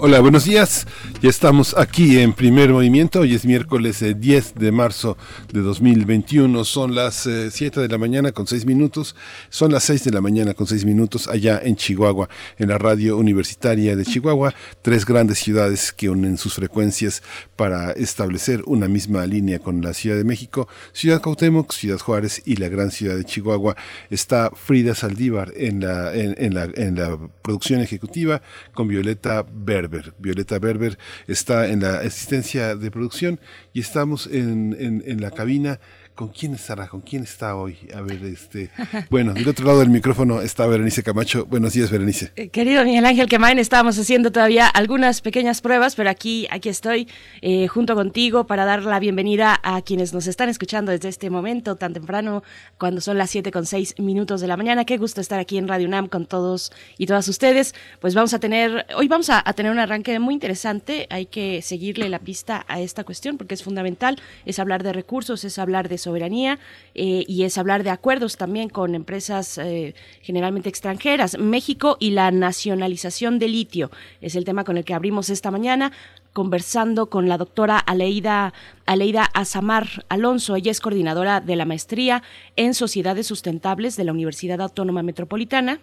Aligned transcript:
Hola, 0.00 0.20
buenos 0.20 0.44
días. 0.44 0.86
Ya 1.20 1.30
estamos 1.30 1.76
aquí 1.76 2.20
en 2.20 2.32
primer 2.32 2.70
movimiento. 2.70 3.18
Hoy 3.18 3.34
es 3.34 3.44
miércoles 3.44 4.04
10 4.06 4.46
eh, 4.46 4.52
de 4.54 4.70
marzo 4.70 5.16
de 5.52 5.62
2021. 5.62 6.64
Son 6.64 6.94
las 6.94 7.28
7 7.50 7.66
eh, 7.66 7.82
de 7.82 7.88
la 7.88 7.98
mañana 7.98 8.30
con 8.30 8.46
6 8.46 8.64
minutos. 8.66 9.16
Son 9.48 9.72
las 9.72 9.82
6 9.82 10.04
de 10.04 10.12
la 10.12 10.20
mañana 10.20 10.54
con 10.54 10.68
6 10.68 10.84
minutos 10.84 11.26
allá 11.26 11.60
en 11.60 11.74
Chihuahua, 11.74 12.28
en 12.56 12.68
la 12.68 12.78
radio 12.78 13.16
universitaria 13.16 13.96
de 13.96 14.04
Chihuahua. 14.04 14.54
Tres 14.80 15.04
grandes 15.04 15.40
ciudades 15.40 15.92
que 15.92 16.08
unen 16.08 16.38
sus 16.38 16.54
frecuencias 16.54 17.24
para 17.56 17.90
establecer 17.90 18.62
una 18.66 18.86
misma 18.86 19.26
línea 19.26 19.58
con 19.58 19.82
la 19.82 19.94
Ciudad 19.94 20.16
de 20.16 20.22
México. 20.22 20.68
Ciudad 20.92 21.20
Cuauhtémoc, 21.20 21.72
Ciudad 21.72 21.98
Juárez 21.98 22.42
y 22.44 22.54
la 22.56 22.68
gran 22.68 22.92
ciudad 22.92 23.16
de 23.16 23.24
Chihuahua. 23.24 23.74
Está 24.08 24.52
Frida 24.54 24.94
Saldívar 24.94 25.52
en 25.56 25.80
la, 25.80 26.14
en, 26.14 26.54
la, 26.54 26.68
en 26.72 26.94
la 26.94 27.18
producción 27.42 27.80
ejecutiva 27.80 28.40
con 28.72 28.86
Violeta 28.86 29.44
Berber. 29.52 30.14
Violeta 30.20 30.60
Berber 30.60 30.96
está 31.26 31.68
en 31.68 31.80
la 31.80 31.98
asistencia 31.98 32.74
de 32.76 32.90
producción 32.90 33.40
y 33.72 33.80
estamos 33.80 34.26
en, 34.26 34.76
en, 34.78 35.02
en 35.06 35.20
la 35.20 35.30
cabina 35.30 35.80
¿Con 36.18 36.30
quién 36.30 36.54
estará? 36.54 36.88
¿Con 36.88 37.02
quién 37.02 37.22
está 37.22 37.54
hoy? 37.54 37.78
A 37.94 38.00
ver, 38.00 38.20
este. 38.24 38.70
Bueno, 39.08 39.34
del 39.34 39.46
otro 39.46 39.64
lado 39.64 39.78
del 39.78 39.88
micrófono 39.88 40.42
está 40.42 40.66
Berenice 40.66 41.04
Camacho. 41.04 41.46
Buenos 41.46 41.74
días, 41.74 41.92
Berenice. 41.92 42.32
Eh, 42.34 42.48
querido 42.48 42.84
Miguel 42.84 43.06
Ángel 43.06 43.28
Quemain, 43.28 43.60
estábamos 43.60 43.96
haciendo 44.00 44.32
todavía 44.32 44.66
algunas 44.66 45.20
pequeñas 45.20 45.60
pruebas, 45.60 45.94
pero 45.94 46.10
aquí, 46.10 46.48
aquí 46.50 46.70
estoy 46.70 47.06
eh, 47.40 47.68
junto 47.68 47.94
contigo 47.94 48.48
para 48.48 48.64
dar 48.64 48.82
la 48.82 48.98
bienvenida 48.98 49.60
a 49.62 49.80
quienes 49.82 50.12
nos 50.12 50.26
están 50.26 50.48
escuchando 50.48 50.90
desde 50.90 51.08
este 51.08 51.30
momento 51.30 51.76
tan 51.76 51.92
temprano, 51.92 52.42
cuando 52.78 53.00
son 53.00 53.16
las 53.16 53.30
7 53.30 53.52
con 53.52 53.64
6 53.64 54.00
minutos 54.00 54.40
de 54.40 54.48
la 54.48 54.56
mañana. 54.56 54.84
Qué 54.84 54.96
gusto 54.96 55.20
estar 55.20 55.38
aquí 55.38 55.56
en 55.56 55.68
Radio 55.68 55.86
UNAM 55.86 56.08
con 56.08 56.26
todos 56.26 56.72
y 56.98 57.06
todas 57.06 57.28
ustedes. 57.28 57.76
Pues 58.00 58.16
vamos 58.16 58.34
a 58.34 58.40
tener, 58.40 58.86
hoy 58.96 59.06
vamos 59.06 59.30
a, 59.30 59.40
a 59.48 59.52
tener 59.52 59.70
un 59.70 59.78
arranque 59.78 60.18
muy 60.18 60.34
interesante. 60.34 61.06
Hay 61.10 61.26
que 61.26 61.62
seguirle 61.62 62.08
la 62.08 62.18
pista 62.18 62.64
a 62.66 62.80
esta 62.80 63.04
cuestión 63.04 63.38
porque 63.38 63.54
es 63.54 63.62
fundamental. 63.62 64.20
Es 64.46 64.58
hablar 64.58 64.82
de 64.82 64.92
recursos, 64.92 65.44
es 65.44 65.60
hablar 65.60 65.88
de 65.88 66.07
soberanía 66.08 66.58
eh, 66.94 67.24
y 67.28 67.44
es 67.44 67.58
hablar 67.58 67.84
de 67.84 67.90
acuerdos 67.90 68.36
también 68.38 68.70
con 68.70 68.94
empresas 68.94 69.58
eh, 69.58 69.94
generalmente 70.22 70.70
extranjeras. 70.70 71.38
México 71.38 71.96
y 72.00 72.10
la 72.10 72.30
nacionalización 72.30 73.38
de 73.38 73.48
litio 73.48 73.90
es 74.22 74.34
el 74.34 74.44
tema 74.44 74.64
con 74.64 74.78
el 74.78 74.84
que 74.84 74.94
abrimos 74.94 75.28
esta 75.28 75.50
mañana 75.50 75.92
conversando 76.32 77.10
con 77.10 77.28
la 77.28 77.36
doctora 77.36 77.78
Aleida, 77.78 78.54
Aleida 78.86 79.24
Azamar 79.34 79.86
Alonso. 80.08 80.56
Ella 80.56 80.70
es 80.70 80.80
coordinadora 80.80 81.40
de 81.40 81.56
la 81.56 81.66
maestría 81.66 82.22
en 82.56 82.72
Sociedades 82.72 83.26
Sustentables 83.26 83.96
de 83.96 84.04
la 84.04 84.12
Universidad 84.12 84.60
Autónoma 84.62 85.02
Metropolitana 85.02 85.80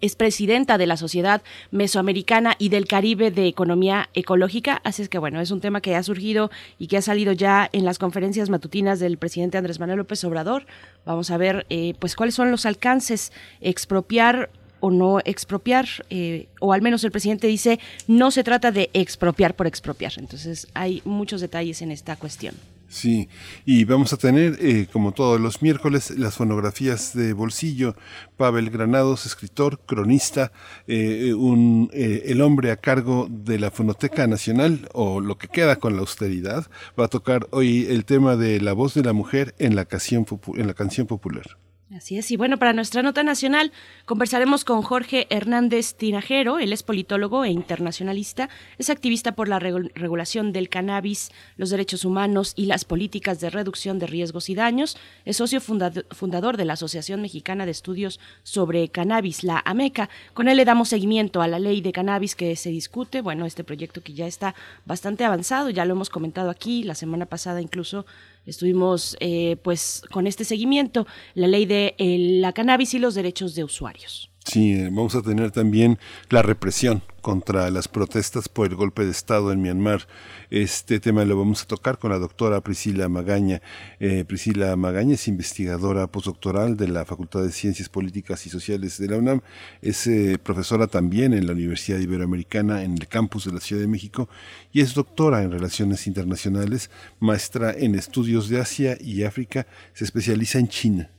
es 0.00 0.16
presidenta 0.16 0.78
de 0.78 0.86
la 0.86 0.96
Sociedad 0.96 1.42
Mesoamericana 1.70 2.56
y 2.58 2.68
del 2.68 2.86
Caribe 2.86 3.30
de 3.30 3.46
Economía 3.46 4.08
Ecológica, 4.14 4.80
así 4.84 5.02
es 5.02 5.08
que 5.08 5.18
bueno, 5.18 5.40
es 5.40 5.50
un 5.50 5.60
tema 5.60 5.80
que 5.80 5.94
ha 5.94 6.02
surgido 6.02 6.50
y 6.78 6.86
que 6.86 6.96
ha 6.96 7.02
salido 7.02 7.32
ya 7.32 7.68
en 7.72 7.84
las 7.84 7.98
conferencias 7.98 8.50
matutinas 8.50 9.00
del 9.00 9.18
presidente 9.18 9.58
Andrés 9.58 9.80
Manuel 9.80 9.98
López 9.98 10.22
Obrador. 10.24 10.66
Vamos 11.04 11.30
a 11.30 11.36
ver 11.36 11.66
eh, 11.70 11.94
pues 11.98 12.16
cuáles 12.16 12.34
son 12.34 12.50
los 12.50 12.66
alcances, 12.66 13.32
expropiar 13.60 14.50
o 14.80 14.90
no 14.90 15.20
expropiar, 15.24 15.86
eh, 16.10 16.48
o 16.58 16.72
al 16.72 16.82
menos 16.82 17.04
el 17.04 17.12
presidente 17.12 17.46
dice, 17.46 17.78
no 18.08 18.32
se 18.32 18.42
trata 18.42 18.72
de 18.72 18.90
expropiar 18.94 19.54
por 19.54 19.68
expropiar. 19.68 20.12
Entonces 20.16 20.66
hay 20.74 21.02
muchos 21.04 21.40
detalles 21.40 21.82
en 21.82 21.92
esta 21.92 22.16
cuestión. 22.16 22.56
Sí, 22.92 23.30
y 23.64 23.86
vamos 23.86 24.12
a 24.12 24.18
tener, 24.18 24.58
eh, 24.60 24.86
como 24.92 25.12
todos 25.12 25.40
los 25.40 25.62
miércoles, 25.62 26.10
las 26.10 26.34
fonografías 26.34 27.14
de 27.14 27.32
bolsillo. 27.32 27.96
Pavel 28.36 28.68
Granados, 28.68 29.24
escritor, 29.24 29.80
cronista, 29.86 30.52
eh, 30.86 31.32
un, 31.32 31.88
eh, 31.94 32.24
el 32.26 32.42
hombre 32.42 32.70
a 32.70 32.76
cargo 32.76 33.28
de 33.30 33.58
la 33.58 33.70
Fonoteca 33.70 34.26
Nacional, 34.26 34.90
o 34.92 35.22
lo 35.22 35.38
que 35.38 35.48
queda 35.48 35.76
con 35.76 35.94
la 35.94 36.00
austeridad, 36.00 36.66
va 37.00 37.06
a 37.06 37.08
tocar 37.08 37.48
hoy 37.50 37.86
el 37.88 38.04
tema 38.04 38.36
de 38.36 38.60
la 38.60 38.74
voz 38.74 38.92
de 38.92 39.02
la 39.02 39.14
mujer 39.14 39.54
en 39.58 39.74
la 39.74 39.86
canción, 39.86 40.26
en 40.54 40.66
la 40.66 40.74
canción 40.74 41.06
popular. 41.06 41.56
Así 41.94 42.16
es, 42.16 42.30
y 42.30 42.38
bueno, 42.38 42.58
para 42.58 42.72
nuestra 42.72 43.02
nota 43.02 43.22
nacional 43.22 43.70
conversaremos 44.06 44.64
con 44.64 44.80
Jorge 44.80 45.26
Hernández 45.28 45.94
Tinajero, 45.94 46.58
él 46.58 46.72
es 46.72 46.82
politólogo 46.82 47.44
e 47.44 47.50
internacionalista, 47.50 48.48
es 48.78 48.88
activista 48.88 49.32
por 49.32 49.46
la 49.46 49.58
regulación 49.58 50.52
del 50.52 50.70
cannabis, 50.70 51.30
los 51.58 51.68
derechos 51.68 52.06
humanos 52.06 52.54
y 52.56 52.64
las 52.64 52.86
políticas 52.86 53.40
de 53.40 53.50
reducción 53.50 53.98
de 53.98 54.06
riesgos 54.06 54.48
y 54.48 54.54
daños, 54.54 54.96
es 55.26 55.36
socio 55.36 55.60
fundador 55.60 56.56
de 56.56 56.64
la 56.64 56.72
Asociación 56.72 57.20
Mexicana 57.20 57.66
de 57.66 57.72
Estudios 57.72 58.20
sobre 58.42 58.88
Cannabis, 58.88 59.44
la 59.44 59.60
AMECA. 59.62 60.08
Con 60.32 60.48
él 60.48 60.56
le 60.56 60.64
damos 60.64 60.88
seguimiento 60.88 61.42
a 61.42 61.48
la 61.48 61.58
ley 61.58 61.82
de 61.82 61.92
cannabis 61.92 62.34
que 62.34 62.56
se 62.56 62.70
discute, 62.70 63.20
bueno, 63.20 63.44
este 63.44 63.64
proyecto 63.64 64.02
que 64.02 64.14
ya 64.14 64.26
está 64.26 64.54
bastante 64.86 65.26
avanzado, 65.26 65.68
ya 65.68 65.84
lo 65.84 65.92
hemos 65.92 66.08
comentado 66.08 66.48
aquí, 66.48 66.84
la 66.84 66.94
semana 66.94 67.26
pasada 67.26 67.60
incluso 67.60 68.06
estuvimos 68.46 69.16
eh, 69.20 69.56
pues 69.62 70.02
con 70.10 70.26
este 70.26 70.44
seguimiento, 70.44 71.06
la 71.34 71.46
ley 71.46 71.66
de 71.66 71.94
la 71.98 72.52
cannabis 72.52 72.94
y 72.94 72.98
los 72.98 73.14
derechos 73.14 73.54
de 73.54 73.64
usuarios. 73.64 74.31
Sí, 74.44 74.72
eh, 74.72 74.88
vamos 74.90 75.14
a 75.14 75.22
tener 75.22 75.52
también 75.52 75.98
la 76.28 76.42
represión 76.42 77.02
contra 77.20 77.70
las 77.70 77.86
protestas 77.86 78.48
por 78.48 78.66
el 78.66 78.74
golpe 78.74 79.04
de 79.04 79.12
Estado 79.12 79.52
en 79.52 79.62
Myanmar. 79.62 80.08
Este 80.50 80.98
tema 80.98 81.24
lo 81.24 81.38
vamos 81.38 81.62
a 81.62 81.66
tocar 81.66 81.98
con 81.98 82.10
la 82.10 82.18
doctora 82.18 82.60
Priscila 82.60 83.08
Magaña. 83.08 83.62
Eh, 84.00 84.24
Priscila 84.26 84.74
Magaña 84.74 85.14
es 85.14 85.28
investigadora 85.28 86.08
postdoctoral 86.08 86.76
de 86.76 86.88
la 86.88 87.04
Facultad 87.04 87.42
de 87.42 87.52
Ciencias 87.52 87.88
Políticas 87.88 88.44
y 88.44 88.50
Sociales 88.50 88.98
de 88.98 89.08
la 89.08 89.16
UNAM. 89.18 89.42
Es 89.80 90.08
eh, 90.08 90.38
profesora 90.42 90.88
también 90.88 91.34
en 91.34 91.46
la 91.46 91.52
Universidad 91.52 92.00
Iberoamericana 92.00 92.82
en 92.82 92.94
el 92.94 93.06
campus 93.06 93.44
de 93.44 93.52
la 93.52 93.60
Ciudad 93.60 93.80
de 93.80 93.88
México 93.88 94.28
y 94.72 94.80
es 94.80 94.94
doctora 94.94 95.42
en 95.42 95.52
Relaciones 95.52 96.08
Internacionales, 96.08 96.90
maestra 97.20 97.72
en 97.72 97.94
estudios 97.94 98.48
de 98.48 98.60
Asia 98.60 98.98
y 99.00 99.22
África. 99.22 99.68
Se 99.94 100.04
especializa 100.04 100.58
en 100.58 100.66
China. 100.66 101.10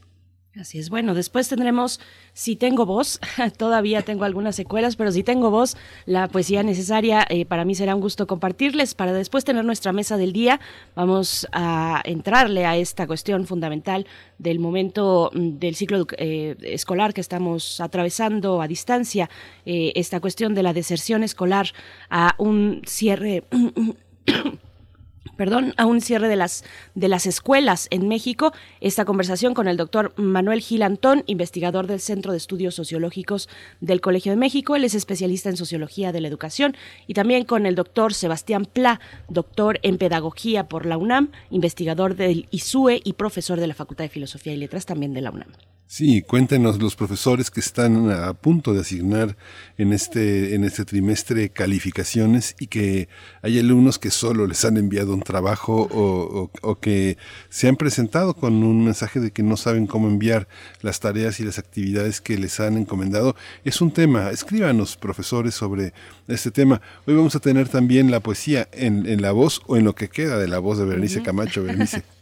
Así 0.59 0.77
es, 0.77 0.91
bueno, 0.91 1.15
después 1.15 1.49
tendremos 1.49 1.99
Si 2.33 2.55
tengo 2.55 2.85
voz, 2.85 3.19
todavía 3.57 4.03
tengo 4.03 4.23
algunas 4.23 4.55
secuelas, 4.55 4.95
pero 4.95 5.11
si 5.11 5.23
tengo 5.23 5.49
voz, 5.49 5.75
la 6.05 6.27
poesía 6.27 6.61
necesaria, 6.61 7.25
eh, 7.29 7.45
para 7.45 7.65
mí 7.65 7.73
será 7.73 7.95
un 7.95 8.01
gusto 8.01 8.27
compartirles, 8.27 8.93
para 8.93 9.13
después 9.13 9.45
tener 9.45 9.65
nuestra 9.65 9.93
mesa 9.93 10.15
del 10.15 10.31
día, 10.31 10.59
vamos 10.95 11.47
a 11.53 12.03
entrarle 12.05 12.67
a 12.67 12.77
esta 12.77 13.07
cuestión 13.07 13.47
fundamental 13.47 14.05
del 14.37 14.59
momento 14.59 15.31
mm, 15.33 15.57
del 15.57 15.75
ciclo 15.75 16.05
eh, 16.17 16.55
escolar 16.61 17.15
que 17.15 17.21
estamos 17.21 17.81
atravesando 17.81 18.61
a 18.61 18.67
distancia, 18.67 19.31
eh, 19.65 19.91
esta 19.95 20.19
cuestión 20.19 20.53
de 20.53 20.61
la 20.61 20.73
deserción 20.73 21.23
escolar 21.23 21.67
a 22.11 22.35
un 22.37 22.83
cierre 22.85 23.43
perdón, 25.35 25.73
a 25.77 25.85
un 25.85 26.01
cierre 26.01 26.27
de 26.27 26.35
las, 26.35 26.63
de 26.95 27.07
las 27.07 27.25
escuelas 27.25 27.87
en 27.91 28.07
México. 28.07 28.53
Esta 28.81 29.05
conversación 29.05 29.53
con 29.53 29.67
el 29.67 29.77
doctor 29.77 30.13
Manuel 30.17 30.61
Gil 30.61 30.83
Antón, 30.83 31.23
investigador 31.27 31.87
del 31.87 31.99
Centro 31.99 32.31
de 32.31 32.37
Estudios 32.37 32.75
Sociológicos 32.75 33.49
del 33.81 34.01
Colegio 34.01 34.31
de 34.31 34.37
México. 34.37 34.75
Él 34.75 34.83
es 34.83 34.95
especialista 34.95 35.49
en 35.49 35.57
Sociología 35.57 36.11
de 36.11 36.21
la 36.21 36.27
Educación. 36.27 36.75
Y 37.07 37.13
también 37.13 37.45
con 37.45 37.65
el 37.65 37.75
doctor 37.75 38.13
Sebastián 38.13 38.65
Pla, 38.65 38.99
doctor 39.29 39.79
en 39.83 39.97
Pedagogía 39.97 40.67
por 40.67 40.85
la 40.85 40.97
UNAM, 40.97 41.31
investigador 41.49 42.15
del 42.15 42.47
ISUE 42.51 43.01
y 43.03 43.13
profesor 43.13 43.59
de 43.59 43.67
la 43.67 43.73
Facultad 43.73 44.05
de 44.05 44.09
Filosofía 44.09 44.53
y 44.53 44.57
Letras 44.57 44.85
también 44.85 45.13
de 45.13 45.21
la 45.21 45.31
UNAM. 45.31 45.51
Sí, 45.85 46.23
cuéntenos 46.23 46.81
los 46.81 46.95
profesores 46.95 47.51
que 47.51 47.59
están 47.59 48.09
a 48.09 48.33
punto 48.33 48.73
de 48.73 48.81
asignar 48.81 49.37
en 49.77 49.93
este, 49.93 50.55
en 50.55 50.63
este 50.63 50.85
trimestre 50.85 51.49
calificaciones 51.49 52.55
y 52.59 52.65
que 52.65 53.09
hay 53.43 53.59
alumnos 53.59 53.99
que 53.99 54.09
solo 54.09 54.47
les 54.47 54.65
han 54.65 54.77
enviado 54.77 55.13
un 55.13 55.21
trabajo 55.21 55.87
o, 55.91 56.49
o, 56.61 56.75
que 56.79 57.17
se 57.49 57.67
han 57.67 57.75
presentado 57.75 58.33
con 58.33 58.63
un 58.63 58.85
mensaje 58.85 59.19
de 59.19 59.29
que 59.29 59.43
no 59.43 59.55
saben 59.55 59.85
cómo 59.85 60.07
enviar 60.07 60.47
las 60.81 60.99
tareas 60.99 61.39
y 61.39 61.43
las 61.43 61.59
actividades 61.59 62.21
que 62.21 62.39
les 62.39 62.59
han 62.59 62.75
encomendado. 62.77 63.35
Es 63.63 63.79
un 63.79 63.91
tema, 63.91 64.31
escríbanos 64.31 64.97
profesores 64.97 65.53
sobre 65.53 65.93
este 66.27 66.49
tema. 66.49 66.81
Hoy 67.05 67.13
vamos 67.13 67.35
a 67.35 67.39
tener 67.39 67.69
también 67.69 68.09
la 68.09 68.19
poesía 68.19 68.67
en, 68.71 69.05
en 69.05 69.21
la 69.21 69.31
voz 69.31 69.61
o 69.67 69.77
en 69.77 69.83
lo 69.83 69.93
que 69.93 70.09
queda 70.09 70.39
de 70.39 70.47
la 70.47 70.57
voz 70.57 70.79
de 70.79 70.85
Berenice 70.85 71.21
Camacho. 71.21 71.61
Berenice. 71.61 72.03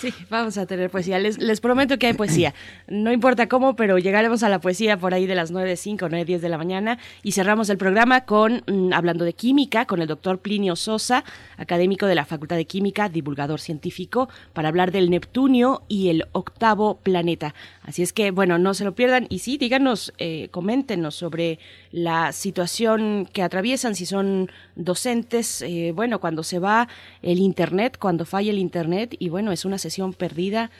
Sí, 0.00 0.12
vamos 0.30 0.58
a 0.58 0.66
tener 0.66 0.90
poesía. 0.90 1.18
Les, 1.18 1.60
prometo 1.60 1.98
que 1.98 2.08
hay 2.08 2.14
poesía. 2.14 2.54
No 2.88 3.12
importa 3.12 3.48
cómo, 3.48 3.76
pero 3.76 3.98
llegaremos 3.98 4.42
a 4.42 4.48
la 4.48 4.60
poesía 4.60 4.96
por 4.96 5.14
ahí 5.14 5.26
de 5.26 5.34
las 5.34 5.50
9, 5.50 5.76
5, 5.76 6.08
9, 6.08 6.24
10 6.24 6.42
de 6.42 6.48
la 6.48 6.58
mañana 6.58 6.98
y 7.22 7.32
cerramos 7.32 7.68
el 7.70 7.78
programa 7.78 8.22
con, 8.22 8.62
mm, 8.66 8.92
hablando 8.92 9.24
de 9.24 9.32
química, 9.32 9.86
con 9.86 10.00
el 10.02 10.08
doctor 10.08 10.38
Plinio 10.38 10.76
Sosa, 10.76 11.24
académico 11.56 12.06
de 12.06 12.14
la 12.14 12.24
Facultad 12.24 12.56
de 12.56 12.64
Química, 12.64 13.08
divulgador 13.08 13.60
científico, 13.60 14.28
para 14.52 14.68
hablar 14.68 14.92
del 14.92 15.10
Neptunio 15.10 15.82
y 15.88 16.08
el 16.08 16.26
octavo 16.32 16.98
planeta. 17.02 17.54
Así 17.82 18.02
es 18.02 18.12
que, 18.12 18.30
bueno, 18.30 18.58
no 18.58 18.74
se 18.74 18.84
lo 18.84 18.94
pierdan 18.94 19.26
y 19.28 19.40
sí, 19.40 19.58
díganos, 19.58 20.12
eh, 20.18 20.48
coméntenos 20.50 21.14
sobre 21.14 21.58
la 21.92 22.32
situación 22.32 23.28
que 23.32 23.42
atraviesan, 23.42 23.94
si 23.94 24.06
son 24.06 24.50
docentes, 24.74 25.62
eh, 25.62 25.92
bueno, 25.94 26.20
cuando 26.20 26.42
se 26.42 26.58
va 26.58 26.88
el 27.20 27.38
Internet, 27.38 27.98
cuando 27.98 28.24
falla 28.24 28.50
el 28.50 28.58
Internet 28.58 29.14
y 29.18 29.28
bueno, 29.28 29.52
es 29.52 29.64
una 29.64 29.78
sesión 29.78 30.14
perdida, 30.14 30.70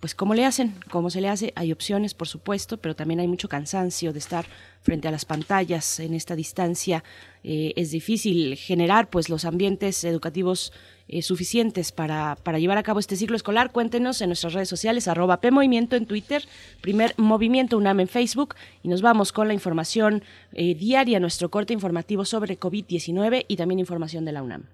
pues 0.00 0.14
¿cómo 0.14 0.34
le 0.34 0.44
hacen? 0.44 0.74
¿Cómo 0.90 1.08
se 1.08 1.20
le 1.20 1.28
hace? 1.28 1.52
Hay 1.56 1.72
opciones, 1.72 2.12
por 2.12 2.28
supuesto, 2.28 2.76
pero 2.76 2.94
también 2.94 3.20
hay 3.20 3.28
mucho 3.28 3.48
cansancio 3.48 4.12
de 4.12 4.18
estar 4.18 4.44
frente 4.82 5.08
a 5.08 5.10
las 5.10 5.24
pantallas 5.24 6.00
en 6.00 6.12
esta 6.12 6.36
distancia. 6.36 7.02
Eh, 7.42 7.72
es 7.76 7.90
difícil 7.92 8.56
generar 8.56 9.08
pues 9.08 9.30
los 9.30 9.46
ambientes 9.46 10.04
educativos 10.04 10.72
eh, 11.08 11.22
suficientes 11.22 11.92
para, 11.92 12.36
para, 12.42 12.58
llevar 12.58 12.76
a 12.76 12.82
cabo 12.82 13.00
este 13.00 13.16
ciclo 13.16 13.36
escolar. 13.36 13.72
Cuéntenos 13.72 14.20
en 14.20 14.28
nuestras 14.28 14.52
redes 14.52 14.68
sociales, 14.68 15.08
arroba 15.08 15.40
PMovimiento 15.40 15.96
en 15.96 16.06
Twitter, 16.06 16.44
primer 16.82 17.14
Movimiento 17.16 17.78
UNAM 17.78 18.00
en 18.00 18.08
Facebook 18.08 18.54
y 18.82 18.88
nos 18.88 19.00
vamos 19.00 19.32
con 19.32 19.48
la 19.48 19.54
información 19.54 20.22
eh, 20.52 20.74
diaria, 20.74 21.20
nuestro 21.20 21.50
corte 21.50 21.72
informativo 21.72 22.24
sobre 22.26 22.60
COVID-19 22.60 23.46
y 23.48 23.56
también 23.56 23.78
información 23.78 24.26
de 24.26 24.32
la 24.32 24.42
UNAM. 24.42 24.64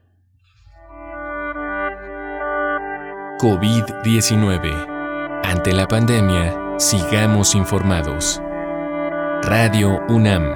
COVID-19 3.38 4.91
ante 5.52 5.72
la 5.74 5.86
pandemia, 5.86 6.78
sigamos 6.78 7.54
informados. 7.54 8.40
Radio 9.42 10.00
UNAM. 10.08 10.54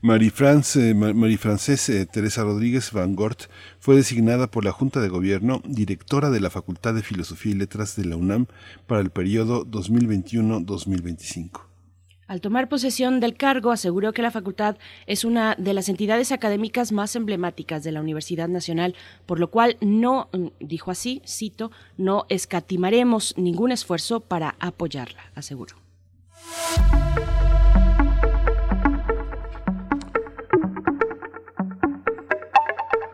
Marie, 0.00 0.30
France, 0.30 0.94
Marie 0.94 1.36
Frances 1.36 1.92
Teresa 2.10 2.44
Rodríguez 2.44 2.90
Van 2.90 3.14
Gort 3.14 3.50
fue 3.80 3.96
designada 3.96 4.50
por 4.50 4.64
la 4.64 4.72
Junta 4.72 5.00
de 5.00 5.10
Gobierno 5.10 5.60
directora 5.66 6.30
de 6.30 6.40
la 6.40 6.48
Facultad 6.48 6.94
de 6.94 7.02
Filosofía 7.02 7.52
y 7.52 7.56
Letras 7.56 7.94
de 7.96 8.06
la 8.06 8.16
UNAM 8.16 8.46
para 8.86 9.02
el 9.02 9.10
periodo 9.10 9.66
2021-2025. 9.66 11.71
Al 12.32 12.40
tomar 12.40 12.70
posesión 12.70 13.20
del 13.20 13.34
cargo, 13.34 13.72
aseguró 13.72 14.14
que 14.14 14.22
la 14.22 14.30
facultad 14.30 14.78
es 15.06 15.26
una 15.26 15.54
de 15.58 15.74
las 15.74 15.90
entidades 15.90 16.32
académicas 16.32 16.90
más 16.90 17.14
emblemáticas 17.14 17.84
de 17.84 17.92
la 17.92 18.00
Universidad 18.00 18.48
Nacional, 18.48 18.94
por 19.26 19.38
lo 19.38 19.50
cual 19.50 19.76
no, 19.82 20.30
dijo 20.58 20.90
así, 20.90 21.20
cito, 21.28 21.70
no 21.98 22.24
escatimaremos 22.30 23.34
ningún 23.36 23.70
esfuerzo 23.70 24.20
para 24.20 24.54
apoyarla, 24.60 25.24
aseguró. 25.34 25.76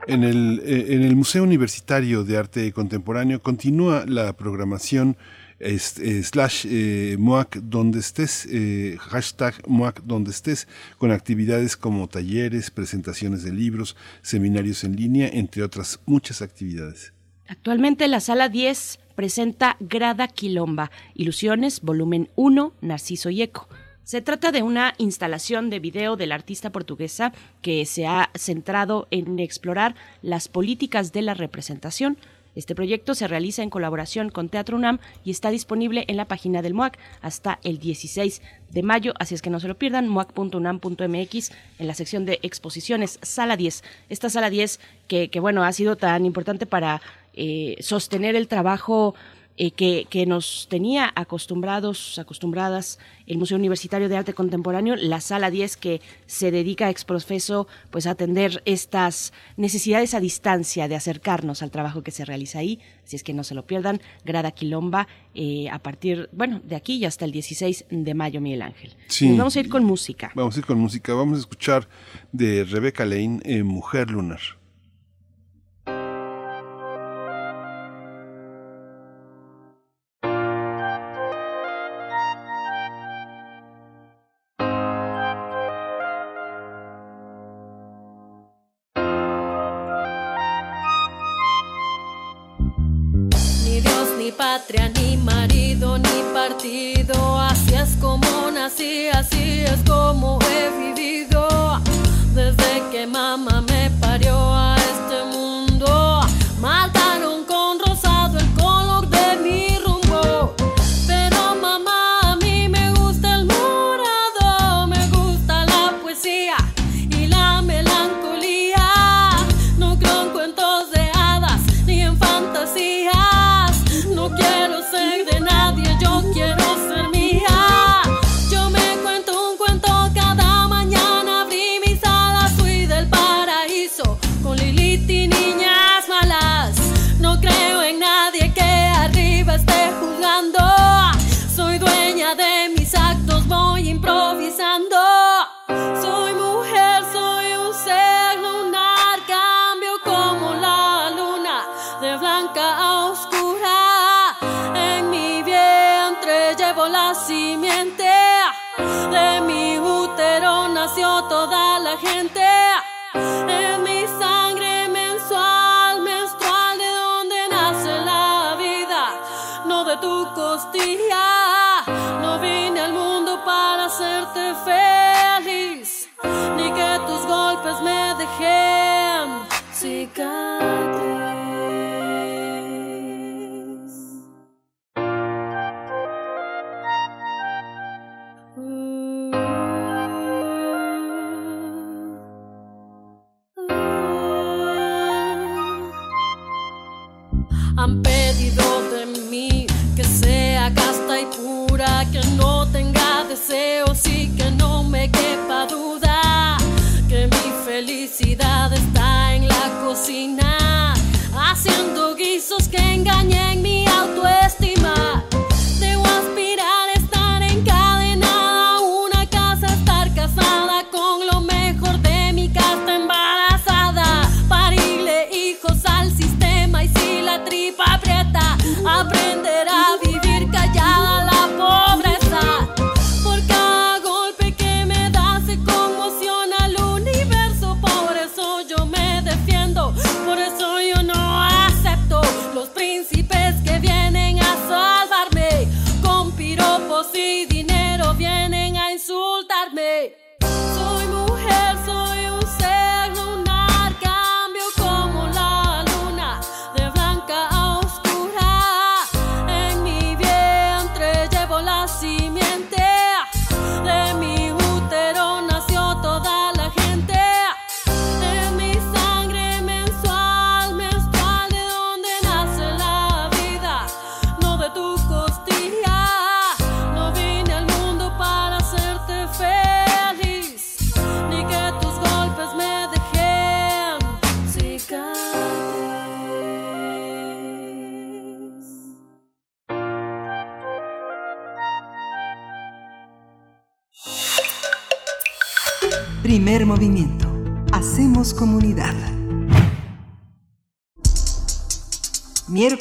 En 0.06 0.22
el, 0.22 0.62
eh, 0.64 0.94
en 0.94 1.02
el 1.02 1.16
Museo 1.16 1.42
Universitario 1.42 2.22
de 2.22 2.36
Arte 2.36 2.72
Contemporáneo 2.72 3.42
continúa 3.42 4.04
la 4.06 4.32
programación 4.34 5.16
eh, 5.60 5.78
slash 5.78 6.66
eh, 6.68 7.16
MOAC 7.18 7.56
donde 7.56 8.00
estés, 8.00 8.48
hashtag 9.00 9.54
MOAC 9.66 10.02
donde 10.02 10.30
estés, 10.30 10.68
con 10.98 11.10
actividades 11.10 11.76
como 11.76 12.08
talleres, 12.08 12.70
presentaciones 12.70 13.42
de 13.42 13.52
libros, 13.52 13.96
seminarios 14.22 14.84
en 14.84 14.96
línea, 14.96 15.28
entre 15.28 15.62
otras 15.62 16.00
muchas 16.06 16.42
actividades. 16.42 17.12
Actualmente 17.48 18.08
la 18.08 18.20
sala 18.20 18.48
10 18.48 18.98
presenta 19.14 19.76
Grada 19.80 20.28
Quilomba, 20.28 20.90
Ilusiones, 21.14 21.80
volumen 21.80 22.28
1, 22.36 22.74
Narciso 22.82 23.30
y 23.30 23.42
Eco. 23.42 23.68
Se 24.04 24.22
trata 24.22 24.52
de 24.52 24.62
una 24.62 24.94
instalación 24.96 25.68
de 25.70 25.80
video 25.80 26.16
de 26.16 26.26
la 26.26 26.34
artista 26.34 26.70
portuguesa 26.70 27.32
que 27.60 27.84
se 27.84 28.06
ha 28.06 28.30
centrado 28.34 29.08
en 29.10 29.38
explorar 29.38 29.96
las 30.22 30.48
políticas 30.48 31.12
de 31.12 31.22
la 31.22 31.34
representación. 31.34 32.16
Este 32.58 32.74
proyecto 32.74 33.14
se 33.14 33.28
realiza 33.28 33.62
en 33.62 33.70
colaboración 33.70 34.30
con 34.30 34.48
Teatro 34.48 34.76
UNAM 34.76 34.98
y 35.24 35.30
está 35.30 35.50
disponible 35.50 36.04
en 36.08 36.16
la 36.16 36.24
página 36.24 36.60
del 36.60 36.74
MOAC 36.74 36.98
hasta 37.22 37.60
el 37.62 37.78
16 37.78 38.42
de 38.72 38.82
mayo, 38.82 39.14
así 39.20 39.36
es 39.36 39.42
que 39.42 39.48
no 39.48 39.60
se 39.60 39.68
lo 39.68 39.76
pierdan, 39.76 40.08
moac.unam.mx 40.08 41.52
en 41.78 41.86
la 41.86 41.94
sección 41.94 42.26
de 42.26 42.40
exposiciones, 42.42 43.20
sala 43.22 43.56
10. 43.56 43.84
Esta 44.08 44.28
sala 44.28 44.50
10 44.50 44.80
que, 45.06 45.30
bueno, 45.38 45.62
ha 45.62 45.72
sido 45.72 45.94
tan 45.94 46.26
importante 46.26 46.66
para 46.66 47.00
eh, 47.34 47.76
sostener 47.78 48.34
el 48.34 48.48
trabajo 48.48 49.14
eh, 49.60 49.72
que, 49.72 50.26
nos 50.26 50.68
tenía 50.70 51.12
acostumbrados, 51.16 52.16
acostumbradas 52.20 53.00
el 53.26 53.38
Museo 53.38 53.56
Universitario 53.58 54.08
de 54.08 54.16
Arte 54.16 54.32
Contemporáneo, 54.32 54.94
la 54.94 55.20
Sala 55.20 55.50
10 55.50 55.76
que 55.76 56.00
se 56.26 56.52
dedica 56.52 56.88
ex 56.90 57.04
profeso 57.04 57.66
pues, 57.90 58.06
a 58.06 58.12
atender 58.12 58.62
estas 58.66 59.32
necesidades 59.56 60.14
a 60.14 60.20
distancia 60.20 60.86
de 60.86 60.94
acercarnos 60.94 61.62
al 61.62 61.72
trabajo 61.72 62.02
que 62.02 62.12
se 62.12 62.24
realiza 62.24 62.60
ahí, 62.60 62.78
si 63.02 63.16
es 63.16 63.24
que 63.24 63.34
no 63.34 63.42
se 63.42 63.56
lo 63.56 63.66
pierdan, 63.66 64.00
Grada 64.24 64.52
Quilomba, 64.52 65.08
eh, 65.34 65.68
a 65.70 65.80
partir, 65.80 66.28
bueno, 66.30 66.60
de 66.62 66.76
aquí 66.76 66.94
y 66.94 67.04
hasta 67.04 67.24
el 67.24 67.32
16 67.32 67.86
de 67.90 68.14
mayo, 68.14 68.40
Miguel 68.40 68.62
Ángel. 68.62 68.94
Sí. 69.08 69.36
vamos 69.36 69.56
a 69.56 69.60
ir 69.60 69.68
con 69.68 69.84
música. 69.84 70.30
Vamos 70.36 70.54
a 70.54 70.60
ir 70.60 70.66
con 70.66 70.78
música, 70.78 71.14
vamos 71.14 71.38
a 71.38 71.40
escuchar 71.40 71.88
de 72.30 72.62
Rebeca 72.62 73.04
Lane, 73.04 73.40
eh, 73.42 73.64
Mujer 73.64 74.10
Lunar. 74.10 74.57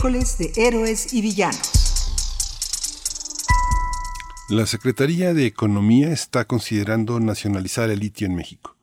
De 0.07 0.53
Héroes 0.55 1.13
y 1.13 1.21
Villanos. 1.21 2.07
La 4.47 4.65
Secretaría 4.65 5.33
de 5.33 5.45
Economía 5.45 6.13
está 6.13 6.45
considerando 6.45 7.19
nacionalizar 7.19 7.89
el 7.89 7.99
litio 7.99 8.25
en 8.25 8.33
México. 8.33 8.77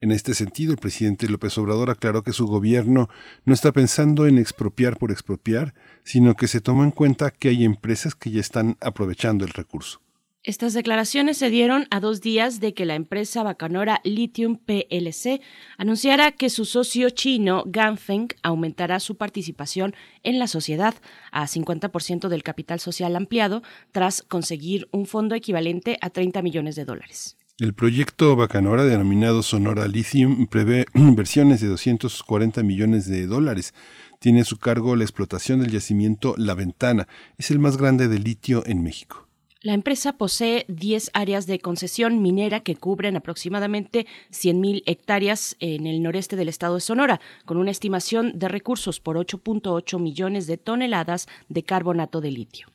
En 0.00 0.12
este 0.12 0.32
sentido, 0.32 0.72
el 0.72 0.78
presidente 0.78 1.28
López 1.28 1.58
Obrador 1.58 1.90
aclaró 1.90 2.22
que 2.22 2.32
su 2.32 2.46
gobierno 2.46 3.10
no 3.44 3.52
está 3.52 3.72
pensando 3.72 4.26
en 4.26 4.38
expropiar 4.38 4.96
por 4.96 5.10
expropiar, 5.10 5.74
sino 6.04 6.36
que 6.36 6.48
se 6.48 6.62
toma 6.62 6.84
en 6.84 6.90
cuenta 6.90 7.30
que 7.32 7.50
hay 7.50 7.66
empresas 7.66 8.14
que 8.14 8.30
ya 8.30 8.40
están 8.40 8.78
aprovechando 8.80 9.44
el 9.44 9.50
recurso. 9.50 10.00
Estas 10.44 10.72
declaraciones 10.72 11.36
se 11.36 11.50
dieron 11.50 11.86
a 11.92 12.00
dos 12.00 12.20
días 12.20 12.58
de 12.58 12.74
que 12.74 12.84
la 12.84 12.96
empresa 12.96 13.44
bacanora 13.44 14.00
Lithium 14.02 14.56
PLC 14.56 15.40
anunciara 15.78 16.32
que 16.32 16.50
su 16.50 16.64
socio 16.64 17.10
chino 17.10 17.62
Ganfeng 17.64 18.26
aumentará 18.42 18.98
su 18.98 19.16
participación 19.16 19.94
en 20.24 20.40
la 20.40 20.48
sociedad 20.48 20.96
a 21.30 21.46
50% 21.46 22.26
del 22.26 22.42
capital 22.42 22.80
social 22.80 23.14
ampliado 23.14 23.62
tras 23.92 24.22
conseguir 24.22 24.88
un 24.90 25.06
fondo 25.06 25.36
equivalente 25.36 25.96
a 26.00 26.10
30 26.10 26.42
millones 26.42 26.74
de 26.74 26.86
dólares. 26.86 27.36
El 27.60 27.72
proyecto 27.72 28.34
Bacanora, 28.34 28.84
denominado 28.84 29.44
Sonora 29.44 29.86
Lithium, 29.86 30.48
prevé 30.48 30.86
inversiones 30.94 31.60
de 31.60 31.68
240 31.68 32.64
millones 32.64 33.06
de 33.06 33.28
dólares. 33.28 33.74
Tiene 34.18 34.40
a 34.40 34.44
su 34.44 34.58
cargo 34.58 34.96
la 34.96 35.04
explotación 35.04 35.60
del 35.60 35.70
yacimiento 35.70 36.34
La 36.36 36.54
Ventana. 36.54 37.06
Es 37.38 37.52
el 37.52 37.60
más 37.60 37.76
grande 37.76 38.08
de 38.08 38.18
litio 38.18 38.64
en 38.66 38.82
México. 38.82 39.21
La 39.64 39.74
empresa 39.74 40.14
posee 40.14 40.64
10 40.66 41.12
áreas 41.14 41.46
de 41.46 41.60
concesión 41.60 42.20
minera 42.20 42.64
que 42.64 42.74
cubren 42.74 43.16
aproximadamente 43.16 44.08
100.000 44.32 44.82
hectáreas 44.86 45.54
en 45.60 45.86
el 45.86 46.02
noreste 46.02 46.34
del 46.34 46.48
estado 46.48 46.74
de 46.74 46.80
Sonora, 46.80 47.20
con 47.44 47.58
una 47.58 47.70
estimación 47.70 48.36
de 48.40 48.48
recursos 48.48 48.98
por 48.98 49.16
8.8 49.16 50.00
millones 50.00 50.48
de 50.48 50.56
toneladas 50.56 51.28
de 51.48 51.62
carbonato 51.62 52.20
de 52.20 52.32
litio. 52.32 52.66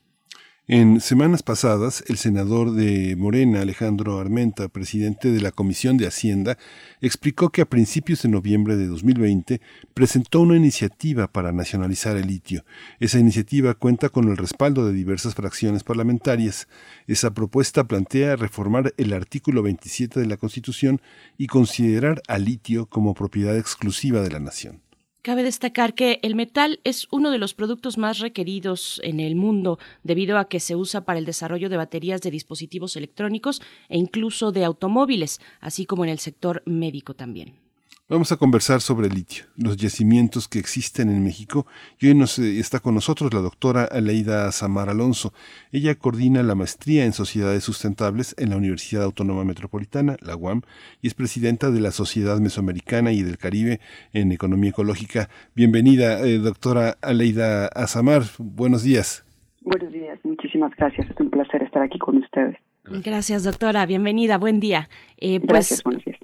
En 0.70 1.00
semanas 1.00 1.44
pasadas, 1.44 2.04
el 2.08 2.18
senador 2.18 2.74
de 2.74 3.16
Morena, 3.16 3.62
Alejandro 3.62 4.20
Armenta, 4.20 4.68
presidente 4.68 5.32
de 5.32 5.40
la 5.40 5.54
Comisión 5.54 5.96
de 5.96 6.08
Hacienda, 6.08 6.58
explicó 7.00 7.52
que 7.52 7.62
a 7.62 7.70
principios 7.70 8.24
de 8.24 8.28
noviembre 8.28 8.76
de 8.76 8.88
2020 8.88 9.62
presentó 9.94 10.42
una 10.42 10.58
iniciativa 10.58 11.32
para 11.32 11.54
nacionalizar 11.54 12.18
el 12.18 12.28
litio. 12.28 12.66
Esa 13.00 13.18
iniciativa 13.18 13.76
cuenta 13.76 14.10
con 14.10 14.28
el 14.28 14.36
respaldo 14.36 14.86
de 14.86 14.92
diversas 14.92 15.36
fracciones 15.36 15.86
parlamentarias. 15.86 16.68
Esa 17.08 17.34
propuesta 17.34 17.88
plantea 17.88 18.36
reformar 18.36 18.94
el 18.98 19.14
artículo 19.14 19.64
27 19.64 20.20
de 20.20 20.26
la 20.26 20.36
Constitución 20.36 21.00
y 21.38 21.48
considerar 21.48 22.22
al 22.28 22.44
litio 22.44 22.88
como 22.88 23.14
propiedad 23.14 23.58
exclusiva 23.58 24.20
de 24.20 24.32
la 24.32 24.42
nación. 24.42 24.82
Cabe 25.28 25.44
destacar 25.44 25.94
que 25.94 26.22
el 26.24 26.36
metal 26.36 26.80
es 26.86 27.06
uno 27.12 27.32
de 27.32 27.38
los 27.38 27.54
productos 27.54 27.98
más 27.98 28.20
requeridos 28.20 29.02
en 29.04 29.20
el 29.20 29.36
mundo 29.36 29.78
debido 30.02 30.38
a 30.38 30.48
que 30.48 30.62
se 30.62 30.78
usa 30.78 31.04
para 31.04 31.20
el 31.20 31.26
desarrollo 31.26 31.68
de 31.68 31.76
baterías 31.76 32.22
de 32.22 32.32
dispositivos 32.32 32.96
electrónicos 32.96 33.62
e 33.90 33.98
incluso 33.98 34.54
de 34.54 34.64
automóviles, 34.64 35.42
así 35.60 35.86
como 35.86 36.06
en 36.06 36.12
el 36.12 36.20
sector 36.20 36.64
médico 36.66 37.14
también. 37.14 37.67
Vamos 38.10 38.32
a 38.32 38.38
conversar 38.38 38.80
sobre 38.80 39.08
el 39.08 39.16
litio, 39.16 39.44
los 39.58 39.76
yacimientos 39.76 40.48
que 40.48 40.60
existen 40.60 41.10
en 41.10 41.26
México 41.26 41.68
y 42.00 42.08
hoy 42.08 42.16
nos 42.16 42.40
eh, 42.40 42.58
está 42.58 42.80
con 42.80 42.96
nosotros 42.96 43.34
la 43.34 43.42
doctora 43.42 43.84
Aleida 43.84 44.50
Samar 44.54 44.88
Alonso. 44.88 45.34
Ella 45.74 45.94
coordina 45.94 46.42
la 46.42 46.56
maestría 46.56 47.04
en 47.04 47.12
sociedades 47.12 47.66
sustentables 47.66 48.34
en 48.38 48.52
la 48.52 48.56
Universidad 48.56 49.04
Autónoma 49.04 49.44
Metropolitana, 49.44 50.16
la 50.22 50.38
UAM, 50.38 50.62
y 51.02 51.08
es 51.08 51.16
presidenta 51.16 51.70
de 51.70 51.82
la 51.82 51.92
Sociedad 51.92 52.40
Mesoamericana 52.40 53.12
y 53.12 53.24
del 53.24 53.38
Caribe 53.38 53.82
en 54.14 54.32
Economía 54.32 54.70
Ecológica. 54.70 55.28
Bienvenida, 55.54 56.26
eh, 56.26 56.38
doctora 56.38 56.96
Aleida 57.02 57.68
Azamar. 57.68 58.22
Buenos 58.40 58.84
días. 58.84 59.26
Buenos 59.60 59.92
días, 59.92 60.18
muchísimas 60.24 60.74
gracias. 60.78 61.10
Es 61.10 61.20
un 61.20 61.30
placer 61.30 61.62
estar 61.62 61.84
aquí 61.84 62.00
con 62.00 62.20
ustedes. 62.20 62.56
Gracias, 62.86 63.44
doctora. 63.44 63.86
Bienvenida. 63.86 64.38
Buen 64.38 64.62
día. 64.62 64.88
Eh, 65.18 65.42
Gracias, 65.44 65.82
pues, 65.82 65.84
buenos 65.84 66.06
días. 66.06 66.18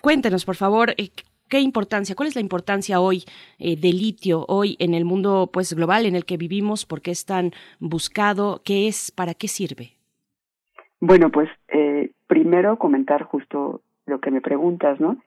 Cuéntenos, 0.00 0.44
por 0.44 0.54
favor, 0.54 0.90
eh, 0.96 1.10
qué 1.48 1.60
importancia, 1.60 2.14
cuál 2.14 2.28
es 2.28 2.36
la 2.36 2.40
importancia 2.40 3.00
hoy 3.00 3.24
eh, 3.58 3.76
del 3.76 3.98
litio, 3.98 4.44
hoy 4.46 4.76
en 4.78 4.94
el 4.94 5.04
mundo 5.04 5.50
pues 5.52 5.74
global 5.74 6.06
en 6.06 6.14
el 6.14 6.24
que 6.24 6.36
vivimos, 6.36 6.86
por 6.86 7.00
qué 7.00 7.10
es 7.10 7.24
tan 7.24 7.50
buscado, 7.80 8.62
qué 8.64 8.86
es, 8.86 9.10
para 9.10 9.34
qué 9.34 9.48
sirve. 9.48 9.92
Bueno, 11.00 11.30
pues 11.30 11.48
eh, 11.68 12.12
primero 12.26 12.78
comentar 12.78 13.24
justo 13.24 13.82
lo 14.06 14.20
que 14.20 14.30
me 14.30 14.40
preguntas, 14.40 15.00
¿no? 15.00 15.18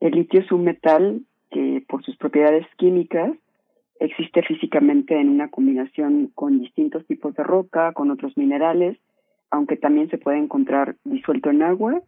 El 0.00 0.12
litio 0.12 0.40
es 0.40 0.50
un 0.50 0.64
metal 0.64 1.22
que 1.50 1.84
por 1.88 2.04
sus 2.04 2.16
propiedades 2.16 2.66
químicas 2.76 3.32
existe 4.00 4.42
físicamente 4.42 5.18
en 5.18 5.28
una 5.28 5.48
combinación 5.48 6.30
con 6.34 6.60
distintos 6.60 7.06
tipos 7.06 7.34
de 7.34 7.44
roca, 7.44 7.92
con 7.92 8.10
otros 8.10 8.36
minerales, 8.36 8.98
aunque 9.50 9.76
también 9.76 10.10
se 10.10 10.18
puede 10.18 10.38
encontrar 10.38 10.96
disuelto 11.04 11.50
en 11.50 11.62
agua, 11.62 12.02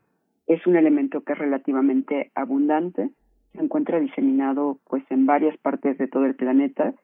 es 0.48 0.66
un 0.66 0.76
elemento 0.76 1.20
que 1.20 1.34
es 1.34 1.38
relativamente 1.38 2.32
abundante, 2.34 3.10
se 3.52 3.62
encuentra 3.62 4.00
diseminado 4.00 4.78
pues 4.88 5.04
en 5.10 5.26
varias 5.26 5.56
partes 5.58 5.98
de 5.98 6.08
todo 6.08 6.24
el 6.24 6.34
planeta 6.34 6.94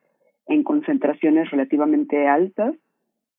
en 0.46 0.62
concentraciones 0.62 1.50
relativamente 1.50 2.26
altas 2.26 2.74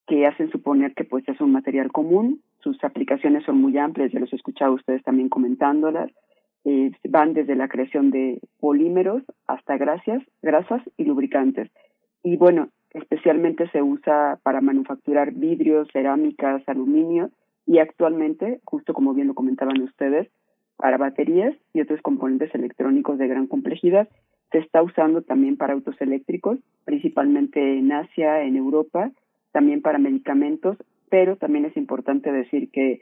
que 0.08 0.28
hacen 0.28 0.52
suponer 0.52 0.94
que 0.94 1.04
pues 1.04 1.28
es 1.28 1.42
un 1.42 1.52
material 1.52 1.92
común, 1.92 2.42
sus 2.60 2.84
aplicaciones 2.84 3.44
son 3.46 3.60
muy 3.60 3.78
amplias, 3.78 4.12
ya 4.12 4.20
los 4.20 4.32
he 4.32 4.36
escuchado 4.36 4.74
ustedes 4.74 5.04
también 5.04 5.30
comentándolas, 5.30 6.12
eh, 6.66 6.92
van 7.10 7.34
desde 7.34 7.56
la 7.56 7.68
creación 7.68 8.12
de 8.12 8.40
polímeros 8.60 9.24
hasta 9.48 9.78
grasas, 9.78 10.22
grasas 10.42 10.82
y 10.98 11.06
lubricantes. 11.06 11.70
Y 12.24 12.38
bueno, 12.38 12.70
especialmente 12.92 13.68
se 13.70 13.82
usa 13.82 14.40
para 14.44 14.62
manufacturar 14.62 15.32
vidrios, 15.32 15.88
cerámicas, 15.92 16.62
aluminio 16.68 17.32
y 17.66 17.80
actualmente, 17.80 18.60
justo 18.64 18.94
como 18.94 19.14
bien 19.14 19.28
lo 19.28 19.34
comentaban 19.34 19.82
ustedes, 19.82 20.30
para 20.78 20.98
baterías 20.98 21.56
y 21.74 21.82
otros 21.82 22.02
componentes 22.02 22.54
electrónicos 22.54 23.18
de 23.18 23.28
gran 23.28 23.48
complejidad. 23.48 24.10
Se 24.52 24.60
está 24.60 24.84
usando 24.84 25.22
también 25.22 25.58
para 25.58 25.74
autos 25.74 25.96
eléctricos, 26.00 26.60
principalmente 26.84 27.78
en 27.78 27.92
Asia, 27.92 28.44
en 28.44 28.56
Europa, 28.56 29.12
también 29.52 29.82
para 29.82 29.98
medicamentos, 29.98 30.78
pero 31.10 31.38
también 31.38 31.66
es 31.66 31.78
importante 31.78 32.32
decir 32.32 32.70
que 32.72 33.02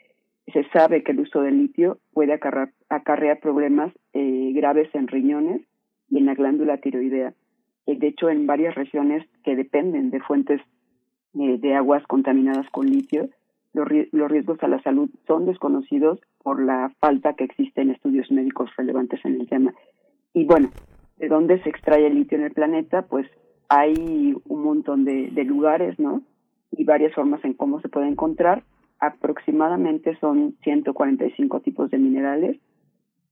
se 0.51 0.63
sabe 0.70 1.03
que 1.03 1.13
el 1.13 1.22
uso 1.22 1.41
del 1.41 1.58
litio 1.58 2.00
puede 2.13 2.34
acarrear, 2.34 3.39
problemas 3.39 3.93
eh, 4.13 4.51
graves 4.53 4.93
en 4.93 5.08
riñones 5.08 5.62
y 6.10 6.17
en 6.17 6.25
la 6.25 6.36
glándula 6.36 6.77
tiroidea. 6.77 7.34
Eh, 7.86 7.98
de 7.98 8.08
hecho, 8.08 8.29
en 8.29 8.46
varias 8.46 8.75
regiones 8.75 9.25
que 9.43 9.55
dependen 9.55 10.12
de 10.12 10.20
fuentes 10.20 10.62
eh, 11.39 11.58
de 11.58 11.75
aguas 11.75 12.05
contaminadas 12.08 12.70
con 12.72 12.88
litio, 12.88 13.29
los, 13.74 13.88
riesgos 13.88 14.62
a 14.62 14.68
la 14.68 14.82
salud 14.82 15.10
son 15.27 15.46
desconocidos 15.46 16.20
por 16.44 16.63
la 16.63 16.92
falta 17.00 17.34
que 17.34 17.44
existe 17.44 17.82
en 17.82 17.89
estudios 17.89 18.32
médicos 18.32 18.70
relevantes 18.77 19.20
en 19.25 19.42
el 19.42 19.50
tema. 19.50 19.74
Y 20.34 20.46
bueno, 20.46 20.70
¿de 21.18 21.27
dónde 21.27 21.62
se 21.63 21.70
extrae 21.70 22.08
el 22.08 22.15
litio 22.15 22.38
en 22.38 22.46
el 22.46 22.53
planeta? 22.53 23.03
Pues 23.03 23.27
hay 23.70 24.36
un 24.48 24.63
montón 24.63 25.06
de, 25.06 25.32
lugares, 25.44 25.98
¿no? 26.00 26.22
Y 26.72 26.84
varias 26.84 27.13
formas 27.13 27.44
en 27.44 27.53
cómo 27.53 27.82
se 27.82 27.89
puede 27.89 28.08
encontrar. 28.08 28.63
Aproximadamente 29.00 30.18
son 30.20 30.56
145 30.63 31.60
tipos 31.62 31.89
de 31.89 31.98
minerales. 31.98 32.58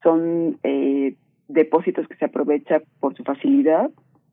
Son 0.02 0.58
eh, 0.64 1.16
depósitos 1.48 2.08
que 2.08 2.16
se 2.16 2.26
aprovechan 2.26 2.84
por 3.00 3.16
su 3.16 3.24
facilidad, 3.24 3.92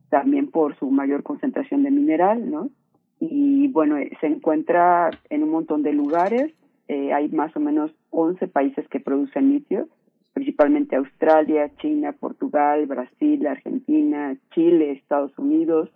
también 0.09 0.49
por 0.49 0.77
su 0.77 0.89
mayor 0.89 1.21
concentración 1.21 1.83
de 1.83 1.91
mineral, 1.91 2.49
¿no? 2.49 2.69
Y 3.19 3.67
bueno, 3.67 3.97
eh, 3.97 4.11
se 4.21 4.27
encuentra 4.27 5.11
en 5.29 5.43
un 5.43 5.49
montón 5.49 5.83
de 5.83 5.93
lugares. 5.93 6.53
Eh, 6.87 7.13
hay 7.13 7.29
más 7.29 7.55
o 7.55 7.59
menos 7.59 7.91
11 8.11 8.47
países 8.47 8.87
que 8.87 8.99
producen 8.99 9.51
litio, 9.51 9.87
principalmente 10.33 10.95
Australia, 10.95 11.71
China, 11.77 12.13
Portugal, 12.13 12.85
Brasil, 12.85 13.45
Argentina, 13.45 14.35
Chile, 14.53 14.91
Estados 14.91 15.37
Unidos, 15.37 15.89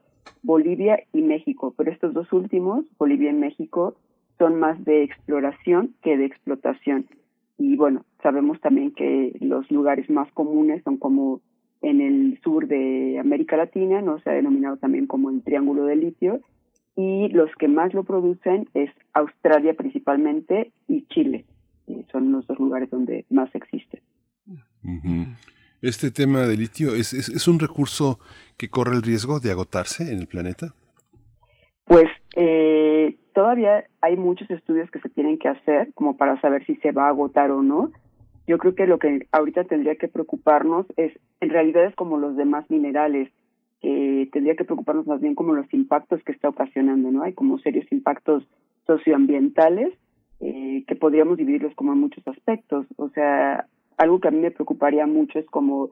Bolivia 0.43 0.99
y 1.13 1.21
México. 1.21 1.73
Pero 1.77 1.91
estos 1.91 2.13
dos 2.13 2.31
últimos, 2.33 2.85
Bolivia 2.97 3.31
y 3.31 3.35
México, 3.35 3.95
son 4.37 4.59
más 4.59 4.83
de 4.83 5.03
exploración 5.03 5.95
que 6.01 6.17
de 6.17 6.25
explotación. 6.25 7.05
Y 7.57 7.75
bueno, 7.77 8.03
sabemos 8.21 8.59
también 8.59 8.91
que 8.91 9.35
los 9.39 9.69
lugares 9.71 10.09
más 10.09 10.31
comunes 10.33 10.83
son 10.83 10.97
como 10.97 11.39
en 11.81 12.01
el 12.01 12.39
sur 12.41 12.67
de 12.67 13.19
América 13.19 13.57
Latina, 13.57 14.01
no 14.01 14.19
se 14.19 14.29
ha 14.29 14.33
denominado 14.33 14.77
también 14.77 15.05
como 15.05 15.29
el 15.29 15.43
Triángulo 15.43 15.85
de 15.85 15.97
Litio, 15.97 16.41
y 16.95 17.29
los 17.29 17.49
que 17.57 17.67
más 17.67 17.93
lo 17.93 18.03
producen 18.03 18.69
es 18.73 18.91
Australia 19.13 19.73
principalmente 19.73 20.71
y 20.87 21.05
Chile. 21.07 21.45
Eh, 21.87 22.05
son 22.11 22.31
los 22.31 22.45
dos 22.47 22.59
lugares 22.59 22.89
donde 22.89 23.25
más 23.29 23.53
existe. 23.55 24.01
¿Este 25.81 26.11
tema 26.11 26.41
de 26.41 26.57
litio 26.57 26.95
¿es, 26.95 27.13
es, 27.13 27.47
un 27.47 27.59
recurso 27.59 28.19
que 28.57 28.69
corre 28.69 28.95
el 28.95 29.01
riesgo 29.01 29.39
de 29.39 29.51
agotarse 29.51 30.11
en 30.11 30.19
el 30.19 30.27
planeta? 30.27 30.73
Pues 31.85 32.05
eh, 32.35 33.17
todavía 33.33 33.83
hay 34.01 34.15
muchos 34.15 34.49
estudios 34.49 34.89
que 34.91 34.99
se 34.99 35.09
tienen 35.09 35.37
que 35.37 35.49
hacer 35.49 35.91
como 35.93 36.15
para 36.15 36.39
saber 36.41 36.65
si 36.65 36.75
se 36.77 36.91
va 36.91 37.05
a 37.05 37.09
agotar 37.09 37.51
o 37.51 37.61
no. 37.61 37.91
Yo 38.47 38.57
creo 38.57 38.75
que 38.75 38.87
lo 38.87 38.99
que 38.99 39.27
ahorita 39.31 39.65
tendría 39.65 39.95
que 39.95 40.07
preocuparnos 40.07 40.85
es, 40.97 41.13
en 41.39 41.49
realidad 41.49 41.85
es 41.85 41.95
como 41.95 42.17
los 42.17 42.35
demás 42.35 42.69
minerales, 42.69 43.29
eh, 43.83 44.29
tendría 44.31 44.55
que 44.55 44.63
preocuparnos 44.63 45.05
más 45.05 45.19
bien 45.19 45.35
como 45.35 45.53
los 45.53 45.71
impactos 45.73 46.23
que 46.23 46.31
está 46.31 46.47
ocasionando, 46.47 47.11
¿no? 47.11 47.23
Hay 47.23 47.33
como 47.33 47.59
serios 47.59 47.85
impactos 47.91 48.47
socioambientales 48.87 49.93
eh, 50.39 50.85
que 50.87 50.95
podríamos 50.95 51.37
dividirlos 51.37 51.75
como 51.75 51.91
en 51.91 51.99
muchos 51.99 52.25
aspectos. 52.25 52.85
O 52.95 53.09
sea, 53.09 53.67
algo 53.97 54.21
que 54.21 54.29
a 54.29 54.31
mí 54.31 54.39
me 54.39 54.51
preocuparía 54.51 55.05
mucho 55.05 55.37
es 55.37 55.45
como 55.47 55.89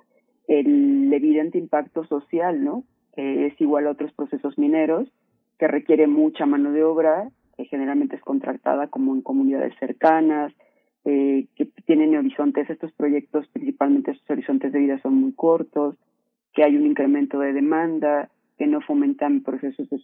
el 0.47 1.11
evidente 1.11 1.57
impacto 1.57 2.05
social, 2.05 2.63
¿no? 2.63 2.85
Que 3.13 3.47
es 3.47 3.59
igual 3.59 3.87
a 3.87 3.91
otros 3.91 4.13
procesos 4.13 4.57
mineros, 4.57 5.11
que 5.59 5.67
requiere 5.67 6.07
mucha 6.07 6.45
mano 6.45 6.71
de 6.71 6.83
obra, 6.83 7.29
que 7.57 7.65
generalmente 7.65 8.15
es 8.15 8.21
contratada 8.21 8.87
como 8.87 9.13
en 9.13 9.21
comunidades 9.21 9.75
cercanas, 9.79 10.53
eh, 11.03 11.47
que 11.55 11.65
tienen 11.85 12.15
horizontes, 12.15 12.69
estos 12.69 12.93
proyectos, 12.93 13.47
principalmente 13.49 14.13
sus 14.13 14.29
horizontes 14.29 14.71
de 14.71 14.79
vida 14.79 14.99
son 15.01 15.15
muy 15.15 15.33
cortos, 15.33 15.97
que 16.53 16.63
hay 16.63 16.75
un 16.75 16.85
incremento 16.85 17.39
de 17.39 17.53
demanda, 17.53 18.29
que 18.57 18.67
no 18.67 18.81
fomentan 18.81 19.41
procesos 19.41 19.89
de 19.89 19.99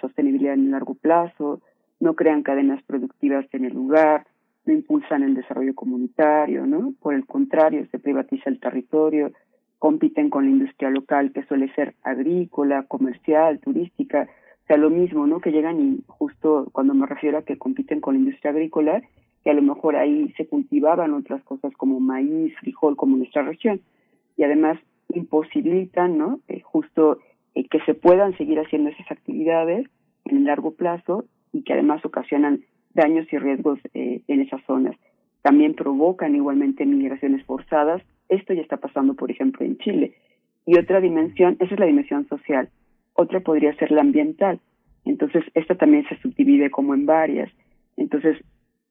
sostenibilidad 0.00 0.54
en 0.54 0.70
largo 0.70 0.94
plazo, 0.94 1.60
no 2.00 2.14
crean 2.14 2.42
cadenas 2.42 2.82
productivas 2.82 3.46
en 3.52 3.64
el 3.64 3.74
lugar, 3.74 4.26
no 4.66 4.72
impulsan 4.72 5.22
el 5.22 5.34
desarrollo 5.34 5.74
comunitario, 5.74 6.66
¿no? 6.66 6.94
Por 7.00 7.14
el 7.14 7.26
contrario, 7.26 7.86
se 7.90 7.98
privatiza 7.98 8.50
el 8.50 8.58
territorio, 8.58 9.32
compiten 9.78 10.30
con 10.30 10.44
la 10.44 10.50
industria 10.50 10.90
local 10.90 11.32
que 11.32 11.44
suele 11.44 11.72
ser 11.74 11.94
agrícola, 12.02 12.84
comercial, 12.84 13.58
turística, 13.60 14.28
o 14.62 14.66
sea, 14.66 14.76
lo 14.76 14.90
mismo, 14.90 15.26
¿no? 15.26 15.40
Que 15.40 15.50
llegan 15.50 15.80
y 15.80 16.02
justo 16.06 16.68
cuando 16.72 16.94
me 16.94 17.06
refiero 17.06 17.38
a 17.38 17.44
que 17.44 17.58
compiten 17.58 18.00
con 18.00 18.14
la 18.14 18.20
industria 18.20 18.52
agrícola, 18.52 19.02
que 19.42 19.50
a 19.50 19.54
lo 19.54 19.62
mejor 19.62 19.96
ahí 19.96 20.32
se 20.36 20.46
cultivaban 20.46 21.12
otras 21.14 21.42
cosas 21.42 21.72
como 21.76 21.98
maíz, 21.98 22.54
frijol, 22.60 22.96
como 22.96 23.16
nuestra 23.16 23.42
región. 23.42 23.80
Y 24.36 24.44
además 24.44 24.78
imposibilitan, 25.14 26.18
¿no? 26.18 26.40
Eh, 26.48 26.60
justo 26.60 27.18
eh, 27.54 27.68
que 27.68 27.80
se 27.80 27.94
puedan 27.94 28.36
seguir 28.36 28.58
haciendo 28.58 28.90
esas 28.90 29.10
actividades 29.10 29.88
en 30.24 30.38
el 30.38 30.44
largo 30.44 30.72
plazo 30.72 31.24
y 31.52 31.62
que 31.62 31.72
además 31.72 32.04
ocasionan 32.04 32.62
daños 32.94 33.26
y 33.32 33.38
riesgos 33.38 33.78
eh, 33.94 34.22
en 34.28 34.40
esas 34.40 34.62
zonas. 34.66 34.96
También 35.42 35.74
provocan 35.74 36.34
igualmente 36.34 36.86
migraciones 36.86 37.44
forzadas. 37.44 38.02
Esto 38.28 38.54
ya 38.54 38.62
está 38.62 38.76
pasando, 38.76 39.14
por 39.14 39.30
ejemplo, 39.30 39.64
en 39.66 39.78
Chile. 39.78 40.14
Y 40.66 40.78
otra 40.78 41.00
dimensión, 41.00 41.56
esa 41.58 41.74
es 41.74 41.80
la 41.80 41.86
dimensión 41.86 42.28
social. 42.28 42.68
Otra 43.14 43.40
podría 43.40 43.74
ser 43.76 43.90
la 43.90 44.02
ambiental. 44.02 44.60
Entonces, 45.04 45.44
esta 45.54 45.74
también 45.74 46.06
se 46.08 46.16
subdivide 46.18 46.70
como 46.70 46.94
en 46.94 47.06
varias. 47.06 47.50
Entonces, 47.96 48.36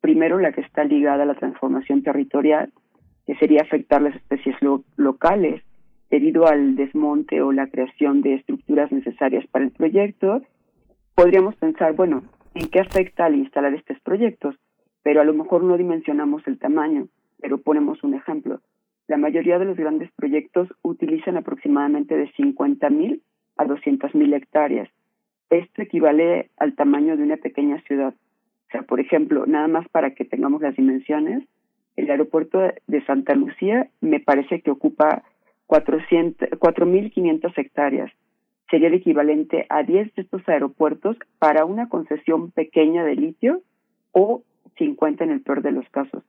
primero 0.02 0.40
la 0.40 0.52
que 0.52 0.62
está 0.62 0.84
ligada 0.84 1.24
a 1.24 1.26
la 1.26 1.36
transformación 1.36 2.04
territorial, 2.04 2.72
que 3.26 3.36
sería 3.36 3.62
afectar 3.62 4.02
las 4.02 4.16
especies 4.16 4.56
locales, 4.98 5.64
debido 6.12 6.46
al 6.46 6.76
desmonte 6.76 7.42
o 7.42 7.54
la 7.54 7.68
creación 7.68 8.22
de 8.22 8.36
estructuras 8.36 8.92
necesarias 8.92 9.48
para 9.48 9.66
el 9.66 9.72
proyecto, 9.72 10.42
podríamos 11.16 11.56
pensar, 11.56 11.94
bueno, 11.94 12.24
¿en 12.54 12.68
qué 12.68 12.82
afecta 12.82 13.26
al 13.26 13.36
instalar 13.36 13.74
estos 13.74 13.98
proyectos? 14.02 14.56
Pero 15.04 15.22
a 15.22 15.24
lo 15.24 15.34
mejor 15.34 15.64
no 15.64 15.78
dimensionamos 15.78 16.46
el 16.48 16.60
tamaño, 16.60 17.08
pero 17.40 17.60
ponemos 17.60 18.04
un 18.04 18.14
ejemplo. 18.14 18.60
La 19.08 19.18
mayoría 19.18 19.58
de 19.58 19.66
los 19.66 19.78
grandes 19.78 20.12
proyectos 20.12 20.68
utilizan 20.84 21.38
aproximadamente 21.38 22.16
de 22.16 22.30
50.000 22.34 23.22
a 23.58 23.66
200.000 23.66 24.36
hectáreas. 24.36 24.90
Esto 25.50 25.82
equivale 25.82 26.50
al 26.58 26.76
tamaño 26.76 27.16
de 27.16 27.24
una 27.24 27.38
pequeña 27.38 27.82
ciudad. 27.88 28.14
O 28.68 28.72
sea, 28.72 28.84
por 28.84 29.00
ejemplo, 29.00 29.46
nada 29.46 29.68
más 29.68 29.88
para 29.90 30.12
que 30.12 30.26
tengamos 30.26 30.62
las 30.62 30.76
dimensiones, 30.76 31.44
el 31.96 32.10
aeropuerto 32.10 32.60
de 32.88 33.06
Santa 33.06 33.34
Lucía 33.36 33.90
me 34.02 34.20
parece 34.20 34.62
que 34.62 34.72
ocupa 34.72 35.24
4.500 35.72 37.58
hectáreas. 37.58 38.12
Sería 38.70 38.88
el 38.88 38.94
equivalente 38.96 39.66
a 39.70 39.84
10 39.84 40.14
de 40.16 40.22
estos 40.22 40.48
aeropuertos 40.48 41.18
para 41.40 41.66
una 41.66 41.90
concesión 41.90 42.52
pequeña 42.52 43.04
de 43.04 43.16
litio 43.16 43.62
o 44.12 44.44
50 44.78 45.24
en 45.24 45.32
el 45.32 45.42
peor 45.42 45.62
de 45.62 45.72
los 45.72 45.88
casos. 45.90 46.24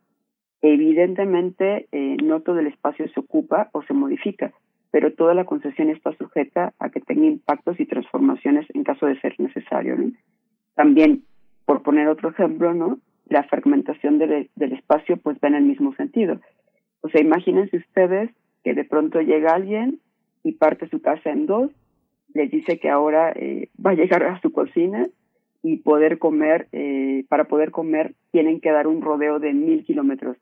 Evidentemente, 0.61 1.89
eh, 1.93 2.17
no 2.23 2.41
todo 2.41 2.61
el 2.61 2.69
espacio 2.69 3.09
se 3.09 3.21
ocupa 3.21 3.69
o 3.73 3.83
se 3.83 3.95
modifica, 3.95 4.53
pero 4.91 5.13
toda 5.13 5.35
la 5.35 5.45
concesión 5.45 5.91
está 5.91 6.13
sujeta 6.17 6.73
a 6.79 6.91
que 6.91 7.01
tenga 7.01 7.27
impactos 7.27 7.81
y 7.81 7.87
transformaciones 7.87 8.67
en 8.75 8.85
caso 8.85 9.07
de 9.07 9.21
ser 9.21 9.35
necesario. 9.39 9.97
También, 10.75 11.25
por 11.65 11.83
poner 11.83 12.09
otro 12.09 12.31
ejemplo, 12.31 12.75
¿no? 12.75 12.99
la 13.29 13.43
fragmentación 13.45 14.19
del, 14.19 14.51
del 14.55 14.73
espacio 14.73 15.17
pues 15.17 15.39
va 15.43 15.49
en 15.49 15.55
el 15.55 15.65
mismo 15.65 15.95
sentido. 15.95 16.41
O 17.01 17.09
sea, 17.09 17.21
imagínense 17.21 17.79
ustedes 17.79 18.31
que 18.63 18.75
de 18.75 18.85
pronto 18.85 19.21
llega 19.21 19.55
alguien 19.55 20.01
y 20.45 20.53
parte 20.53 20.89
su 20.89 21.01
casa 21.01 21.31
en 21.31 21.47
dos, 21.47 21.71
les 22.35 22.51
dice 22.51 22.79
que 22.79 22.89
ahora 22.89 23.33
eh, 23.33 23.69
va 23.85 23.91
a 23.91 23.95
llegar 23.95 24.23
a 24.25 24.41
su 24.41 24.53
cocina 24.53 25.07
y 25.63 25.77
poder 25.79 26.19
comer, 26.19 26.69
eh, 26.73 27.25
para 27.29 27.45
poder 27.45 27.71
comer 27.71 28.15
tienen 28.31 28.61
que 28.61 28.71
dar 28.71 28.87
un 28.87 29.03
rodeo 29.03 29.39
de 29.39 29.53
mil 29.53 29.85
kilómetros. 29.85 30.37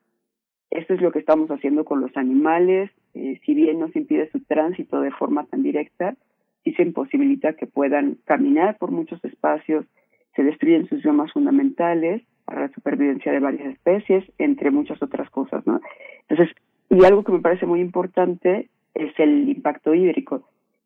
Esto 0.71 0.95
es 0.95 1.01
lo 1.01 1.11
que 1.11 1.19
estamos 1.19 1.51
haciendo 1.51 1.85
con 1.85 2.01
los 2.01 2.17
animales, 2.17 2.91
eh, 3.15 3.41
si 3.45 3.55
bien 3.55 3.81
no 3.81 3.89
se 3.89 3.99
impide 3.99 4.31
su 4.31 4.41
tránsito 4.45 5.01
de 5.01 5.11
forma 5.11 5.45
tan 5.47 5.63
directa, 5.63 6.15
sí 6.63 6.73
se 6.75 6.83
imposibilita 6.83 7.55
que 7.55 7.67
puedan 7.67 8.19
caminar 8.25 8.79
por 8.79 8.93
muchos 8.93 9.23
espacios, 9.25 9.85
se 10.37 10.45
destruyen 10.45 10.87
sus 10.89 11.03
biomas 11.03 11.33
fundamentales 11.33 12.23
para 12.45 12.63
la 12.63 12.73
supervivencia 12.73 13.33
de 13.33 13.41
varias 13.41 13.75
especies, 13.75 14.25
entre 14.39 14.71
muchas 14.71 15.03
otras 15.03 15.29
cosas, 15.31 15.67
¿no? 15.67 15.81
Entonces, 16.29 16.55
y 16.90 17.05
algo 17.05 17.22
que 17.22 17.33
me 17.33 17.40
parece 17.40 17.66
muy 17.66 17.81
importante 17.81 18.68
es 18.94 19.12
el 19.18 19.48
impacto 19.48 19.94
hídrico. 19.94 20.42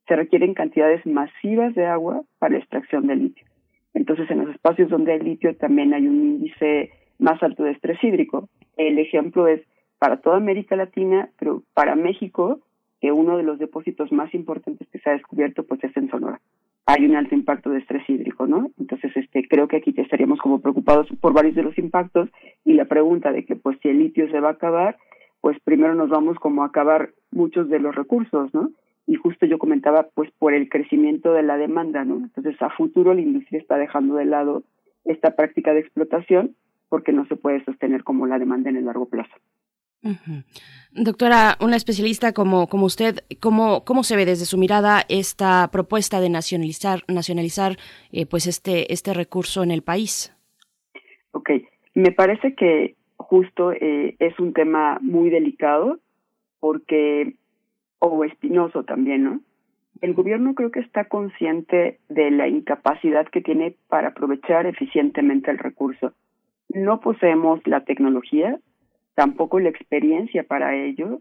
Se 0.06 0.14
requieren 0.14 0.52
cantidades 0.52 1.04
masivas 1.06 1.74
de 1.74 1.86
agua 1.86 2.22
para 2.38 2.52
la 2.52 2.58
extracción 2.58 3.06
de 3.06 3.16
litio. 3.16 3.46
Entonces, 3.94 4.30
en 4.30 4.44
los 4.44 4.54
espacios 4.54 4.90
donde 4.90 5.12
hay 5.12 5.20
litio 5.20 5.56
también 5.56 5.94
hay 5.94 6.06
un 6.06 6.20
índice 6.20 6.90
más 7.18 7.42
alto 7.42 7.64
de 7.64 7.70
estrés 7.70 8.02
hídrico. 8.04 8.48
El 8.76 8.98
ejemplo 8.98 9.48
es 9.48 9.62
para 9.98 10.18
toda 10.18 10.36
América 10.36 10.76
Latina, 10.76 11.30
pero 11.38 11.62
para 11.72 11.94
México, 11.96 12.60
que 13.00 13.10
uno 13.10 13.38
de 13.38 13.44
los 13.44 13.58
depósitos 13.58 14.12
más 14.12 14.34
importantes 14.34 14.86
que 14.88 14.98
se 14.98 15.08
ha 15.08 15.14
descubierto 15.14 15.62
pues 15.64 15.82
es 15.84 15.96
en 15.96 16.10
Sonora. 16.10 16.40
Hay 16.86 17.06
un 17.06 17.16
alto 17.16 17.34
impacto 17.34 17.70
de 17.70 17.78
estrés 17.78 18.02
hídrico, 18.10 18.46
¿no? 18.46 18.70
Entonces, 18.78 19.16
este, 19.16 19.48
creo 19.48 19.68
que 19.68 19.78
aquí 19.78 19.94
estaríamos 19.96 20.38
como 20.40 20.60
preocupados 20.60 21.08
por 21.18 21.32
varios 21.32 21.54
de 21.54 21.62
los 21.62 21.78
impactos 21.78 22.28
y 22.62 22.74
la 22.74 22.84
pregunta 22.84 23.32
de 23.32 23.46
que 23.46 23.56
pues 23.56 23.78
si 23.80 23.88
el 23.88 24.00
litio 24.00 24.30
se 24.30 24.40
va 24.40 24.50
a 24.50 24.52
acabar, 24.52 24.98
pues 25.44 25.58
primero 25.62 25.94
nos 25.94 26.08
vamos 26.08 26.38
como 26.38 26.62
a 26.62 26.68
acabar 26.68 27.10
muchos 27.30 27.68
de 27.68 27.78
los 27.78 27.94
recursos, 27.94 28.54
¿no? 28.54 28.70
y 29.06 29.16
justo 29.16 29.44
yo 29.44 29.58
comentaba 29.58 30.08
pues 30.14 30.30
por 30.38 30.54
el 30.54 30.70
crecimiento 30.70 31.34
de 31.34 31.42
la 31.42 31.58
demanda, 31.58 32.02
¿no? 32.02 32.16
Entonces 32.16 32.56
a 32.62 32.70
futuro 32.70 33.12
la 33.12 33.20
industria 33.20 33.60
está 33.60 33.76
dejando 33.76 34.14
de 34.14 34.24
lado 34.24 34.62
esta 35.04 35.36
práctica 35.36 35.74
de 35.74 35.80
explotación 35.80 36.56
porque 36.88 37.12
no 37.12 37.26
se 37.26 37.36
puede 37.36 37.62
sostener 37.66 38.04
como 38.04 38.26
la 38.26 38.38
demanda 38.38 38.70
en 38.70 38.76
el 38.76 38.86
largo 38.86 39.04
plazo. 39.04 39.34
Doctora, 40.92 41.58
una 41.60 41.76
especialista 41.76 42.32
como, 42.32 42.66
como 42.66 42.86
usted, 42.86 43.16
¿cómo, 43.38 43.84
¿cómo 43.84 44.02
se 44.02 44.16
ve 44.16 44.24
desde 44.24 44.46
su 44.46 44.56
mirada 44.56 45.02
esta 45.10 45.68
propuesta 45.70 46.20
de 46.20 46.30
nacionalizar, 46.30 47.00
nacionalizar 47.06 47.76
eh, 48.12 48.24
pues 48.24 48.46
este, 48.46 48.90
este 48.94 49.12
recurso 49.12 49.62
en 49.62 49.72
el 49.72 49.82
país? 49.82 50.34
Ok, 51.32 51.50
me 51.92 52.12
parece 52.12 52.54
que 52.54 52.96
justo 53.34 53.72
eh, 53.72 54.14
es 54.20 54.38
un 54.38 54.52
tema 54.52 54.98
muy 55.00 55.28
delicado 55.28 55.98
porque 56.60 57.34
o 57.98 58.22
espinoso 58.22 58.84
también, 58.84 59.24
¿no? 59.24 59.40
El 60.00 60.14
gobierno 60.14 60.54
creo 60.54 60.70
que 60.70 60.78
está 60.78 61.06
consciente 61.06 61.98
de 62.08 62.30
la 62.30 62.46
incapacidad 62.46 63.26
que 63.26 63.40
tiene 63.40 63.74
para 63.88 64.08
aprovechar 64.08 64.66
eficientemente 64.66 65.50
el 65.50 65.58
recurso. 65.58 66.12
No 66.68 67.00
poseemos 67.00 67.60
la 67.66 67.80
tecnología, 67.80 68.60
tampoco 69.16 69.58
la 69.58 69.70
experiencia 69.70 70.44
para 70.44 70.76
ello, 70.76 71.20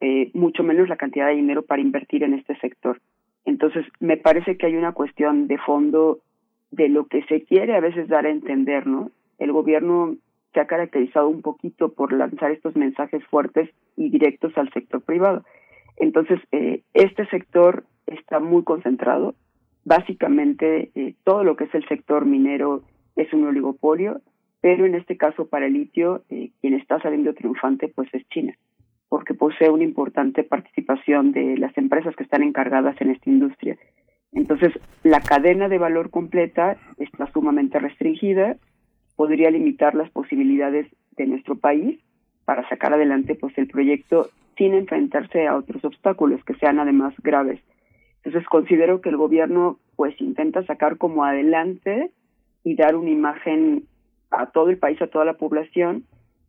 eh, 0.00 0.30
mucho 0.34 0.62
menos 0.62 0.90
la 0.90 0.96
cantidad 0.96 1.28
de 1.28 1.36
dinero 1.36 1.62
para 1.62 1.80
invertir 1.80 2.22
en 2.22 2.34
este 2.34 2.54
sector. 2.58 3.00
Entonces, 3.46 3.86
me 3.98 4.18
parece 4.18 4.58
que 4.58 4.66
hay 4.66 4.76
una 4.76 4.92
cuestión 4.92 5.46
de 5.46 5.56
fondo 5.56 6.18
de 6.70 6.90
lo 6.90 7.06
que 7.06 7.22
se 7.22 7.44
quiere 7.44 7.76
a 7.76 7.80
veces 7.80 8.08
dar 8.08 8.26
a 8.26 8.30
entender, 8.30 8.86
¿no? 8.86 9.10
El 9.38 9.52
gobierno 9.52 10.16
se 10.52 10.60
ha 10.60 10.66
caracterizado 10.66 11.28
un 11.28 11.42
poquito 11.42 11.92
por 11.92 12.12
lanzar 12.12 12.50
estos 12.50 12.76
mensajes 12.76 13.24
fuertes 13.26 13.70
y 13.96 14.10
directos 14.10 14.56
al 14.56 14.72
sector 14.72 15.02
privado. 15.02 15.44
Entonces, 15.96 16.40
eh, 16.52 16.82
este 16.94 17.26
sector 17.26 17.84
está 18.06 18.40
muy 18.40 18.64
concentrado. 18.64 19.34
Básicamente, 19.84 20.90
eh, 20.94 21.14
todo 21.24 21.44
lo 21.44 21.56
que 21.56 21.64
es 21.64 21.74
el 21.74 21.86
sector 21.88 22.26
minero 22.26 22.82
es 23.16 23.32
un 23.32 23.46
oligopolio, 23.46 24.20
pero 24.60 24.84
en 24.84 24.94
este 24.94 25.16
caso 25.16 25.46
para 25.46 25.66
el 25.66 25.74
litio, 25.74 26.24
eh, 26.28 26.50
quien 26.60 26.74
está 26.74 27.00
saliendo 27.00 27.34
triunfante 27.34 27.88
pues 27.88 28.08
es 28.12 28.28
China, 28.28 28.54
porque 29.08 29.34
posee 29.34 29.70
una 29.70 29.84
importante 29.84 30.42
participación 30.42 31.32
de 31.32 31.56
las 31.56 31.76
empresas 31.78 32.14
que 32.16 32.24
están 32.24 32.42
encargadas 32.42 33.00
en 33.00 33.10
esta 33.10 33.30
industria. 33.30 33.76
Entonces, 34.32 34.72
la 35.02 35.20
cadena 35.20 35.68
de 35.68 35.78
valor 35.78 36.10
completa 36.10 36.76
está 36.98 37.30
sumamente 37.32 37.78
restringida, 37.78 38.56
podría 39.16 39.50
limitar 39.50 39.94
las 39.94 40.10
posibilidades 40.10 40.86
de 41.16 41.26
nuestro 41.26 41.56
país 41.56 41.98
para 42.44 42.68
sacar 42.68 42.92
adelante 42.92 43.34
pues 43.34 43.56
el 43.58 43.66
proyecto 43.66 44.30
sin 44.56 44.74
enfrentarse 44.74 45.46
a 45.46 45.56
otros 45.56 45.84
obstáculos 45.84 46.42
que 46.44 46.54
sean 46.54 46.78
además 46.78 47.14
graves. 47.22 47.60
Entonces 48.22 48.48
considero 48.48 49.00
que 49.00 49.08
el 49.08 49.16
gobierno 49.16 49.78
pues 49.96 50.18
intenta 50.20 50.64
sacar 50.64 50.98
como 50.98 51.24
adelante 51.24 52.10
y 52.64 52.74
dar 52.74 52.96
una 52.96 53.10
imagen 53.10 53.84
a 54.30 54.46
todo 54.46 54.70
el 54.70 54.78
país, 54.78 55.00
a 55.00 55.06
toda 55.06 55.24
la 55.24 55.34
población, 55.34 56.04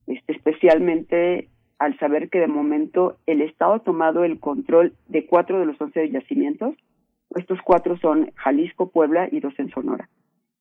este, 0.08 0.34
especialmente 0.34 1.50
al 1.80 1.98
saber 2.00 2.30
que 2.30 2.40
de 2.40 2.48
momento 2.48 3.18
el 3.28 3.42
Estado 3.42 3.74
ha 3.74 3.80
tomado 3.80 4.24
el 4.24 4.40
control 4.40 4.94
de 5.08 5.26
cuatro 5.26 5.60
de 5.60 5.66
los 5.68 5.80
once 5.80 6.10
yacimientos. 6.10 6.76
Estos 7.36 7.60
cuatro 7.64 7.98
son 7.98 8.32
Jalisco, 8.36 8.90
Puebla 8.90 9.30
y 9.32 9.40
dos 9.40 9.54
en 9.60 9.70
Sonora. 9.70 10.10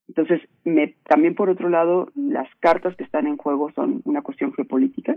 Entonces, 0.08 0.40
me, 0.64 0.94
también 1.04 1.34
por 1.34 1.50
otro 1.50 1.68
lado, 1.68 2.10
las 2.14 2.48
cartas 2.60 2.96
que 2.96 3.04
están 3.04 3.26
en 3.26 3.36
juego 3.36 3.70
son 3.72 4.02
una 4.04 4.22
cuestión 4.22 4.52
geopolítica. 4.52 5.16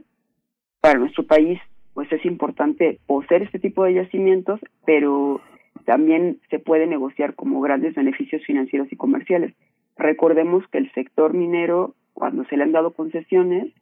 Para 0.81 0.99
nuestro 0.99 1.25
país, 1.25 1.59
pues 1.93 2.11
es 2.11 2.25
importante 2.25 2.99
poseer 3.05 3.43
este 3.43 3.59
tipo 3.59 3.83
de 3.83 3.93
yacimientos, 3.93 4.59
pero 4.85 5.41
también 5.85 6.39
se 6.49 6.59
puede 6.59 6.87
negociar 6.87 7.35
como 7.35 7.61
grandes 7.61 7.95
beneficios 7.95 8.43
financieros 8.45 8.91
y 8.91 8.95
comerciales. 8.95 9.53
Recordemos 9.97 10.65
que 10.71 10.77
el 10.77 10.91
sector 10.93 11.33
minero, 11.33 11.95
cuando 12.13 12.45
se 12.45 12.57
le 12.57 12.63
han 12.63 12.71
dado 12.71 12.93
concesiones, 12.93 13.73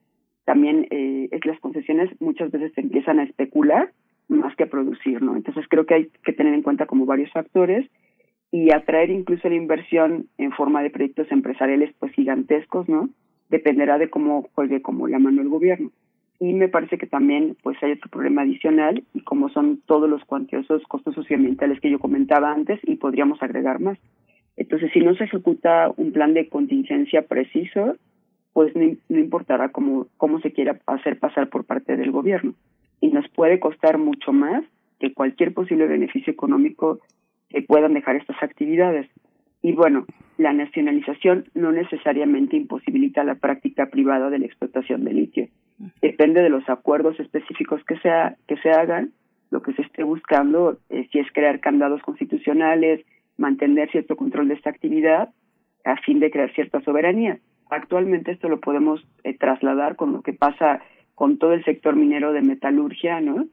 también 0.46 0.88
eh, 0.90 1.30
es 1.32 1.46
las 1.46 1.60
concesiones 1.60 2.10
muchas 2.20 2.52
veces 2.52 2.74
se 2.74 2.82
empiezan 2.82 3.20
a 3.20 3.24
especular 3.24 3.92
más 4.30 4.56
que 4.56 4.64
a 4.64 4.70
producir, 4.70 5.22
¿no? 5.22 5.36
Entonces 5.36 5.66
creo 5.70 5.86
que 5.86 5.94
hay 5.94 6.10
que 6.24 6.34
tener 6.34 6.54
en 6.54 6.62
cuenta 6.62 6.86
como 6.86 7.06
varios 7.06 7.32
factores 7.32 7.86
y 8.52 8.72
atraer 8.72 9.10
incluso 9.10 9.50
la 9.50 9.56
inversión 9.56 10.28
en 10.38 10.52
forma 10.52 10.82
de 10.82 10.90
proyectos 10.90 11.32
empresariales 11.32 11.94
pues 12.00 12.12
gigantescos, 12.14 12.88
¿no? 12.88 13.10
Dependerá 13.50 13.98
de 13.98 14.10
cómo 14.10 14.50
juegue 14.54 14.82
como 14.82 15.08
la 15.08 15.20
mano 15.20 15.42
el 15.42 15.50
gobierno 15.50 15.92
y 16.40 16.54
me 16.54 16.68
parece 16.68 16.98
que 16.98 17.08
también 17.08 17.58
pues 17.64 17.82
hay 17.82 17.94
otro 17.94 18.10
problema 18.10 18.44
adicional 18.44 19.04
y 19.14 19.22
como 19.22 19.50
son 19.50 19.82
todos 19.86 20.10
los 20.10 20.24
cuantiosos 20.26 20.84
costos 20.84 21.16
socioambientales 21.16 21.80
que 21.80 21.90
yo 21.90 22.00
comentaba 22.00 22.52
antes 22.52 22.80
y 22.84 22.96
podríamos 22.96 23.42
agregar 23.42 23.80
más. 23.80 23.98
Entonces, 24.56 24.92
si 24.92 25.00
no 25.00 25.16
se 25.16 25.26
ejecuta 25.26 25.92
un 25.98 26.12
plan 26.12 26.34
de 26.34 26.50
contingencia 26.50 27.24
preciso, 27.24 27.96
pues 28.54 28.76
no, 28.76 28.96
no 29.10 29.20
importará 29.20 29.70
cómo, 29.70 30.08
cómo 30.18 30.40
se 30.42 30.52
quiera 30.52 30.80
hacer 30.88 31.20
pasar 31.20 31.50
por 31.50 31.66
parte 31.66 31.96
del 31.96 32.12
gobierno. 32.12 32.54
Y 33.00 33.10
nos 33.10 33.28
puede 33.30 33.60
costar 33.60 34.00
mucho 34.00 34.34
más 34.34 34.64
que 35.00 35.14
cualquier 35.14 35.54
posible 35.54 35.86
beneficio 35.86 36.34
económico 36.34 37.00
que 37.50 37.62
puedan 37.62 37.94
dejar 37.94 38.16
estas 38.16 38.42
actividades. 38.42 39.10
Y 39.62 39.74
bueno, 39.74 40.06
la 40.38 40.54
nacionalización 40.54 41.46
no 41.54 41.72
necesariamente 41.72 42.56
imposibilita 42.56 43.24
la 43.24 43.36
práctica 43.36 43.88
privada 43.88 44.30
de 44.30 44.40
la 44.40 44.46
explotación 44.46 45.04
de 45.04 45.14
litio 45.14 45.48
depende 46.02 46.42
de 46.42 46.50
los 46.50 46.68
acuerdos 46.70 47.20
específicos 47.20 47.84
que, 47.86 47.98
sea, 48.00 48.36
que 48.48 48.58
se 48.58 48.70
hagan, 48.72 49.12
lo 49.52 49.62
que 49.62 49.74
se 49.74 49.84
esté 49.84 50.04
buscando, 50.04 50.78
eh, 50.90 51.08
si 51.12 51.20
es 51.20 51.28
crear 51.32 51.60
candados 51.60 52.02
constitucionales, 52.02 53.06
mantener 53.38 53.90
cierto 53.92 54.16
control 54.16 54.48
de 54.48 54.56
esta 54.56 54.70
actividad, 54.70 55.30
a 55.86 55.96
fin 55.98 56.20
de 56.20 56.32
crear 56.32 56.54
cierta 56.54 56.82
soberanía. 56.82 57.40
Actualmente 57.70 58.32
esto 58.32 58.50
lo 58.50 58.60
podemos 58.60 59.06
eh, 59.24 59.38
trasladar 59.38 59.96
con 59.96 60.14
lo 60.14 60.22
que 60.22 60.34
pasa 60.34 60.82
con 61.16 61.38
todo 61.38 61.54
el 61.54 61.64
sector 61.64 61.96
minero 61.96 62.34
de 62.34 62.42
metalurgia, 62.42 63.22
¿no? 63.22 63.46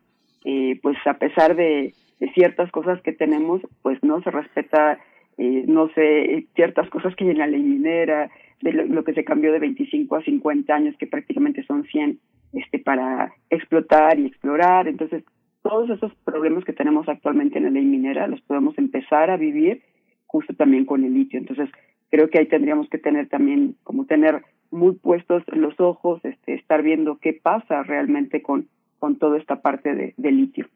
Eh, 0.45 0.79
pues 0.83 0.97
a 1.07 1.15
pesar 1.15 1.57
de, 1.57 1.95
ciertas 2.35 2.71
cosas 2.71 3.01
que 3.03 3.13
tenemos, 3.13 3.61
pues 3.83 4.03
no 4.03 4.23
se 4.23 4.31
respeta, 4.31 4.99
no 5.39 5.89
sé, 5.95 6.47
ciertas 6.55 6.89
cosas 6.91 7.15
que 7.17 7.25
hay 7.25 7.31
en 7.31 7.39
la 7.39 7.47
ley 7.47 7.63
minera, 7.63 8.31
de 8.63 8.73
lo, 8.73 9.05
que 9.05 9.13
se 9.13 9.25
cambió 9.25 9.53
de 9.53 9.59
25 9.59 10.17
a 10.17 10.23
50 10.23 10.75
años, 10.75 10.97
que 10.99 11.07
prácticamente 11.07 11.65
son 11.65 11.85
100, 11.85 12.19
este, 12.55 12.79
para 12.79 13.35
explotar 13.51 14.19
y 14.19 14.27
explorar. 14.27 14.89
Entonces, 14.89 15.23
todos 15.63 15.91
esos 15.91 16.15
problemas 16.25 16.65
que 16.65 16.73
tenemos 16.73 17.09
actualmente 17.09 17.59
en 17.59 17.65
la 17.65 17.71
ley 17.71 17.85
minera 17.85 18.27
los 18.27 18.41
podemos 18.43 18.77
empezar 18.79 19.31
a 19.31 19.37
vivir 19.37 19.83
justo 20.27 20.55
también 20.55 20.85
con 20.85 21.05
el 21.05 21.13
litio. 21.13 21.39
Entonces, 21.39 21.69
creo 22.11 22.29
que 22.29 22.39
ahí 22.39 22.47
tendríamos 22.47 22.89
que 22.89 22.99
tener 22.99 23.29
también, 23.29 23.77
como 23.83 24.07
tener 24.07 24.43
muy 24.71 24.93
puestos 24.95 25.43
los 25.49 25.79
ojos, 25.79 26.25
este, 26.25 26.55
estar 26.55 26.83
viendo 26.83 27.19
qué 27.19 27.33
pasa 27.33 27.83
realmente 27.83 28.43
con, 28.43 28.69
con 28.99 29.19
toda 29.19 29.39
esta 29.39 29.63
parte 29.63 29.95
de, 29.95 30.15
de 30.17 30.33
litio. 30.33 30.67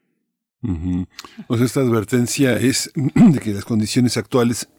Pues 1.47 1.61
esta 1.61 1.79
advertencia 1.81 2.57
es 2.57 2.91
de 2.95 3.39
que 3.39 3.53
las 3.53 3.65
condiciones 3.65 4.17
actuales 4.17 4.69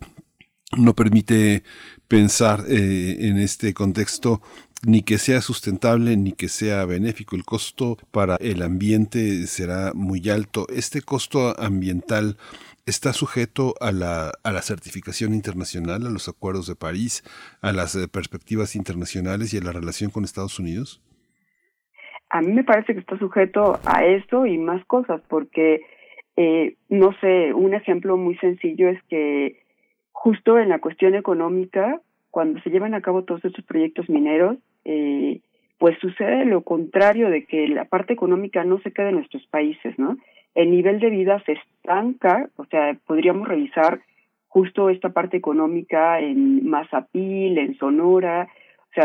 no 0.76 0.94
permite 0.94 1.64
pensar 2.06 2.64
eh, 2.68 3.16
en 3.20 3.38
este 3.38 3.74
contexto 3.74 4.40
ni 4.82 5.02
que 5.02 5.18
sea 5.18 5.42
sustentable 5.42 6.16
ni 6.16 6.32
que 6.32 6.48
sea 6.48 6.84
benéfico. 6.84 7.36
El 7.36 7.44
costo 7.44 7.98
para 8.10 8.36
el 8.36 8.62
ambiente 8.62 9.46
será 9.46 9.92
muy 9.94 10.28
alto. 10.30 10.66
Este 10.70 11.02
costo 11.02 11.58
ambiental 11.60 12.36
está 12.86 13.12
sujeto 13.12 13.74
a 13.80 13.92
la, 13.92 14.32
a 14.42 14.52
la 14.52 14.62
certificación 14.62 15.34
internacional, 15.34 16.06
a 16.06 16.10
los 16.10 16.28
acuerdos 16.28 16.66
de 16.66 16.76
París, 16.76 17.22
a 17.60 17.72
las 17.72 17.94
eh, 17.94 18.08
perspectivas 18.08 18.74
internacionales 18.74 19.52
y 19.52 19.58
a 19.58 19.62
la 19.62 19.72
relación 19.72 20.10
con 20.10 20.24
Estados 20.24 20.58
Unidos? 20.58 21.00
A 22.30 22.40
mí 22.42 22.52
me 22.52 22.64
parece 22.64 22.94
que 22.94 23.00
está 23.00 23.18
sujeto 23.18 23.82
a 23.84 24.04
eso 24.04 24.46
y 24.46 24.56
más 24.56 24.84
cosas, 24.86 25.20
porque, 25.28 25.82
eh, 26.36 26.76
no 26.88 27.12
sé, 27.20 27.52
un 27.52 27.74
ejemplo 27.74 28.16
muy 28.16 28.36
sencillo 28.36 28.88
es 28.88 29.02
que 29.04 29.60
justo 30.12 30.58
en 30.58 30.68
la 30.68 30.78
cuestión 30.78 31.14
económica, 31.14 32.00
cuando 32.30 32.60
se 32.60 32.70
llevan 32.70 32.94
a 32.94 33.00
cabo 33.00 33.24
todos 33.24 33.44
estos 33.44 33.64
proyectos 33.64 34.08
mineros, 34.08 34.58
eh, 34.84 35.40
pues 35.78 35.98
sucede 35.98 36.44
lo 36.44 36.62
contrario 36.62 37.30
de 37.30 37.46
que 37.46 37.66
la 37.66 37.86
parte 37.86 38.12
económica 38.12 38.62
no 38.64 38.80
se 38.80 38.92
quede 38.92 39.08
en 39.08 39.16
nuestros 39.16 39.44
países, 39.46 39.98
¿no? 39.98 40.16
El 40.54 40.70
nivel 40.70 41.00
de 41.00 41.10
vida 41.10 41.42
se 41.46 41.52
estanca, 41.52 42.48
o 42.56 42.64
sea, 42.66 42.96
podríamos 43.06 43.48
revisar 43.48 44.00
justo 44.48 44.90
esta 44.90 45.10
parte 45.10 45.36
económica 45.36 46.20
en 46.20 46.68
Mazapil, 46.68 47.56
en 47.56 47.76
Sonora, 47.78 48.48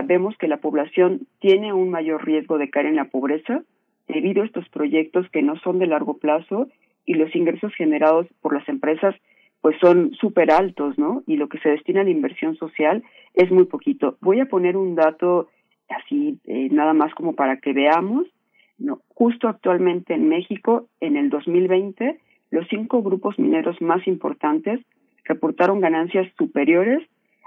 vemos 0.05 0.35
que 0.37 0.47
la 0.47 0.57
población 0.57 1.27
tiene 1.39 1.73
un 1.73 1.89
mayor 1.89 2.25
riesgo 2.25 2.57
de 2.57 2.69
caer 2.69 2.87
en 2.87 2.95
la 2.95 3.05
pobreza 3.05 3.63
debido 4.07 4.43
a 4.43 4.45
estos 4.45 4.67
proyectos 4.69 5.29
que 5.29 5.41
no 5.41 5.57
son 5.59 5.79
de 5.79 5.87
largo 5.87 6.17
plazo 6.17 6.67
y 7.05 7.15
los 7.15 7.35
ingresos 7.35 7.73
generados 7.75 8.27
por 8.41 8.53
las 8.53 8.67
empresas 8.67 9.15
pues 9.61 9.77
son 9.79 10.13
súper 10.13 10.51
altos, 10.51 10.97
¿no? 10.99 11.23
Y 11.25 11.37
lo 11.37 11.49
que 11.49 11.57
se 11.57 11.69
destina 11.69 12.01
a 12.01 12.03
la 12.03 12.11
inversión 12.11 12.55
social 12.55 13.03
es 13.33 13.49
muy 13.49 13.65
poquito. 13.65 14.15
Voy 14.21 14.39
a 14.39 14.45
poner 14.45 14.77
un 14.77 14.93
dato 14.93 15.49
así, 15.89 16.37
eh, 16.45 16.69
nada 16.71 16.93
más 16.93 17.13
como 17.15 17.33
para 17.33 17.57
que 17.57 17.73
veamos, 17.73 18.27
no, 18.77 18.99
justo 19.07 19.47
actualmente 19.47 20.13
en 20.13 20.29
México, 20.29 20.87
en 20.99 21.17
el 21.17 21.29
2020, 21.29 22.19
los 22.51 22.67
cinco 22.69 23.01
grupos 23.01 23.39
mineros 23.39 23.81
más 23.81 24.05
importantes 24.07 24.81
reportaron 25.23 25.79
ganancias 25.79 26.31
superiores 26.37 27.01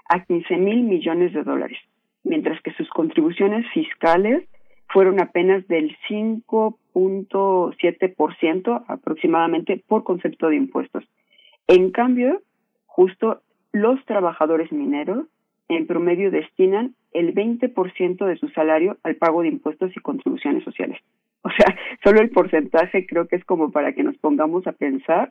a 0.09 0.25
15 0.25 0.57
mil 0.57 0.83
millones 0.83 1.33
de 1.33 1.45
dólares 1.45 1.79
mientras 2.29 2.63
que 2.63 2.73
sus 2.75 2.89
contribuciones 2.91 3.67
fiscales 3.73 4.45
fueron 4.89 5.21
apenas 5.21 5.67
del 5.69 5.97
5.7% 6.09 8.85
aproximadamente 8.87 9.83
por 9.87 10.05
concepto 10.05 10.49
de 10.49 10.57
impuestos. 10.57 11.05
En 11.67 11.91
cambio, 11.91 12.41
justo 12.87 13.43
los 13.73 14.03
trabajadores 14.05 14.71
mineros 14.73 15.27
en 15.69 15.87
promedio 15.87 16.31
destinan 16.31 16.95
el 17.13 17.35
20% 17.35 18.27
de 18.27 18.37
su 18.37 18.49
salario 18.49 18.97
al 19.03 19.17
pago 19.17 19.43
de 19.43 19.49
impuestos 19.49 19.91
y 19.95 20.01
contribuciones 20.01 20.65
sociales. 20.65 20.99
O 21.43 21.51
sea, 21.51 21.77
solo 22.05 22.21
el 22.21 22.31
porcentaje 22.31 23.07
creo 23.07 23.29
que 23.29 23.37
es 23.37 23.45
como 23.45 23.71
para 23.71 23.93
que 23.93 24.03
nos 24.03 24.17
pongamos 24.17 24.67
a 24.67 24.73
pensar 24.73 25.31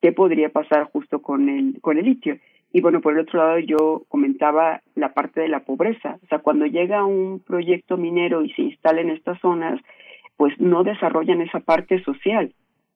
qué 0.00 0.12
podría 0.12 0.48
pasar 0.48 0.84
justo 0.84 1.22
con 1.22 1.48
el 1.48 1.80
con 1.80 1.98
el 1.98 2.06
litio. 2.06 2.38
Y 2.74 2.80
bueno, 2.80 3.00
por 3.00 3.12
el 3.12 3.20
otro 3.20 3.38
lado 3.38 3.60
yo 3.60 4.02
comentaba 4.08 4.82
la 4.96 5.14
parte 5.14 5.40
de 5.40 5.46
la 5.46 5.60
pobreza. 5.60 6.18
O 6.24 6.26
sea, 6.26 6.40
cuando 6.40 6.66
llega 6.66 7.04
un 7.04 7.38
proyecto 7.38 7.96
minero 7.96 8.42
y 8.42 8.52
se 8.52 8.62
instala 8.62 9.00
en 9.00 9.10
estas 9.10 9.38
zonas, 9.40 9.80
pues 10.36 10.58
no 10.58 10.82
desarrollan 10.82 11.40
esa 11.40 11.60
parte 11.60 12.02
social. 12.02 12.52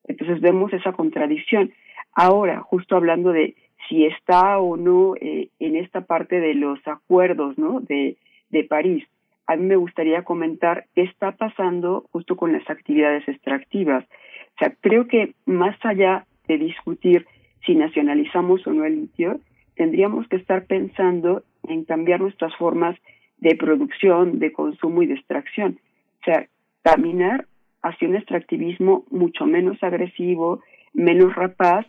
Entonces 0.08 0.40
vemos 0.40 0.72
esa 0.72 0.92
contradicción. 0.94 1.70
Ahora, 2.12 2.60
justo 2.60 2.96
hablando 2.96 3.30
de 3.30 3.54
si 3.88 4.04
está 4.04 4.58
o 4.58 4.76
no 4.76 5.14
eh, 5.20 5.50
en 5.60 5.76
esta 5.76 6.00
parte 6.00 6.40
de 6.40 6.54
los 6.54 6.80
acuerdos, 6.84 7.56
¿no? 7.56 7.78
De, 7.78 8.16
de 8.50 8.64
París, 8.64 9.06
a 9.46 9.54
mí 9.54 9.64
me 9.64 9.76
gustaría 9.76 10.24
comentar 10.24 10.86
qué 10.96 11.02
está 11.02 11.36
pasando 11.36 12.04
justo 12.10 12.36
con 12.36 12.52
las 12.52 12.68
actividades 12.68 13.28
extractivas. 13.28 14.02
O 14.02 14.58
sea, 14.58 14.74
creo 14.80 15.06
que 15.06 15.34
más 15.46 15.76
allá 15.84 16.26
de 16.48 16.58
discutir 16.58 17.28
si 17.64 17.76
nacionalizamos 17.76 18.66
o 18.66 18.72
no 18.72 18.84
el 18.84 19.02
litio, 19.02 19.38
tendríamos 19.78 20.26
que 20.26 20.36
estar 20.36 20.66
pensando 20.66 21.44
en 21.68 21.84
cambiar 21.84 22.20
nuestras 22.20 22.54
formas 22.56 22.98
de 23.38 23.54
producción, 23.54 24.40
de 24.40 24.52
consumo 24.52 25.02
y 25.02 25.06
de 25.06 25.14
extracción. 25.14 25.78
O 26.20 26.24
sea, 26.24 26.48
caminar 26.82 27.46
hacia 27.82 28.08
un 28.08 28.16
extractivismo 28.16 29.04
mucho 29.10 29.46
menos 29.46 29.80
agresivo, 29.82 30.60
menos 30.92 31.32
rapaz, 31.36 31.86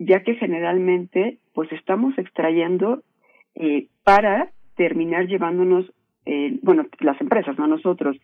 ya 0.00 0.24
que 0.24 0.34
generalmente 0.34 1.38
pues 1.54 1.70
estamos 1.70 2.18
extrayendo 2.18 3.02
eh, 3.54 3.86
para 4.02 4.50
terminar 4.74 5.28
llevándonos, 5.28 5.92
eh, 6.26 6.58
bueno, 6.62 6.86
las 6.98 7.20
empresas, 7.20 7.56
no 7.56 7.68
nosotros, 7.68 8.16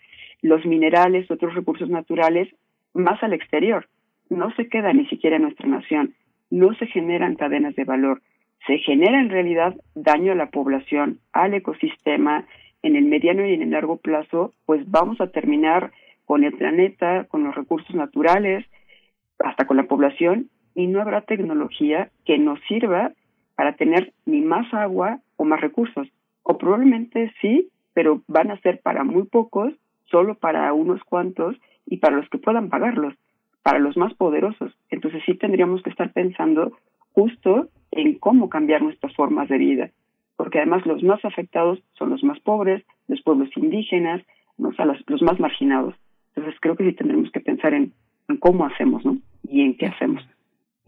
los 0.42 0.66
minerales, 0.66 1.30
otros 1.30 1.54
recursos 1.54 1.88
naturales 1.88 2.48
más 2.94 3.22
al 3.22 3.32
exterior. 3.32 3.86
No 4.28 4.52
se 4.56 4.68
queda 4.68 4.92
ni 4.92 5.06
siquiera 5.06 5.36
en 5.36 5.42
nuestra 5.42 5.68
nación, 5.68 6.14
no 6.50 6.74
se 6.74 6.86
generan 6.86 7.36
cadenas 7.36 7.76
de 7.76 7.84
valor 7.84 8.22
se 8.66 8.78
genera 8.78 9.20
en 9.20 9.30
realidad 9.30 9.74
daño 9.94 10.32
a 10.32 10.36
la 10.36 10.50
población, 10.50 11.20
al 11.32 11.54
ecosistema, 11.54 12.46
en 12.82 12.96
el 12.96 13.04
mediano 13.04 13.46
y 13.46 13.54
en 13.54 13.62
el 13.62 13.70
largo 13.70 13.96
plazo, 13.96 14.52
pues 14.66 14.88
vamos 14.90 15.20
a 15.20 15.28
terminar 15.28 15.92
con 16.24 16.44
el 16.44 16.52
planeta, 16.52 17.24
con 17.24 17.44
los 17.44 17.54
recursos 17.54 17.94
naturales, 17.94 18.64
hasta 19.38 19.66
con 19.66 19.76
la 19.76 19.84
población, 19.84 20.48
y 20.74 20.86
no 20.86 21.00
habrá 21.00 21.22
tecnología 21.22 22.10
que 22.24 22.38
nos 22.38 22.60
sirva 22.68 23.12
para 23.56 23.74
tener 23.74 24.12
ni 24.26 24.40
más 24.40 24.72
agua 24.72 25.20
o 25.36 25.44
más 25.44 25.60
recursos. 25.60 26.06
O 26.42 26.58
probablemente 26.58 27.32
sí, 27.40 27.68
pero 27.94 28.22
van 28.28 28.50
a 28.50 28.60
ser 28.60 28.80
para 28.80 29.02
muy 29.02 29.24
pocos, 29.24 29.72
solo 30.04 30.36
para 30.36 30.72
unos 30.72 31.02
cuantos 31.04 31.56
y 31.86 31.96
para 31.96 32.16
los 32.16 32.28
que 32.28 32.38
puedan 32.38 32.68
pagarlos, 32.68 33.14
para 33.62 33.78
los 33.78 33.96
más 33.96 34.14
poderosos. 34.14 34.72
Entonces 34.90 35.22
sí 35.26 35.34
tendríamos 35.34 35.82
que 35.82 35.90
estar 35.90 36.12
pensando 36.12 36.78
justo 37.12 37.68
en 37.90 38.18
cómo 38.18 38.48
cambiar 38.48 38.82
nuestras 38.82 39.14
formas 39.14 39.48
de 39.48 39.58
vida, 39.58 39.90
porque 40.36 40.58
además 40.58 40.86
los 40.86 41.02
más 41.02 41.24
afectados 41.24 41.80
son 41.94 42.10
los 42.10 42.22
más 42.22 42.38
pobres, 42.40 42.84
los 43.08 43.22
pueblos 43.22 43.48
indígenas, 43.56 44.22
los, 44.58 45.22
más 45.22 45.40
marginados. 45.40 45.94
Entonces 46.34 46.60
creo 46.60 46.76
que 46.76 46.84
sí 46.84 46.92
tendremos 46.92 47.30
que 47.30 47.40
pensar 47.40 47.74
en, 47.74 47.92
en 48.28 48.36
cómo 48.36 48.66
hacemos, 48.66 49.04
¿no? 49.04 49.18
Y 49.48 49.62
en 49.62 49.76
qué 49.76 49.86
hacemos. 49.86 50.22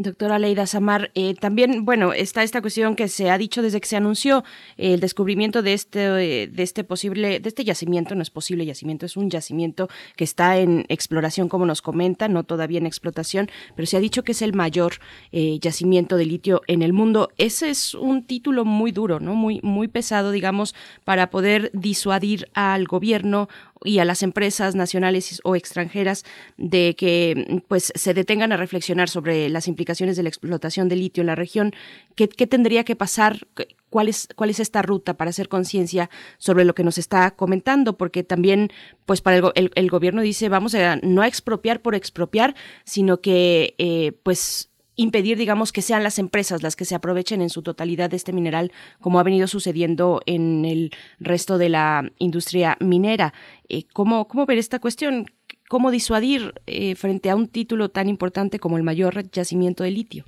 Doctora 0.03 0.39
Leida 0.39 0.67
Samar, 0.67 1.11
eh, 1.15 1.35
también, 1.35 1.85
bueno, 1.85 2.15
está 2.15 2.43
esta 2.43 2.63
cuestión 2.63 2.97
que 2.97 3.09
se 3.09 3.31
ha 3.31 3.37
dicho 3.37 3.61
desde 3.61 3.81
que 3.81 3.89
se 3.89 3.97
anunció 3.97 4.45
el 4.79 4.99
descubrimiento 4.99 5.61
de 5.61 5.75
este, 5.75 6.01
de 6.01 6.63
este 6.63 6.85
posible, 6.85 7.39
de 7.39 7.49
este 7.49 7.65
yacimiento, 7.65 8.15
no 8.15 8.23
es 8.23 8.31
posible 8.31 8.65
yacimiento, 8.65 9.05
es 9.05 9.19
un 9.19 9.29
yacimiento 9.29 9.89
que 10.17 10.25
está 10.25 10.57
en 10.57 10.87
exploración, 10.89 11.51
como 11.51 11.67
nos 11.67 11.83
comenta, 11.83 12.29
no 12.29 12.45
todavía 12.45 12.79
en 12.79 12.87
explotación, 12.87 13.51
pero 13.77 13.85
se 13.85 13.99
ha 13.99 14.01
dicho 14.01 14.25
que 14.25 14.33
es 14.33 14.41
el 14.41 14.55
mayor 14.55 14.95
eh, 15.33 15.59
yacimiento 15.61 16.17
de 16.17 16.25
litio 16.25 16.63
en 16.67 16.81
el 16.81 16.95
mundo. 16.95 17.31
Ese 17.37 17.69
es 17.69 17.95
un 17.95 18.25
título 18.25 18.65
muy 18.65 18.93
duro, 18.93 19.21
¿no? 19.21 19.35
Muy, 19.35 19.61
muy 19.63 19.89
pesado, 19.89 20.31
digamos, 20.31 20.75
para 21.05 21.29
poder 21.29 21.71
disuadir 21.75 22.49
al 22.55 22.87
gobierno 22.87 23.49
y 23.85 23.99
a 23.99 24.05
las 24.05 24.23
empresas 24.23 24.75
nacionales 24.75 25.41
o 25.45 25.57
extranjeras 25.57 26.25
de 26.57 26.95
que 26.97 27.63
pues 27.69 27.93
se 27.95 28.15
detengan 28.15 28.53
a 28.53 28.57
reflexionar 28.57 29.09
sobre 29.09 29.49
las 29.49 29.69
implicaciones 29.69 30.17
de 30.17 30.23
la 30.23 30.29
explotación 30.29 30.89
de 30.89 30.97
litio 30.97 31.23
en 31.23 31.29
la 31.29 31.35
región. 31.35 31.73
¿Qué, 32.15 32.29
tendría 32.29 32.85
que 32.85 32.97
pasar? 32.97 33.47
¿Cuál 33.89 34.09
es, 34.09 34.29
¿Cuál 34.37 34.51
es 34.51 34.61
esta 34.61 34.83
ruta 34.83 35.15
para 35.15 35.31
hacer 35.31 35.49
conciencia 35.49 36.11
sobre 36.39 36.65
lo 36.65 36.75
que 36.75 36.85
nos 36.85 36.99
está 36.99 37.31
comentando? 37.33 37.97
Porque 37.97 38.23
también, 38.23 38.71
pues 39.07 39.23
para 39.23 39.53
el, 39.55 39.71
el, 39.75 39.91
gobierno 39.91 40.21
dice, 40.21 40.49
vamos 40.49 40.75
a 40.75 40.97
no 40.97 41.25
expropiar 41.25 41.81
por 41.81 41.95
expropiar, 41.95 42.55
sino 42.85 43.21
que 43.21 43.75
eh, 43.79 44.13
pues 44.23 44.70
impedir, 45.01 45.39
digamos, 45.39 45.73
que 45.73 45.81
sean 45.81 46.03
las 46.03 46.19
empresas 46.19 46.63
las 46.63 46.77
que 46.77 46.85
se 46.85 46.95
aprovechen 46.95 47.41
en 47.41 47.49
su 47.49 47.63
totalidad 47.63 48.11
de 48.11 48.17
este 48.17 48.35
mineral, 48.35 48.71
como 49.01 49.19
ha 49.19 49.23
venido 49.23 49.47
sucediendo 49.47 50.21
en 50.27 50.67
el 50.67 50.91
resto 51.19 51.57
de 51.57 51.71
la 51.71 52.11
industria 52.19 52.77
minera. 52.81 53.33
Eh, 53.71 53.85
¿cómo, 53.95 54.29
¿Cómo 54.29 54.45
ver 54.45 54.59
esta 54.59 54.79
cuestión? 54.79 55.25
¿Cómo 55.71 55.91
disuadir 55.91 56.53
eh, 56.67 56.95
frente 56.97 57.31
a 57.31 57.37
un 57.37 57.49
título 57.49 57.89
tan 57.89 58.09
importante 58.09 58.59
como 58.59 58.77
el 58.77 58.83
mayor 58.83 59.23
yacimiento 59.31 59.85
de 59.85 59.91
litio? 59.91 60.25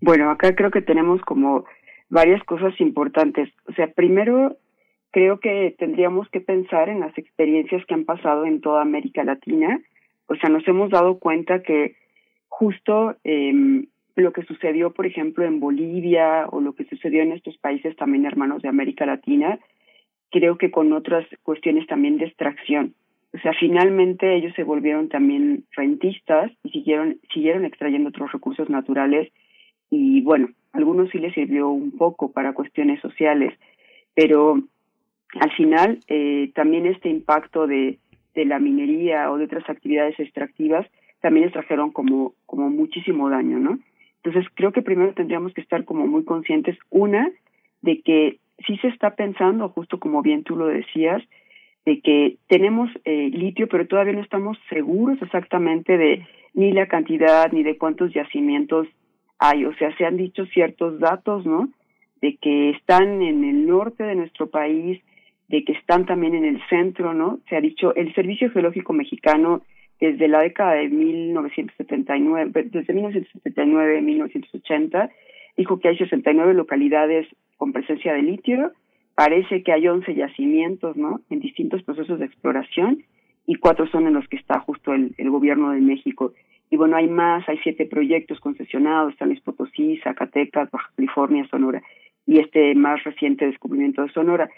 Bueno, 0.00 0.30
acá 0.30 0.54
creo 0.54 0.70
que 0.70 0.80
tenemos 0.80 1.20
como 1.22 1.66
varias 2.08 2.42
cosas 2.44 2.80
importantes. 2.80 3.50
O 3.68 3.72
sea, 3.74 3.88
primero, 3.88 4.56
creo 5.10 5.38
que 5.38 5.74
tendríamos 5.78 6.30
que 6.30 6.40
pensar 6.40 6.88
en 6.88 7.00
las 7.00 7.16
experiencias 7.18 7.84
que 7.84 7.92
han 7.92 8.06
pasado 8.06 8.46
en 8.46 8.62
toda 8.62 8.80
América 8.80 9.22
Latina. 9.22 9.82
O 10.28 10.34
sea, 10.36 10.48
nos 10.48 10.66
hemos 10.66 10.90
dado 10.90 11.18
cuenta 11.18 11.62
que 11.62 11.96
justo 12.58 13.14
eh, 13.22 13.84
lo 14.16 14.32
que 14.32 14.42
sucedió, 14.42 14.92
por 14.92 15.06
ejemplo, 15.06 15.44
en 15.44 15.60
Bolivia 15.60 16.48
o 16.50 16.60
lo 16.60 16.74
que 16.74 16.84
sucedió 16.86 17.22
en 17.22 17.30
estos 17.30 17.56
países 17.58 17.94
también 17.94 18.26
hermanos 18.26 18.62
de 18.62 18.68
América 18.68 19.06
Latina, 19.06 19.60
creo 20.32 20.58
que 20.58 20.72
con 20.72 20.92
otras 20.92 21.24
cuestiones 21.44 21.86
también 21.86 22.18
de 22.18 22.24
extracción. 22.24 22.94
O 23.32 23.38
sea, 23.38 23.52
finalmente 23.60 24.34
ellos 24.34 24.52
se 24.56 24.64
volvieron 24.64 25.08
también 25.08 25.66
rentistas 25.76 26.50
y 26.64 26.70
siguieron, 26.70 27.18
siguieron 27.32 27.64
extrayendo 27.64 28.08
otros 28.08 28.32
recursos 28.32 28.68
naturales 28.68 29.30
y 29.88 30.20
bueno, 30.22 30.48
algunos 30.72 31.10
sí 31.10 31.18
les 31.18 31.34
sirvió 31.34 31.68
un 31.68 31.92
poco 31.92 32.32
para 32.32 32.54
cuestiones 32.54 33.00
sociales, 33.00 33.56
pero 34.16 34.60
al 35.38 35.52
final 35.52 36.00
eh, 36.08 36.50
también 36.56 36.86
este 36.86 37.08
impacto 37.08 37.68
de, 37.68 38.00
de 38.34 38.44
la 38.46 38.58
minería 38.58 39.30
o 39.30 39.38
de 39.38 39.44
otras 39.44 39.70
actividades 39.70 40.18
extractivas 40.18 40.88
también 41.20 41.46
les 41.46 41.52
trajeron 41.52 41.90
como, 41.90 42.34
como 42.46 42.70
muchísimo 42.70 43.28
daño, 43.30 43.58
¿no? 43.58 43.78
Entonces, 44.22 44.50
creo 44.54 44.72
que 44.72 44.82
primero 44.82 45.14
tendríamos 45.14 45.52
que 45.54 45.60
estar 45.60 45.84
como 45.84 46.06
muy 46.06 46.24
conscientes, 46.24 46.76
una, 46.90 47.30
de 47.82 48.00
que 48.02 48.38
sí 48.66 48.76
se 48.78 48.88
está 48.88 49.14
pensando, 49.14 49.68
justo 49.68 49.98
como 49.98 50.22
bien 50.22 50.42
tú 50.44 50.56
lo 50.56 50.66
decías, 50.66 51.22
de 51.84 52.00
que 52.00 52.36
tenemos 52.48 52.90
eh, 53.04 53.30
litio, 53.32 53.68
pero 53.68 53.86
todavía 53.86 54.12
no 54.12 54.20
estamos 54.20 54.58
seguros 54.68 55.20
exactamente 55.22 55.96
de 55.96 56.26
ni 56.52 56.72
la 56.72 56.86
cantidad 56.86 57.50
ni 57.52 57.62
de 57.62 57.78
cuántos 57.78 58.12
yacimientos 58.12 58.86
hay. 59.38 59.64
O 59.64 59.74
sea, 59.76 59.96
se 59.96 60.04
han 60.04 60.16
dicho 60.16 60.44
ciertos 60.46 60.98
datos, 60.98 61.46
¿no? 61.46 61.68
De 62.20 62.36
que 62.36 62.70
están 62.70 63.22
en 63.22 63.44
el 63.44 63.66
norte 63.66 64.02
de 64.02 64.16
nuestro 64.16 64.48
país, 64.48 65.00
de 65.48 65.64
que 65.64 65.72
están 65.72 66.04
también 66.04 66.34
en 66.34 66.44
el 66.44 66.60
centro, 66.68 67.14
¿no? 67.14 67.38
Se 67.48 67.56
ha 67.56 67.60
dicho, 67.60 67.94
el 67.94 68.14
Servicio 68.14 68.50
Geológico 68.50 68.92
Mexicano 68.92 69.62
desde 70.00 70.28
la 70.28 70.40
década 70.40 70.74
de 70.74 70.88
1979, 70.88 72.68
desde 72.70 72.92
1979 72.92 74.02
1980, 74.02 75.10
dijo 75.56 75.78
que 75.80 75.88
hay 75.88 75.98
69 75.98 76.54
localidades 76.54 77.26
con 77.56 77.72
presencia 77.72 78.12
de 78.12 78.22
litio, 78.22 78.72
parece 79.14 79.62
que 79.62 79.72
hay 79.72 79.88
11 79.88 80.14
yacimientos, 80.14 80.96
¿no? 80.96 81.20
En 81.30 81.40
distintos 81.40 81.82
procesos 81.82 82.18
de 82.20 82.26
exploración 82.26 83.02
y 83.46 83.56
cuatro 83.56 83.88
son 83.88 84.06
en 84.06 84.14
los 84.14 84.28
que 84.28 84.36
está 84.36 84.60
justo 84.60 84.92
el, 84.92 85.14
el 85.18 85.30
gobierno 85.30 85.70
de 85.72 85.80
México. 85.80 86.32
Y 86.70 86.76
bueno, 86.76 86.96
hay 86.96 87.08
más, 87.08 87.48
hay 87.48 87.58
siete 87.62 87.86
proyectos 87.86 88.38
concesionados, 88.40 89.14
San 89.18 89.28
Luis 89.28 89.40
Potosí, 89.40 89.98
Zacatecas, 90.04 90.70
Baja 90.70 90.90
California, 90.94 91.48
Sonora 91.50 91.82
y 92.26 92.40
este 92.40 92.74
más 92.74 93.02
reciente 93.04 93.46
descubrimiento 93.46 94.02
de 94.02 94.12
Sonora. 94.12 94.50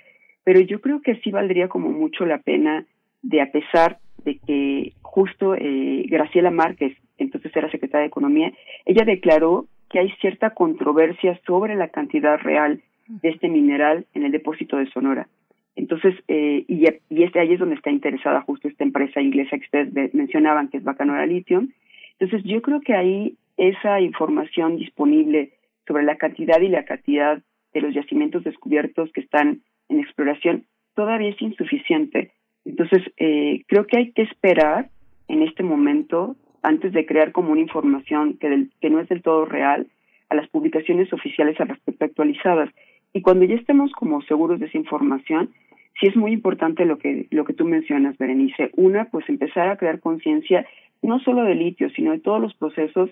Pero 0.42 0.60
yo 0.60 0.80
creo 0.80 1.00
que 1.00 1.14
sí 1.20 1.30
valdría 1.30 1.68
como 1.68 1.90
mucho 1.90 2.26
la 2.26 2.38
pena 2.38 2.84
de 3.22 3.40
a 3.40 3.52
pesar 3.52 3.98
de 4.24 4.38
que 4.46 4.92
justo 5.02 5.54
eh, 5.54 6.04
Graciela 6.08 6.50
Márquez, 6.50 6.96
entonces 7.18 7.54
era 7.54 7.70
secretaria 7.70 8.02
de 8.02 8.08
Economía, 8.08 8.52
ella 8.84 9.04
declaró 9.04 9.66
que 9.88 9.98
hay 9.98 10.10
cierta 10.20 10.50
controversia 10.50 11.38
sobre 11.46 11.74
la 11.74 11.88
cantidad 11.88 12.38
real 12.38 12.80
de 13.08 13.28
este 13.28 13.48
mineral 13.48 14.06
en 14.14 14.24
el 14.24 14.32
depósito 14.32 14.76
de 14.76 14.90
Sonora. 14.90 15.28
Entonces, 15.76 16.14
eh, 16.28 16.64
y, 16.68 16.84
este 17.22 17.40
ahí 17.40 17.52
es 17.52 17.58
donde 17.58 17.74
está 17.74 17.90
interesada 17.90 18.42
justo 18.42 18.68
esta 18.68 18.84
empresa 18.84 19.20
inglesa 19.20 19.56
que 19.58 19.64
ustedes 19.64 20.14
mencionaban, 20.14 20.68
que 20.68 20.76
es 20.76 20.84
Bacanora 20.84 21.26
Lithium. 21.26 21.70
Entonces, 22.18 22.48
yo 22.48 22.60
creo 22.62 22.80
que 22.80 22.94
ahí 22.94 23.34
esa 23.56 24.00
información 24.00 24.76
disponible 24.76 25.52
sobre 25.86 26.04
la 26.04 26.16
cantidad 26.16 26.60
y 26.60 26.68
la 26.68 26.84
cantidad 26.84 27.42
de 27.72 27.80
los 27.80 27.94
yacimientos 27.94 28.44
descubiertos 28.44 29.10
que 29.12 29.20
están 29.20 29.62
en 29.88 30.00
exploración 30.00 30.64
todavía 30.94 31.30
es 31.30 31.40
insuficiente 31.40 32.32
entonces, 32.64 33.02
eh, 33.16 33.62
creo 33.66 33.86
que 33.86 33.98
hay 33.98 34.12
que 34.12 34.22
esperar 34.22 34.90
en 35.28 35.42
este 35.42 35.62
momento, 35.62 36.36
antes 36.62 36.92
de 36.92 37.06
crear 37.06 37.32
como 37.32 37.52
una 37.52 37.60
información 37.60 38.36
que, 38.38 38.66
que 38.80 38.90
no 38.90 39.00
es 39.00 39.08
del 39.08 39.22
todo 39.22 39.44
real, 39.44 39.86
a 40.28 40.34
las 40.34 40.48
publicaciones 40.48 41.12
oficiales 41.12 41.60
al 41.60 41.68
respecto 41.68 42.04
actualizadas. 42.04 42.70
Y 43.12 43.22
cuando 43.22 43.44
ya 43.44 43.56
estemos 43.56 43.90
como 43.92 44.22
seguros 44.22 44.60
de 44.60 44.66
esa 44.66 44.78
información, 44.78 45.50
sí 45.98 46.06
es 46.06 46.16
muy 46.16 46.32
importante 46.32 46.84
lo 46.84 46.98
que, 46.98 47.26
lo 47.30 47.44
que 47.44 47.52
tú 47.52 47.64
mencionas, 47.64 48.16
Berenice. 48.18 48.70
Una, 48.76 49.06
pues 49.06 49.28
empezar 49.28 49.68
a 49.68 49.76
crear 49.76 50.00
conciencia 50.00 50.66
no 51.02 51.18
solo 51.20 51.42
de 51.42 51.54
litio, 51.54 51.90
sino 51.90 52.12
de 52.12 52.20
todos 52.20 52.40
los 52.40 52.54
procesos. 52.54 53.10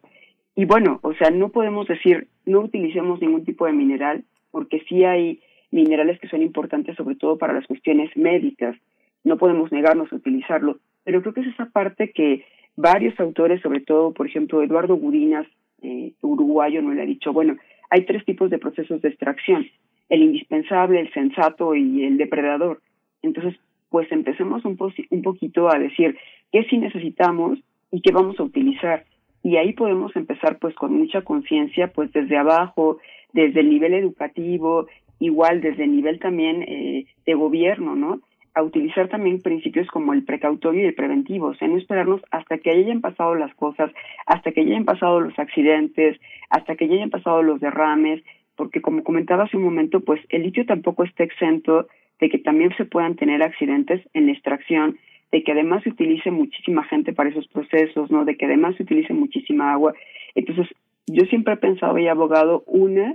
Y 0.54 0.64
bueno, 0.64 1.00
o 1.02 1.14
sea, 1.14 1.30
no 1.30 1.48
podemos 1.48 1.88
decir 1.88 2.28
no 2.46 2.60
utilicemos 2.60 3.20
ningún 3.20 3.44
tipo 3.44 3.66
de 3.66 3.72
mineral, 3.72 4.24
porque 4.50 4.82
sí 4.88 5.04
hay 5.04 5.40
minerales 5.70 6.18
que 6.20 6.28
son 6.28 6.42
importantes 6.42 6.96
sobre 6.96 7.16
todo 7.16 7.36
para 7.36 7.52
las 7.52 7.66
cuestiones 7.66 8.16
médicas 8.16 8.76
no 9.24 9.36
podemos 9.36 9.72
negarnos 9.72 10.12
a 10.12 10.16
utilizarlo, 10.16 10.78
pero 11.04 11.20
creo 11.22 11.34
que 11.34 11.40
es 11.40 11.48
esa 11.48 11.66
parte 11.66 12.12
que 12.12 12.44
varios 12.76 13.18
autores, 13.18 13.60
sobre 13.62 13.80
todo, 13.80 14.12
por 14.12 14.26
ejemplo, 14.26 14.62
Eduardo 14.62 14.96
Gudinas, 14.96 15.46
eh, 15.82 16.12
uruguayo, 16.22 16.82
no 16.82 16.92
le 16.92 17.02
ha 17.02 17.06
dicho, 17.06 17.32
bueno, 17.32 17.56
hay 17.90 18.04
tres 18.04 18.24
tipos 18.24 18.50
de 18.50 18.58
procesos 18.58 19.00
de 19.02 19.08
extracción, 19.08 19.66
el 20.08 20.22
indispensable, 20.22 21.00
el 21.00 21.12
sensato 21.12 21.74
y 21.74 22.04
el 22.04 22.18
depredador. 22.18 22.80
Entonces, 23.22 23.58
pues 23.90 24.10
empecemos 24.12 24.64
un, 24.64 24.78
un 25.10 25.22
poquito 25.22 25.68
a 25.72 25.78
decir 25.78 26.16
qué 26.52 26.64
sí 26.64 26.78
necesitamos 26.78 27.58
y 27.90 28.00
qué 28.00 28.12
vamos 28.12 28.38
a 28.38 28.44
utilizar. 28.44 29.04
Y 29.42 29.56
ahí 29.56 29.72
podemos 29.72 30.14
empezar 30.16 30.58
pues 30.58 30.74
con 30.74 30.92
mucha 30.94 31.22
conciencia, 31.22 31.88
pues 31.88 32.12
desde 32.12 32.36
abajo, 32.36 32.98
desde 33.32 33.60
el 33.60 33.70
nivel 33.70 33.94
educativo, 33.94 34.86
igual 35.20 35.60
desde 35.60 35.84
el 35.84 35.94
nivel 35.94 36.18
también 36.18 36.62
eh, 36.62 37.06
de 37.24 37.34
gobierno, 37.34 37.94
¿no? 37.96 38.20
A 38.58 38.62
utilizar 38.62 39.08
también 39.08 39.40
principios 39.40 39.86
como 39.86 40.12
el 40.12 40.24
precautorio 40.24 40.82
y 40.82 40.86
el 40.86 40.94
preventivo, 40.94 41.46
o 41.46 41.54
sea, 41.54 41.68
no 41.68 41.76
esperarnos 41.76 42.20
hasta 42.32 42.58
que 42.58 42.70
hayan 42.70 43.00
pasado 43.00 43.36
las 43.36 43.54
cosas, 43.54 43.92
hasta 44.26 44.50
que 44.50 44.62
hayan 44.62 44.84
pasado 44.84 45.20
los 45.20 45.38
accidentes, 45.38 46.20
hasta 46.50 46.74
que 46.74 46.86
hayan 46.86 47.10
pasado 47.10 47.42
los 47.42 47.60
derrames, 47.60 48.22
porque 48.56 48.80
como 48.80 49.04
comentaba 49.04 49.44
hace 49.44 49.56
un 49.56 49.62
momento, 49.62 50.00
pues 50.00 50.20
el 50.30 50.42
litio 50.42 50.66
tampoco 50.66 51.04
está 51.04 51.22
exento 51.22 51.86
de 52.18 52.28
que 52.28 52.38
también 52.38 52.74
se 52.76 52.84
puedan 52.84 53.14
tener 53.14 53.44
accidentes 53.44 54.02
en 54.12 54.26
la 54.26 54.32
extracción, 54.32 54.98
de 55.30 55.44
que 55.44 55.52
además 55.52 55.84
se 55.84 55.90
utilice 55.90 56.32
muchísima 56.32 56.82
gente 56.84 57.12
para 57.12 57.30
esos 57.30 57.46
procesos, 57.46 58.10
¿no? 58.10 58.24
De 58.24 58.36
que 58.36 58.46
además 58.46 58.74
se 58.74 58.82
utilice 58.82 59.14
muchísima 59.14 59.72
agua. 59.72 59.94
Entonces, 60.34 60.66
yo 61.06 61.24
siempre 61.26 61.54
he 61.54 61.58
pensado 61.58 61.96
y 61.98 62.08
abogado, 62.08 62.64
una, 62.66 63.14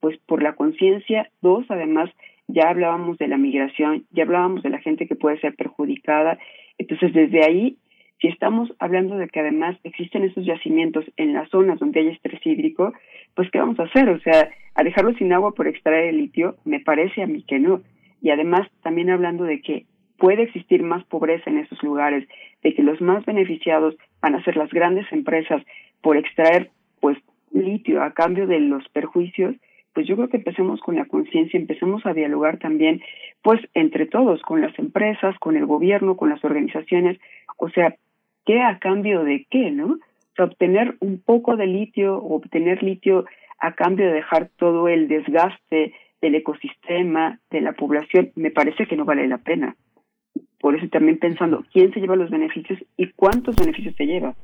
pues 0.00 0.18
por 0.26 0.42
la 0.42 0.54
conciencia, 0.54 1.30
dos, 1.40 1.64
además, 1.70 2.10
ya 2.52 2.68
hablábamos 2.68 3.18
de 3.18 3.28
la 3.28 3.38
migración, 3.38 4.04
ya 4.10 4.24
hablábamos 4.24 4.62
de 4.62 4.70
la 4.70 4.78
gente 4.80 5.06
que 5.06 5.16
puede 5.16 5.40
ser 5.40 5.54
perjudicada. 5.54 6.38
Entonces, 6.78 7.12
desde 7.12 7.44
ahí, 7.44 7.76
si 8.20 8.28
estamos 8.28 8.72
hablando 8.78 9.16
de 9.16 9.28
que 9.28 9.40
además 9.40 9.76
existen 9.84 10.24
esos 10.24 10.44
yacimientos 10.44 11.04
en 11.16 11.32
las 11.32 11.48
zonas 11.50 11.78
donde 11.78 12.00
hay 12.00 12.08
estrés 12.08 12.44
hídrico, 12.46 12.92
pues 13.34 13.50
¿qué 13.50 13.58
vamos 13.58 13.78
a 13.80 13.84
hacer? 13.84 14.08
O 14.08 14.20
sea, 14.20 14.50
a 14.74 14.84
dejarlo 14.84 15.14
sin 15.14 15.32
agua 15.32 15.52
por 15.52 15.66
extraer 15.66 16.10
el 16.10 16.18
litio, 16.18 16.56
me 16.64 16.80
parece 16.80 17.22
a 17.22 17.26
mí 17.26 17.42
que 17.42 17.58
no. 17.58 17.82
Y 18.20 18.30
además, 18.30 18.68
también 18.82 19.10
hablando 19.10 19.44
de 19.44 19.60
que 19.60 19.86
puede 20.18 20.44
existir 20.44 20.82
más 20.82 21.04
pobreza 21.06 21.50
en 21.50 21.58
esos 21.58 21.82
lugares, 21.82 22.28
de 22.62 22.74
que 22.74 22.82
los 22.82 23.00
más 23.00 23.24
beneficiados 23.24 23.96
van 24.20 24.36
a 24.36 24.44
ser 24.44 24.56
las 24.56 24.70
grandes 24.70 25.10
empresas 25.10 25.62
por 26.00 26.16
extraer 26.16 26.70
pues 27.00 27.18
litio 27.50 28.02
a 28.02 28.12
cambio 28.12 28.46
de 28.46 28.60
los 28.60 28.88
perjuicios, 28.90 29.56
pues 29.94 30.06
yo 30.06 30.16
creo 30.16 30.28
que 30.28 30.38
empecemos 30.38 30.80
con 30.80 30.96
la 30.96 31.04
conciencia, 31.04 31.58
empecemos 31.58 32.04
a 32.06 32.14
dialogar 32.14 32.58
también, 32.58 33.02
pues 33.42 33.60
entre 33.74 34.06
todos, 34.06 34.40
con 34.42 34.60
las 34.60 34.76
empresas, 34.78 35.38
con 35.38 35.56
el 35.56 35.66
gobierno, 35.66 36.16
con 36.16 36.30
las 36.30 36.42
organizaciones, 36.44 37.18
o 37.58 37.68
sea, 37.68 37.94
¿qué 38.46 38.60
a 38.60 38.78
cambio 38.78 39.24
de 39.24 39.46
qué, 39.50 39.70
no? 39.70 39.86
O 39.86 40.34
sea, 40.34 40.46
obtener 40.46 40.96
un 41.00 41.20
poco 41.20 41.56
de 41.56 41.66
litio 41.66 42.16
o 42.16 42.36
obtener 42.36 42.82
litio 42.82 43.26
a 43.58 43.72
cambio 43.74 44.06
de 44.06 44.14
dejar 44.14 44.48
todo 44.56 44.88
el 44.88 45.08
desgaste 45.08 45.94
del 46.20 46.34
ecosistema, 46.36 47.38
de 47.50 47.60
la 47.60 47.72
población, 47.72 48.32
me 48.34 48.50
parece 48.50 48.86
que 48.86 48.96
no 48.96 49.04
vale 49.04 49.26
la 49.26 49.38
pena. 49.38 49.76
Por 50.58 50.76
eso 50.76 50.88
también 50.88 51.18
pensando, 51.18 51.64
¿quién 51.72 51.92
se 51.92 52.00
lleva 52.00 52.16
los 52.16 52.30
beneficios 52.30 52.78
y 52.96 53.08
cuántos 53.08 53.56
beneficios 53.56 53.94
se 53.96 54.06
lleva? 54.06 54.34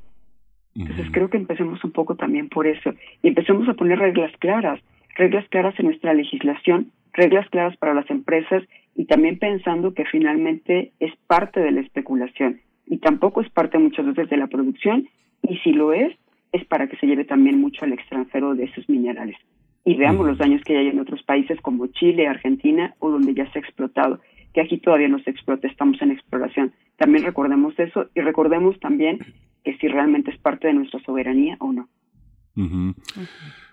Entonces 0.74 1.06
creo 1.10 1.28
que 1.28 1.36
empecemos 1.36 1.82
un 1.82 1.92
poco 1.92 2.14
también 2.14 2.48
por 2.48 2.66
eso 2.66 2.92
y 3.22 3.28
empecemos 3.28 3.68
a 3.68 3.74
poner 3.74 3.98
reglas 3.98 4.32
claras 4.38 4.80
reglas 5.18 5.46
claras 5.48 5.78
en 5.78 5.86
nuestra 5.86 6.14
legislación, 6.14 6.92
reglas 7.12 7.48
claras 7.50 7.76
para 7.76 7.92
las 7.92 8.08
empresas 8.08 8.62
y 8.94 9.04
también 9.04 9.38
pensando 9.38 9.92
que 9.92 10.04
finalmente 10.06 10.92
es 11.00 11.12
parte 11.26 11.60
de 11.60 11.72
la 11.72 11.80
especulación 11.80 12.60
y 12.86 12.98
tampoco 12.98 13.42
es 13.42 13.50
parte 13.50 13.78
muchas 13.78 14.06
veces 14.06 14.30
de 14.30 14.36
la 14.36 14.46
producción 14.46 15.08
y 15.42 15.56
si 15.58 15.72
lo 15.72 15.92
es, 15.92 16.16
es 16.52 16.64
para 16.66 16.86
que 16.88 16.96
se 16.96 17.06
lleve 17.06 17.24
también 17.24 17.60
mucho 17.60 17.84
al 17.84 17.92
extranjero 17.92 18.54
de 18.54 18.64
esos 18.64 18.88
minerales. 18.88 19.36
Y 19.84 19.96
veamos 19.96 20.26
los 20.26 20.38
daños 20.38 20.62
que 20.64 20.76
hay 20.76 20.88
en 20.88 20.98
otros 20.98 21.22
países 21.22 21.60
como 21.60 21.86
Chile, 21.88 22.26
Argentina 22.26 22.94
o 22.98 23.10
donde 23.10 23.34
ya 23.34 23.50
se 23.52 23.58
ha 23.58 23.62
explotado, 23.62 24.20
que 24.54 24.60
aquí 24.60 24.78
todavía 24.78 25.08
no 25.08 25.18
se 25.20 25.30
explota, 25.30 25.66
estamos 25.66 26.00
en 26.00 26.12
exploración. 26.12 26.72
También 26.96 27.24
recordemos 27.24 27.78
eso 27.78 28.06
y 28.14 28.20
recordemos 28.20 28.78
también 28.80 29.18
que 29.64 29.76
si 29.78 29.88
realmente 29.88 30.30
es 30.30 30.38
parte 30.38 30.68
de 30.68 30.74
nuestra 30.74 31.00
soberanía 31.00 31.56
o 31.60 31.72
no. 31.72 31.88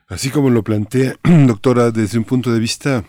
Así 0.07 0.29
como 0.29 0.49
lo 0.49 0.63
plantea, 0.63 1.19
doctora, 1.23 1.91
desde 1.91 2.17
un 2.17 2.25
punto 2.25 2.53
de 2.53 2.59
vista 2.59 3.03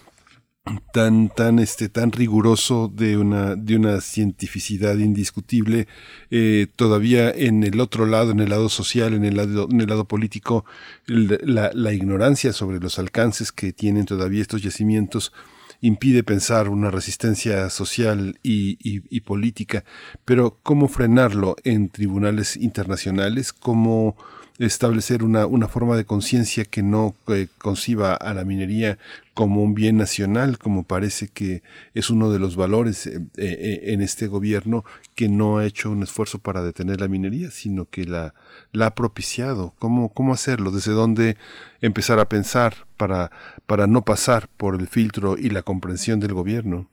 tan 0.93 1.29
tan 1.29 1.61
este 1.61 1.89
tan 1.89 2.11
riguroso 2.11 2.89
de 2.93 3.17
una 3.17 3.55
de 3.55 3.77
una 3.77 4.01
cientificidad 4.01 4.97
indiscutible 4.97 5.87
eh, 6.33 6.67
todavía 6.75 7.31
en 7.31 7.63
el 7.63 7.79
otro 7.79 8.05
lado 8.05 8.33
en 8.33 8.41
el 8.41 8.51
lado 8.51 8.69
social 8.69 9.15
en 9.15 9.25
el 9.25 9.37
lado 9.37 9.69
en 9.71 9.81
el 9.81 9.87
lado 9.87 10.09
político 10.09 10.65
la, 11.07 11.71
la 11.73 11.93
ignorancia 11.93 12.53
sobre 12.53 12.81
los 12.81 12.99
alcances 12.99 13.53
que 13.53 13.73
tienen 13.73 14.07
todavía 14.07 14.43
estos 14.43 14.61
yacimientos 14.61 15.33
impide 15.81 16.23
pensar 16.23 16.69
una 16.69 16.91
resistencia 16.91 17.69
social 17.71 18.39
y, 18.43 18.79
y, 18.83 19.21
política. 19.21 19.85
Pero 20.25 20.59
cómo 20.63 20.89
frenarlo 20.89 21.57
en 21.65 21.91
tribunales 21.91 22.57
internacionales 22.57 23.53
cómo 23.53 24.17
establecer 24.59 25.23
una, 25.23 25.47
una 25.47 25.69
forma 25.69 25.97
de 25.97 26.07
conciencia 26.07 26.65
que 26.65 26.83
no 26.83 27.15
eh, 27.29 27.49
conciba 27.59 28.15
a 28.15 28.33
la 28.33 28.45
minería 28.45 28.99
como 29.35 29.63
un 29.63 29.75
bien 29.75 29.99
nacional, 29.99 30.59
como 30.59 30.85
parece 30.85 31.29
que 31.29 31.63
es 31.95 32.09
uno 32.09 32.31
de 32.31 32.39
los 32.39 32.57
valores 32.57 33.07
eh, 33.07 33.21
eh, 33.37 33.81
en 33.93 34.01
este 34.01 34.29
gobierno 34.29 34.85
que 35.15 35.29
no 35.29 35.59
ha 35.59 35.67
hecho 35.67 35.91
un 35.91 36.03
esfuerzo 36.03 36.39
para 36.39 36.63
detener 36.63 37.01
la 37.01 37.09
minería, 37.09 37.51
sino 37.51 37.85
que 37.85 38.05
la, 38.05 38.33
la 38.73 38.87
ha 38.87 38.95
propiciado. 38.95 39.75
¿Cómo, 39.79 40.09
¿Cómo 40.09 40.33
hacerlo? 40.33 40.71
¿Desde 40.71 40.93
dónde 40.93 41.37
empezar 41.83 42.19
a 42.19 42.29
pensar 42.29 42.75
para, 42.97 43.31
para 43.67 43.87
no 43.87 44.03
pasar 44.03 44.49
por 44.57 44.75
el 44.75 44.87
filtro 44.87 45.37
y 45.39 45.51
la 45.51 45.63
comprensión 45.63 46.19
del 46.19 46.33
gobierno? 46.33 46.89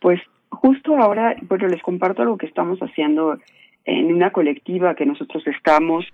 Pues 0.00 0.20
justo 0.48 0.96
ahora, 0.96 1.36
bueno, 1.48 1.68
les 1.68 1.82
comparto 1.82 2.22
algo 2.22 2.36
que 2.36 2.46
estamos 2.46 2.80
haciendo 2.80 3.38
en 3.86 4.12
una 4.12 4.30
colectiva 4.30 4.94
que 4.94 5.06
nosotros 5.06 5.46
estamos 5.46 6.04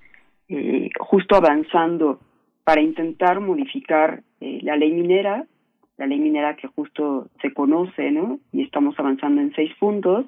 eh, 0.48 0.90
justo 1.00 1.34
avanzando 1.34 2.20
para 2.64 2.82
intentar 2.82 3.40
modificar 3.40 4.22
eh, 4.40 4.60
la 4.62 4.76
ley 4.76 4.92
minera, 4.92 5.46
la 5.96 6.06
ley 6.06 6.18
minera 6.18 6.56
que 6.56 6.68
justo 6.68 7.28
se 7.40 7.52
conoce, 7.52 8.10
¿no? 8.10 8.38
Y 8.52 8.62
estamos 8.62 8.94
avanzando 8.98 9.40
en 9.40 9.52
seis 9.54 9.72
puntos. 9.78 10.26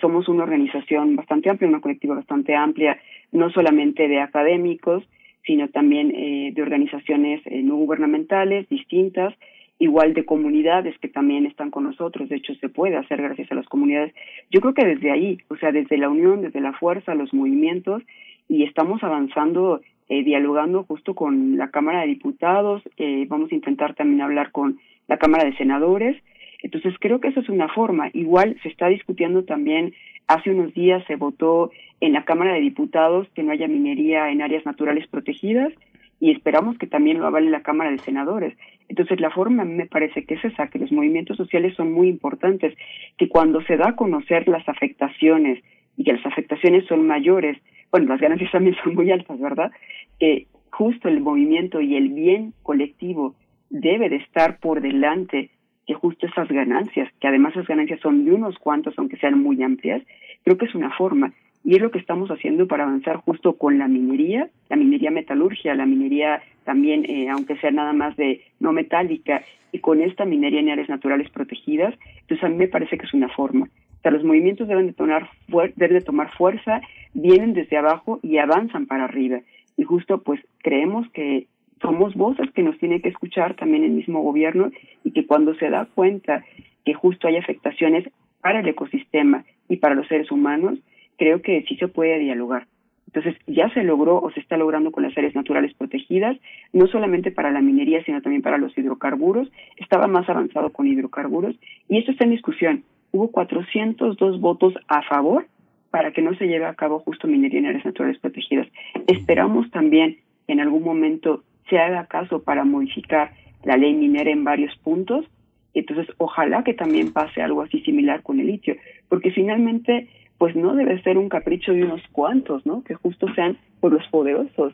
Somos 0.00 0.28
una 0.28 0.42
organización 0.42 1.16
bastante 1.16 1.48
amplia, 1.48 1.68
una 1.68 1.80
colectiva 1.80 2.14
bastante 2.14 2.54
amplia, 2.54 2.98
no 3.32 3.48
solamente 3.50 4.06
de 4.06 4.20
académicos, 4.20 5.02
sino 5.46 5.68
también 5.68 6.12
eh, 6.14 6.52
de 6.54 6.62
organizaciones 6.62 7.40
no 7.50 7.76
gubernamentales 7.76 8.68
distintas 8.68 9.34
igual 9.78 10.14
de 10.14 10.24
comunidades 10.24 10.98
que 10.98 11.08
también 11.08 11.46
están 11.46 11.70
con 11.70 11.84
nosotros, 11.84 12.28
de 12.28 12.36
hecho 12.36 12.54
se 12.56 12.68
puede 12.68 12.96
hacer 12.96 13.22
gracias 13.22 13.50
a 13.52 13.54
las 13.54 13.66
comunidades. 13.66 14.12
Yo 14.50 14.60
creo 14.60 14.74
que 14.74 14.84
desde 14.84 15.10
ahí, 15.10 15.38
o 15.48 15.56
sea, 15.56 15.72
desde 15.72 15.98
la 15.98 16.08
unión, 16.08 16.42
desde 16.42 16.60
la 16.60 16.72
fuerza, 16.72 17.14
los 17.14 17.32
movimientos, 17.32 18.02
y 18.48 18.64
estamos 18.64 19.02
avanzando, 19.04 19.80
eh, 20.08 20.24
dialogando 20.24 20.84
justo 20.84 21.14
con 21.14 21.56
la 21.56 21.70
Cámara 21.70 22.00
de 22.00 22.08
Diputados, 22.08 22.82
eh, 22.96 23.26
vamos 23.28 23.52
a 23.52 23.54
intentar 23.54 23.94
también 23.94 24.22
hablar 24.22 24.50
con 24.50 24.78
la 25.06 25.18
Cámara 25.18 25.44
de 25.44 25.56
Senadores, 25.56 26.16
entonces 26.60 26.94
creo 26.98 27.20
que 27.20 27.28
eso 27.28 27.40
es 27.40 27.48
una 27.48 27.68
forma. 27.68 28.10
Igual 28.14 28.56
se 28.62 28.68
está 28.68 28.88
discutiendo 28.88 29.44
también, 29.44 29.94
hace 30.26 30.50
unos 30.50 30.74
días 30.74 31.04
se 31.06 31.14
votó 31.14 31.70
en 32.00 32.12
la 32.12 32.24
Cámara 32.24 32.54
de 32.54 32.60
Diputados 32.60 33.28
que 33.34 33.44
no 33.44 33.52
haya 33.52 33.68
minería 33.68 34.30
en 34.30 34.42
áreas 34.42 34.66
naturales 34.66 35.06
protegidas, 35.06 35.72
y 36.20 36.32
esperamos 36.32 36.76
que 36.78 36.88
también 36.88 37.18
lo 37.18 37.26
avale 37.26 37.48
la 37.48 37.62
Cámara 37.62 37.92
de 37.92 37.98
Senadores. 37.98 38.54
Entonces, 38.88 39.20
la 39.20 39.30
forma 39.30 39.64
me 39.64 39.86
parece 39.86 40.24
que 40.24 40.34
es 40.34 40.44
esa, 40.44 40.68
que 40.68 40.78
los 40.78 40.90
movimientos 40.90 41.36
sociales 41.36 41.74
son 41.76 41.92
muy 41.92 42.08
importantes, 42.08 42.74
que 43.16 43.28
cuando 43.28 43.60
se 43.62 43.76
da 43.76 43.90
a 43.90 43.96
conocer 43.96 44.48
las 44.48 44.66
afectaciones 44.68 45.62
y 45.96 46.04
que 46.04 46.14
las 46.14 46.24
afectaciones 46.24 46.86
son 46.86 47.06
mayores, 47.06 47.58
bueno, 47.90 48.06
las 48.08 48.20
ganancias 48.20 48.50
también 48.50 48.76
son 48.82 48.94
muy 48.94 49.10
altas, 49.10 49.38
¿verdad? 49.38 49.70
Que 50.18 50.46
justo 50.70 51.08
el 51.08 51.20
movimiento 51.20 51.80
y 51.80 51.96
el 51.96 52.08
bien 52.08 52.54
colectivo 52.62 53.34
debe 53.70 54.08
de 54.08 54.16
estar 54.16 54.58
por 54.58 54.80
delante 54.80 55.50
que 55.86 55.94
justo 55.94 56.26
esas 56.26 56.48
ganancias, 56.48 57.10
que 57.18 57.28
además 57.28 57.52
esas 57.54 57.66
ganancias 57.66 58.00
son 58.00 58.24
de 58.24 58.32
unos 58.32 58.58
cuantos, 58.58 58.94
aunque 58.98 59.16
sean 59.16 59.42
muy 59.42 59.62
amplias, 59.62 60.02
creo 60.44 60.58
que 60.58 60.66
es 60.66 60.74
una 60.74 60.90
forma 60.96 61.32
y 61.64 61.76
es 61.76 61.82
lo 61.82 61.90
que 61.90 61.98
estamos 61.98 62.30
haciendo 62.30 62.66
para 62.66 62.84
avanzar 62.84 63.16
justo 63.16 63.54
con 63.54 63.78
la 63.78 63.88
minería, 63.88 64.48
la 64.68 64.76
minería 64.76 65.10
metalurgia, 65.10 65.74
la 65.74 65.86
minería 65.86 66.42
también, 66.64 67.04
eh, 67.04 67.28
aunque 67.28 67.56
sea 67.56 67.70
nada 67.70 67.92
más 67.92 68.16
de 68.16 68.42
no 68.60 68.72
metálica, 68.72 69.42
y 69.72 69.80
con 69.80 70.00
esta 70.00 70.24
minería 70.24 70.60
en 70.60 70.70
áreas 70.70 70.88
naturales 70.88 71.30
protegidas, 71.30 71.94
entonces 72.20 72.44
a 72.44 72.48
mí 72.48 72.56
me 72.56 72.68
parece 72.68 72.96
que 72.96 73.06
es 73.06 73.14
una 73.14 73.28
forma. 73.28 73.66
O 73.98 74.00
sea, 74.00 74.12
los 74.12 74.24
movimientos 74.24 74.68
deben 74.68 74.86
de 74.86 74.92
tomar, 74.92 75.28
deben 75.76 75.98
de 75.98 76.04
tomar 76.04 76.30
fuerza, 76.36 76.80
vienen 77.14 77.52
desde 77.52 77.76
abajo 77.76 78.20
y 78.22 78.38
avanzan 78.38 78.86
para 78.86 79.04
arriba. 79.04 79.40
Y 79.76 79.84
justo 79.84 80.22
pues 80.22 80.40
creemos 80.62 81.08
que 81.10 81.46
somos 81.82 82.14
voces 82.14 82.50
que 82.52 82.62
nos 82.62 82.78
tiene 82.78 83.00
que 83.00 83.08
escuchar 83.08 83.54
también 83.54 83.84
el 83.84 83.90
mismo 83.90 84.22
gobierno 84.22 84.70
y 85.04 85.12
que 85.12 85.26
cuando 85.26 85.54
se 85.54 85.70
da 85.70 85.86
cuenta 85.94 86.44
que 86.84 86.94
justo 86.94 87.28
hay 87.28 87.36
afectaciones 87.36 88.08
para 88.40 88.60
el 88.60 88.68
ecosistema 88.68 89.44
y 89.68 89.76
para 89.76 89.94
los 89.94 90.06
seres 90.08 90.30
humanos, 90.30 90.78
creo 91.18 91.42
que 91.42 91.64
sí 91.68 91.76
se 91.76 91.88
puede 91.88 92.18
dialogar. 92.18 92.66
Entonces, 93.08 93.36
ya 93.46 93.70
se 93.70 93.84
logró 93.84 94.20
o 94.20 94.30
se 94.30 94.40
está 94.40 94.56
logrando 94.58 94.92
con 94.92 95.02
las 95.02 95.16
áreas 95.16 95.34
naturales 95.34 95.72
protegidas, 95.74 96.36
no 96.74 96.86
solamente 96.88 97.30
para 97.30 97.50
la 97.50 97.62
minería, 97.62 98.04
sino 98.04 98.20
también 98.20 98.42
para 98.42 98.58
los 98.58 98.76
hidrocarburos. 98.76 99.50
Estaba 99.76 100.06
más 100.06 100.28
avanzado 100.28 100.70
con 100.70 100.86
hidrocarburos 100.86 101.56
y 101.88 101.98
eso 101.98 102.10
está 102.10 102.24
en 102.24 102.32
discusión. 102.32 102.84
Hubo 103.10 103.30
402 103.30 104.40
votos 104.40 104.74
a 104.88 105.02
favor 105.02 105.46
para 105.90 106.12
que 106.12 106.20
no 106.20 106.34
se 106.34 106.46
lleve 106.46 106.66
a 106.66 106.74
cabo 106.74 106.98
justo 107.00 107.26
minería 107.26 107.60
en 107.60 107.66
áreas 107.66 107.86
naturales 107.86 108.18
protegidas. 108.18 108.68
Esperamos 109.06 109.70
también 109.70 110.18
que 110.46 110.52
en 110.52 110.60
algún 110.60 110.82
momento 110.82 111.44
se 111.70 111.78
haga 111.78 112.06
caso 112.06 112.42
para 112.42 112.64
modificar 112.64 113.32
la 113.64 113.78
ley 113.78 113.94
minera 113.94 114.30
en 114.30 114.44
varios 114.44 114.76
puntos. 114.76 115.24
Entonces, 115.72 116.14
ojalá 116.18 116.62
que 116.62 116.74
también 116.74 117.12
pase 117.12 117.40
algo 117.40 117.62
así 117.62 117.80
similar 117.80 118.22
con 118.22 118.38
el 118.38 118.48
litio, 118.48 118.76
porque 119.08 119.30
finalmente 119.30 120.08
pues 120.38 120.54
no 120.54 120.74
debe 120.74 121.02
ser 121.02 121.18
un 121.18 121.28
capricho 121.28 121.72
de 121.72 121.84
unos 121.84 122.00
cuantos, 122.12 122.64
¿no? 122.64 122.82
Que 122.84 122.94
justo 122.94 123.26
sean 123.34 123.58
por 123.80 123.92
los 123.92 124.06
poderosos. 124.08 124.72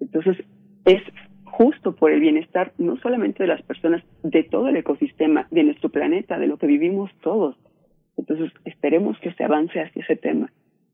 Entonces, 0.00 0.44
es 0.84 1.02
justo 1.44 1.94
por 1.94 2.10
el 2.10 2.20
bienestar 2.20 2.72
no 2.76 2.96
solamente 2.98 3.44
de 3.44 3.48
las 3.48 3.62
personas, 3.62 4.02
de 4.22 4.42
todo 4.42 4.68
el 4.68 4.76
ecosistema, 4.76 5.46
de 5.50 5.64
nuestro 5.64 5.88
planeta, 5.88 6.38
de 6.38 6.48
lo 6.48 6.58
que 6.58 6.66
vivimos 6.66 7.10
todos. 7.22 7.56
Entonces, 8.16 8.52
esperemos 8.64 9.18
que 9.20 9.32
se 9.32 9.44
avance 9.44 9.80
hacia 9.80 10.02
ese 10.02 10.16
tema 10.16 10.52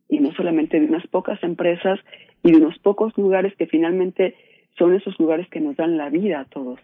y 0.09 0.21
no 0.21 0.33
solamente 0.33 0.79
de 0.79 0.87
unas 0.87 1.07
pocas 1.07 1.43
empresas 1.43 1.99
y 2.43 2.53
de 2.53 2.59
unos 2.59 2.79
pocos 2.79 3.17
lugares 3.17 3.55
que 3.57 3.67
finalmente 3.67 4.35
son 4.79 4.95
esos 4.95 5.19
lugares 5.19 5.49
que 5.49 5.61
nos 5.61 5.77
dan 5.77 5.97
la 5.97 6.11
vida 6.11 6.41
a 6.41 6.45
todos. 6.45 6.79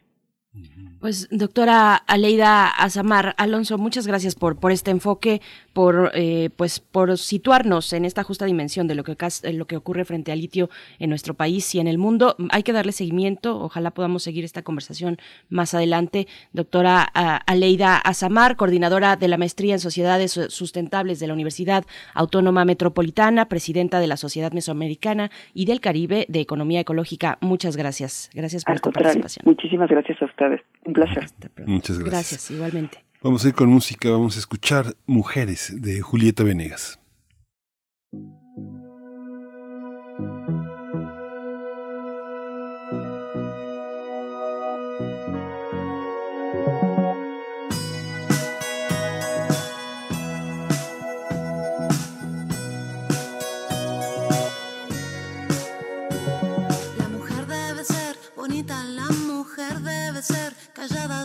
Pues 1.01 1.29
doctora 1.31 1.95
Aleida 1.95 2.67
Azamar 2.67 3.35
Alonso, 3.39 3.79
muchas 3.79 4.09
gracias 4.09 4.35
por, 4.35 4.59
por 4.59 4.73
este 4.73 4.91
enfoque, 4.91 5.41
por 5.73 6.11
eh, 6.13 6.51
pues 6.57 6.81
por 6.81 7.17
situarnos 7.19 7.93
en 7.93 8.05
esta 8.05 8.25
justa 8.25 8.47
dimensión 8.47 8.89
de 8.89 8.97
lo 8.97 9.05
que 9.05 9.17
lo 9.53 9.67
que 9.67 9.77
ocurre 9.77 10.05
frente 10.05 10.33
al 10.33 10.41
litio 10.41 10.71
en 10.99 11.11
nuestro 11.11 11.35
país 11.35 11.73
y 11.77 11.79
en 11.79 11.87
el 11.87 11.99
mundo. 11.99 12.35
Hay 12.51 12.65
que 12.65 12.73
darle 12.73 12.91
seguimiento, 12.91 13.61
ojalá 13.61 13.93
podamos 13.93 14.25
seguir 14.25 14.45
esta 14.45 14.63
conversación 14.63 15.19
más 15.49 15.73
adelante. 15.73 16.27
Doctora 16.53 17.03
Aleida 17.03 17.97
Azamar, 17.97 18.57
coordinadora 18.57 19.15
de 19.15 19.29
la 19.29 19.39
maestría 19.39 19.75
en 19.75 19.81
sociedades 19.81 20.33
sustentables 20.49 21.21
de 21.21 21.29
la 21.29 21.35
Universidad 21.35 21.85
Autónoma 22.13 22.65
Metropolitana, 22.65 23.47
presidenta 23.49 24.01
de 24.01 24.09
la 24.09 24.17
Sociedad 24.17 24.51
Mesoamericana 24.51 25.31
y 25.55 25.67
del 25.67 25.81
Caribe 25.81 26.27
de 26.29 26.41
Economía 26.41 26.81
Ecológica. 26.81 27.39
Muchas 27.41 27.77
gracias. 27.77 28.31
Gracias 28.35 28.65
por 28.65 28.75
esta 28.75 28.91
participación. 28.91 29.45
Muchísimas 29.47 29.89
gracias 29.89 30.21
a 30.21 30.25
usted. 30.25 30.48
Un 30.85 30.93
placer. 30.93 31.27
Muchas 31.67 31.99
gracias. 31.99 32.11
Gracias, 32.11 32.51
igualmente. 32.51 33.05
Vamos 33.23 33.45
a 33.45 33.49
ir 33.49 33.55
con 33.55 33.69
música, 33.69 34.11
vamos 34.11 34.37
a 34.37 34.39
escuchar 34.39 34.95
Mujeres 35.07 35.83
de 35.83 36.01
Julieta 36.01 36.45
Venegas. 36.45 37.01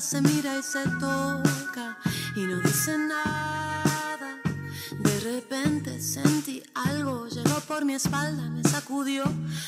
Se 0.02 0.22
mira 0.22 0.58
y 0.58 0.64
se 0.64 0.84
toca 1.00 1.98
y 2.36 2.42
no 2.42 2.60
dice 2.62 2.98
nada. 2.98 4.40
De 5.00 5.20
repente 5.20 6.02
sentí 6.02 6.64
algo, 6.74 7.28
llegó 7.28 7.60
por 7.68 7.86
mi 7.86 7.94
espalda, 7.94 8.50
me 8.50 8.64
sacudió 8.64 9.24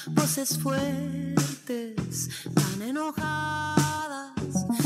voces 0.08 0.58
fuertes, 0.58 2.30
tan 2.54 2.82
enojadas. 2.82 4.34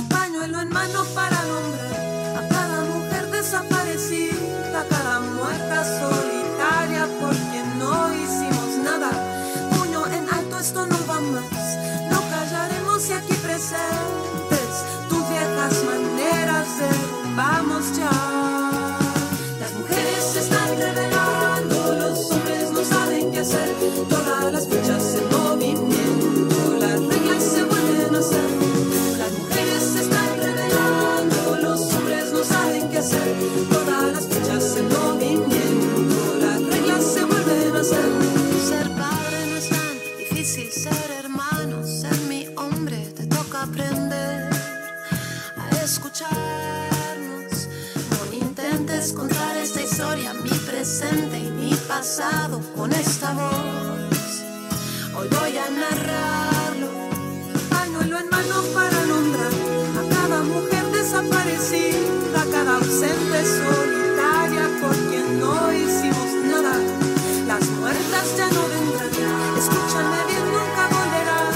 Pañuelo 0.10 0.62
en 0.62 0.70
mano 0.70 1.04
para 1.16 1.42
nombrar 1.46 2.38
a 2.38 2.48
cada 2.50 2.84
mujer 2.86 3.32
desaparecida, 3.32 4.86
cada 4.90 5.20
muerta 5.22 6.00
solitaria 6.00 7.08
por 7.20 7.36
quien 7.50 7.80
no 7.80 8.14
hicimos 8.14 8.78
nada. 8.84 9.10
Puño 9.72 10.06
en 10.08 10.28
alto, 10.34 10.60
esto 10.60 10.86
no 10.86 10.98
va 11.08 11.20
más, 11.22 11.78
no 12.12 12.22
callaremos 12.30 13.08
y 13.10 13.14
aquí 13.14 13.34
presente 13.36 14.29
Las 17.80 19.74
mujeres 19.74 20.24
se 20.34 20.40
están 20.40 20.78
revelando, 20.78 21.96
los 21.96 22.30
hombres 22.30 22.72
no 22.74 22.84
saben 22.84 23.32
qué 23.32 23.40
hacer. 23.40 23.74
Todas 24.10 24.52
las 24.52 24.68
fichas 24.68 25.16
en 25.16 25.30
movimiento, 25.30 26.78
las 26.78 27.00
reglas 27.00 27.42
se 27.42 27.64
vuelven 27.64 28.16
a 28.16 28.20
hacer. 28.20 28.50
Las 29.18 29.32
mujeres 29.32 29.84
se 29.94 30.02
están 30.02 30.38
revelando, 30.44 31.58
los 31.62 31.94
hombres 31.94 32.34
no 32.34 32.44
saben 32.44 32.90
qué 32.90 32.98
hacer. 32.98 33.34
Todas 33.70 34.12
las 34.12 34.28
fichas 34.28 34.76
en 34.76 34.90
movimiento, 34.90 35.29
pasado 51.90 52.62
con 52.76 52.94
esta 52.94 53.34
voz. 53.34 54.44
Hoy 55.16 55.28
voy 55.28 55.58
a 55.58 55.68
narrarlo, 55.84 56.88
pañuelo 57.68 58.20
en 58.20 58.30
mano 58.30 58.58
para 58.76 59.00
nombrar 59.08 59.54
a 60.00 60.04
cada 60.16 60.44
mujer 60.44 60.86
desaparecida, 60.92 62.42
a 62.44 62.46
cada 62.46 62.76
ausente 62.76 63.40
solitaria 63.58 64.66
por 64.80 64.96
quien 65.10 65.40
no 65.40 65.74
hicimos 65.74 66.30
nada. 66.52 66.76
Las 67.48 67.66
muertas 67.82 68.38
ya 68.38 68.48
no 68.56 68.64
vendrán, 68.74 69.58
escúchame 69.58 70.20
bien, 70.30 70.46
nunca 70.56 70.84
volverán. 70.96 71.56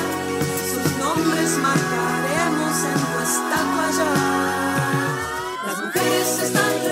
Sus 0.72 0.88
nombres 0.98 1.50
marcaremos 1.68 2.76
en 2.92 3.00
tu 3.10 3.18
estatua 3.30 3.88
ya. 4.00 4.12
Las 5.68 5.78
mujeres 5.86 6.40
están 6.48 6.83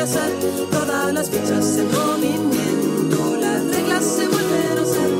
qué 0.00 0.04
hacer. 0.04 0.32
Todas 0.70 1.12
las 1.12 1.28
fichas 1.28 1.76
en 1.76 1.90
movimiento, 1.92 3.36
las 3.36 3.64
reglas 3.66 4.04
se 4.04 4.28
vuelven 4.28 4.78
a 4.78 4.82
hacer. 4.82 5.10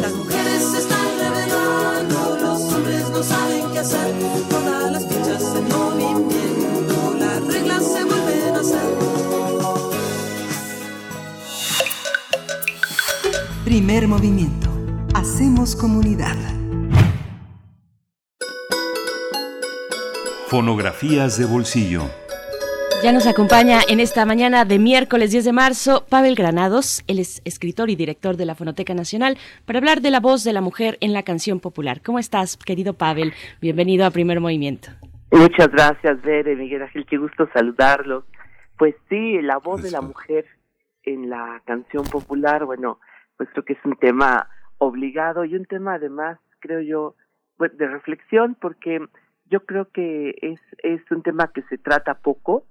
Las 0.00 0.12
mujeres 0.12 0.62
se 0.72 0.78
están 0.78 1.08
revelando, 1.20 2.38
los 2.40 2.72
hombres 2.72 3.10
no 3.10 3.22
saben 3.22 3.70
qué 3.72 3.78
hacer. 3.78 4.14
Todas 4.50 4.90
las 4.90 5.06
fichas 5.06 5.42
en 5.54 5.68
movimiento, 5.68 7.14
las 7.20 7.46
reglas 7.46 7.84
se 7.84 8.04
vuelven 8.04 8.56
a 8.56 8.60
hacer. 8.60 8.88
Primer 13.64 14.08
movimiento. 14.08 14.68
Hacemos 15.14 15.76
comunidad. 15.76 16.36
Fonografías 20.48 21.36
de 21.38 21.44
bolsillo. 21.44 22.27
Ya 23.00 23.12
nos 23.12 23.28
acompaña 23.28 23.78
en 23.88 24.00
esta 24.00 24.26
mañana 24.26 24.64
de 24.64 24.80
miércoles 24.80 25.30
10 25.30 25.44
de 25.44 25.52
marzo 25.52 26.04
Pavel 26.10 26.34
Granados, 26.34 27.04
él 27.06 27.20
es 27.20 27.40
escritor 27.44 27.90
y 27.90 27.94
director 27.96 28.36
de 28.36 28.44
la 28.44 28.56
Fonoteca 28.56 28.92
Nacional, 28.92 29.38
para 29.66 29.78
hablar 29.78 30.00
de 30.00 30.10
la 30.10 30.18
voz 30.18 30.42
de 30.42 30.52
la 30.52 30.60
mujer 30.60 30.98
en 31.00 31.12
la 31.12 31.22
canción 31.22 31.60
popular. 31.60 32.02
¿Cómo 32.04 32.18
estás, 32.18 32.56
querido 32.56 32.94
Pavel? 32.94 33.32
Bienvenido 33.60 34.04
a 34.04 34.10
Primer 34.10 34.40
Movimiento. 34.40 34.88
Muchas 35.30 35.68
gracias, 35.68 36.20
Bere, 36.22 36.56
Miguel 36.56 36.82
Ángel, 36.82 37.06
qué 37.06 37.18
gusto 37.18 37.48
saludarlos. 37.54 38.24
Pues 38.76 38.96
sí, 39.08 39.40
la 39.42 39.58
voz 39.58 39.80
de 39.80 39.92
la 39.92 40.00
mujer 40.00 40.46
en 41.04 41.30
la 41.30 41.62
canción 41.66 42.02
popular, 42.04 42.64
bueno, 42.64 42.98
pues 43.36 43.48
creo 43.52 43.64
que 43.64 43.74
es 43.74 43.84
un 43.84 43.96
tema 43.96 44.48
obligado 44.78 45.44
y 45.44 45.54
un 45.54 45.66
tema 45.66 45.94
además, 45.94 46.40
creo 46.58 46.80
yo, 46.80 47.14
pues, 47.58 47.76
de 47.78 47.86
reflexión, 47.86 48.56
porque 48.60 49.00
yo 49.46 49.64
creo 49.66 49.88
que 49.92 50.34
es, 50.42 50.60
es 50.82 51.00
un 51.12 51.22
tema 51.22 51.52
que 51.54 51.62
se 51.70 51.78
trata 51.78 52.14
poco 52.14 52.64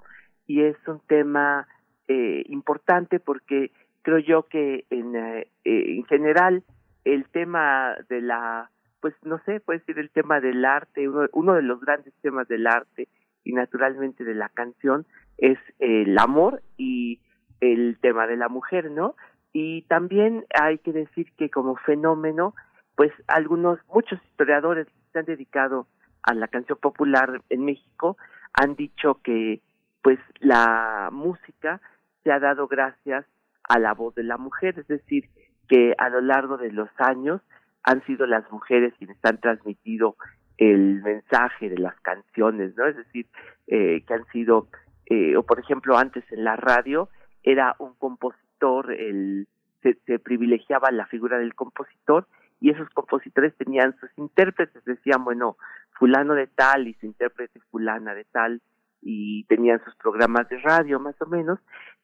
y 0.48 0.64
es 0.64 0.76
un 0.88 1.00
tema 1.08 1.68
eh, 2.08 2.44
importante 2.48 3.20
porque 3.20 3.72
creo 4.02 4.20
yo 4.20 4.44
que 4.44 4.86
en, 4.90 5.16
eh, 5.16 5.48
eh, 5.66 5.96
en 5.98 6.06
general 6.06 6.64
el 7.04 7.26
tema 7.30 7.96
de 8.10 8.22
la, 8.22 8.72
pues 9.02 9.14
no 9.24 9.40
sé, 9.46 9.60
puede 9.60 9.82
ser 9.82 10.00
el 10.00 10.10
tema 10.10 10.40
del 10.40 10.64
arte, 10.66 11.08
uno, 11.08 11.28
uno 11.34 11.54
de 11.54 11.62
los 11.62 11.82
grandes 11.82 12.14
temas 12.22 12.48
del 12.48 12.66
arte 12.66 13.08
y 13.44 13.54
naturalmente 13.54 14.24
de 14.24 14.36
la 14.36 14.50
canción 14.50 15.06
es 15.38 15.60
el 15.80 16.18
amor 16.18 16.62
y 16.78 17.20
el 17.60 17.98
tema 18.02 18.28
de 18.28 18.38
la 18.38 18.50
mujer, 18.50 18.92
¿no? 18.92 19.16
Y 19.54 19.84
también 19.84 20.46
hay 20.60 20.78
que 20.80 20.94
decir 20.94 21.32
que 21.38 21.50
como 21.50 21.76
fenómeno, 21.76 22.54
pues 22.96 23.12
algunos, 23.28 23.80
muchos 23.94 24.22
historiadores 24.32 24.88
se 25.12 25.20
han 25.20 25.26
dedicado 25.26 25.88
a 26.24 26.34
la 26.34 26.48
canción 26.48 26.78
popular 26.80 27.42
en 27.50 27.66
México 27.66 28.18
han 28.54 28.76
dicho 28.76 29.20
que 29.24 29.62
pues 30.08 30.20
la 30.40 31.10
música 31.12 31.82
se 32.24 32.32
ha 32.32 32.40
dado 32.40 32.70
gracias 32.70 33.26
a 33.64 33.78
la 33.78 33.94
voz 33.94 34.16
de 34.16 34.24
la 34.24 34.38
mujer, 34.38 34.80
es 34.80 34.88
decir, 34.88 35.26
que 35.68 35.96
a 35.98 36.08
lo 36.08 36.22
largo 36.22 36.56
de 36.56 36.72
los 36.72 36.88
años 36.98 37.42
han 37.84 38.02
sido 38.06 38.26
las 38.26 38.50
mujeres 38.50 38.94
quienes 38.98 39.18
han 39.24 39.38
transmitido 39.42 40.16
el 40.58 41.02
mensaje 41.04 41.68
de 41.68 41.78
las 41.78 42.00
canciones, 42.00 42.74
¿no? 42.78 42.88
Es 42.88 42.96
decir, 42.96 43.26
eh, 43.68 44.02
que 44.08 44.14
han 44.14 44.26
sido, 44.28 44.70
eh, 45.08 45.36
o 45.36 45.44
por 45.44 45.60
ejemplo 45.60 45.98
antes 45.98 46.24
en 46.32 46.46
la 46.46 46.56
radio 46.56 47.10
era 47.44 47.76
un 47.78 47.94
compositor, 47.96 48.94
el, 48.94 49.50
se, 49.84 49.96
se 50.06 50.20
privilegiaba 50.20 50.90
la 50.92 51.08
figura 51.08 51.38
del 51.38 51.54
compositor 51.54 52.30
y 52.62 52.70
esos 52.70 52.90
compositores 52.92 53.54
tenían 53.58 53.94
sus 54.00 54.10
intérpretes, 54.16 54.86
decían, 54.86 55.26
bueno, 55.26 55.58
fulano 56.00 56.34
de 56.34 56.48
tal 56.48 56.88
y 56.88 56.94
su 56.94 57.08
intérprete 57.08 57.60
fulana 57.72 58.14
de 58.14 58.24
tal, 58.24 58.62
y 59.10 59.46
tenían 59.46 59.82
sus 59.86 59.96
programas 59.96 60.50
de 60.50 60.60
radio 60.60 61.00
más 61.00 61.16
o 61.22 61.28
menos, 61.28 61.60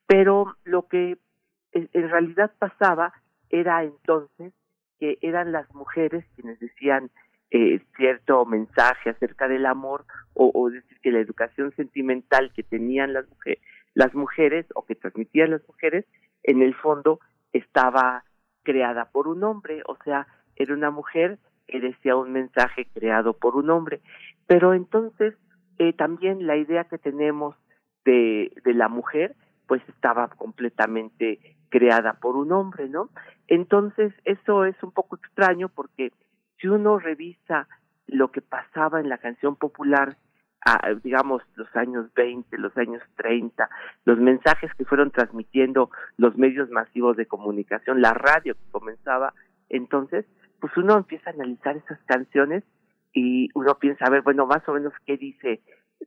pero 0.08 0.56
lo 0.64 0.88
que 0.88 1.18
en 1.74 2.10
realidad 2.10 2.54
pasaba 2.58 3.14
era 3.50 3.84
entonces 3.84 4.54
que 5.00 5.18
eran 5.22 5.52
las 5.52 5.70
mujeres 5.76 6.24
quienes 6.36 6.60
decían 6.62 7.12
eh, 7.52 7.82
cierto 7.98 8.46
mensaje 8.46 9.10
acerca 9.10 9.50
del 9.50 9.66
amor 9.66 10.06
o, 10.34 10.70
decir 10.70 10.98
que 11.02 11.12
la 11.12 11.20
educación 11.20 11.74
sentimental 11.76 12.54
que 12.56 12.64
tenían 12.64 13.12
las 13.12 13.26
las 13.94 14.16
mujeres 14.16 14.66
o 14.74 14.86
que 14.86 14.96
transmitían 14.96 15.52
las 15.52 15.68
mujeres, 15.68 16.06
en 16.42 16.62
el 16.62 16.74
fondo 16.74 17.20
estaba 17.52 18.24
creada 18.64 19.12
por 19.12 19.28
un 19.28 19.44
hombre, 19.44 19.84
o 19.88 19.98
sea, 20.04 20.26
era 20.56 20.74
una 20.74 20.90
mujer 20.90 21.38
que 21.68 21.80
decía 21.80 22.16
un 22.16 22.32
mensaje 22.32 22.88
creado 22.94 23.34
por 23.34 23.56
un 23.56 23.70
hombre. 23.70 24.02
Pero 24.48 24.74
entonces 24.74 25.36
eh, 25.78 25.94
también 25.94 26.46
la 26.48 26.58
idea 26.58 26.86
que 26.86 26.98
tenemos 26.98 27.56
de, 28.06 28.52
de 28.64 28.74
la 28.74 28.90
mujer, 28.90 29.36
pues 29.68 29.82
estaba 29.90 30.28
completamente 30.30 31.58
creada 31.70 32.14
por 32.14 32.36
un 32.36 32.52
hombre, 32.52 32.90
¿no? 32.90 33.10
Entonces, 33.48 34.14
eso 34.26 34.66
es 34.66 34.76
un 34.84 34.92
poco 34.92 35.16
extraño 35.16 35.70
porque 35.70 36.12
si 36.60 36.68
uno 36.68 37.00
revisa 37.00 37.68
lo 38.08 38.32
que 38.32 38.42
pasaba 38.42 39.00
en 39.00 39.10
la 39.10 39.18
canción 39.18 39.56
popular, 39.56 40.18
digamos, 41.04 41.42
los 41.56 41.68
años 41.76 42.14
20, 42.14 42.58
los 42.58 42.76
años 42.78 43.02
30, 43.18 43.70
los 44.06 44.18
mensajes 44.18 44.72
que 44.76 44.86
fueron 44.86 45.12
transmitiendo 45.12 45.90
los 46.18 46.38
medios 46.38 46.70
masivos 46.70 47.18
de 47.18 47.26
comunicación, 47.26 48.02
la 48.02 48.14
radio 48.14 48.56
que 48.56 48.72
comenzaba, 48.72 49.34
entonces, 49.70 50.26
pues 50.60 50.76
uno 50.78 50.96
empieza 50.96 51.30
a 51.30 51.34
analizar 51.34 51.76
esas 51.76 52.00
canciones 52.06 52.64
y 53.14 53.50
uno 53.54 53.76
piensa, 53.76 54.06
a 54.06 54.10
ver, 54.10 54.22
bueno, 54.22 54.46
más 54.46 54.68
o 54.68 54.74
menos 54.74 54.94
qué 55.06 55.18
dice 55.18 55.62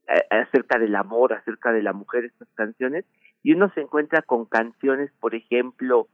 eh, 0.08 0.26
acerca 0.30 0.78
del 0.78 0.96
amor, 0.96 1.32
acerca 1.32 1.72
de 1.72 1.82
la 1.82 1.92
mujer 1.92 2.24
estas 2.24 2.48
canciones, 2.54 3.04
y 3.42 3.52
uno 3.52 3.70
se 3.74 3.80
encuentra 3.80 4.22
con 4.22 4.44
canciones, 4.46 5.10
por 5.20 5.34
ejemplo, 5.34 6.08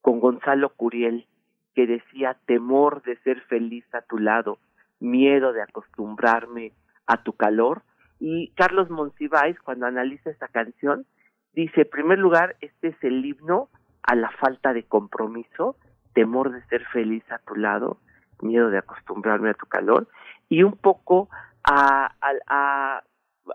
con 0.00 0.20
Gonzalo 0.20 0.70
Curiel, 0.70 1.26
que 1.74 1.86
decía 1.86 2.36
temor 2.46 3.02
de 3.02 3.16
ser 3.18 3.40
feliz 3.42 3.84
a 3.94 4.00
tu 4.00 4.18
lado, 4.18 4.58
miedo 5.00 5.52
de 5.52 5.62
acostumbrarme 5.62 6.72
a 7.06 7.22
tu 7.22 7.34
calor, 7.34 7.82
y 8.18 8.50
Carlos 8.56 8.90
Monsiváis, 8.90 9.58
cuando 9.60 9.86
analiza 9.86 10.30
esta 10.30 10.48
canción, 10.48 11.06
dice, 11.52 11.82
en 11.82 11.90
primer 11.90 12.18
lugar, 12.18 12.56
este 12.60 12.88
es 12.88 12.96
el 13.02 13.24
himno 13.24 13.68
a 14.02 14.16
la 14.16 14.30
falta 14.30 14.72
de 14.72 14.84
compromiso, 14.84 15.76
temor 16.14 16.50
de 16.50 16.64
ser 16.66 16.84
feliz 16.86 17.22
a 17.30 17.38
tu 17.38 17.54
lado, 17.54 17.98
miedo 18.40 18.70
de 18.70 18.78
acostumbrarme 18.78 19.50
a 19.50 19.54
tu 19.54 19.66
calor, 19.66 20.08
y 20.48 20.62
un 20.62 20.76
poco 20.76 21.28
a, 21.64 22.14
a, 22.20 22.32
a 22.46 23.02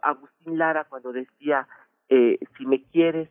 Agustín 0.02 0.58
Lara 0.58 0.86
cuando 0.86 1.12
decía, 1.12 1.68
eh, 2.10 2.40
si 2.58 2.66
me 2.66 2.84
quieres, 2.84 3.30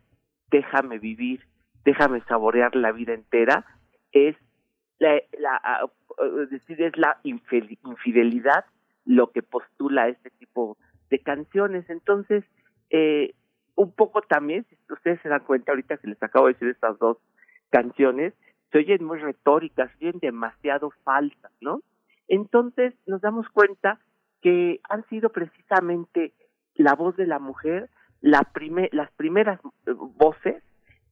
déjame 0.51 0.99
vivir, 0.99 1.47
déjame 1.85 2.21
saborear 2.23 2.75
la 2.77 2.93
vida 2.93 3.15
entera, 3.15 3.65
es 4.13 4.37
la, 4.99 5.21
la 5.39 5.91
es 6.43 6.51
decir, 6.51 6.81
es 6.83 6.97
la 6.97 7.19
infidelidad 7.25 8.65
lo 9.05 9.33
que 9.33 9.43
postula 9.43 10.09
este 10.09 10.31
tipo 10.31 10.77
de 11.11 11.19
canciones. 11.19 11.89
Entonces, 11.91 12.45
eh, 12.91 13.35
un 13.75 13.93
poco 13.93 14.23
también, 14.23 14.65
si 14.69 14.77
ustedes 14.93 15.21
se 15.23 15.29
dan 15.29 15.45
cuenta 15.45 15.73
ahorita 15.73 15.97
que 15.97 16.09
les 16.09 16.23
acabo 16.23 16.47
de 16.47 16.53
decir 16.53 16.69
estas 16.69 16.99
dos 16.99 17.19
canciones, 17.71 18.35
se 18.73 18.79
oyen 18.79 19.05
muy 19.05 19.19
retóricas, 19.19 19.91
se 19.93 20.09
oyen 20.09 20.21
demasiado 20.21 20.91
falsas, 21.05 21.53
¿no? 21.61 21.83
Entonces 22.27 22.95
nos 23.07 23.21
damos 23.21 23.49
cuenta 23.51 24.01
que 24.41 24.81
han 24.89 25.07
sido 25.09 25.31
precisamente 25.31 26.33
la 26.75 26.95
voz 26.95 27.17
de 27.17 27.27
la 27.27 27.39
mujer 27.39 27.91
la 28.23 28.43
prime 28.55 28.89
las 28.93 29.11
primeras 29.13 29.61
eh, 29.87 29.93
voces 29.97 30.63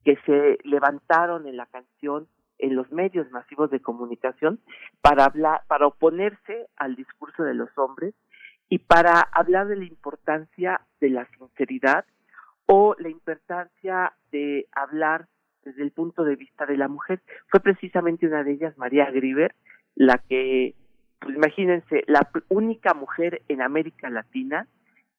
que 0.03 0.15
se 0.25 0.57
levantaron 0.63 1.45
en 1.45 1.57
la 1.57 1.67
canción 1.67 2.27
en 2.57 2.75
los 2.75 2.91
medios 2.91 3.29
masivos 3.31 3.69
de 3.69 3.81
comunicación 3.81 4.59
para 5.01 5.25
hablar 5.25 5.61
para 5.67 5.87
oponerse 5.87 6.67
al 6.77 6.95
discurso 6.95 7.43
de 7.43 7.53
los 7.53 7.69
hombres 7.77 8.15
y 8.69 8.79
para 8.79 9.19
hablar 9.19 9.67
de 9.67 9.75
la 9.75 9.83
importancia 9.83 10.81
de 11.01 11.09
la 11.09 11.27
sinceridad 11.37 12.05
o 12.65 12.95
la 12.97 13.09
importancia 13.09 14.13
de 14.31 14.67
hablar 14.71 15.27
desde 15.63 15.83
el 15.83 15.91
punto 15.91 16.23
de 16.23 16.35
vista 16.35 16.65
de 16.65 16.77
la 16.77 16.87
mujer. 16.87 17.21
Fue 17.47 17.59
precisamente 17.59 18.27
una 18.27 18.43
de 18.43 18.53
ellas, 18.53 18.77
María 18.77 19.09
Griver, 19.11 19.53
la 19.95 20.17
que, 20.17 20.75
pues 21.19 21.35
imagínense, 21.35 22.03
la 22.07 22.29
única 22.49 22.93
mujer 22.93 23.41
en 23.47 23.61
América 23.61 24.09
Latina 24.09 24.67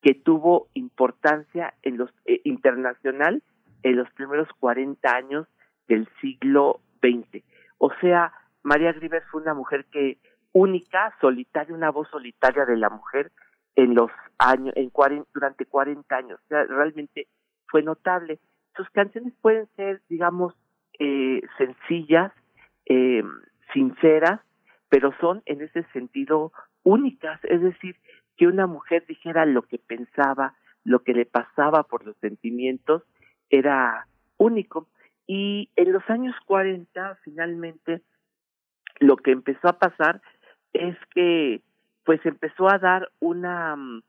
que 0.02 0.14
tuvo 0.14 0.68
importancia 0.74 1.74
en 1.82 1.96
los 1.96 2.10
eh, 2.24 2.40
internacional 2.44 3.42
en 3.82 3.96
los 3.96 4.10
primeros 4.10 4.48
40 4.60 5.14
años 5.14 5.46
del 5.88 6.08
siglo 6.20 6.80
XX. 7.02 7.44
O 7.78 7.90
sea, 8.00 8.32
María 8.62 8.92
Grieber 8.92 9.22
fue 9.30 9.42
una 9.42 9.54
mujer 9.54 9.86
que 9.90 10.18
única, 10.52 11.14
solitaria, 11.20 11.74
una 11.74 11.90
voz 11.90 12.08
solitaria 12.10 12.64
de 12.64 12.76
la 12.76 12.90
mujer 12.90 13.32
en 13.74 13.94
los 13.94 14.10
años, 14.38 14.74
en 14.76 14.92
durante 15.32 15.66
40 15.66 16.14
años. 16.14 16.40
O 16.44 16.48
sea, 16.48 16.64
realmente 16.64 17.28
fue 17.66 17.82
notable. 17.82 18.38
Sus 18.76 18.88
canciones 18.90 19.32
pueden 19.40 19.68
ser, 19.76 20.00
digamos, 20.08 20.54
eh, 20.98 21.40
sencillas, 21.58 22.32
eh, 22.86 23.22
sinceras, 23.72 24.40
pero 24.88 25.12
son 25.20 25.42
en 25.46 25.62
ese 25.62 25.84
sentido 25.92 26.52
únicas. 26.82 27.40
Es 27.44 27.60
decir, 27.62 27.96
que 28.36 28.46
una 28.46 28.66
mujer 28.66 29.04
dijera 29.06 29.46
lo 29.46 29.62
que 29.62 29.78
pensaba, 29.78 30.54
lo 30.84 31.02
que 31.02 31.14
le 31.14 31.26
pasaba 31.26 31.84
por 31.84 32.04
los 32.04 32.16
sentimientos, 32.18 33.02
era 33.50 34.06
único. 34.36 34.88
Y 35.26 35.70
en 35.76 35.92
los 35.92 36.08
años 36.10 36.34
40, 36.46 37.18
finalmente, 37.22 38.02
lo 39.00 39.16
que 39.16 39.32
empezó 39.32 39.68
a 39.68 39.78
pasar 39.78 40.20
es 40.72 40.96
que 41.14 41.62
pues 42.04 42.24
empezó 42.26 42.68
a 42.68 42.78
dar 42.78 43.10
una 43.20 43.76
mm, 43.76 44.02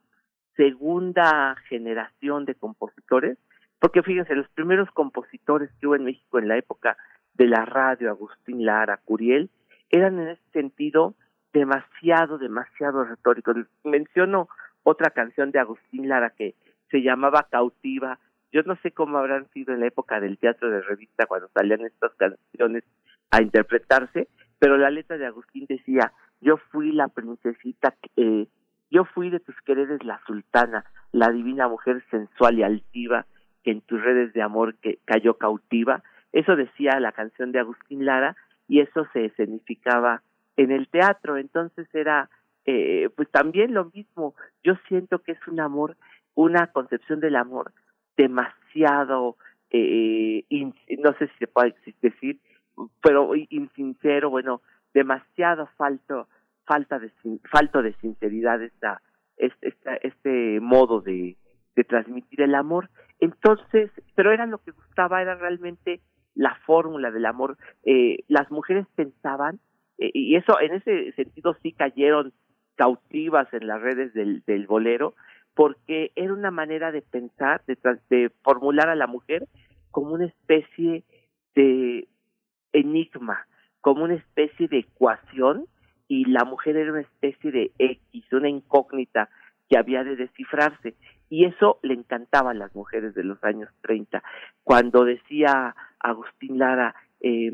segunda 0.56 1.56
generación 1.70 2.46
de 2.46 2.56
compositores, 2.56 3.38
porque 3.84 4.02
fíjense, 4.02 4.34
los 4.34 4.48
primeros 4.48 4.90
compositores 4.92 5.70
que 5.74 5.88
hubo 5.88 5.98
en 5.98 6.06
México 6.06 6.40
en 6.40 6.48
la 6.48 6.58
época 6.58 6.96
de 7.34 7.48
la 7.48 7.66
radio, 7.66 8.12
Agustín 8.12 8.66
Lara, 8.66 9.02
Curiel, 9.04 9.50
eran 9.90 10.18
en 10.20 10.30
ese 10.30 10.42
sentido 10.54 11.16
demasiado, 11.52 12.38
demasiado 12.38 13.04
retóricos. 13.04 13.58
Menciono 13.84 14.48
otra 14.84 15.10
canción 15.10 15.52
de 15.52 15.60
Agustín 15.60 16.08
Lara 16.08 16.30
que 16.30 16.56
se 16.92 17.02
llamaba 17.02 17.50
Cautiva. 17.52 18.20
Yo 18.54 18.64
no 18.64 18.78
sé 18.78 18.92
cómo 18.92 19.18
habrán 19.18 19.50
sido 19.50 19.74
en 19.74 19.82
la 19.82 19.88
época 19.88 20.22
del 20.22 20.38
teatro 20.38 20.70
de 20.70 20.80
revista 20.80 21.26
cuando 21.26 21.50
salían 21.50 21.82
estas 21.82 22.14
canciones 22.14 22.86
a 23.32 23.42
interpretarse, 23.42 24.30
pero 24.60 24.78
la 24.78 24.92
letra 24.92 25.18
de 25.18 25.26
Agustín 25.26 25.66
decía, 25.68 26.14
yo 26.40 26.56
fui 26.72 26.94
la 26.94 27.10
princesita, 27.10 27.96
eh, 28.16 28.48
yo 28.90 29.04
fui 29.04 29.30
de 29.30 29.42
tus 29.42 29.60
quereres 29.66 30.06
la 30.06 30.22
sultana, 30.26 30.86
la 31.12 31.30
divina 31.32 31.68
mujer 31.68 32.02
sensual 32.10 32.60
y 32.60 32.64
altiva, 32.64 33.26
que 33.64 33.72
en 33.72 33.82
tus 33.82 34.02
redes 34.02 34.34
de 34.34 34.42
amor 34.42 34.76
que 34.76 35.00
cayó 35.06 35.38
cautiva. 35.38 36.04
Eso 36.32 36.56
decía 36.56 37.00
la 37.00 37.12
canción 37.12 37.52
de 37.52 37.60
Agustín 37.60 38.06
Lara 38.06 38.36
y 38.68 38.80
eso 38.80 39.08
se 39.14 39.26
escenificaba 39.26 40.22
en 40.58 40.72
el 40.72 40.88
teatro. 40.88 41.38
Entonces 41.38 41.88
era, 41.94 42.30
eh, 42.66 43.10
pues 43.16 43.30
también 43.32 43.74
lo 43.74 43.86
mismo. 43.86 44.36
Yo 44.64 44.74
siento 44.88 45.20
que 45.20 45.34
es 45.34 45.48
un 45.48 45.60
amor, 45.60 45.96
una 46.36 46.68
concepción 46.68 47.20
del 47.20 47.36
amor 47.36 47.72
demasiado, 48.18 49.38
eh, 49.70 50.44
no 51.00 51.14
sé 51.14 51.28
si 51.28 51.38
se 51.40 51.48
puede 51.48 51.76
decir, 52.02 52.40
pero 53.02 53.36
insincero, 53.36 54.30
bueno, 54.30 54.62
demasiado 54.94 55.68
falto, 55.78 56.28
falta 56.66 57.00
de, 57.00 57.12
falto 57.52 57.82
de 57.82 57.94
sinceridad 57.96 58.62
esta, 58.62 59.02
este, 59.38 59.76
este 60.04 60.60
modo 60.60 61.02
de, 61.02 61.36
de 61.76 61.84
transmitir 61.84 62.42
el 62.42 62.56
amor. 62.56 62.90
Entonces, 63.20 63.92
pero 64.16 64.32
era 64.32 64.46
lo 64.46 64.60
que 64.60 64.72
gustaba, 64.72 65.22
era 65.22 65.36
realmente 65.36 66.02
la 66.36 66.56
fórmula 66.66 67.12
del 67.12 67.26
amor. 67.26 67.58
Eh, 67.84 68.20
las 68.28 68.50
mujeres 68.52 68.86
pensaban, 68.96 69.60
eh, 69.98 70.12
y 70.14 70.36
eso 70.36 70.60
en 70.60 70.74
ese 70.74 71.12
sentido 71.14 71.56
sí 71.62 71.72
cayeron 71.72 72.34
cautivas 72.76 73.52
en 73.54 73.68
las 73.68 73.82
redes 73.82 74.14
del, 74.14 74.68
bolero, 74.68 75.16
porque 75.54 76.12
era 76.16 76.34
una 76.34 76.50
manera 76.50 76.92
de 76.92 77.02
pensar, 77.02 77.62
de, 77.68 77.78
de 78.10 78.32
formular 78.44 78.90
a 78.90 78.96
la 78.96 79.08
mujer 79.08 79.48
como 79.92 80.14
una 80.14 80.26
especie 80.26 81.04
de 81.56 82.08
enigma, 82.72 83.46
como 83.82 84.04
una 84.06 84.16
especie 84.16 84.68
de 84.68 84.80
ecuación 84.80 85.68
y 86.08 86.26
la 86.26 86.46
mujer 86.46 86.78
era 86.78 86.92
una 86.92 87.02
especie 87.02 87.52
de 87.52 87.72
X, 87.78 88.26
una 88.32 88.50
incógnita 88.50 89.30
que 89.70 89.78
había 89.78 90.04
de 90.04 90.16
descifrarse. 90.16 90.96
Y 91.34 91.46
eso 91.46 91.80
le 91.82 91.96
encantaba 91.96 92.52
a 92.52 92.54
las 92.54 92.76
mujeres 92.76 93.16
de 93.16 93.24
los 93.24 93.44
años 93.44 93.68
30. 93.82 94.22
Cuando 94.64 95.04
decía 95.04 95.76
Agustín 96.00 96.60
Lara, 96.60 96.94
eh, 97.22 97.52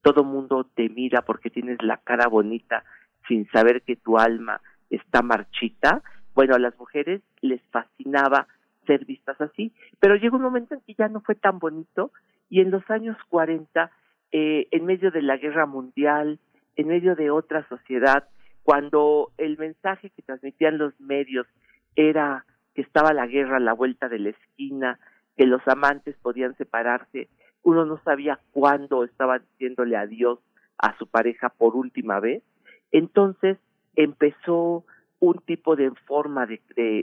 todo 0.00 0.24
mundo 0.24 0.64
te 0.74 0.88
mira 0.88 1.20
porque 1.20 1.50
tienes 1.50 1.76
la 1.82 1.98
cara 1.98 2.26
bonita 2.26 2.84
sin 3.28 3.46
saber 3.50 3.82
que 3.82 3.96
tu 3.96 4.16
alma 4.16 4.62
está 4.88 5.20
marchita, 5.20 6.02
bueno, 6.34 6.54
a 6.54 6.58
las 6.58 6.74
mujeres 6.78 7.20
les 7.42 7.60
fascinaba 7.70 8.46
ser 8.86 9.04
vistas 9.04 9.38
así, 9.42 9.74
pero 10.00 10.16
llegó 10.16 10.36
un 10.38 10.44
momento 10.44 10.74
en 10.74 10.80
que 10.80 10.94
ya 10.94 11.08
no 11.08 11.20
fue 11.20 11.34
tan 11.34 11.58
bonito 11.58 12.12
y 12.48 12.62
en 12.62 12.70
los 12.70 12.88
años 12.90 13.18
40 13.28 13.90
eh, 14.32 14.68
en 14.70 14.86
medio 14.86 15.10
de 15.10 15.20
la 15.20 15.36
guerra 15.36 15.66
mundial, 15.66 16.38
en 16.76 16.88
medio 16.88 17.14
de 17.14 17.30
otra 17.30 17.68
sociedad, 17.68 18.26
cuando 18.62 19.32
el 19.36 19.58
mensaje 19.58 20.08
que 20.08 20.22
transmitían 20.22 20.78
los 20.78 20.98
medios 20.98 21.46
era 21.94 22.46
que 22.78 22.82
estaba 22.82 23.12
la 23.12 23.26
guerra 23.26 23.56
a 23.56 23.60
la 23.60 23.72
vuelta 23.72 24.08
de 24.08 24.20
la 24.20 24.28
esquina, 24.28 25.00
que 25.36 25.46
los 25.46 25.66
amantes 25.66 26.14
podían 26.22 26.56
separarse, 26.58 27.26
uno 27.64 27.84
no 27.84 28.00
sabía 28.04 28.38
cuándo 28.52 29.02
estaba 29.02 29.40
diciéndole 29.40 29.96
adiós 29.96 30.38
a 30.78 30.96
su 30.96 31.08
pareja 31.08 31.48
por 31.48 31.74
última 31.74 32.20
vez, 32.20 32.44
entonces 32.92 33.58
empezó 33.96 34.84
un 35.18 35.38
tipo 35.44 35.74
de 35.74 35.90
forma 36.06 36.46
de, 36.46 36.60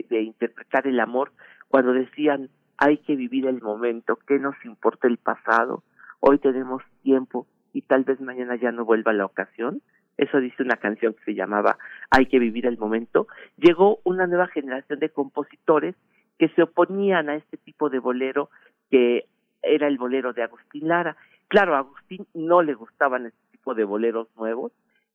de 0.08 0.22
interpretar 0.22 0.86
el 0.86 0.98
amor 0.98 1.32
cuando 1.68 1.92
decían 1.92 2.48
hay 2.78 2.96
que 2.96 3.14
vivir 3.14 3.46
el 3.46 3.60
momento, 3.60 4.18
¿qué 4.26 4.38
nos 4.38 4.56
importa 4.64 5.08
el 5.08 5.18
pasado? 5.18 5.82
hoy 6.20 6.38
tenemos 6.38 6.82
tiempo 7.02 7.46
y 7.74 7.82
tal 7.82 8.04
vez 8.04 8.18
mañana 8.22 8.56
ya 8.56 8.72
no 8.72 8.86
vuelva 8.86 9.12
la 9.12 9.26
ocasión. 9.26 9.82
Eso 10.16 10.38
dice 10.40 10.62
una 10.62 10.76
canción 10.76 11.14
que 11.14 11.24
se 11.24 11.34
llamaba 11.34 11.78
Hay 12.10 12.26
que 12.26 12.38
vivir 12.38 12.66
el 12.66 12.78
momento. 12.78 13.26
Llegó 13.56 14.00
una 14.04 14.26
nueva 14.26 14.46
generación 14.48 14.98
de 14.98 15.10
compositores 15.10 15.94
que 16.38 16.48
se 16.50 16.62
oponían 16.62 17.28
a 17.28 17.36
este 17.36 17.56
tipo 17.56 17.90
de 17.90 17.98
bolero 17.98 18.50
que 18.90 19.26
era 19.62 19.88
el 19.88 19.98
bolero 19.98 20.32
de 20.32 20.42
Agustín 20.42 20.88
Lara. 20.88 21.16
Claro, 21.48 21.74
a 21.74 21.78
Agustín 21.78 22.26
no 22.34 22.62
le 22.62 22.74
gustaban 22.74 23.26
este 23.26 23.52
tipo 23.52 23.74
de 23.74 23.84
boleros 23.84 24.28
nuevos 24.36 24.72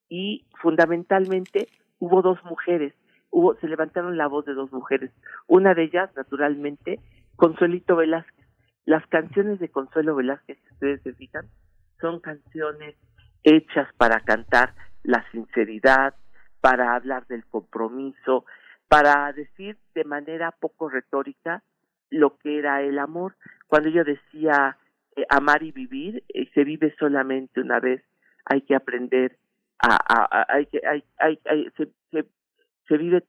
y 0.10 0.46
fundamentalmente 0.62 1.68
hubo 2.00 2.22
dos 2.22 2.44
mujeres, 2.44 2.94
hubo, 3.30 3.56
se 3.56 3.68
levantaron 3.68 4.18
la 4.18 4.28
voz 4.28 4.46
de 4.46 4.54
dos 4.54 4.72
mujeres. 4.72 5.12
Una 5.48 5.74
de 5.74 5.84
ellas, 5.84 6.10
naturalmente, 6.16 7.00
Consuelito 7.36 7.96
Velázquez 7.96 8.42
las 8.86 9.06
canciones 9.08 9.60
de 9.60 9.70
Consuelo 9.70 10.16
Velázquez, 10.16 10.58
si 10.58 10.74
ustedes 10.74 11.02
se 11.04 11.14
fijan, 11.14 11.46
son 12.00 12.20
canciones 12.20 12.96
hechas 13.44 13.88
para 13.98 14.20
cantar 14.22 14.74
la 15.04 15.26
sinceridad, 15.32 16.16
para 16.62 16.96
hablar 16.96 17.26
del 17.28 17.46
compromiso, 17.46 18.46
para 18.88 19.32
decir 19.34 19.78
de 19.96 20.04
manera 20.04 20.52
poco 20.52 20.90
retórica 20.90 21.64
lo 22.10 22.38
que 22.38 22.60
era 22.60 22.82
el 22.82 23.00
amor. 23.00 23.36
Cuando 23.68 23.90
yo 23.90 24.04
decía 24.04 24.78
eh, 25.16 25.26
amar 25.30 25.64
y 25.64 25.72
vivir, 25.72 26.24
eh, 26.34 26.50
se 26.54 26.64
vive 26.64 26.94
solamente 27.00 27.62
una 27.62 27.80
vez, 27.80 28.04
hay 28.46 28.62
que 28.62 28.76
aprender 28.76 29.38
a, 29.80 30.46
hay 30.50 30.68
que 30.68 30.82
hay, 30.88 31.04
hay, 31.18 31.40
se, 31.76 31.88
se, 32.12 32.26
se 32.88 32.98
vive 32.98 33.24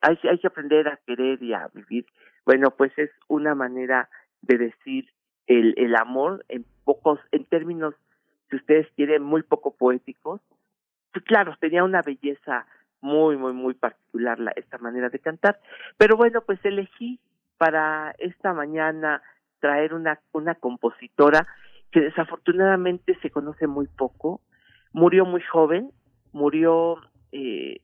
hay, 0.00 0.18
hay 0.22 0.38
que 0.38 0.46
aprender 0.46 0.86
a 0.88 1.00
querer 1.04 1.42
y 1.42 1.52
a 1.52 1.68
vivir. 1.74 2.06
Bueno, 2.44 2.70
pues 2.70 2.96
es 2.98 3.10
una 3.26 3.54
manera 3.54 4.08
de 4.42 4.58
decir 4.58 5.10
el, 5.48 5.74
el 5.76 5.96
amor 5.96 6.44
en 6.48 6.64
pocos, 6.84 7.18
en 7.32 7.44
términos, 7.46 7.94
si 8.50 8.56
ustedes 8.56 8.86
quieren, 8.94 9.22
muy 9.22 9.42
poco 9.42 9.74
poéticos. 9.74 10.40
Pues 11.12 11.24
claro, 11.24 11.56
tenía 11.60 11.84
una 11.84 12.02
belleza 12.02 12.66
muy, 13.00 13.36
muy, 13.36 13.52
muy 13.52 13.74
particular 13.74 14.38
la, 14.38 14.50
esta 14.52 14.78
manera 14.78 15.08
de 15.08 15.18
cantar. 15.18 15.60
Pero 15.96 16.16
bueno, 16.16 16.42
pues 16.42 16.58
elegí 16.64 17.20
para 17.56 18.14
esta 18.18 18.52
mañana 18.52 19.22
traer 19.60 19.94
una, 19.94 20.20
una 20.32 20.54
compositora 20.54 21.46
que 21.90 22.00
desafortunadamente 22.00 23.18
se 23.20 23.30
conoce 23.30 23.66
muy 23.66 23.86
poco, 23.86 24.40
murió 24.92 25.24
muy 25.24 25.42
joven, 25.42 25.90
murió, 26.32 26.98
eh, 27.32 27.80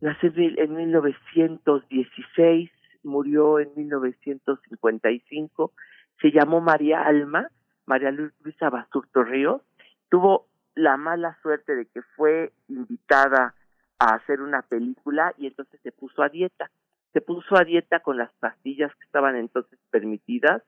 nació 0.00 0.32
en 0.36 0.74
1916, 0.74 2.70
murió 3.02 3.58
en 3.58 3.70
1955, 3.74 5.72
se 6.20 6.30
llamó 6.30 6.60
María 6.60 7.02
Alma, 7.02 7.48
María 7.86 8.10
Luisa 8.10 8.68
Basurto 8.68 9.24
Ríos, 9.24 9.62
tuvo 10.10 10.46
la 10.76 10.96
mala 10.96 11.36
suerte 11.42 11.74
de 11.74 11.86
que 11.86 12.02
fue 12.02 12.52
invitada 12.68 13.54
a 13.98 14.14
hacer 14.14 14.40
una 14.40 14.62
película 14.62 15.34
y 15.36 15.46
entonces 15.46 15.80
se 15.82 15.90
puso 15.90 16.22
a 16.22 16.28
dieta. 16.28 16.70
Se 17.12 17.20
puso 17.22 17.56
a 17.56 17.64
dieta 17.64 18.00
con 18.00 18.18
las 18.18 18.30
pastillas 18.34 18.94
que 18.94 19.06
estaban 19.06 19.36
entonces 19.36 19.78
permitidas 19.90 20.62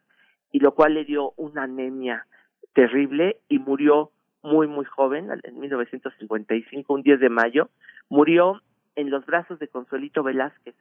y 0.51 0.61
lo 0.61 0.75
cual 0.75 0.95
le 0.95 1.05
dio 1.05 1.35
una 1.37 1.65
anemia 1.65 2.27
terrible 2.73 3.39
y 3.49 3.59
murió 3.59 4.11
muy 4.43 4.67
muy 4.67 4.87
joven, 4.87 5.31
en 5.43 5.61
1955, 5.61 6.95
un 6.95 7.03
10 7.03 7.21
de 7.21 7.29
mayo, 7.29 7.69
murió 8.09 8.63
en 8.97 9.11
los 9.11 9.27
brazos 9.27 9.59
de 9.59 9.69
Consuelito 9.69 10.23
Velázquez, 10.23 10.75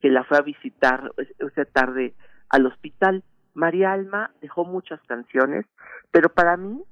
que 0.00 0.10
la 0.10 0.24
fue 0.24 0.36
a 0.36 0.42
visitar 0.42 1.10
esa 1.38 1.64
tarde 1.64 2.14
al 2.50 2.66
hospital. 2.66 3.22
María 3.54 3.92
Alma 3.92 4.32
dejó 4.42 4.64
muchas 4.64 5.00
canciones, 5.02 5.64
pero 6.10 6.28
para 6.28 6.56
mí 6.56 6.82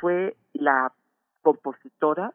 fue 0.00 0.36
la 0.52 0.92
compositora 1.42 2.34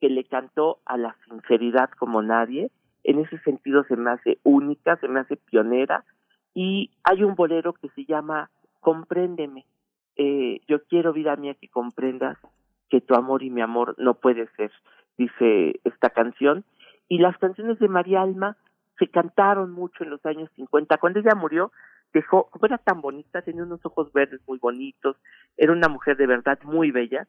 que 0.00 0.08
le 0.08 0.24
cantó 0.24 0.80
a 0.86 0.96
la 0.96 1.16
sinceridad 1.28 1.90
como 1.98 2.22
nadie. 2.22 2.70
En 3.04 3.18
ese 3.18 3.38
sentido 3.38 3.84
se 3.84 3.96
me 3.96 4.10
hace 4.10 4.38
única, 4.42 4.96
se 4.96 5.08
me 5.08 5.20
hace 5.20 5.36
pionera. 5.36 6.04
Y 6.54 6.90
hay 7.04 7.22
un 7.22 7.34
bolero 7.34 7.72
que 7.72 7.88
se 7.90 8.04
llama 8.04 8.50
Compréndeme. 8.80 9.66
Eh, 10.16 10.60
yo 10.68 10.84
quiero, 10.84 11.12
vida 11.12 11.36
mía, 11.36 11.54
que 11.54 11.68
comprendas 11.68 12.38
que 12.88 13.00
tu 13.00 13.14
amor 13.14 13.42
y 13.42 13.50
mi 13.50 13.60
amor 13.60 13.94
no 13.98 14.14
puede 14.14 14.46
ser, 14.56 14.70
dice 15.18 15.80
esta 15.84 16.10
canción. 16.10 16.64
Y 17.08 17.18
las 17.18 17.36
canciones 17.38 17.78
de 17.78 17.88
María 17.88 18.22
Alma 18.22 18.56
se 18.98 19.08
cantaron 19.08 19.72
mucho 19.72 20.04
en 20.04 20.10
los 20.10 20.24
años 20.24 20.50
50. 20.54 20.98
Cuando 20.98 21.20
ella 21.20 21.34
murió, 21.34 21.72
dejó, 22.12 22.48
como 22.50 22.66
era 22.66 22.78
tan 22.78 23.00
bonita, 23.00 23.42
tenía 23.42 23.64
unos 23.64 23.84
ojos 23.84 24.12
verdes 24.12 24.40
muy 24.46 24.58
bonitos, 24.58 25.16
era 25.56 25.72
una 25.72 25.88
mujer 25.88 26.16
de 26.16 26.26
verdad 26.26 26.58
muy 26.62 26.90
bella, 26.90 27.26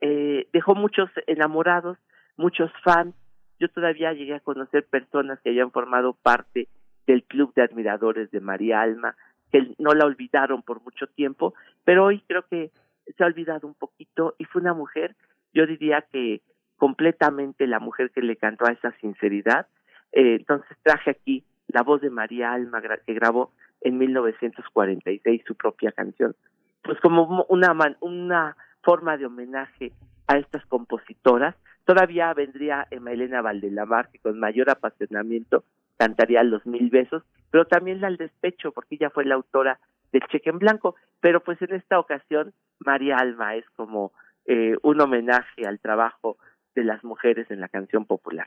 eh, 0.00 0.48
dejó 0.52 0.74
muchos 0.74 1.10
enamorados, 1.26 1.98
muchos 2.36 2.70
fans. 2.82 3.14
Yo 3.58 3.68
todavía 3.68 4.12
llegué 4.12 4.34
a 4.34 4.40
conocer 4.40 4.86
personas 4.86 5.40
que 5.40 5.50
habían 5.50 5.70
formado 5.70 6.14
parte 6.14 6.68
del 7.06 7.24
club 7.24 7.52
de 7.54 7.62
admiradores 7.62 8.30
de 8.30 8.40
María 8.40 8.82
Alma, 8.82 9.16
que 9.50 9.74
no 9.78 9.94
la 9.94 10.04
olvidaron 10.04 10.62
por 10.62 10.82
mucho 10.82 11.06
tiempo, 11.06 11.54
pero 11.84 12.04
hoy 12.04 12.22
creo 12.26 12.42
que 12.48 12.70
se 13.16 13.24
ha 13.24 13.26
olvidado 13.26 13.66
un 13.66 13.74
poquito 13.74 14.34
y 14.38 14.44
fue 14.44 14.60
una 14.60 14.74
mujer, 14.74 15.16
yo 15.54 15.66
diría 15.66 16.04
que 16.12 16.42
completamente 16.76 17.66
la 17.66 17.80
mujer 17.80 18.10
que 18.10 18.20
le 18.20 18.36
cantó 18.36 18.66
a 18.66 18.72
esa 18.72 18.92
sinceridad. 19.00 19.66
Eh, 20.12 20.36
entonces 20.36 20.76
traje 20.82 21.10
aquí 21.10 21.44
la 21.66 21.82
voz 21.82 22.00
de 22.00 22.10
María 22.10 22.52
Alma 22.52 22.80
que 22.80 23.14
grabó 23.14 23.52
en 23.80 23.98
1946 23.98 25.42
su 25.46 25.54
propia 25.54 25.92
canción, 25.92 26.34
pues 26.82 26.98
como 27.00 27.44
una 27.48 27.76
una 28.00 28.56
forma 28.88 29.18
de 29.18 29.26
homenaje 29.26 29.92
a 30.26 30.38
estas 30.38 30.64
compositoras. 30.64 31.54
Todavía 31.84 32.32
vendría 32.32 32.86
Emma 32.90 33.12
Elena 33.12 33.42
Valdelamar 33.42 34.08
que 34.08 34.18
con 34.18 34.40
mayor 34.40 34.70
apasionamiento 34.70 35.62
cantaría 35.98 36.42
Los 36.42 36.64
Mil 36.64 36.88
Besos, 36.88 37.22
pero 37.50 37.66
también 37.66 38.00
la 38.00 38.06
al 38.06 38.16
despecho 38.16 38.72
porque 38.72 38.94
ella 38.94 39.10
fue 39.10 39.26
la 39.26 39.34
autora 39.34 39.78
del 40.10 40.22
Cheque 40.30 40.48
en 40.48 40.58
Blanco. 40.58 40.96
Pero 41.20 41.40
pues 41.44 41.60
en 41.60 41.74
esta 41.74 41.98
ocasión 41.98 42.54
María 42.78 43.18
Alma 43.18 43.56
es 43.56 43.68
como 43.76 44.12
eh, 44.46 44.76
un 44.82 44.98
homenaje 45.02 45.66
al 45.66 45.80
trabajo 45.80 46.38
de 46.74 46.84
las 46.84 47.04
mujeres 47.04 47.50
en 47.50 47.60
la 47.60 47.68
canción 47.68 48.06
popular. 48.06 48.46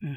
Mm. 0.00 0.14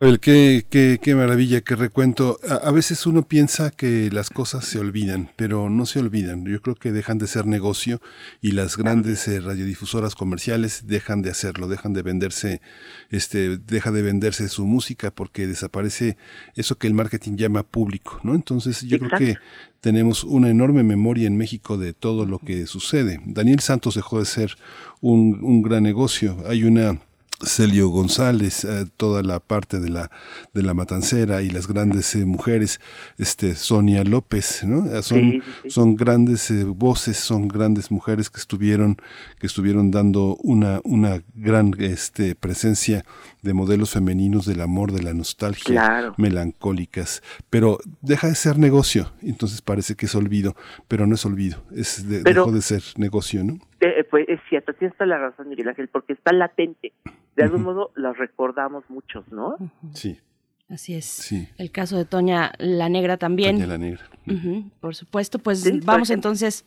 El 0.00 0.20
qué, 0.20 0.64
qué, 0.70 1.00
qué 1.02 1.16
maravilla, 1.16 1.60
qué 1.60 1.74
recuento. 1.74 2.38
A, 2.48 2.70
veces 2.70 3.04
uno 3.04 3.22
piensa 3.22 3.72
que 3.72 4.10
las 4.12 4.30
cosas 4.30 4.64
se 4.64 4.78
olvidan, 4.78 5.32
pero 5.34 5.68
no 5.70 5.86
se 5.86 5.98
olvidan. 5.98 6.44
Yo 6.44 6.62
creo 6.62 6.76
que 6.76 6.92
dejan 6.92 7.18
de 7.18 7.26
ser 7.26 7.46
negocio 7.46 8.00
y 8.40 8.52
las 8.52 8.76
grandes 8.76 9.26
eh, 9.26 9.40
radiodifusoras 9.40 10.14
comerciales 10.14 10.86
dejan 10.86 11.20
de 11.20 11.30
hacerlo, 11.30 11.66
dejan 11.66 11.94
de 11.94 12.02
venderse, 12.02 12.60
este, 13.10 13.58
deja 13.58 13.90
de 13.90 14.02
venderse 14.02 14.48
su 14.48 14.66
música 14.66 15.10
porque 15.10 15.48
desaparece 15.48 16.16
eso 16.54 16.78
que 16.78 16.86
el 16.86 16.94
marketing 16.94 17.36
llama 17.36 17.64
público, 17.64 18.20
¿no? 18.22 18.36
Entonces 18.36 18.82
yo 18.82 19.00
creo 19.00 19.18
que 19.18 19.36
tenemos 19.80 20.22
una 20.22 20.48
enorme 20.48 20.84
memoria 20.84 21.26
en 21.26 21.36
México 21.36 21.76
de 21.76 21.92
todo 21.92 22.24
lo 22.24 22.38
que 22.38 22.68
sucede. 22.68 23.20
Daniel 23.26 23.58
Santos 23.58 23.96
dejó 23.96 24.20
de 24.20 24.26
ser 24.26 24.58
un, 25.00 25.40
un 25.42 25.60
gran 25.60 25.82
negocio. 25.82 26.36
Hay 26.46 26.62
una 26.62 27.00
Celio 27.40 27.88
González, 27.88 28.64
eh, 28.64 28.86
toda 28.96 29.22
la 29.22 29.38
parte 29.38 29.78
de 29.78 29.90
la 29.90 30.10
de 30.54 30.62
la 30.62 30.74
matancera 30.74 31.40
y 31.40 31.50
las 31.50 31.68
grandes 31.68 32.14
eh, 32.16 32.24
mujeres, 32.24 32.80
este 33.16 33.54
Sonia 33.54 34.02
López, 34.02 34.64
¿no? 34.64 34.86
Eh, 34.86 35.02
son 35.02 35.42
son 35.68 35.94
grandes 35.94 36.52
voces, 36.66 37.16
son 37.16 37.46
grandes 37.46 37.92
mujeres 37.92 38.28
que 38.28 38.40
estuvieron 38.40 38.96
que 39.38 39.46
estuvieron 39.46 39.92
dando 39.92 40.36
una 40.42 40.80
una 40.82 41.22
gran 41.34 41.74
este 41.78 42.34
presencia 42.34 43.04
de 43.42 43.54
modelos 43.54 43.92
femeninos 43.92 44.44
del 44.44 44.60
amor, 44.60 44.90
de 44.90 45.02
la 45.04 45.14
nostalgia, 45.14 46.12
melancólicas, 46.16 47.22
pero 47.50 47.78
deja 48.02 48.26
de 48.26 48.34
ser 48.34 48.58
negocio, 48.58 49.12
entonces 49.22 49.62
parece 49.62 49.94
que 49.94 50.06
es 50.06 50.14
olvido, 50.16 50.56
pero 50.88 51.06
no 51.06 51.14
es 51.14 51.24
olvido, 51.24 51.62
es 51.70 52.08
dejó 52.08 52.50
de 52.50 52.62
ser 52.62 52.82
negocio, 52.96 53.44
¿no? 53.44 53.58
pues 54.10 54.26
es 54.28 54.40
cierto, 54.48 54.72
tienes 54.72 54.96
toda 54.96 55.06
la 55.06 55.18
razón, 55.18 55.48
Miguel 55.48 55.68
Ángel, 55.68 55.88
porque 55.88 56.14
está 56.14 56.32
latente 56.32 56.92
de 57.38 57.44
algún 57.44 57.62
modo 57.62 57.92
las 57.94 58.18
recordamos 58.18 58.82
muchos, 58.88 59.30
¿no? 59.30 59.56
Sí. 59.94 60.18
Así 60.68 60.94
es. 60.94 61.04
Sí. 61.04 61.48
El 61.56 61.70
caso 61.70 61.96
de 61.96 62.04
Toña 62.04 62.52
la 62.58 62.88
Negra 62.88 63.16
también. 63.16 63.56
Toña 63.56 63.68
la 63.68 63.78
Negra. 63.78 64.02
por 64.80 64.96
supuesto, 64.96 65.38
pues 65.38 65.84
vamos 65.84 66.10
entonces. 66.10 66.66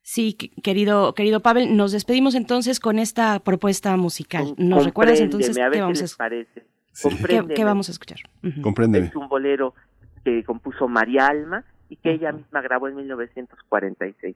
Sí, 0.00 0.32
querido, 0.32 1.14
querido 1.14 1.40
Pavel, 1.40 1.76
nos 1.76 1.92
despedimos 1.92 2.34
entonces 2.34 2.80
con 2.80 2.98
esta 2.98 3.40
propuesta 3.40 3.94
musical. 3.98 4.54
¿Nos 4.56 4.86
recuerdas 4.86 5.20
entonces 5.20 5.54
qué 5.54 5.80
vamos 5.80 6.14
a 6.14 6.16
parece. 6.16 6.64
¿Qué, 7.54 7.64
vamos 7.64 7.88
a 7.90 7.92
escuchar? 7.92 8.18
Compréndeme. 8.62 9.08
Es 9.08 9.16
un 9.16 9.28
bolero 9.28 9.74
que 10.24 10.42
compuso 10.44 10.88
María 10.88 11.26
Alma 11.26 11.64
y 11.90 11.96
que 11.96 12.12
ella 12.12 12.32
misma 12.32 12.62
grabó 12.62 12.88
en 12.88 12.96
1946. 12.96 14.34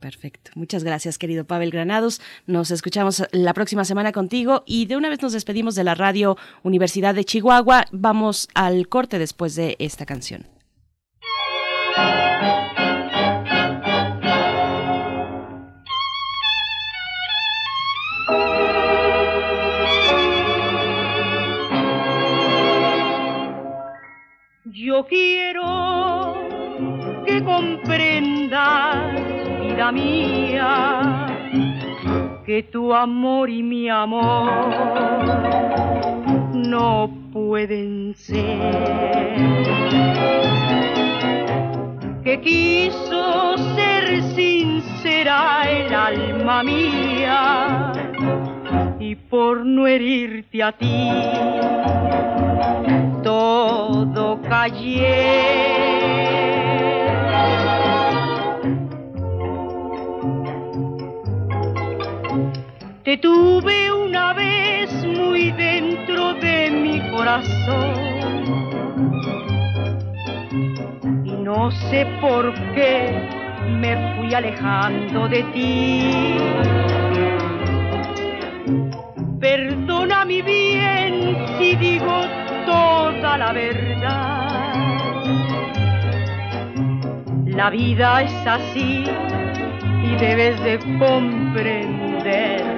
Perfecto. 0.00 0.50
Muchas 0.54 0.84
gracias, 0.84 1.18
querido 1.18 1.44
Pavel 1.44 1.70
Granados. 1.70 2.20
Nos 2.46 2.70
escuchamos 2.70 3.24
la 3.32 3.54
próxima 3.54 3.84
semana 3.84 4.12
contigo 4.12 4.62
y 4.66 4.86
de 4.86 4.96
una 4.96 5.08
vez 5.08 5.22
nos 5.22 5.32
despedimos 5.32 5.74
de 5.74 5.84
la 5.84 5.94
radio 5.94 6.36
Universidad 6.62 7.14
de 7.14 7.24
Chihuahua. 7.24 7.86
Vamos 7.90 8.48
al 8.54 8.88
corte 8.88 9.18
después 9.18 9.54
de 9.56 9.76
esta 9.78 10.06
canción. 10.06 10.46
Yo 24.64 25.06
quiero 25.06 26.34
que 27.26 27.42
comprendas 27.42 29.45
mía, 29.92 31.26
que 32.44 32.62
tu 32.62 32.94
amor 32.94 33.50
y 33.50 33.62
mi 33.62 33.88
amor 33.88 34.50
no 36.54 37.10
pueden 37.32 38.14
ser. 38.16 39.36
Que 42.24 42.40
quiso 42.40 43.56
ser 43.76 44.22
sincera 44.34 45.70
el 45.70 45.94
alma 45.94 46.62
mía 46.62 47.92
y 48.98 49.14
por 49.14 49.64
no 49.64 49.86
herirte 49.86 50.62
a 50.62 50.72
ti 50.72 51.10
todo 53.22 54.40
callé 54.42 55.76
Te 63.06 63.16
tuve 63.18 63.92
una 63.92 64.32
vez 64.32 64.90
muy 65.04 65.52
dentro 65.52 66.34
de 66.34 66.72
mi 66.72 66.98
corazón 67.12 67.94
y 71.24 71.30
no 71.30 71.70
sé 71.70 72.04
por 72.20 72.52
qué 72.74 73.12
me 73.80 74.16
fui 74.16 74.34
alejando 74.34 75.28
de 75.28 75.44
ti. 75.54 76.36
Perdona 79.38 80.24
mi 80.24 80.42
bien 80.42 81.46
si 81.60 81.76
digo 81.76 82.22
toda 82.66 83.38
la 83.38 83.52
verdad. 83.52 84.74
La 87.46 87.70
vida 87.70 88.22
es 88.22 88.46
así 88.48 89.04
y 90.02 90.16
debes 90.16 90.62
de 90.62 90.78
comprender 90.98 92.76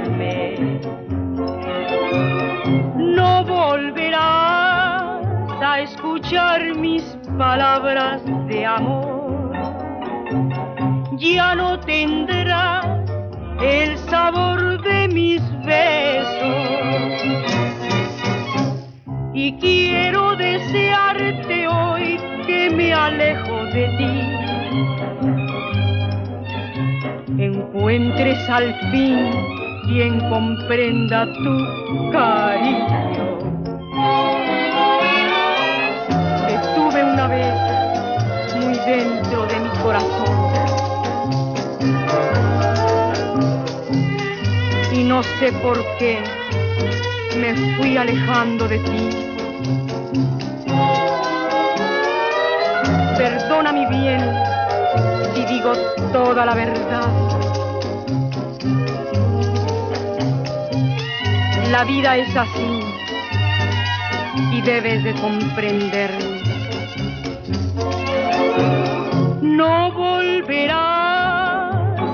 no 3.19 3.45
volverás 3.45 5.23
a 5.61 5.81
escuchar 5.81 6.75
mis 6.77 7.03
palabras 7.37 8.23
de 8.47 8.65
amor. 8.65 9.53
Ya 11.17 11.55
no 11.55 11.81
tendrás 11.81 12.87
el 13.61 13.99
sabor 13.99 14.81
de 14.83 15.09
mis 15.09 15.43
besos. 15.65 17.23
Y 19.35 19.53
quiero 19.59 20.37
desearte 20.37 21.67
hoy 21.67 22.19
que 22.47 22.71
me 22.71 22.93
alejo 22.93 23.65
de 23.75 23.89
ti 23.99 25.48
encuentres 27.37 28.39
al 28.49 28.75
fin 28.91 29.31
quien 29.87 30.21
comprenda 30.31 31.27
tu 31.27 32.11
cariño. 32.11 33.39
Te 36.47 36.59
tuve 36.75 37.05
una 37.05 37.27
vez 37.27 37.55
muy 38.57 38.75
dentro 38.87 39.47
de 39.47 39.61
mi 39.61 39.69
corazón 39.83 40.49
y 44.93 45.05
no 45.05 45.23
sé 45.23 45.53
por 45.63 45.79
qué 45.99 46.19
me 47.39 47.55
fui 47.77 47.97
alejando 47.97 48.67
de 48.69 48.79
ti. 48.79 49.09
Perdona 53.17 53.73
mi 53.73 53.87
bien 53.87 54.21
digo 55.49 55.73
toda 56.13 56.45
la 56.45 56.55
verdad. 56.55 57.09
La 61.71 61.85
vida 61.85 62.17
es 62.17 62.37
así 62.37 62.81
y 64.53 64.61
debes 64.63 65.05
de 65.05 65.15
comprenderlo. 65.15 66.39
No 69.43 69.93
volverás 69.93 70.79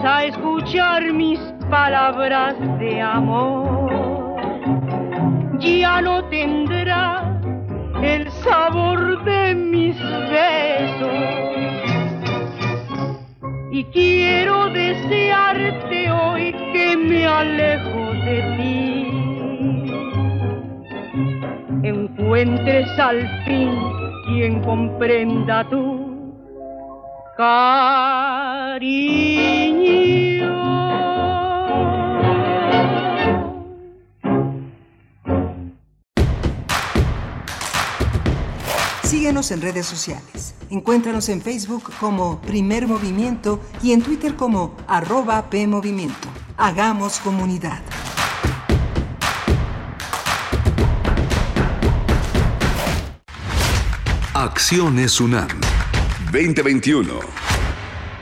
a 0.05 0.25
escuchar 0.25 1.13
mis 1.13 1.39
palabras 1.71 2.57
de 2.79 3.01
amor. 3.01 4.35
Ya 5.59 6.01
no 6.01 6.25
tendrás 6.29 7.25
el 8.03 8.31
sabor 8.31 9.25
de 9.25 9.55
mis 9.55 9.97
besos. 9.99 11.44
Y 13.75 13.83
quiero 13.87 14.71
desearte 14.71 16.09
hoy 16.09 16.53
que 16.73 16.97
me 16.97 17.27
alejo 17.27 18.13
de 18.25 18.41
ti. 18.57 19.09
Encuentres 21.83 22.87
al 23.01 23.29
fin 23.45 23.73
quien 24.29 24.63
comprenda 24.63 25.69
tu 25.69 26.37
cariño. 27.37 28.05
Síguenos 39.25 39.51
en 39.53 39.63
redes 39.63 39.87
sociales. 39.87 40.55
Encuéntranos 40.69 41.31
en 41.31 41.41
Facebook 41.41 41.91
como 41.99 42.43
Primer 42.43 42.87
Movimiento 42.87 43.59
y 43.83 43.93
en 43.93 44.03
Twitter 44.03 44.37
como 44.37 44.77
arroba 44.87 45.49
PMovimiento. 45.49 46.29
Hagamos 46.59 47.21
comunidad. 47.21 47.81
Acciones 54.35 55.19
UNAM 55.19 55.49
2021. 56.31 57.44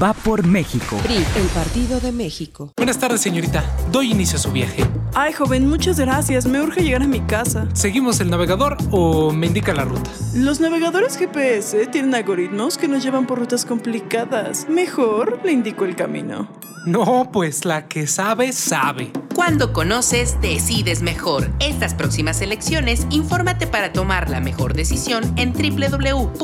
va 0.00 0.12
por 0.12 0.46
México. 0.46 0.96
PRI, 1.02 1.16
el 1.16 1.46
Partido 1.54 2.00
de 2.00 2.12
México. 2.12 2.72
Buenas 2.76 2.98
tardes, 2.98 3.20
señorita. 3.20 3.64
Doy 3.90 4.10
inicio 4.10 4.36
a 4.36 4.40
su 4.40 4.52
viaje. 4.52 4.84
Ay, 5.14 5.32
joven, 5.32 5.68
muchas 5.68 5.98
gracias. 5.98 6.46
Me 6.46 6.60
urge 6.60 6.82
llegar 6.82 7.02
a 7.02 7.06
mi 7.06 7.20
casa. 7.20 7.68
¿Seguimos 7.72 8.20
el 8.20 8.30
navegador 8.30 8.76
o 8.90 9.32
me 9.32 9.46
indica 9.46 9.74
la 9.74 9.84
ruta? 9.84 10.10
Los 10.34 10.60
navegadores 10.60 11.16
GPS 11.16 11.86
tienen 11.86 12.14
algoritmos 12.14 12.78
que 12.78 12.88
nos 12.88 13.02
llevan 13.02 13.26
por 13.26 13.38
rutas 13.38 13.64
complicadas. 13.64 14.66
Mejor 14.68 15.40
le 15.44 15.52
indico 15.52 15.84
el 15.84 15.96
camino. 15.96 16.48
No, 16.86 17.30
pues 17.32 17.64
la 17.64 17.88
que 17.88 18.06
sabe, 18.06 18.52
sabe. 18.52 19.12
Cuando 19.40 19.72
conoces, 19.72 20.38
decides 20.42 21.00
mejor. 21.00 21.48
Estas 21.60 21.94
próximas 21.94 22.42
elecciones, 22.42 23.06
infórmate 23.08 23.66
para 23.66 23.90
tomar 23.90 24.28
la 24.28 24.38
mejor 24.38 24.74
decisión 24.74 25.32
en 25.38 25.54
www.ism.mx, 25.54 26.34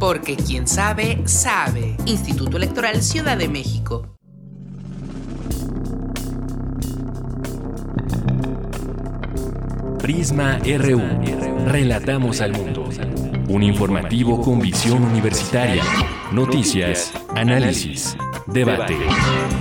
porque 0.00 0.34
quien 0.34 0.66
sabe, 0.66 1.20
sabe. 1.26 1.94
Instituto 2.06 2.56
Electoral 2.56 3.02
Ciudad 3.02 3.36
de 3.36 3.50
México. 3.50 4.16
Prisma 9.98 10.58
RU. 10.64 11.02
Relatamos 11.66 12.40
al 12.40 12.52
mundo. 12.52 12.88
Un 13.46 13.62
informativo 13.62 14.40
con 14.40 14.58
visión 14.58 15.04
universitaria. 15.04 15.82
Noticias, 16.32 17.12
análisis, 17.36 18.16
debate. 18.46 18.96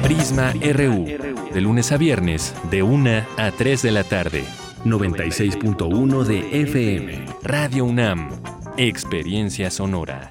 Prisma 0.02 0.54
RU. 0.54 1.06
De 1.54 1.60
lunes 1.60 1.92
a 1.92 1.98
viernes, 1.98 2.56
de 2.70 2.82
1 2.82 3.26
a 3.38 3.52
3 3.52 3.82
de 3.82 3.92
la 3.92 4.06
tarde. 4.06 4.46
96.1 4.86 6.24
de 6.24 6.62
FM. 6.62 7.26
Radio 7.44 7.84
UNAM. 7.84 8.30
Experiencia 8.78 9.70
sonora. 9.70 10.31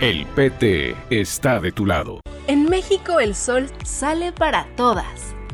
El 0.00 0.26
PT 0.26 0.96
está 1.10 1.60
de 1.60 1.70
tu 1.70 1.86
lado. 1.86 2.18
En 2.48 2.68
México 2.68 3.20
el 3.20 3.36
sol 3.36 3.70
sale 3.84 4.32
para 4.32 4.66
todas. 4.76 5.33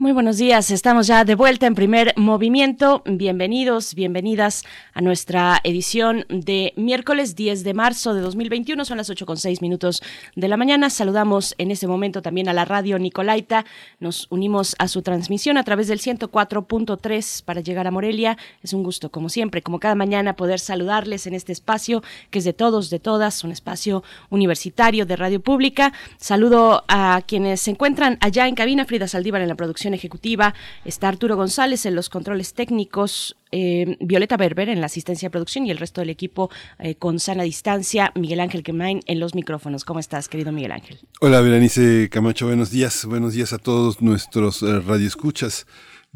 Muy 0.00 0.12
buenos 0.12 0.36
días, 0.36 0.70
estamos 0.70 1.08
ya 1.08 1.24
de 1.24 1.34
vuelta 1.34 1.66
en 1.66 1.74
primer 1.74 2.14
movimiento. 2.16 3.02
Bienvenidos, 3.04 3.96
bienvenidas 3.96 4.62
a 4.94 5.00
nuestra 5.00 5.60
edición 5.64 6.24
de 6.28 6.72
miércoles 6.76 7.34
10 7.34 7.64
de 7.64 7.74
marzo 7.74 8.14
de 8.14 8.20
2021. 8.20 8.84
Son 8.84 8.96
las 8.96 9.10
8 9.10 9.26
con 9.26 9.38
6 9.38 9.60
minutos 9.60 10.00
de 10.36 10.46
la 10.46 10.56
mañana. 10.56 10.88
Saludamos 10.88 11.56
en 11.58 11.72
este 11.72 11.88
momento 11.88 12.22
también 12.22 12.48
a 12.48 12.52
la 12.52 12.64
radio 12.64 12.96
Nicolaita. 13.00 13.64
Nos 13.98 14.28
unimos 14.30 14.76
a 14.78 14.86
su 14.86 15.02
transmisión 15.02 15.58
a 15.58 15.64
través 15.64 15.88
del 15.88 15.98
104.3 15.98 17.42
para 17.42 17.60
llegar 17.60 17.88
a 17.88 17.90
Morelia. 17.90 18.38
Es 18.62 18.74
un 18.74 18.84
gusto, 18.84 19.10
como 19.10 19.28
siempre, 19.28 19.62
como 19.62 19.80
cada 19.80 19.96
mañana, 19.96 20.36
poder 20.36 20.60
saludarles 20.60 21.26
en 21.26 21.34
este 21.34 21.50
espacio 21.50 22.04
que 22.30 22.38
es 22.38 22.44
de 22.44 22.52
todos, 22.52 22.88
de 22.90 23.00
todas, 23.00 23.42
un 23.42 23.50
espacio 23.50 24.04
universitario 24.30 25.06
de 25.06 25.16
radio 25.16 25.40
pública. 25.40 25.92
Saludo 26.18 26.84
a 26.86 27.20
quienes 27.26 27.62
se 27.62 27.72
encuentran 27.72 28.16
allá 28.20 28.46
en 28.46 28.54
cabina, 28.54 28.84
Frida 28.84 29.08
Saldívar 29.08 29.42
en 29.42 29.48
la 29.48 29.56
producción 29.56 29.87
ejecutiva, 29.94 30.54
está 30.84 31.08
Arturo 31.08 31.36
González 31.36 31.86
en 31.86 31.94
los 31.94 32.08
controles 32.08 32.54
técnicos, 32.54 33.36
eh, 33.50 33.96
Violeta 34.00 34.36
Berber 34.36 34.68
en 34.68 34.80
la 34.80 34.86
asistencia 34.86 35.28
de 35.28 35.30
producción 35.30 35.66
y 35.66 35.70
el 35.70 35.78
resto 35.78 36.00
del 36.00 36.10
equipo 36.10 36.50
eh, 36.78 36.94
con 36.94 37.18
sana 37.18 37.42
distancia, 37.42 38.12
Miguel 38.14 38.40
Ángel 38.40 38.62
Quemain 38.62 39.00
en 39.06 39.20
los 39.20 39.34
micrófonos. 39.34 39.84
¿Cómo 39.84 40.00
estás, 40.00 40.28
querido 40.28 40.52
Miguel 40.52 40.72
Ángel? 40.72 40.98
Hola, 41.20 41.40
Berenice 41.40 42.08
Camacho, 42.10 42.46
buenos 42.46 42.70
días. 42.70 43.04
Buenos 43.04 43.34
días 43.34 43.52
a 43.52 43.58
todos 43.58 44.02
nuestros 44.02 44.62
eh, 44.62 44.80
radioescuchas. 44.80 45.66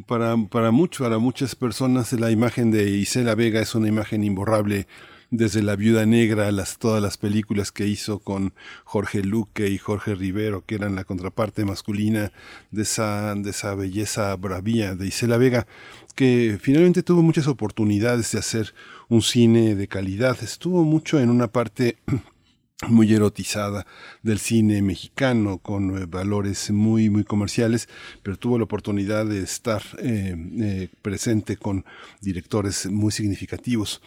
Para, 0.06 0.36
para, 0.50 0.70
mucho, 0.70 1.04
para 1.04 1.18
muchas 1.18 1.54
personas 1.54 2.12
la 2.14 2.30
imagen 2.30 2.70
de 2.70 2.90
Isela 2.90 3.34
Vega 3.34 3.60
es 3.60 3.74
una 3.74 3.88
imagen 3.88 4.24
imborrable 4.24 4.86
desde 5.32 5.62
La 5.62 5.76
Viuda 5.76 6.04
Negra, 6.04 6.52
las, 6.52 6.78
todas 6.78 7.02
las 7.02 7.16
películas 7.16 7.72
que 7.72 7.86
hizo 7.86 8.18
con 8.18 8.52
Jorge 8.84 9.24
Luque 9.24 9.68
y 9.70 9.78
Jorge 9.78 10.14
Rivero, 10.14 10.62
que 10.66 10.74
eran 10.74 10.94
la 10.94 11.04
contraparte 11.04 11.64
masculina 11.64 12.32
de 12.70 12.82
esa, 12.82 13.34
de 13.34 13.48
esa 13.48 13.74
belleza 13.74 14.36
bravía 14.36 14.94
de 14.94 15.06
Isela 15.06 15.38
Vega, 15.38 15.66
que 16.14 16.58
finalmente 16.60 17.02
tuvo 17.02 17.22
muchas 17.22 17.48
oportunidades 17.48 18.30
de 18.32 18.40
hacer 18.40 18.74
un 19.08 19.22
cine 19.22 19.74
de 19.74 19.88
calidad. 19.88 20.36
Estuvo 20.42 20.84
mucho 20.84 21.18
en 21.18 21.30
una 21.30 21.48
parte 21.48 21.96
muy 22.88 23.10
erotizada 23.14 23.86
del 24.22 24.38
cine 24.38 24.82
mexicano 24.82 25.58
con 25.58 25.96
eh, 25.96 26.06
valores 26.06 26.72
muy 26.72 27.10
muy 27.10 27.22
comerciales 27.22 27.88
pero 28.24 28.36
tuvo 28.36 28.58
la 28.58 28.64
oportunidad 28.64 29.24
de 29.24 29.40
estar 29.40 29.82
eh, 30.00 30.34
eh, 30.58 30.88
presente 31.00 31.56
con 31.56 31.84
directores 32.20 32.86
muy 32.90 33.12
significativos 33.12 34.02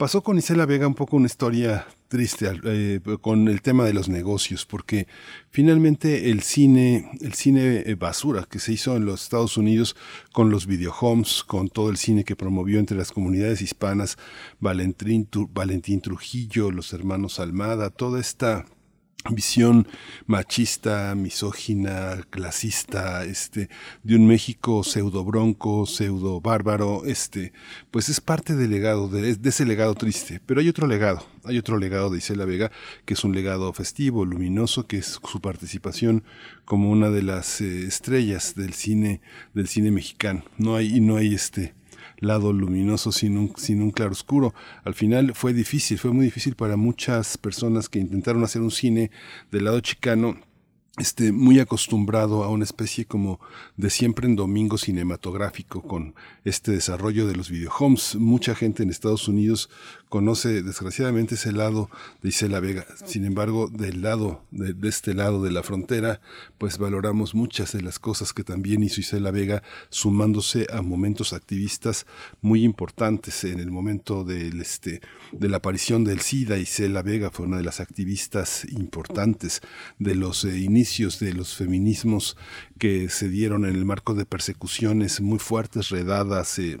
Pasó 0.00 0.22
con 0.22 0.38
Isela 0.38 0.64
Vega 0.64 0.86
un 0.86 0.94
poco 0.94 1.18
una 1.18 1.26
historia 1.26 1.86
triste 2.08 2.50
eh, 2.64 3.00
con 3.20 3.48
el 3.48 3.60
tema 3.60 3.84
de 3.84 3.92
los 3.92 4.08
negocios, 4.08 4.64
porque 4.64 5.06
finalmente 5.50 6.30
el 6.30 6.40
cine, 6.40 7.10
el 7.20 7.34
cine 7.34 7.82
eh, 7.84 7.96
basura 7.96 8.46
que 8.48 8.60
se 8.60 8.72
hizo 8.72 8.96
en 8.96 9.04
los 9.04 9.24
Estados 9.24 9.58
Unidos 9.58 9.96
con 10.32 10.48
los 10.48 10.64
videohomes, 10.64 11.44
con 11.44 11.68
todo 11.68 11.90
el 11.90 11.98
cine 11.98 12.24
que 12.24 12.34
promovió 12.34 12.78
entre 12.78 12.96
las 12.96 13.12
comunidades 13.12 13.60
hispanas, 13.60 14.16
Valentín, 14.58 15.28
Valentín 15.52 16.00
Trujillo, 16.00 16.70
los 16.70 16.94
hermanos 16.94 17.38
Almada, 17.38 17.90
toda 17.90 18.20
esta 18.20 18.64
visión 19.28 19.86
machista, 20.26 21.14
misógina, 21.14 22.22
clasista, 22.30 23.24
este, 23.24 23.68
de 24.02 24.16
un 24.16 24.26
México 24.26 24.82
pseudo 24.82 25.24
bronco, 25.24 25.86
pseudo 25.86 26.40
bárbaro, 26.40 27.04
este, 27.04 27.52
pues 27.90 28.08
es 28.08 28.20
parte 28.20 28.56
del 28.56 28.70
legado, 28.70 29.08
de, 29.08 29.36
ese 29.42 29.66
legado 29.66 29.94
triste. 29.94 30.40
Pero 30.46 30.60
hay 30.60 30.68
otro 30.68 30.86
legado, 30.86 31.26
hay 31.44 31.58
otro 31.58 31.76
legado 31.76 32.10
de 32.10 32.18
Isela 32.18 32.44
Vega, 32.44 32.70
que 33.04 33.14
es 33.14 33.24
un 33.24 33.34
legado 33.34 33.72
festivo, 33.72 34.24
luminoso, 34.24 34.86
que 34.86 34.98
es 34.98 35.18
su 35.22 35.40
participación 35.40 36.24
como 36.64 36.90
una 36.90 37.10
de 37.10 37.22
las 37.22 37.60
eh, 37.60 37.86
estrellas 37.86 38.54
del 38.54 38.72
cine, 38.72 39.20
del 39.54 39.68
cine 39.68 39.90
mexicano. 39.90 40.44
No 40.56 40.76
hay, 40.76 41.00
no 41.00 41.16
hay 41.16 41.34
este, 41.34 41.74
lado 42.20 42.52
luminoso 42.52 43.12
sin 43.12 43.36
un, 43.36 43.52
sin 43.56 43.82
un 43.82 43.90
claroscuro. 43.90 44.54
Al 44.84 44.94
final 44.94 45.34
fue 45.34 45.52
difícil, 45.52 45.98
fue 45.98 46.12
muy 46.12 46.26
difícil 46.26 46.54
para 46.54 46.76
muchas 46.76 47.36
personas 47.38 47.88
que 47.88 47.98
intentaron 47.98 48.44
hacer 48.44 48.62
un 48.62 48.70
cine 48.70 49.10
del 49.50 49.64
lado 49.64 49.80
chicano 49.80 50.36
este, 50.98 51.32
muy 51.32 51.60
acostumbrado 51.60 52.44
a 52.44 52.50
una 52.50 52.64
especie 52.64 53.06
como 53.06 53.40
de 53.76 53.90
siempre 53.90 54.26
en 54.26 54.36
domingo 54.36 54.76
cinematográfico 54.76 55.82
con 55.82 56.14
este 56.44 56.72
desarrollo 56.72 57.26
de 57.26 57.36
los 57.36 57.48
videohomes. 57.48 58.16
Mucha 58.16 58.54
gente 58.54 58.82
en 58.82 58.90
Estados 58.90 59.26
Unidos 59.26 59.70
conoce 60.10 60.62
desgraciadamente 60.62 61.36
ese 61.36 61.52
lado 61.52 61.88
de 62.20 62.28
Isela 62.28 62.60
Vega. 62.60 62.84
Sin 63.06 63.24
embargo, 63.24 63.68
del 63.68 64.02
lado, 64.02 64.44
de, 64.50 64.74
este 64.88 65.14
lado 65.14 65.42
de 65.42 65.52
la 65.52 65.62
frontera, 65.62 66.20
pues 66.58 66.76
valoramos 66.76 67.34
muchas 67.34 67.72
de 67.72 67.80
las 67.80 67.98
cosas 67.98 68.34
que 68.34 68.44
también 68.44 68.82
hizo 68.82 69.00
Isela 69.00 69.30
Vega, 69.30 69.62
sumándose 69.88 70.66
a 70.72 70.82
momentos 70.82 71.32
activistas 71.32 72.06
muy 72.42 72.64
importantes. 72.64 73.44
En 73.44 73.60
el 73.60 73.70
momento 73.70 74.24
del, 74.24 74.60
este, 74.60 75.00
de 75.32 75.48
la 75.48 75.58
aparición 75.58 76.04
del 76.04 76.20
SIDA, 76.20 76.58
Isela 76.58 77.02
Vega 77.02 77.30
fue 77.30 77.46
una 77.46 77.56
de 77.56 77.64
las 77.64 77.80
activistas 77.80 78.66
importantes 78.72 79.62
de 79.98 80.16
los 80.16 80.44
eh, 80.44 80.58
inicios 80.58 81.20
de 81.20 81.34
los 81.34 81.54
feminismos 81.54 82.36
que 82.78 83.08
se 83.08 83.28
dieron 83.28 83.64
en 83.64 83.76
el 83.76 83.84
marco 83.84 84.14
de 84.14 84.26
persecuciones 84.26 85.20
muy 85.20 85.38
fuertes, 85.38 85.90
redadas, 85.90 86.58
eh, 86.58 86.80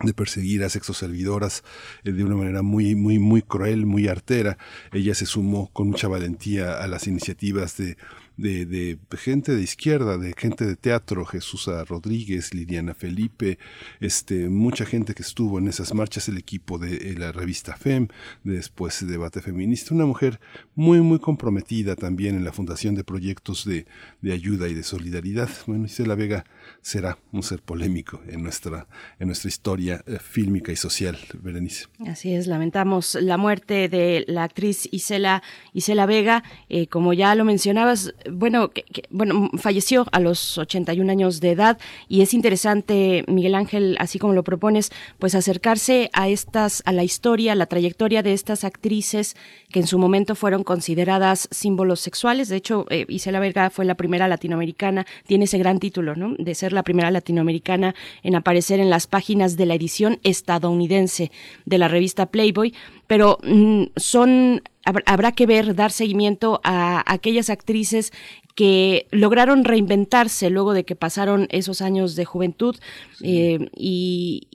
de 0.00 0.14
perseguir 0.14 0.62
a 0.64 0.68
sexoservidoras 0.68 1.64
eh, 2.04 2.12
de 2.12 2.24
una 2.24 2.36
manera 2.36 2.62
muy, 2.62 2.94
muy, 2.94 3.18
muy 3.18 3.42
cruel, 3.42 3.86
muy 3.86 4.08
artera. 4.08 4.58
Ella 4.92 5.14
se 5.14 5.26
sumó 5.26 5.70
con 5.72 5.88
mucha 5.88 6.08
valentía 6.08 6.82
a 6.82 6.86
las 6.86 7.06
iniciativas 7.06 7.76
de 7.76 7.96
de, 8.38 8.66
de, 8.66 8.98
gente 9.18 9.54
de 9.54 9.62
izquierda, 9.62 10.16
de 10.16 10.32
gente 10.36 10.64
de 10.64 10.76
teatro, 10.76 11.24
Jesús 11.26 11.68
Rodríguez, 11.88 12.54
Liliana 12.54 12.94
Felipe, 12.94 13.58
este, 14.00 14.48
mucha 14.48 14.86
gente 14.86 15.12
que 15.14 15.22
estuvo 15.22 15.58
en 15.58 15.66
esas 15.68 15.92
marchas, 15.92 16.28
el 16.28 16.38
equipo 16.38 16.78
de, 16.78 17.16
la 17.18 17.32
revista 17.32 17.76
FEM, 17.76 18.06
después 18.44 19.00
de 19.00 19.08
Debate 19.08 19.42
Feminista, 19.42 19.92
una 19.92 20.06
mujer 20.06 20.40
muy, 20.76 21.00
muy 21.00 21.18
comprometida 21.18 21.96
también 21.96 22.36
en 22.36 22.44
la 22.44 22.52
fundación 22.52 22.94
de 22.94 23.02
proyectos 23.02 23.64
de, 23.64 23.86
de 24.22 24.32
ayuda 24.32 24.68
y 24.68 24.74
de 24.74 24.84
solidaridad. 24.84 25.50
Bueno, 25.66 25.86
Isela 25.86 26.14
Vega 26.14 26.44
será 26.80 27.18
un 27.32 27.42
ser 27.42 27.60
polémico 27.60 28.20
en 28.28 28.42
nuestra, 28.42 28.86
en 29.18 29.28
nuestra 29.28 29.48
historia 29.48 30.02
eh, 30.06 30.18
fílmica 30.20 30.72
y 30.72 30.76
social, 30.76 31.18
Berenice. 31.34 31.86
Así 32.06 32.34
es, 32.34 32.46
lamentamos 32.46 33.16
la 33.20 33.36
muerte 33.36 33.88
de 33.88 34.24
la 34.26 34.44
actriz 34.44 34.88
Isela, 34.90 35.42
Isela 35.72 36.06
Vega, 36.06 36.42
eh, 36.68 36.86
como 36.86 37.12
ya 37.12 37.34
lo 37.34 37.44
mencionabas, 37.44 38.14
bueno, 38.30 38.70
bueno, 39.10 39.50
falleció 39.58 40.06
a 40.12 40.20
los 40.20 40.58
81 40.58 41.10
años 41.10 41.40
de 41.40 41.50
edad 41.52 41.78
y 42.08 42.22
es 42.22 42.34
interesante, 42.34 43.24
Miguel 43.28 43.54
Ángel, 43.54 43.96
así 44.00 44.18
como 44.18 44.32
lo 44.32 44.44
propones, 44.44 44.90
pues 45.18 45.34
acercarse 45.34 46.10
a 46.12 46.28
estas, 46.28 46.82
a 46.86 46.92
la 46.92 47.04
historia, 47.04 47.52
a 47.52 47.56
la 47.56 47.66
trayectoria 47.66 48.22
de 48.22 48.32
estas 48.32 48.64
actrices 48.64 49.36
que 49.70 49.80
en 49.80 49.86
su 49.86 49.98
momento 49.98 50.34
fueron 50.34 50.64
consideradas 50.64 51.48
símbolos 51.50 52.00
sexuales. 52.00 52.48
De 52.48 52.56
hecho, 52.56 52.86
eh, 52.90 53.04
Isela 53.08 53.40
Verga 53.40 53.70
fue 53.70 53.84
la 53.84 53.96
primera 53.96 54.28
latinoamericana, 54.28 55.06
tiene 55.26 55.44
ese 55.44 55.58
gran 55.58 55.78
título, 55.78 56.16
¿no? 56.16 56.34
De 56.38 56.54
ser 56.54 56.72
la 56.72 56.82
primera 56.82 57.10
latinoamericana 57.10 57.94
en 58.22 58.34
aparecer 58.34 58.80
en 58.80 58.90
las 58.90 59.06
páginas 59.06 59.56
de 59.56 59.66
la 59.66 59.74
edición 59.74 60.18
estadounidense 60.22 61.30
de 61.66 61.78
la 61.78 61.88
revista 61.88 62.26
Playboy, 62.26 62.74
pero 63.06 63.38
mm, 63.42 63.84
son 63.96 64.62
habrá 64.84 65.32
que 65.32 65.44
ver, 65.44 65.74
dar 65.74 65.92
seguimiento 65.92 66.62
a 66.64 67.04
aquellas 67.12 67.50
actrices 67.50 68.10
que 68.58 69.06
lograron 69.12 69.62
reinventarse 69.62 70.50
luego 70.50 70.72
de 70.72 70.84
que 70.84 70.96
pasaron 70.96 71.46
esos 71.52 71.80
años 71.80 72.16
de 72.16 72.24
juventud 72.24 72.74
eh, 73.22 73.70
y, 73.72 74.48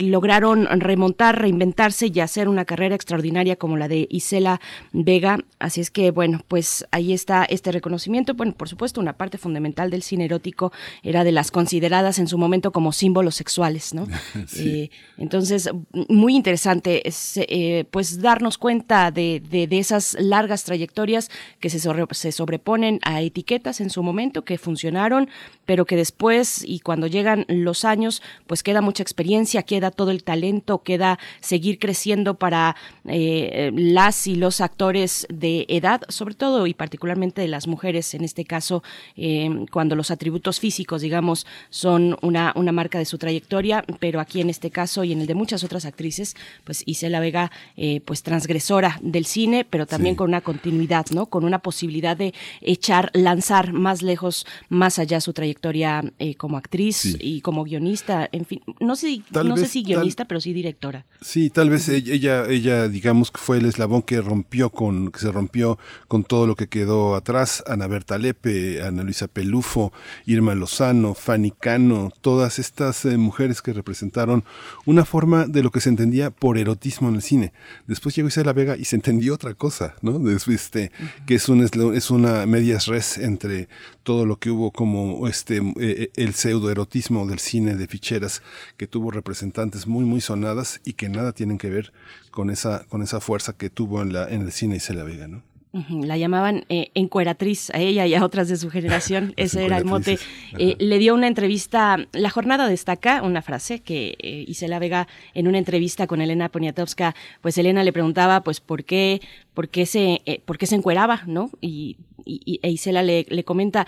lograron 0.00 0.66
remontar, 0.80 1.40
reinventarse 1.40 2.06
y 2.14 2.20
hacer 2.20 2.48
una 2.48 2.64
carrera 2.64 2.94
extraordinaria 2.94 3.56
como 3.56 3.76
la 3.76 3.88
de 3.88 4.06
Isela 4.10 4.60
Vega. 4.92 5.40
Así 5.58 5.80
es 5.80 5.90
que, 5.90 6.12
bueno, 6.12 6.40
pues 6.46 6.86
ahí 6.92 7.12
está 7.12 7.44
este 7.44 7.72
reconocimiento. 7.72 8.34
Bueno, 8.34 8.52
por 8.52 8.68
supuesto, 8.68 9.00
una 9.00 9.14
parte 9.14 9.38
fundamental 9.38 9.90
del 9.90 10.02
cine 10.02 10.26
erótico 10.26 10.72
era 11.02 11.24
de 11.24 11.32
las 11.32 11.50
consideradas 11.50 12.20
en 12.20 12.28
su 12.28 12.38
momento 12.38 12.70
como 12.70 12.92
símbolos 12.92 13.34
sexuales, 13.34 13.92
¿no? 13.92 14.06
Eh, 14.56 14.90
entonces, 15.18 15.70
muy 16.08 16.34
interesante, 16.34 17.02
eh, 17.36 17.84
pues 17.90 18.20
darnos 18.22 18.56
cuenta 18.56 19.10
de, 19.10 19.68
esas 19.70 20.16
largas 20.18 20.64
trayectorias 20.64 21.30
que 21.60 21.70
se, 21.70 21.78
se 21.78 22.32
sobreponen 22.32 22.98
a 23.02 23.20
etiquetas 23.20 23.47
en 23.54 23.90
su 23.90 24.02
momento 24.02 24.44
que 24.44 24.58
funcionaron, 24.58 25.28
pero 25.64 25.84
que 25.84 25.96
después 25.96 26.62
y 26.64 26.80
cuando 26.80 27.06
llegan 27.06 27.44
los 27.48 27.84
años, 27.84 28.22
pues 28.46 28.62
queda 28.62 28.80
mucha 28.80 29.02
experiencia, 29.02 29.62
queda 29.62 29.90
todo 29.90 30.10
el 30.10 30.22
talento, 30.22 30.82
queda 30.82 31.18
seguir 31.40 31.78
creciendo 31.78 32.34
para 32.34 32.76
eh, 33.06 33.70
las 33.74 34.26
y 34.26 34.34
los 34.34 34.60
actores 34.60 35.26
de 35.30 35.66
edad, 35.68 36.02
sobre 36.08 36.34
todo 36.34 36.66
y 36.66 36.74
particularmente 36.74 37.40
de 37.40 37.48
las 37.48 37.66
mujeres, 37.66 38.14
en 38.14 38.24
este 38.24 38.44
caso, 38.44 38.82
eh, 39.16 39.66
cuando 39.70 39.96
los 39.96 40.10
atributos 40.10 40.60
físicos, 40.60 41.02
digamos, 41.02 41.46
son 41.70 42.16
una, 42.22 42.52
una 42.54 42.72
marca 42.72 42.98
de 42.98 43.04
su 43.04 43.18
trayectoria, 43.18 43.84
pero 43.98 44.20
aquí 44.20 44.40
en 44.40 44.50
este 44.50 44.70
caso 44.70 45.04
y 45.04 45.12
en 45.12 45.20
el 45.20 45.26
de 45.26 45.34
muchas 45.34 45.64
otras 45.64 45.84
actrices, 45.84 46.36
pues 46.64 46.82
Isela 46.86 47.20
Vega, 47.20 47.50
eh, 47.76 48.00
pues 48.04 48.22
transgresora 48.22 48.98
del 49.02 49.26
cine, 49.26 49.64
pero 49.68 49.86
también 49.86 50.14
con 50.14 50.28
una 50.28 50.40
continuidad, 50.40 51.06
¿no? 51.10 51.26
Con 51.26 51.44
una 51.44 51.58
posibilidad 51.60 52.16
de 52.16 52.34
echar 52.60 53.10
la 53.14 53.37
lanzar 53.38 53.72
más 53.72 54.02
lejos, 54.02 54.46
más 54.68 54.98
allá 54.98 55.20
su 55.20 55.32
trayectoria 55.32 56.02
eh, 56.18 56.34
como 56.34 56.56
actriz 56.56 57.16
y 57.20 57.40
como 57.40 57.62
guionista, 57.62 58.28
en 58.32 58.44
fin, 58.44 58.62
no 58.80 58.96
sé, 58.96 59.22
no 59.30 59.56
sé 59.56 59.68
si 59.68 59.84
guionista, 59.84 60.24
pero 60.24 60.40
sí 60.40 60.52
directora. 60.52 61.06
Sí, 61.20 61.48
tal 61.48 61.70
vez 61.70 61.88
ella, 61.88 62.46
ella, 62.48 62.88
digamos 62.88 63.30
que 63.30 63.38
fue 63.38 63.58
el 63.58 63.66
eslabón 63.66 64.02
que 64.02 64.20
rompió 64.20 64.70
con, 64.70 65.12
que 65.12 65.20
se 65.20 65.30
rompió 65.30 65.78
con 66.08 66.24
todo 66.24 66.48
lo 66.48 66.56
que 66.56 66.66
quedó 66.66 67.14
atrás, 67.14 67.62
Ana 67.68 67.86
Berta 67.86 68.18
Lepe, 68.18 68.82
Ana 68.82 69.04
Luisa 69.04 69.28
Pelufo, 69.28 69.92
Irma 70.26 70.56
Lozano, 70.56 71.14
Fanny 71.14 71.52
Cano, 71.52 72.10
todas 72.20 72.58
estas 72.58 73.04
eh, 73.04 73.16
mujeres 73.18 73.62
que 73.62 73.72
representaron 73.72 74.42
una 74.84 75.04
forma 75.04 75.46
de 75.46 75.62
lo 75.62 75.70
que 75.70 75.80
se 75.80 75.90
entendía 75.90 76.30
por 76.30 76.58
erotismo 76.58 77.08
en 77.08 77.14
el 77.14 77.22
cine. 77.22 77.52
Después 77.86 78.16
llegó 78.16 78.26
Isabel 78.26 78.52
Vega 78.52 78.76
y 78.76 78.84
se 78.84 78.96
entendió 78.96 79.34
otra 79.34 79.54
cosa, 79.54 79.94
¿no? 80.02 80.28
Este, 80.28 80.90
que 81.26 81.36
es, 81.36 81.48
un, 81.48 81.62
es 81.62 82.10
una 82.10 82.46
medias 82.46 82.86
res 82.86 83.18
entre 83.28 83.68
todo 84.02 84.26
lo 84.26 84.38
que 84.38 84.50
hubo 84.50 84.72
como 84.72 85.28
este 85.28 85.62
eh, 85.80 86.10
el 86.16 86.34
pseudoerotismo 86.34 87.26
del 87.26 87.38
cine 87.38 87.76
de 87.76 87.86
ficheras 87.86 88.42
que 88.76 88.86
tuvo 88.86 89.10
representantes 89.10 89.86
muy 89.86 90.04
muy 90.04 90.20
sonadas 90.20 90.80
y 90.84 90.94
que 90.94 91.08
nada 91.08 91.32
tienen 91.32 91.58
que 91.58 91.70
ver 91.70 91.92
con 92.30 92.50
esa 92.50 92.84
con 92.88 93.02
esa 93.02 93.20
fuerza 93.20 93.52
que 93.52 93.70
tuvo 93.70 94.02
en 94.02 94.12
la 94.12 94.28
en 94.28 94.42
el 94.42 94.52
cine 94.52 94.76
y 94.76 94.92
la 94.92 95.04
Vega, 95.04 95.28
¿no? 95.28 95.42
La 95.90 96.16
llamaban 96.16 96.64
eh, 96.70 96.90
encueratriz 96.94 97.70
a 97.70 97.78
ella 97.78 98.06
y 98.06 98.14
a 98.14 98.24
otras 98.24 98.48
de 98.48 98.56
su 98.56 98.70
generación. 98.70 99.34
Ese 99.36 99.64
era 99.66 99.76
el 99.76 99.84
mote. 99.84 100.18
Eh, 100.58 100.76
le 100.78 100.98
dio 100.98 101.14
una 101.14 101.28
entrevista, 101.28 101.98
La 102.12 102.30
Jornada 102.30 102.68
destaca 102.68 103.22
una 103.22 103.42
frase 103.42 103.80
que 103.80 104.16
eh, 104.18 104.44
Isela 104.48 104.78
Vega 104.78 105.08
en 105.34 105.46
una 105.46 105.58
entrevista 105.58 106.06
con 106.06 106.22
Elena 106.22 106.48
Poniatowska, 106.48 107.14
pues 107.42 107.58
Elena 107.58 107.84
le 107.84 107.92
preguntaba 107.92 108.42
pues 108.42 108.60
por 108.60 108.84
qué, 108.84 109.20
por 109.52 109.68
qué 109.68 109.84
se, 109.84 110.22
eh, 110.24 110.40
por 110.44 110.56
qué 110.56 110.66
se 110.66 110.74
encueraba, 110.74 111.22
¿no? 111.26 111.50
Y, 111.60 111.96
y, 112.28 112.60
e 112.62 112.70
Isela 112.70 113.02
le, 113.02 113.26
le 113.28 113.44
comenta, 113.44 113.86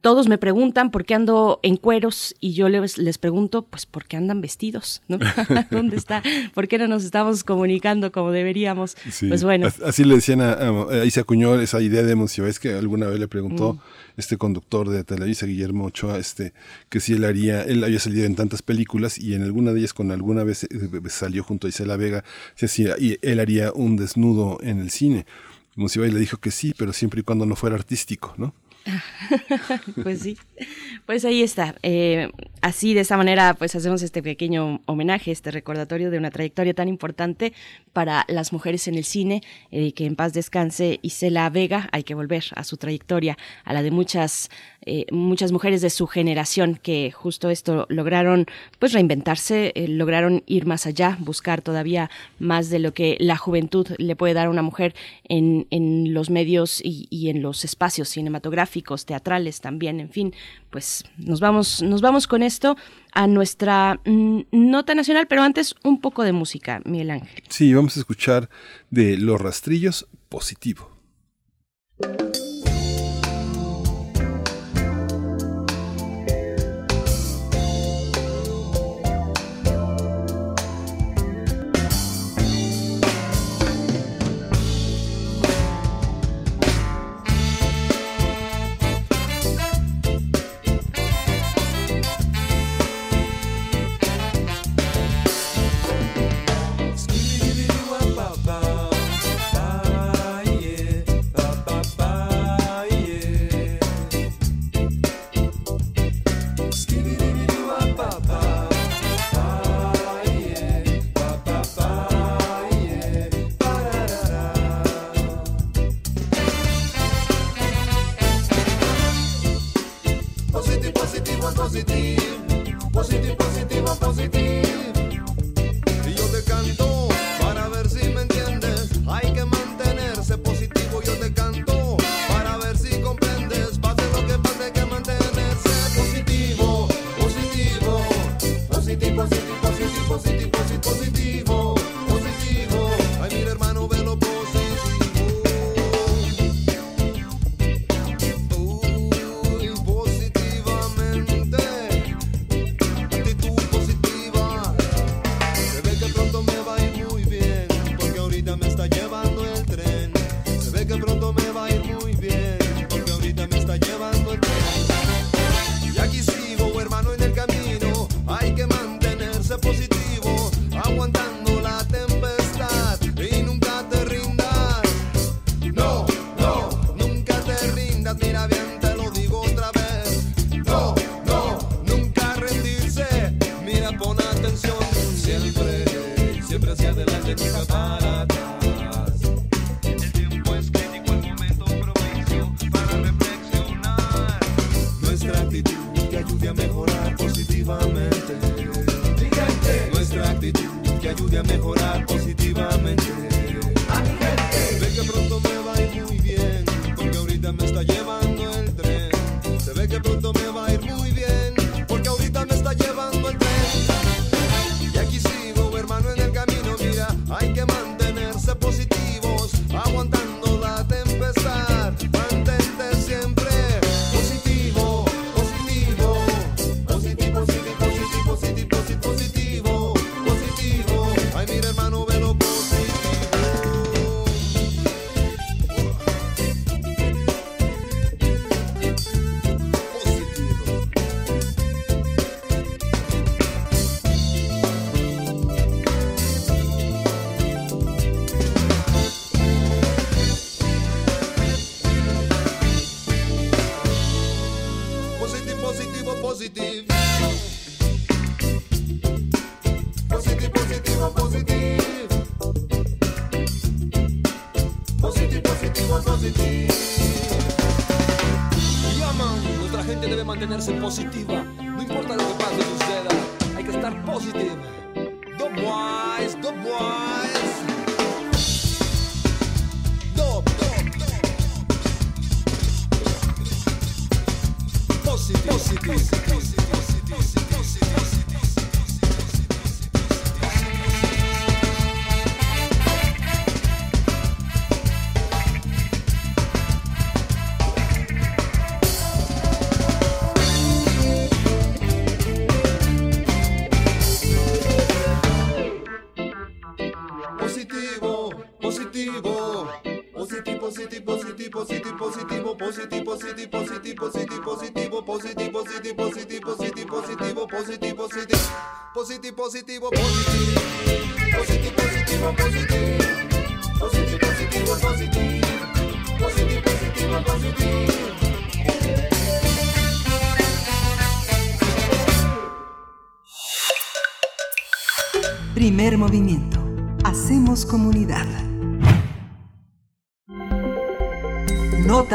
todos 0.00 0.28
me 0.28 0.36
preguntan 0.36 0.90
por 0.90 1.06
qué 1.06 1.14
ando 1.14 1.60
en 1.62 1.76
cueros 1.76 2.34
y 2.38 2.52
yo 2.52 2.68
les, 2.68 2.98
les 2.98 3.16
pregunto, 3.16 3.62
pues, 3.62 3.86
¿por 3.86 4.04
qué 4.04 4.18
andan 4.18 4.40
vestidos? 4.40 5.02
¿no? 5.08 5.18
¿Dónde 5.70 5.96
está? 5.96 6.22
¿Por 6.52 6.68
qué 6.68 6.76
no 6.76 6.88
nos 6.88 7.04
estamos 7.04 7.42
comunicando 7.42 8.12
como 8.12 8.30
deberíamos? 8.30 8.96
Pues 9.26 9.44
bueno. 9.44 9.68
Así 9.84 10.04
le 10.04 10.16
decían, 10.16 10.42
a, 10.42 10.56
se 11.08 11.20
acuñó 11.20 11.58
esa 11.60 11.80
idea 11.80 12.02
de 12.02 12.14
es 12.48 12.58
que 12.58 12.74
alguna 12.74 13.06
vez 13.06 13.18
le 13.18 13.28
preguntó 13.28 13.74
mm. 13.74 13.78
este 14.18 14.36
conductor 14.36 14.88
de 14.88 15.04
Televisa, 15.04 15.46
Guillermo 15.46 15.86
Ochoa, 15.86 16.18
este, 16.18 16.52
que 16.88 17.00
si 17.00 17.14
él 17.14 17.24
haría, 17.24 17.62
él 17.62 17.82
había 17.82 17.98
salido 17.98 18.26
en 18.26 18.34
tantas 18.34 18.62
películas 18.62 19.18
y 19.18 19.34
en 19.34 19.42
alguna 19.42 19.72
de 19.72 19.80
ellas 19.80 19.94
con 19.94 20.10
alguna 20.10 20.44
vez 20.44 20.64
eh, 20.64 20.68
salió 21.08 21.42
junto 21.44 21.66
a 21.66 21.70
Isela 21.70 21.96
Vega, 21.96 22.24
hacía, 22.60 22.96
y 22.98 23.18
él 23.22 23.40
haría 23.40 23.72
un 23.72 23.96
desnudo 23.96 24.58
en 24.62 24.80
el 24.80 24.90
cine. 24.90 25.26
Monsiváis 25.76 26.12
le 26.12 26.20
dijo 26.20 26.38
que 26.38 26.50
sí, 26.50 26.74
pero 26.76 26.92
siempre 26.92 27.20
y 27.20 27.22
cuando 27.24 27.46
no 27.46 27.56
fuera 27.56 27.76
artístico, 27.76 28.34
¿no? 28.36 28.54
pues 30.02 30.20
sí, 30.20 30.36
pues 31.06 31.24
ahí 31.24 31.42
está. 31.42 31.74
Eh, 31.82 32.30
así 32.60 32.94
de 32.94 33.00
esta 33.00 33.16
manera, 33.16 33.54
pues 33.54 33.74
hacemos 33.74 34.02
este 34.02 34.22
pequeño 34.22 34.80
homenaje, 34.86 35.30
este 35.30 35.50
recordatorio 35.50 36.10
de 36.10 36.18
una 36.18 36.30
trayectoria 36.30 36.74
tan 36.74 36.88
importante 36.88 37.52
para 37.92 38.24
las 38.28 38.52
mujeres 38.52 38.86
en 38.88 38.96
el 38.96 39.04
cine, 39.04 39.42
eh, 39.70 39.92
que 39.92 40.06
en 40.06 40.16
paz 40.16 40.32
descanse 40.32 40.98
Isela 41.02 41.48
Vega. 41.50 41.88
Hay 41.92 42.04
que 42.04 42.14
volver 42.14 42.44
a 42.54 42.64
su 42.64 42.76
trayectoria, 42.76 43.38
a 43.64 43.72
la 43.72 43.82
de 43.82 43.90
muchas 43.90 44.50
eh, 44.86 45.06
muchas 45.10 45.52
mujeres 45.52 45.80
de 45.80 45.90
su 45.90 46.06
generación 46.06 46.78
que 46.82 47.10
justo 47.10 47.50
esto 47.50 47.86
lograron 47.88 48.46
pues 48.78 48.92
reinventarse, 48.92 49.72
eh, 49.74 49.88
lograron 49.88 50.42
ir 50.46 50.66
más 50.66 50.86
allá, 50.86 51.16
buscar 51.20 51.62
todavía 51.62 52.10
más 52.38 52.70
de 52.70 52.78
lo 52.78 52.92
que 52.92 53.16
la 53.20 53.36
juventud 53.36 53.86
le 53.98 54.16
puede 54.16 54.34
dar 54.34 54.46
a 54.46 54.50
una 54.50 54.62
mujer 54.62 54.94
en, 55.28 55.66
en 55.70 56.12
los 56.12 56.30
medios 56.30 56.80
y, 56.84 57.06
y 57.10 57.30
en 57.30 57.42
los 57.42 57.64
espacios 57.64 58.08
cinematográficos, 58.08 59.06
teatrales 59.06 59.60
también, 59.60 60.00
en 60.00 60.10
fin, 60.10 60.34
pues 60.70 61.04
nos 61.18 61.40
vamos, 61.40 61.82
nos 61.82 62.00
vamos 62.00 62.26
con 62.26 62.42
esto 62.42 62.76
a 63.12 63.26
nuestra 63.26 64.00
mm, 64.04 64.40
nota 64.50 64.94
nacional, 64.94 65.26
pero 65.28 65.42
antes 65.42 65.74
un 65.84 66.00
poco 66.00 66.24
de 66.24 66.32
música, 66.32 66.82
Miguel 66.84 67.10
Ángel. 67.10 67.42
Sí, 67.48 67.72
vamos 67.72 67.96
a 67.96 68.00
escuchar 68.00 68.50
de 68.90 69.16
Los 69.16 69.40
Rastrillos 69.40 70.08
Positivo. 70.28 70.90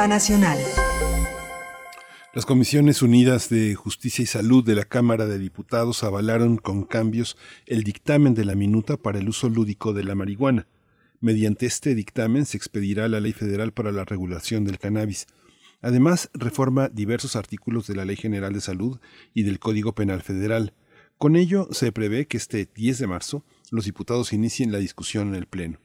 Nacional. 0.09 0.57
Las 2.33 2.45
Comisiones 2.47 3.03
Unidas 3.03 3.47
de 3.49 3.75
Justicia 3.75 4.23
y 4.23 4.25
Salud 4.25 4.65
de 4.65 4.73
la 4.73 4.85
Cámara 4.85 5.27
de 5.27 5.37
Diputados 5.37 6.03
avalaron 6.03 6.57
con 6.57 6.83
cambios 6.83 7.37
el 7.67 7.83
dictamen 7.83 8.33
de 8.33 8.43
la 8.43 8.55
minuta 8.55 8.97
para 8.97 9.19
el 9.19 9.29
uso 9.29 9.49
lúdico 9.49 9.93
de 9.93 10.03
la 10.03 10.15
marihuana. 10.15 10.67
Mediante 11.21 11.67
este 11.67 11.93
dictamen 11.93 12.47
se 12.47 12.57
expedirá 12.57 13.07
la 13.07 13.19
Ley 13.19 13.33
Federal 13.33 13.71
para 13.71 13.91
la 13.91 14.03
Regulación 14.03 14.65
del 14.65 14.79
Cannabis. 14.79 15.27
Además, 15.81 16.31
reforma 16.33 16.89
diversos 16.89 17.35
artículos 17.35 17.85
de 17.85 17.95
la 17.95 18.05
Ley 18.05 18.15
General 18.15 18.51
de 18.51 18.61
Salud 18.61 18.99
y 19.35 19.43
del 19.43 19.59
Código 19.59 19.93
Penal 19.93 20.23
Federal. 20.23 20.73
Con 21.19 21.35
ello, 21.35 21.67
se 21.71 21.91
prevé 21.91 22.25
que 22.25 22.37
este 22.37 22.67
10 22.73 22.97
de 22.97 23.07
marzo 23.07 23.45
los 23.69 23.85
diputados 23.85 24.33
inicien 24.33 24.71
la 24.71 24.79
discusión 24.79 25.29
en 25.29 25.35
el 25.35 25.45
Pleno. 25.45 25.79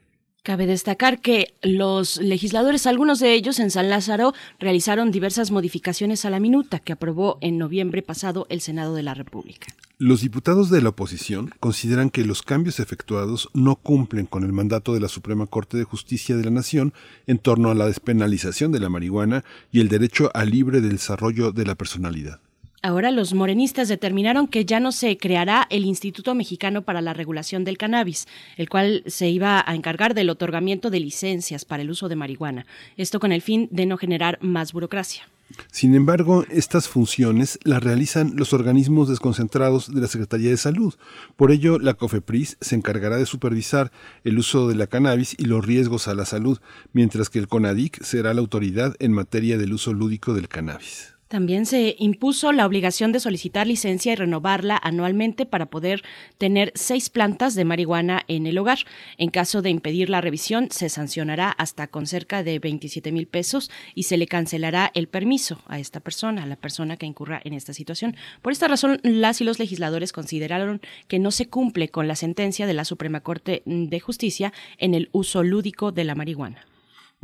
Cabe 0.45 0.67
destacar 0.67 1.23
que 1.23 1.55
los 1.63 2.19
legisladores, 2.19 2.87
algunos 2.87 3.19
de 3.19 3.33
ellos 3.33 3.59
en 3.61 3.71
San 3.71 3.89
Lázaro, 3.89 4.35
realizaron 4.59 5.11
diversas 5.11 5.51
modificaciones 5.51 6.27
a 6.27 6.31
la 6.31 6.39
minuta 6.39 6.81
que 6.81 6.93
aprobó 6.93 7.39
en 7.41 7.57
noviembre 7.57 8.03
pasado 8.03 8.47
el 8.51 8.61
Senado 8.61 8.95
de 8.95 9.03
la 9.03 9.15
República. 9.15 9.69
Los 9.97 10.21
diputados 10.21 10.69
de 10.69 10.83
la 10.83 10.91
oposición 10.91 11.51
consideran 11.61 12.11
que 12.11 12.27
los 12.27 12.43
cambios 12.43 12.79
efectuados 12.79 13.49
no 13.55 13.77
cumplen 13.77 14.27
con 14.27 14.45
el 14.45 14.53
mandato 14.53 14.93
de 14.93 15.01
la 15.01 15.09
Suprema 15.09 15.47
Corte 15.47 15.79
de 15.79 15.85
Justicia 15.85 16.37
de 16.37 16.45
la 16.45 16.51
Nación 16.51 16.93
en 17.27 17.39
torno 17.39 17.71
a 17.71 17.75
la 17.75 17.87
despenalización 17.87 18.71
de 18.71 18.81
la 18.81 18.91
marihuana 18.91 19.45
y 19.73 19.81
el 19.81 19.89
derecho 19.89 20.31
al 20.35 20.51
libre 20.51 20.83
desarrollo 20.83 21.53
de 21.53 21.65
la 21.65 21.75
personalidad. 21.75 22.44
Ahora 22.85 23.11
los 23.11 23.33
morenistas 23.33 23.89
determinaron 23.89 24.47
que 24.47 24.67
ya 24.67 24.79
no 24.79 24.93
se 24.93 25.17
creará 25.17 25.67
el 25.71 25.87
Instituto 25.87 26.35
Mexicano 26.35 26.83
para 26.83 27.01
la 27.01 27.15
Regulación 27.15 27.65
del 27.65 27.79
Cannabis, 27.79 28.27
el 28.59 28.69
cual 28.69 29.03
se 29.07 29.27
iba 29.31 29.65
a 29.67 29.75
encargar 29.75 30.13
del 30.13 30.29
otorgamiento 30.29 30.91
de 30.91 31.01
licencias 31.01 31.65
para 31.65 31.83
el 31.83 31.91
uso 31.91 32.11
de 32.11 32.17
marihuana. 32.17 32.67
Esto 32.99 33.21
con 33.21 33.33
el 33.33 33.41
fin 33.41 33.69
de 33.71 33.87
no 33.87 33.97
generar 33.97 34.39
más 34.43 34.75
burocracia. 34.75 35.27
Sin 35.73 35.95
embargo, 35.95 36.45
estas 36.51 36.87
funciones 36.87 37.59
las 37.65 37.83
realizan 37.83 38.33
los 38.37 38.53
organismos 38.53 39.09
desconcentrados 39.09 39.91
de 39.91 40.03
la 40.03 40.07
Secretaría 40.07 40.51
de 40.51 40.59
Salud. 40.59 40.93
Por 41.37 41.53
ello, 41.53 41.79
la 41.79 41.95
COFEPRIS 41.95 42.59
se 42.61 42.75
encargará 42.75 43.17
de 43.17 43.25
supervisar 43.25 43.93
el 44.25 44.39
uso 44.39 44.69
de 44.69 44.75
la 44.75 44.89
cannabis 44.89 45.35
y 45.39 45.47
los 45.47 45.65
riesgos 45.65 46.07
a 46.07 46.13
la 46.13 46.27
salud, 46.27 46.59
mientras 46.93 47.31
que 47.31 47.39
el 47.39 47.49
CONADIC 47.49 48.03
será 48.03 48.35
la 48.35 48.43
autoridad 48.43 48.95
en 48.99 49.13
materia 49.13 49.57
del 49.57 49.73
uso 49.73 49.95
lúdico 49.95 50.35
del 50.35 50.49
cannabis. 50.49 51.14
También 51.29 51.65
se 51.65 51.97
impuso 51.99 52.53
la 52.53 52.67
obligación 52.67 53.11
de 53.11 53.19
solicitar 53.19 53.67
licencia 53.67 54.13
y 54.13 54.17
renovarla 54.17 54.79
anualmente 54.83 55.47
para 55.47 55.67
poder 55.67 56.03
tener 56.39 56.71
seis 56.75 57.09
plantas 57.09 57.55
de 57.55 57.65
marihuana 57.65 58.23
en 58.29 58.47
el 58.47 58.59
hogar. 58.59 58.79
En 59.17 59.31
caso 59.31 59.63
de 59.63 59.71
impedir 59.71 60.11
la 60.11 60.21
revisión, 60.21 60.69
se 60.71 60.89
sancionará 60.89 61.51
hasta 61.51 61.87
con 61.87 62.07
cerca 62.07 62.43
de 62.43 62.59
27 62.59 63.11
mil 63.11 63.27
pesos 63.27 63.71
y 63.95 64.05
se 64.05 64.19
le 64.19 64.27
cancelará 64.27 64.91
el 64.95 65.09
permiso 65.09 65.63
a 65.67 65.79
esta 65.79 66.01
persona, 66.01 66.43
a 66.43 66.47
la 66.47 66.57
persona 66.57 66.97
que 66.97 67.07
incurra 67.07 67.41
en 67.43 67.55
esta 67.55 67.73
situación. 67.73 68.17
Por 68.43 68.53
esta 68.53 68.69
razón, 68.69 69.01
las 69.03 69.41
y 69.41 69.45
los 69.45 69.59
legisladores 69.59 70.13
consideraron 70.13 70.83
que 71.09 71.19
no 71.19 71.31
se 71.31 71.47
cumple 71.47 71.89
con 71.89 72.07
la 72.07 72.17
sentencia 72.17 72.67
de 72.67 72.75
la 72.75 72.85
Suprema 72.85 73.21
Corte 73.21 73.63
de 73.65 74.01
Justicia 74.01 74.53
en 74.79 74.95
el 74.95 75.09
uso 75.13 75.43
lúdico 75.43 75.91
de 75.91 76.05
la 76.05 76.15
marihuana. 76.15 76.67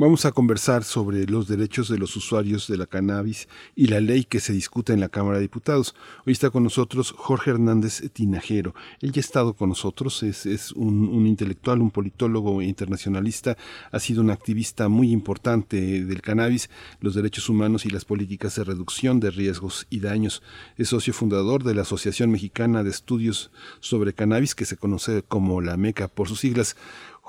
Vamos 0.01 0.25
a 0.25 0.33
conversar 0.33 0.83
sobre 0.83 1.27
los 1.27 1.47
derechos 1.47 1.91
de 1.91 1.99
los 1.99 2.17
usuarios 2.17 2.67
de 2.69 2.79
la 2.79 2.87
cannabis 2.87 3.49
y 3.77 3.89
la 3.89 4.01
ley 4.01 4.25
que 4.25 4.41
se 4.41 4.55
discute 4.55 4.95
en 4.95 5.01
la 5.01 5.11
Cámara 5.11 5.37
de 5.37 5.43
Diputados. 5.43 5.95
Hoy 6.25 6.33
está 6.33 6.49
con 6.49 6.63
nosotros 6.63 7.13
Jorge 7.15 7.51
Hernández 7.51 8.11
Tinajero. 8.11 8.75
Él 9.03 9.13
ya 9.13 9.19
ha 9.19 9.21
estado 9.21 9.53
con 9.53 9.69
nosotros, 9.69 10.23
es, 10.23 10.47
es 10.47 10.73
un, 10.73 11.07
un, 11.07 11.27
intelectual, 11.27 11.83
un 11.83 11.91
politólogo 11.91 12.63
internacionalista, 12.63 13.59
ha 13.93 14.01
sido 14.01 14.23
un 14.23 14.31
activista 14.31 14.89
muy 14.89 15.13
importante 15.13 16.03
del 16.03 16.23
cannabis, 16.23 16.71
los 17.01 17.15
derechos 17.15 17.51
humanos 17.51 17.85
y 17.85 17.91
las 17.91 18.07
políticas 18.07 18.55
de 18.55 18.65
reducción 18.65 19.21
de 19.21 19.31
riesgos 19.31 19.87
y 19.91 20.01
daños. 20.01 20.43
Es 20.79 20.89
socio 20.89 21.13
fundador 21.13 21.63
de 21.63 21.75
la 21.75 21.83
Asociación 21.83 22.31
Mexicana 22.31 22.83
de 22.83 22.89
Estudios 22.89 23.51
sobre 23.81 24.15
Cannabis, 24.15 24.55
que 24.55 24.65
se 24.65 24.79
conoce 24.79 25.25
como 25.29 25.61
la 25.61 25.77
MECA 25.77 26.09
por 26.09 26.27
sus 26.27 26.41
siglas. 26.41 26.75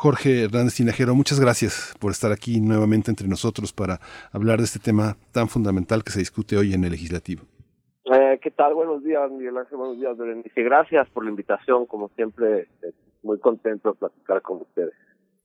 Jorge 0.01 0.45
Hernández 0.45 0.73
Tinajero, 0.77 1.13
muchas 1.13 1.39
gracias 1.39 1.93
por 1.99 2.09
estar 2.09 2.31
aquí 2.31 2.59
nuevamente 2.59 3.11
entre 3.11 3.27
nosotros 3.27 3.71
para 3.71 3.99
hablar 4.31 4.57
de 4.57 4.63
este 4.63 4.79
tema 4.79 5.15
tan 5.31 5.47
fundamental 5.47 6.03
que 6.03 6.09
se 6.09 6.17
discute 6.17 6.57
hoy 6.57 6.73
en 6.73 6.83
el 6.83 6.89
legislativo. 6.89 7.43
Eh, 8.05 8.39
¿Qué 8.41 8.49
tal? 8.49 8.73
Buenos 8.73 9.03
días, 9.03 9.29
Miguel 9.29 9.55
Ángel. 9.59 9.77
Buenos 9.77 9.99
días, 9.99 10.17
Berenice. 10.17 10.63
Gracias 10.63 11.07
por 11.11 11.23
la 11.23 11.29
invitación. 11.29 11.85
Como 11.85 12.09
siempre, 12.15 12.67
muy 13.21 13.37
contento 13.37 13.91
de 13.91 13.99
platicar 13.99 14.41
con 14.41 14.61
ustedes. 14.63 14.95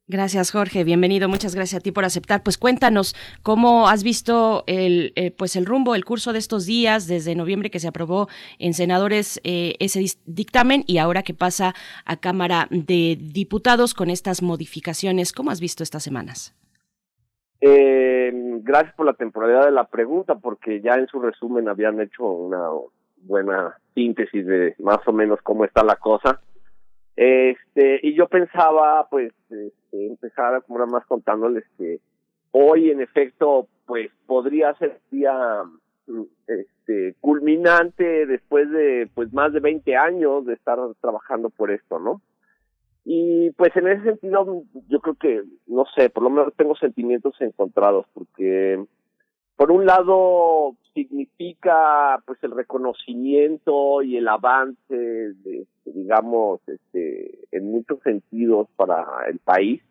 Gracias, 0.09 0.53
Jorge. 0.53 0.85
Bienvenido. 0.85 1.29
Muchas 1.29 1.57
gracias 1.57 1.81
a 1.81 1.83
ti 1.83 1.91
por 1.91 2.05
aceptar. 2.05 2.45
Pues 2.45 2.59
cuéntanos 2.59 3.17
cómo 3.43 3.89
has 3.89 4.05
visto 4.05 4.63
el, 4.69 5.13
eh, 5.17 5.33
pues 5.33 5.57
el 5.57 5.67
rumbo, 5.67 5.97
el 5.97 6.05
curso 6.05 6.33
de 6.33 6.39
estos 6.39 6.65
días, 6.65 7.09
desde 7.09 7.35
noviembre 7.35 7.71
que 7.71 7.81
se 7.81 7.89
aprobó 7.89 8.29
en 8.61 8.73
senadores 8.73 9.41
eh, 9.43 9.75
ese 9.81 10.05
dictamen 10.25 10.85
y 10.87 10.99
ahora 10.99 11.25
que 11.25 11.35
pasa 11.35 11.75
a 12.05 12.21
Cámara 12.21 12.69
de 12.71 13.19
Diputados 13.21 13.95
con 13.95 14.09
estas 14.09 14.43
modificaciones. 14.43 15.33
¿Cómo 15.33 15.51
has 15.51 15.61
visto 15.61 15.83
estas 15.83 16.05
semanas? 16.05 16.55
Eh, 17.61 18.31
gracias 18.63 18.95
por 18.95 19.07
la 19.07 19.15
temporalidad 19.15 19.65
de 19.65 19.73
la 19.73 19.89
pregunta, 19.89 20.37
porque 20.37 20.81
ya 20.83 20.95
en 20.95 21.09
su 21.09 21.19
resumen 21.19 21.69
habían 21.69 22.01
hecho 22.01 22.23
una 22.31 22.69
buena 23.23 23.77
síntesis 23.93 24.47
de 24.47 24.77
más 24.79 24.99
o 25.07 25.13
menos 25.13 25.41
cómo 25.43 25.65
está 25.65 25.83
la 25.83 25.97
cosa. 25.97 26.41
Este, 27.17 27.99
y 28.03 28.15
yo 28.15 28.29
pensaba, 28.29 29.09
pues, 29.09 29.33
este, 29.97 30.07
empezar 30.07 30.63
como 30.65 30.79
nada 30.79 30.91
más 30.91 31.07
contándoles 31.07 31.65
que 31.79 32.01
hoy, 32.53 32.91
en 32.91 33.01
efecto, 33.01 33.69
pues, 33.87 34.11
podría 34.27 34.75
ser 34.75 35.01
día 35.11 35.63
este, 36.47 37.15
culminante 37.21 38.27
después 38.27 38.71
de, 38.71 39.11
pues, 39.15 39.33
más 39.33 39.53
de 39.53 39.61
20 39.61 39.97
años 39.97 40.47
de 40.47 40.55
estar 40.55 40.79
trabajando 41.01 41.51
por 41.51 41.71
esto, 41.71 41.99
¿no? 41.99 42.21
Y 43.09 43.51
pues 43.53 43.71
en 43.77 43.87
ese 43.87 44.03
sentido, 44.03 44.65
yo 44.89 45.01
creo 45.01 45.15
que, 45.15 45.43
no 45.69 45.85
sé, 45.95 46.11
por 46.11 46.25
lo 46.25 46.31
menos 46.31 46.53
tengo 46.57 46.75
sentimientos 46.75 47.41
encontrados, 47.41 48.05
porque 48.13 48.85
por 49.57 49.71
un 49.71 49.87
lado 49.87 50.77
significa 50.95 52.23
pues 52.27 52.39
el 52.43 52.53
reconocimiento 52.53 54.03
y 54.03 54.17
el 54.17 54.29
avance 54.29 54.77
de, 54.91 55.67
digamos 55.85 56.61
este 56.67 57.39
en 57.53 57.71
muchos 57.71 58.01
sentidos 58.03 58.69
para 58.77 59.05
el 59.29 59.39
país 59.39 59.83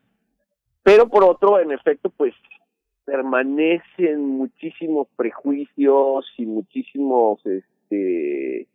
pero 0.83 1.07
por 1.07 1.23
otro 1.23 1.59
en 1.59 1.71
efecto 1.71 2.09
pues 2.09 2.33
permanecen 3.05 4.21
muchísimos 4.21 5.07
prejuicios 5.15 6.25
y 6.37 6.45
muchísimos 6.45 7.45
este 7.45 8.67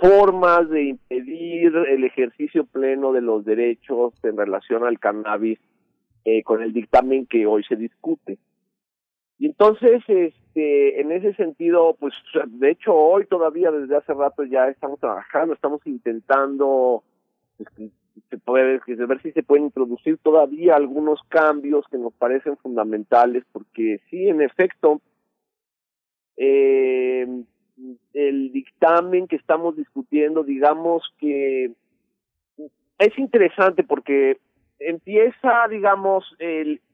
formas 0.00 0.68
de 0.70 0.84
impedir 0.84 1.74
el 1.76 2.04
ejercicio 2.04 2.64
pleno 2.64 3.12
de 3.12 3.20
los 3.20 3.44
derechos 3.44 4.14
en 4.22 4.36
relación 4.36 4.84
al 4.84 4.98
cannabis 4.98 5.58
eh, 6.24 6.42
con 6.42 6.62
el 6.62 6.72
dictamen 6.72 7.26
que 7.26 7.46
hoy 7.46 7.64
se 7.64 7.76
discute 7.76 8.38
y 9.40 9.46
entonces, 9.46 10.02
este, 10.06 11.00
en 11.00 11.12
ese 11.12 11.32
sentido, 11.32 11.96
pues, 11.98 12.12
de 12.46 12.72
hecho, 12.72 12.94
hoy 12.94 13.24
todavía 13.24 13.70
desde 13.70 13.96
hace 13.96 14.12
rato 14.12 14.44
ya 14.44 14.68
estamos 14.68 15.00
trabajando, 15.00 15.54
estamos 15.54 15.80
intentando 15.86 17.02
pues, 17.56 17.90
ver 18.46 19.22
si 19.22 19.32
se 19.32 19.42
pueden 19.42 19.64
introducir 19.64 20.18
todavía 20.18 20.76
algunos 20.76 21.20
cambios 21.30 21.86
que 21.90 21.96
nos 21.96 22.12
parecen 22.12 22.58
fundamentales, 22.58 23.42
porque 23.50 24.02
sí, 24.10 24.28
en 24.28 24.42
efecto, 24.42 25.00
eh, 26.36 27.26
el 28.12 28.52
dictamen 28.52 29.26
que 29.26 29.36
estamos 29.36 29.74
discutiendo, 29.74 30.44
digamos 30.44 31.02
que 31.18 31.72
es 32.98 33.18
interesante 33.18 33.84
porque 33.84 34.36
empieza, 34.80 35.68
digamos, 35.68 36.24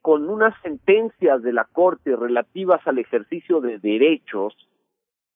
con 0.02 0.28
unas 0.28 0.54
sentencias 0.62 1.42
de 1.42 1.52
la 1.52 1.64
Corte 1.64 2.14
relativas 2.14 2.86
al 2.86 2.98
ejercicio 2.98 3.60
de 3.60 3.78
derechos. 3.78 4.54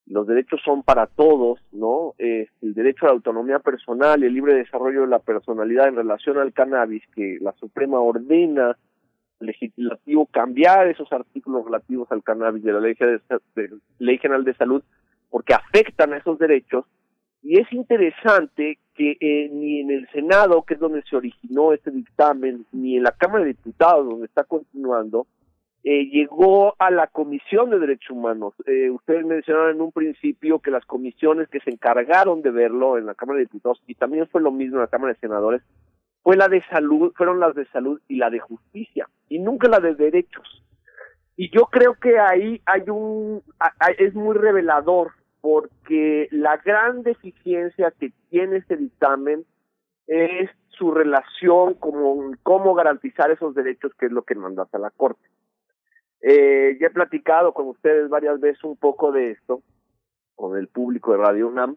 Los 0.06 0.27
derechos 0.27 0.60
son 0.64 0.82
para 0.82 1.06
todos, 1.06 1.60
¿no? 1.72 2.14
el 2.18 2.48
derecho 2.60 3.06
a 3.06 3.09
la 3.09 3.14
autonomía 3.14 3.60
personal 3.60 4.22
el 4.22 4.35
libre 4.35 4.55
desarrollo 4.55 5.02
de 5.02 5.06
la 5.06 5.20
personalidad 5.20 5.89
en 5.89 5.97
relación 5.97 6.39
al 6.39 6.52
cannabis, 6.52 7.02
que 7.14 7.39
la 7.40 7.52
Suprema 7.52 8.01
ordena 8.01 8.77
legislativo 9.39 10.27
cambiar 10.27 10.89
esos 10.89 11.10
artículos 11.12 11.64
relativos 11.64 12.10
al 12.12 12.22
cannabis 12.22 12.62
de 12.62 12.72
la 12.72 12.81
Ley, 12.81 12.97
Ley 13.98 14.18
General 14.18 14.44
de 14.44 14.55
Salud, 14.55 14.82
porque 15.31 15.55
afectan 15.55 16.12
a 16.12 16.18
esos 16.18 16.39
derechos 16.39 16.85
y 17.43 17.59
es 17.59 17.72
interesante 17.72 18.78
que 19.01 19.16
eh, 19.18 19.48
ni 19.51 19.81
en 19.81 19.90
el 19.90 20.06
Senado, 20.10 20.62
que 20.62 20.74
es 20.74 20.81
donde 20.81 21.02
se 21.09 21.16
originó 21.16 21.72
este 21.72 21.90
dictamen, 21.90 22.66
ni 22.70 22.98
en 22.98 23.05
la 23.05 23.12
Cámara 23.12 23.44
de 23.44 23.55
Diputados, 23.55 24.06
donde 24.06 24.27
está 24.27 24.44
continuando, 24.44 25.27
eh, 25.85 26.05
llegó 26.10 26.74
a 26.78 26.90
la 26.90 27.06
Comisión 27.06 27.70
de 27.70 27.78
Derechos 27.78 28.10
Humanos. 28.10 28.52
Eh, 28.66 28.90
ustedes 28.90 29.24
mencionaron 29.24 29.77
en 29.77 29.81
un 29.81 29.90
principio 29.90 30.59
que 30.59 30.70
las 30.70 30.85
comisiones 30.85 31.48
que 31.48 31.60
se 31.60 31.70
encargaron 31.70 32.43
de 32.43 32.51
verlo 32.51 32.98
en 32.98 33.06
la 33.06 33.14
Cámara 33.14 33.39
de 33.39 33.44
Diputados, 33.44 33.82
y 33.86 33.94
también 33.94 34.28
fue 34.28 34.43
lo 34.43 34.51
mismo 34.51 34.77
en 34.77 34.82
la 34.82 34.89
Cámara 34.89 35.14
de 35.14 35.20
Senadores, 35.20 35.62
fue 36.22 36.36
la 36.36 36.48
de 36.48 36.62
salud, 36.64 37.14
fueron 37.16 37.40
las 37.40 37.55
de 37.55 37.64
salud 37.68 37.98
y 38.06 38.16
la 38.16 38.28
de 38.28 38.40
justicia, 38.40 39.09
y 39.31 39.39
nunca 39.39 39.66
la 39.70 39.81
de 39.81 39.94
derechos. 39.94 40.62
Y 41.39 41.48
yo 41.48 41.62
creo 41.72 41.94
que 41.94 42.18
ahí 42.18 42.60
hay 42.66 42.82
un, 42.90 43.43
es 43.97 44.14
muy 44.14 44.36
revelador 44.36 45.12
porque 45.40 46.28
la 46.30 46.58
gran 46.58 47.02
deficiencia 47.02 47.92
que 47.98 48.12
tiene 48.28 48.58
este 48.58 48.76
dictamen 48.76 49.44
es 50.06 50.50
su 50.68 50.90
relación 50.90 51.74
con 51.74 52.36
cómo 52.42 52.74
garantizar 52.74 53.30
esos 53.30 53.54
derechos, 53.54 53.92
que 53.98 54.06
es 54.06 54.12
lo 54.12 54.22
que 54.22 54.34
mandata 54.34 54.78
la 54.78 54.90
Corte. 54.90 55.28
Eh, 56.22 56.76
ya 56.80 56.88
he 56.88 56.90
platicado 56.90 57.52
con 57.52 57.68
ustedes 57.68 58.08
varias 58.08 58.40
veces 58.40 58.62
un 58.64 58.76
poco 58.76 59.12
de 59.12 59.30
esto, 59.32 59.62
con 60.34 60.58
el 60.58 60.68
público 60.68 61.12
de 61.12 61.18
Radio 61.18 61.48
UNAM, 61.48 61.76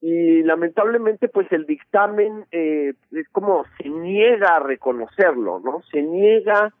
y 0.00 0.42
lamentablemente 0.42 1.28
pues 1.28 1.50
el 1.50 1.66
dictamen 1.66 2.46
eh, 2.52 2.94
es 3.10 3.28
como 3.30 3.64
se 3.76 3.88
niega 3.88 4.56
a 4.56 4.60
reconocerlo, 4.60 5.60
¿no? 5.60 5.82
Se 5.90 6.02
niega 6.02 6.72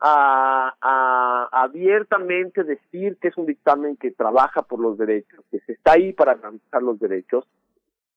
a, 0.00 1.48
abiertamente 1.52 2.64
decir 2.64 3.16
que 3.20 3.28
es 3.28 3.36
un 3.36 3.46
dictamen 3.46 3.96
que 3.96 4.10
trabaja 4.10 4.62
por 4.62 4.80
los 4.80 4.96
derechos, 4.96 5.44
que 5.50 5.60
se 5.60 5.72
está 5.72 5.92
ahí 5.92 6.12
para 6.12 6.34
garantizar 6.34 6.82
los 6.82 6.98
derechos, 6.98 7.46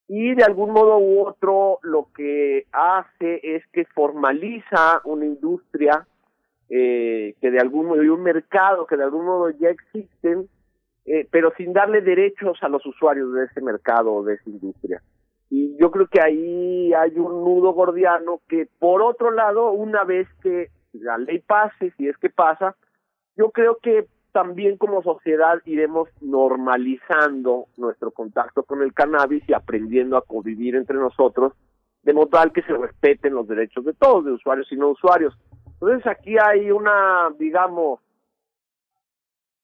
y 0.08 0.36
de 0.36 0.44
algún 0.44 0.72
modo 0.72 0.98
u 0.98 1.26
otro 1.26 1.80
lo 1.82 2.10
que 2.16 2.66
hace 2.72 3.40
es 3.44 3.66
que 3.72 3.86
formaliza 3.86 5.02
una 5.06 5.26
industria 5.26 6.06
eh, 6.70 7.36
que 7.40 7.52
de 7.52 7.60
algún 7.60 7.88
modo, 7.88 8.04
y 8.04 8.10
un 8.10 8.24
mercado 8.24 8.86
que 8.86 8.98
de 8.98 9.04
algún 9.04 9.26
modo 9.26 9.50
ya 9.50 9.70
existen, 9.70 10.48
eh, 11.06 11.28
pero 11.32 11.54
sin 11.58 11.74
darle 11.74 12.02
derechos 12.02 12.58
a 12.62 12.70
los 12.70 12.86
usuarios 12.86 13.34
de 13.34 13.46
ese 13.46 13.62
mercado 13.62 14.14
o 14.14 14.24
de 14.24 14.36
esa 14.36 14.50
industria. 14.50 15.02
Y 15.50 15.78
yo 15.78 15.92
creo 15.92 16.08
que 16.08 16.22
ahí 16.22 16.94
hay 16.94 17.18
un 17.20 17.44
nudo 17.44 17.74
gordiano 17.74 18.42
que, 18.48 18.68
por 18.80 19.02
otro 19.02 19.30
lado, 19.30 19.72
una 19.72 20.04
vez 20.04 20.28
que 20.42 20.70
la 20.94 21.18
ley 21.18 21.40
pase, 21.40 21.91
si 21.98 22.07
es 22.07 22.18
que 22.18 22.30
pasa, 22.30 22.76
yo 23.36 23.52
creo 23.52 23.78
que 23.82 24.07
también 24.32 24.78
como 24.78 25.03
sociedad 25.03 25.61
iremos 25.65 26.10
normalizando 26.22 27.68
nuestro 27.78 28.11
contacto 28.11 28.64
con 28.64 28.82
el 28.82 28.94
cannabis 28.94 29.48
y 29.48 29.53
aprendiendo 29.53 30.18
a 30.18 30.26
convivir 30.26 30.76
entre 30.76 30.98
nosotros, 30.98 31.53
de 32.02 32.14
modo 32.14 32.28
tal 32.28 32.52
que 32.52 32.64
se 32.64 32.74
respeten 32.74 33.36
los 33.36 33.48
derechos 33.48 33.86
de 33.86 33.94
todos, 33.94 34.26
de 34.26 34.32
usuarios 34.32 34.70
y 34.72 34.76
no 34.76 34.90
usuarios. 34.90 35.38
Entonces 35.74 36.06
aquí 36.07 36.36
hay 36.38 36.72
una, 36.72 37.30
digamos, 37.38 37.99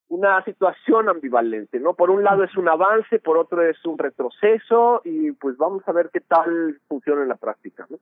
una 0.10 0.44
situación 0.44 1.10
ambivalente, 1.10 1.80
¿no? 1.80 1.94
Por 1.94 2.10
un 2.10 2.24
lado 2.24 2.44
es 2.44 2.56
un 2.58 2.68
avance, 2.68 3.20
por 3.20 3.38
otro 3.38 3.62
es 3.62 3.84
un 3.86 3.98
retroceso 3.98 5.02
y 5.06 5.32
pues 5.32 5.58
vamos 5.58 5.84
a 5.88 5.92
ver 5.92 6.10
qué 6.12 6.20
tal 6.20 6.80
funciona 6.88 7.24
en 7.24 7.30
la 7.30 7.36
práctica, 7.36 7.88
¿no? 7.90 7.98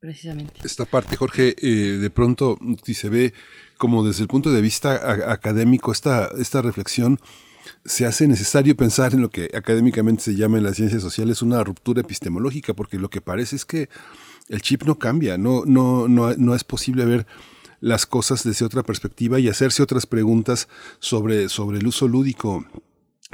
Precisamente. 0.00 0.54
Esta 0.64 0.86
parte, 0.86 1.16
Jorge, 1.16 1.54
eh, 1.58 1.98
de 1.98 2.10
pronto, 2.10 2.58
si 2.82 2.94
se 2.94 3.08
ve 3.08 3.34
como 3.76 4.04
desde 4.04 4.22
el 4.22 4.28
punto 4.28 4.50
de 4.50 4.60
vista 4.60 5.30
académico, 5.30 5.92
esta, 5.92 6.30
esta 6.38 6.60
reflexión, 6.62 7.20
se 7.84 8.06
hace 8.06 8.26
necesario 8.26 8.76
pensar 8.76 9.14
en 9.14 9.22
lo 9.22 9.30
que 9.30 9.50
académicamente 9.54 10.22
se 10.22 10.34
llama 10.34 10.58
en 10.58 10.64
las 10.64 10.76
ciencias 10.76 11.02
sociales 11.02 11.42
una 11.42 11.62
ruptura 11.62 12.00
epistemológica, 12.00 12.74
porque 12.74 12.98
lo 12.98 13.10
que 13.10 13.20
parece 13.20 13.56
es 13.56 13.64
que 13.64 13.88
el 14.48 14.62
chip 14.62 14.82
no 14.82 14.98
cambia, 14.98 15.38
no, 15.38 15.64
no, 15.64 16.08
no, 16.08 16.34
no 16.34 16.54
es 16.54 16.64
posible 16.64 17.04
ver 17.04 17.26
las 17.80 18.04
cosas 18.04 18.44
desde 18.44 18.66
otra 18.66 18.82
perspectiva 18.82 19.38
y 19.38 19.48
hacerse 19.48 19.82
otras 19.82 20.06
preguntas 20.06 20.68
sobre, 20.98 21.48
sobre 21.48 21.78
el 21.78 21.86
uso 21.86 22.08
lúdico 22.08 22.66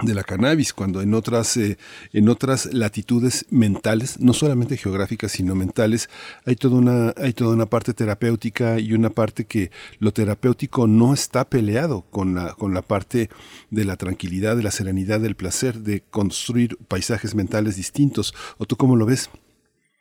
de 0.02 0.14
la 0.14 0.24
cannabis, 0.24 0.74
cuando 0.74 1.00
en 1.00 1.14
otras, 1.14 1.56
eh, 1.56 1.78
en 2.12 2.28
otras 2.28 2.72
latitudes 2.74 3.46
mentales, 3.50 4.20
no 4.20 4.34
solamente 4.34 4.76
geográficas, 4.76 5.32
sino 5.32 5.54
mentales, 5.54 6.10
hay 6.44 6.56
toda, 6.56 6.76
una, 6.76 7.14
hay 7.16 7.32
toda 7.32 7.54
una 7.54 7.64
parte 7.64 7.94
terapéutica 7.94 8.78
y 8.78 8.92
una 8.92 9.08
parte 9.08 9.46
que 9.46 9.70
lo 9.98 10.12
terapéutico 10.12 10.86
no 10.86 11.14
está 11.14 11.48
peleado 11.48 12.04
con 12.10 12.34
la, 12.34 12.52
con 12.52 12.74
la 12.74 12.82
parte 12.82 13.30
de 13.70 13.84
la 13.86 13.96
tranquilidad, 13.96 14.56
de 14.56 14.64
la 14.64 14.70
serenidad, 14.70 15.20
del 15.20 15.34
placer, 15.34 15.76
de 15.76 16.02
construir 16.10 16.76
paisajes 16.88 17.34
mentales 17.34 17.76
distintos. 17.76 18.34
¿O 18.58 18.66
tú 18.66 18.76
cómo 18.76 18.96
lo 18.96 19.06
ves? 19.06 19.30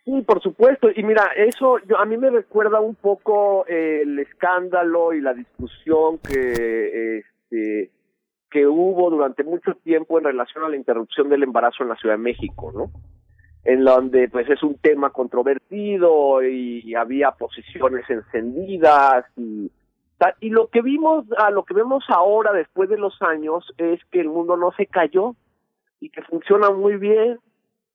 Sí, 0.03 0.21
por 0.27 0.41
supuesto. 0.41 0.89
Y 0.93 1.03
mira, 1.03 1.29
eso 1.37 1.77
yo, 1.87 1.97
a 1.97 2.05
mí 2.05 2.17
me 2.17 2.29
recuerda 2.29 2.81
un 2.81 2.95
poco 2.95 3.65
eh, 3.67 4.01
el 4.03 4.19
escándalo 4.19 5.13
y 5.13 5.21
la 5.21 5.33
discusión 5.33 6.19
que 6.19 7.19
este, 7.19 7.91
que 8.49 8.67
hubo 8.67 9.09
durante 9.09 9.43
mucho 9.43 9.75
tiempo 9.75 10.17
en 10.17 10.25
relación 10.25 10.63
a 10.63 10.69
la 10.69 10.75
interrupción 10.75 11.29
del 11.29 11.43
embarazo 11.43 11.83
en 11.83 11.89
la 11.89 11.95
Ciudad 11.95 12.15
de 12.15 12.23
México, 12.23 12.71
¿no? 12.73 12.91
en 13.65 13.83
donde 13.83 14.29
pues 14.29 14.47
es 14.47 14.61
un 14.61 14.77
tema 14.77 15.09
controvertido 15.09 16.43
y, 16.43 16.93
había 16.95 17.31
posiciones 17.31 18.09
encendidas 18.09 19.25
y 19.35 19.71
y 20.39 20.49
lo 20.49 20.67
que 20.67 20.81
vimos 20.81 21.25
a 21.37 21.51
lo 21.51 21.65
que 21.65 21.73
vemos 21.73 22.03
ahora 22.07 22.53
después 22.53 22.89
de 22.89 22.97
los 22.97 23.21
años 23.21 23.65
es 23.77 23.99
que 24.11 24.21
el 24.21 24.29
mundo 24.29 24.55
no 24.55 24.71
se 24.71 24.85
cayó 24.87 25.35
y 25.99 26.09
que 26.09 26.21
funciona 26.23 26.71
muy 26.71 26.95
bien 26.95 27.39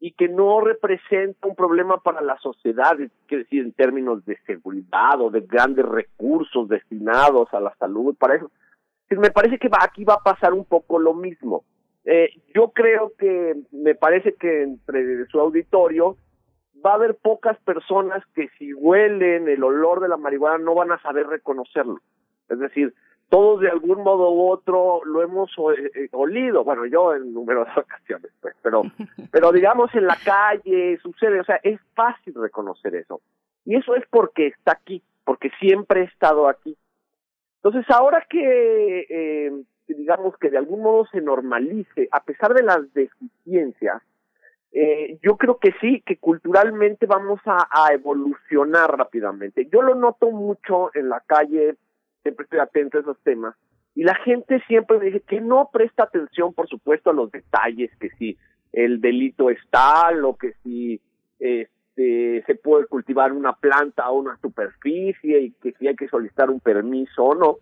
y 0.01 0.13
que 0.13 0.29
no 0.29 0.61
representa 0.61 1.47
un 1.47 1.55
problema 1.55 1.99
para 1.99 2.21
la 2.21 2.39
sociedad, 2.39 2.99
es 3.01 3.11
decir, 3.29 3.65
en 3.65 3.73
términos 3.73 4.25
de 4.25 4.39
seguridad 4.47 5.21
o 5.21 5.31
de 5.31 5.41
grandes 5.41 5.85
recursos 5.85 6.69
destinados 6.69 7.53
a 7.53 7.61
la 7.61 7.75
salud, 7.77 8.15
para 8.17 8.37
eso. 8.37 8.51
Me 9.11 9.31
parece 9.31 9.59
que 9.59 9.69
va, 9.69 9.79
aquí 9.83 10.05
va 10.05 10.15
a 10.15 10.23
pasar 10.23 10.53
un 10.55 10.65
poco 10.65 10.99
lo 10.99 11.15
mismo. 11.15 11.65
Eh, 12.05 12.31
yo 12.55 12.71
creo 12.71 13.13
que, 13.19 13.57
me 13.73 13.95
parece 13.95 14.35
que 14.35 14.63
entre 14.63 15.27
su 15.27 15.39
auditorio 15.41 16.17
va 16.85 16.93
a 16.93 16.95
haber 16.95 17.17
pocas 17.17 17.59
personas 17.63 18.25
que 18.35 18.49
si 18.59 18.73
huelen 18.73 19.49
el 19.49 19.63
olor 19.63 20.01
de 20.01 20.09
la 20.09 20.17
marihuana 20.17 20.59
no 20.59 20.75
van 20.75 20.93
a 20.93 21.01
saber 21.03 21.27
reconocerlo. 21.27 21.99
Es 22.49 22.59
decir, 22.59 22.95
todos 23.29 23.61
de 23.61 23.69
algún 23.69 24.03
modo 24.03 24.31
u 24.33 24.49
otro 24.51 25.01
lo 25.05 25.23
hemos 25.23 25.53
o- 25.59 25.73
eh, 25.73 26.09
olido, 26.13 26.65
bueno, 26.65 26.87
yo 26.87 27.15
en 27.15 27.35
numerosas 27.35 27.77
ocasiones, 27.85 28.33
pues, 28.41 28.55
pero, 28.63 28.83
pero 29.33 29.53
digamos 29.53 29.95
en 29.95 30.07
la 30.07 30.17
calle 30.25 30.99
sucede, 31.03 31.41
o 31.41 31.45
sea, 31.45 31.57
es 31.63 31.79
fácil 31.95 32.35
reconocer 32.35 32.95
eso. 32.95 33.21
Y 33.67 33.77
eso 33.77 33.95
es 33.95 34.05
porque 34.09 34.47
está 34.49 34.73
aquí, 34.73 35.03
porque 35.25 35.51
siempre 35.61 36.01
he 36.01 36.05
estado 36.05 36.49
aquí. 36.49 36.77
Entonces, 37.63 37.85
ahora 37.91 38.27
que, 38.29 39.07
eh, 39.11 39.53
digamos 39.87 40.37
que 40.39 40.49
de 40.49 40.57
algún 40.57 40.83
modo 40.83 41.07
se 41.13 41.21
normalice, 41.21 42.09
a 42.11 42.23
pesar 42.25 42.55
de 42.55 42.63
las 42.63 42.93
deficiencias, 42.95 44.03
eh, 44.73 45.19
yo 45.23 45.37
creo 45.37 45.59
que 45.59 45.73
sí, 45.81 46.03
que 46.07 46.17
culturalmente 46.17 47.05
vamos 47.05 47.41
a, 47.45 47.93
evolucionar 47.93 48.97
rápidamente. 48.97 49.69
Yo 49.71 49.83
lo 49.83 49.95
noto 49.95 50.31
mucho 50.31 50.91
en 50.95 51.09
la 51.11 51.21
calle, 51.21 51.75
siempre 52.23 52.45
estoy 52.45 52.61
atento 52.61 52.97
a 52.97 53.01
esos 53.03 53.21
temas, 53.23 53.55
y 53.95 54.05
la 54.05 54.15
gente 54.15 54.63
siempre 54.67 54.99
me 54.99 55.07
dice 55.07 55.21
que 55.21 55.41
no 55.41 55.69
presta 55.71 56.05
atención, 56.05 56.55
por 56.55 56.69
supuesto, 56.69 57.11
a 57.11 57.15
los 57.15 57.31
detalles, 57.31 57.91
que 57.99 58.09
si 58.11 58.39
el 58.73 59.01
delito 59.01 59.51
es 59.51 59.59
tal 59.71 60.25
o 60.25 60.37
que 60.37 60.55
si 60.63 61.01
este, 62.01 62.43
se 62.47 62.55
puede 62.57 62.87
cultivar 62.87 63.33
una 63.33 63.53
planta 63.53 64.11
o 64.11 64.19
una 64.19 64.37
superficie 64.39 65.41
y 65.41 65.51
que 65.53 65.73
si 65.73 65.87
hay 65.87 65.97
que 65.97 66.09
solicitar 66.09 66.51
un 66.51 66.61
permiso 66.61 67.25
o 67.25 67.35
no. 67.35 67.57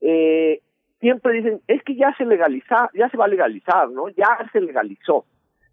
Eh, 0.00 0.60
siempre 1.00 1.32
dicen, 1.32 1.60
es 1.66 1.82
que 1.82 1.96
ya 1.96 2.14
se 2.16 2.24
legaliza, 2.24 2.90
ya 2.94 3.08
se 3.08 3.16
va 3.16 3.24
a 3.24 3.28
legalizar, 3.28 3.90
¿no? 3.90 4.08
Ya 4.10 4.38
se 4.52 4.60
legalizó 4.60 5.24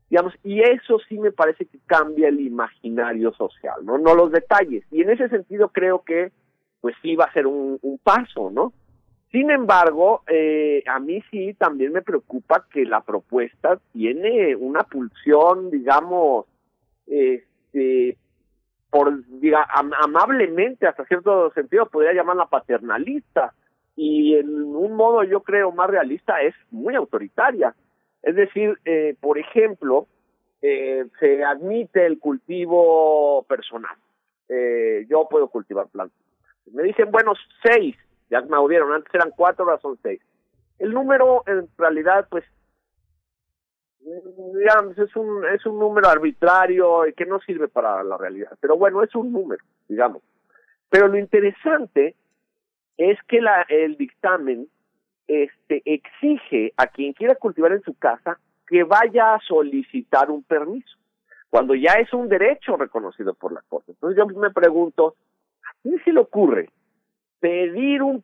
digamos, 0.07 0.35
y 0.43 0.61
eso 0.61 0.99
sí 1.09 1.17
me 1.17 1.31
parece 1.31 1.65
que 1.65 1.79
cambia 1.87 2.27
el 2.27 2.39
imaginario 2.39 3.33
social, 3.33 3.83
¿no? 3.83 3.97
No 3.97 4.13
los 4.13 4.31
detalles. 4.31 4.85
Y 4.91 5.01
en 5.01 5.09
ese 5.09 5.29
sentido 5.29 5.69
creo 5.69 6.03
que, 6.03 6.31
pues 6.79 6.95
sí 7.01 7.15
va 7.15 7.25
a 7.25 7.33
ser 7.33 7.47
un, 7.47 7.79
paso, 8.03 8.51
¿no? 8.51 8.71
Sin 9.31 9.49
embargo, 9.49 10.21
eh, 10.27 10.83
a 10.85 10.99
mí 10.99 11.23
sí 11.31 11.55
también 11.55 11.91
me 11.91 12.03
preocupa 12.03 12.67
que 12.71 12.85
la 12.85 13.01
propuesta 13.01 13.79
tiene 13.93 14.55
una 14.55 14.83
pulsión, 14.83 15.71
digamos, 15.71 16.45
este, 17.07 18.17
por, 18.89 19.25
diga, 19.27 19.65
am- 19.73 19.93
amablemente, 20.01 20.87
hasta 20.87 21.05
cierto 21.05 21.51
sentido, 21.53 21.85
podría 21.87 22.13
llamarla 22.13 22.45
paternalista. 22.47 23.53
Y 23.95 24.35
en 24.35 24.49
un 24.49 24.93
modo, 24.93 25.23
yo 25.23 25.41
creo, 25.41 25.71
más 25.71 25.89
realista, 25.89 26.41
es 26.41 26.53
muy 26.71 26.95
autoritaria. 26.95 27.73
Es 28.21 28.35
decir, 28.35 28.77
eh, 28.85 29.15
por 29.21 29.37
ejemplo, 29.37 30.07
eh, 30.61 31.05
se 31.19 31.43
admite 31.43 32.05
el 32.05 32.19
cultivo 32.19 33.43
personal. 33.47 33.95
Eh, 34.49 35.05
yo 35.09 35.27
puedo 35.29 35.47
cultivar 35.47 35.87
plantas. 35.87 36.17
Me 36.73 36.83
dicen, 36.83 37.11
bueno, 37.11 37.33
seis, 37.63 37.95
ya 38.29 38.41
me 38.41 38.55
audieron, 38.57 38.91
antes 38.91 39.13
eran 39.13 39.31
cuatro, 39.35 39.65
ahora 39.65 39.79
son 39.79 39.97
seis. 40.01 40.19
El 40.79 40.93
número, 40.93 41.43
en 41.45 41.67
realidad, 41.77 42.27
pues, 42.29 42.43
digamos, 44.05 44.97
es 44.97 45.15
un, 45.15 45.45
es 45.45 45.65
un 45.65 45.79
número 45.79 46.07
arbitrario 46.07 47.03
que 47.15 47.25
no 47.25 47.39
sirve 47.39 47.67
para 47.67 48.03
la 48.03 48.17
realidad. 48.17 48.51
Pero 48.59 48.77
bueno, 48.77 49.03
es 49.03 49.13
un 49.15 49.31
número, 49.31 49.63
digamos. 49.87 50.21
Pero 50.89 51.07
lo 51.07 51.17
interesante 51.17 52.15
es 52.97 53.17
que 53.27 53.39
el 53.69 53.97
dictamen 53.97 54.67
este 55.27 55.81
exige 55.85 56.71
a 56.77 56.87
quien 56.87 57.13
quiera 57.13 57.35
cultivar 57.35 57.71
en 57.71 57.81
su 57.81 57.95
casa 57.95 58.39
que 58.67 58.83
vaya 58.83 59.35
a 59.35 59.39
solicitar 59.39 60.29
un 60.29 60.43
permiso, 60.43 60.97
cuando 61.49 61.75
ya 61.75 61.93
es 61.93 62.13
un 62.13 62.29
derecho 62.29 62.77
reconocido 62.77 63.33
por 63.33 63.51
la 63.51 63.61
Corte. 63.67 63.91
Entonces 63.91 64.17
yo 64.17 64.25
me 64.39 64.51
pregunto, 64.51 65.15
¿a 65.63 65.73
quién 65.81 66.01
se 66.03 66.13
le 66.13 66.19
ocurre 66.19 66.69
pedir 67.39 68.01
un, 68.01 68.23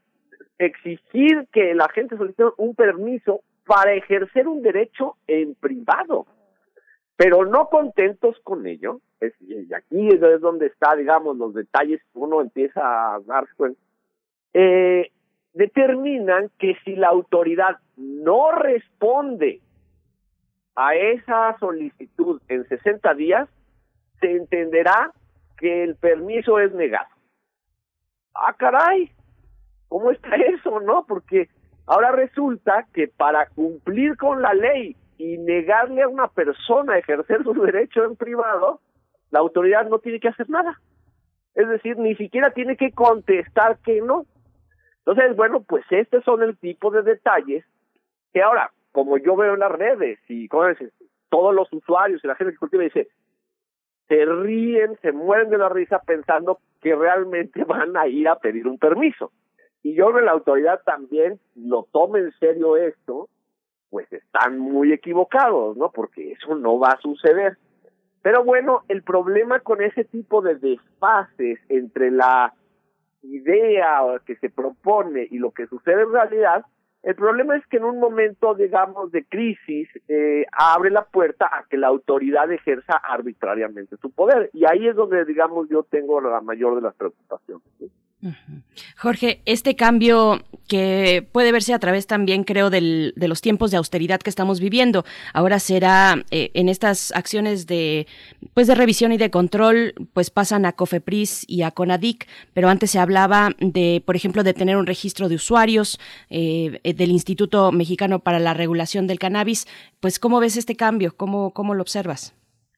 exigir 0.66 1.48
que 1.52 1.74
la 1.74 1.90
gente 1.90 2.18
solicite 2.18 2.44
un 2.58 2.76
permiso 2.76 3.42
para 3.66 3.94
ejercer 3.94 4.48
un 4.48 4.62
derecho 4.62 5.18
en 5.28 5.56
privado? 5.56 6.26
Pero 7.16 7.46
no 7.46 7.70
contentos 7.70 8.40
con 8.44 8.66
ello, 8.66 9.00
y 9.40 9.74
aquí 9.74 10.10
es 10.10 10.20
donde 10.42 10.68
está, 10.68 10.96
digamos, 10.96 11.38
los 11.38 11.54
detalles 11.54 12.02
que 12.12 12.20
uno 12.20 12.42
empieza 12.42 12.82
a 13.16 13.20
darse 13.20 13.54
cuenta, 13.56 13.80
eh, 14.54 15.12
determinan 15.54 16.50
que 16.58 16.76
si 16.84 16.96
la 16.96 17.10
autoridad 17.10 17.78
no 17.98 18.52
responde 18.52 19.62
a 20.76 20.96
esa 20.96 21.58
solicitud 21.60 22.42
en 22.48 22.68
60 22.68 23.14
días, 23.14 23.50
se 24.20 24.32
entenderá 24.32 25.12
que 25.58 25.84
el 25.84 25.96
permiso 25.96 26.60
es 26.60 26.74
negado. 26.74 27.10
Ah, 28.34 28.54
caray, 28.58 29.12
¿cómo 29.92 30.10
está 30.10 30.34
eso, 30.38 30.80
no? 30.80 31.04
Porque 31.06 31.50
ahora 31.86 32.14
resulta 32.14 32.88
que 32.94 33.10
para 33.10 33.48
cumplir 33.48 34.16
con 34.16 34.42
la 34.42 34.54
ley 34.54 34.96
y 35.18 35.38
negarle 35.38 36.02
a 36.02 36.08
una 36.08 36.30
persona 36.30 36.98
ejercer 36.98 37.44
su 37.44 37.54
derecho 37.54 38.06
en 38.06 38.16
privado, 38.16 38.80
la 39.32 39.40
autoridad 39.40 39.90
no 39.90 40.00
tiene 40.00 40.22
que 40.22 40.30
hacer 40.30 40.50
nada. 40.50 40.80
Es 41.56 41.68
decir, 41.68 41.98
ni 41.98 42.16
siquiera 42.16 42.52
tiene 42.52 42.78
que 42.78 42.92
contestar 42.94 43.80
que 43.80 44.00
no. 44.02 44.26
Entonces, 45.00 45.36
bueno, 45.36 45.62
pues 45.62 45.84
estos 45.90 46.24
son 46.24 46.42
el 46.42 46.58
tipo 46.58 46.90
de 46.90 47.02
detalles 47.02 47.66
que 48.32 48.42
ahora, 48.42 48.72
como 48.94 49.18
yo 49.18 49.36
veo 49.36 49.56
en 49.56 49.60
las 49.60 49.74
redes 49.74 50.20
y 50.30 50.48
como 50.48 50.68
dices, 50.68 50.94
todos 51.28 51.54
los 51.54 51.68
usuarios 51.74 52.24
y 52.24 52.28
la 52.28 52.36
gente 52.36 52.54
que 52.54 52.60
cultiva 52.60 52.84
dice, 52.84 53.10
se 54.08 54.26
ríen, 54.26 54.98
se 55.02 55.12
mueren 55.12 55.50
de 55.50 55.58
la 55.58 55.68
risa 55.68 56.00
pensando 56.00 56.60
que 56.80 56.96
realmente 56.96 57.64
van 57.66 57.98
a 57.98 58.08
ir 58.08 58.30
a 58.30 58.38
pedir 58.38 58.70
un 58.70 58.78
permiso. 58.78 59.34
Y 59.84 59.96
yo 59.96 60.06
creo 60.08 60.18
que 60.20 60.26
la 60.26 60.32
autoridad 60.32 60.82
también 60.86 61.40
lo 61.56 61.88
tome 61.92 62.20
en 62.20 62.32
serio 62.40 62.78
esto, 62.78 63.30
pues 63.90 64.12
están 64.14 64.60
muy 64.60 64.94
equivocados, 64.94 65.76
¿no? 65.78 65.92
Porque 65.92 66.34
eso 66.34 66.56
no 66.56 66.80
va 66.80 66.90
a 66.90 67.02
suceder. 67.02 67.58
Pero 68.22 68.44
bueno, 68.44 68.84
el 68.88 69.02
problema 69.04 69.60
con 69.60 69.82
ese 69.82 70.04
tipo 70.06 70.42
de 70.42 70.56
desfases 70.56 71.60
entre 71.70 72.12
la 72.12 72.54
idea 73.24 74.02
que 74.26 74.36
se 74.38 74.50
propone 74.50 75.28
y 75.30 75.38
lo 75.38 75.52
que 75.52 75.68
sucede 75.68 76.04
en 76.04 76.12
realidad, 76.12 76.66
el 77.04 77.16
problema 77.16 77.56
es 77.56 77.66
que 77.66 77.78
en 77.78 77.84
un 77.84 78.00
momento, 78.00 78.54
digamos, 78.54 79.12
de 79.12 79.26
crisis, 79.26 79.90
eh, 80.08 80.46
abre 80.52 80.92
la 80.92 81.04
puerta 81.04 81.48
a 81.48 81.66
que 81.68 81.78
la 81.78 81.88
autoridad 81.88 82.52
ejerza 82.52 82.94
arbitrariamente 82.94 83.98
su 83.98 84.12
poder. 84.12 84.52
Y 84.54 84.66
ahí 84.66 84.88
es 84.88 84.96
donde, 84.96 85.26
digamos, 85.26 85.68
yo 85.70 85.82
tengo 85.84 86.22
la 86.22 86.42
mayor 86.42 86.76
de 86.76 86.82
las 86.82 86.96
preocupaciones. 86.96 87.64
Jorge, 88.98 89.42
este 89.46 89.76
cambio 89.76 90.44
que 90.68 91.28
puede 91.32 91.52
verse 91.52 91.74
a 91.74 91.80
través 91.80 92.08
también, 92.08 92.44
creo, 92.44 92.70
del, 92.70 93.14
de 93.16 93.28
los 93.28 93.42
tiempos 93.42 93.72
de 93.72 93.78
austeridad 93.78 94.20
que 94.20 94.30
estamos 94.30 94.60
viviendo, 94.60 95.04
ahora 95.34 95.60
será 95.60 96.24
eh, 96.32 96.52
en 96.54 96.70
estas 96.70 97.12
acciones 97.14 97.68
de, 97.68 98.08
pues, 98.54 98.68
de 98.68 98.76
revisión 98.76 99.12
y 99.12 99.18
de 99.18 99.32
control, 99.32 99.94
pues 100.14 100.30
pasan 100.30 100.66
a 100.66 100.74
COFEPRIS 100.74 101.46
y 101.48 101.64
a 101.64 101.72
CONADIC, 101.72 102.28
pero 102.54 102.70
antes 102.70 102.92
se 102.92 103.00
hablaba 103.00 103.56
de, 103.60 104.04
por 104.06 104.16
ejemplo, 104.16 104.44
de 104.44 104.54
tener 104.54 104.78
un 104.78 104.86
registro 104.86 105.28
de 105.28 105.36
usuarios 105.36 106.00
eh, 106.30 106.80
del 106.84 107.12
Instituto 107.12 107.72
Mexicano 107.72 108.20
para 108.20 108.40
la 108.40 108.54
Regulación 108.54 109.08
del 109.08 109.20
Cannabis. 109.20 109.68
Pues, 110.00 110.20
¿cómo 110.20 110.40
ves 110.40 110.58
este 110.58 110.76
cambio? 110.76 111.16
¿Cómo, 111.18 111.52
cómo 111.52 111.74
lo 111.74 111.82
observas? 111.82 112.34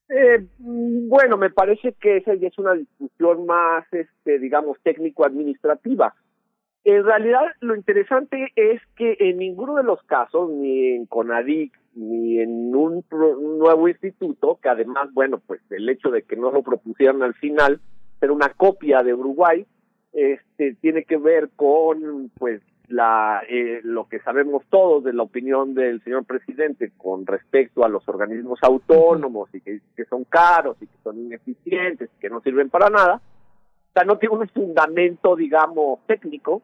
Eh, 0.09 0.45
bueno, 0.59 1.38
me 1.38 1.49
parece 1.49 1.93
que 1.93 2.17
esa 2.17 2.35
ya 2.35 2.47
es 2.47 2.57
una 2.57 2.73
discusión 2.73 3.45
más, 3.45 3.85
este, 3.91 4.39
digamos, 4.39 4.77
técnico-administrativa. 4.84 6.13
En 6.84 7.05
realidad, 7.05 7.43
lo 7.61 7.75
interesante 7.75 8.51
es 8.55 8.81
que 8.97 9.15
en 9.19 9.38
ninguno 9.38 9.75
de 9.75 9.84
los 9.84 10.03
casos, 10.03 10.49
ni 10.51 10.95
en 10.95 11.05
CONADIC, 11.05 11.71
ni 11.95 12.39
en 12.39 12.75
un, 12.75 13.05
un 13.11 13.59
nuevo 13.59 13.88
instituto, 13.88 14.59
que 14.61 14.67
además, 14.67 15.09
bueno, 15.13 15.41
pues 15.45 15.61
el 15.71 15.88
hecho 15.88 16.09
de 16.09 16.23
que 16.23 16.35
no 16.35 16.51
lo 16.51 16.61
propusieran 16.61 17.23
al 17.23 17.35
final, 17.35 17.80
ser 18.19 18.31
una 18.31 18.49
copia 18.49 19.01
de 19.01 19.13
Uruguay, 19.13 19.65
este, 20.11 20.75
tiene 20.81 21.05
que 21.05 21.17
ver 21.17 21.49
con, 21.55 22.30
pues, 22.38 22.61
la, 22.88 23.41
eh, 23.47 23.81
lo 23.84 24.07
que 24.07 24.19
sabemos 24.19 24.64
todos 24.69 25.03
de 25.03 25.14
la 25.14 25.23
opinión 25.23 25.73
del 25.73 26.03
señor 26.03 26.26
presidente 26.26 26.91
con 26.97 27.26
respecto 27.26 27.84
a 27.84 27.89
los 27.89 28.07
organismos 28.07 28.60
autónomos 28.61 29.49
y 29.53 29.61
que, 29.61 29.80
son 30.10 30.26
caros 30.26 30.77
y 30.81 30.88
que 30.88 30.97
son 31.03 31.18
ineficientes 31.18 32.10
y 32.15 32.19
que 32.19 32.30
no 32.30 32.41
sirven 32.41 32.69
para 32.69 32.89
nada, 32.89 33.15
o 33.15 33.93
sea, 33.93 34.03
no 34.03 34.18
tiene 34.18 34.35
un 34.35 34.49
fundamento, 34.49 35.35
digamos, 35.35 35.99
técnico, 36.07 36.61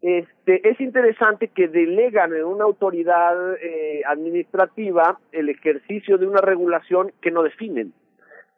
este, 0.00 0.68
es 0.68 0.80
interesante 0.80 1.48
que 1.48 1.66
delegan 1.66 2.32
en 2.32 2.44
una 2.44 2.64
autoridad 2.64 3.54
eh, 3.60 4.02
administrativa 4.06 5.18
el 5.32 5.48
ejercicio 5.48 6.18
de 6.18 6.26
una 6.26 6.40
regulación 6.40 7.12
que 7.20 7.32
no 7.32 7.42
definen. 7.42 7.92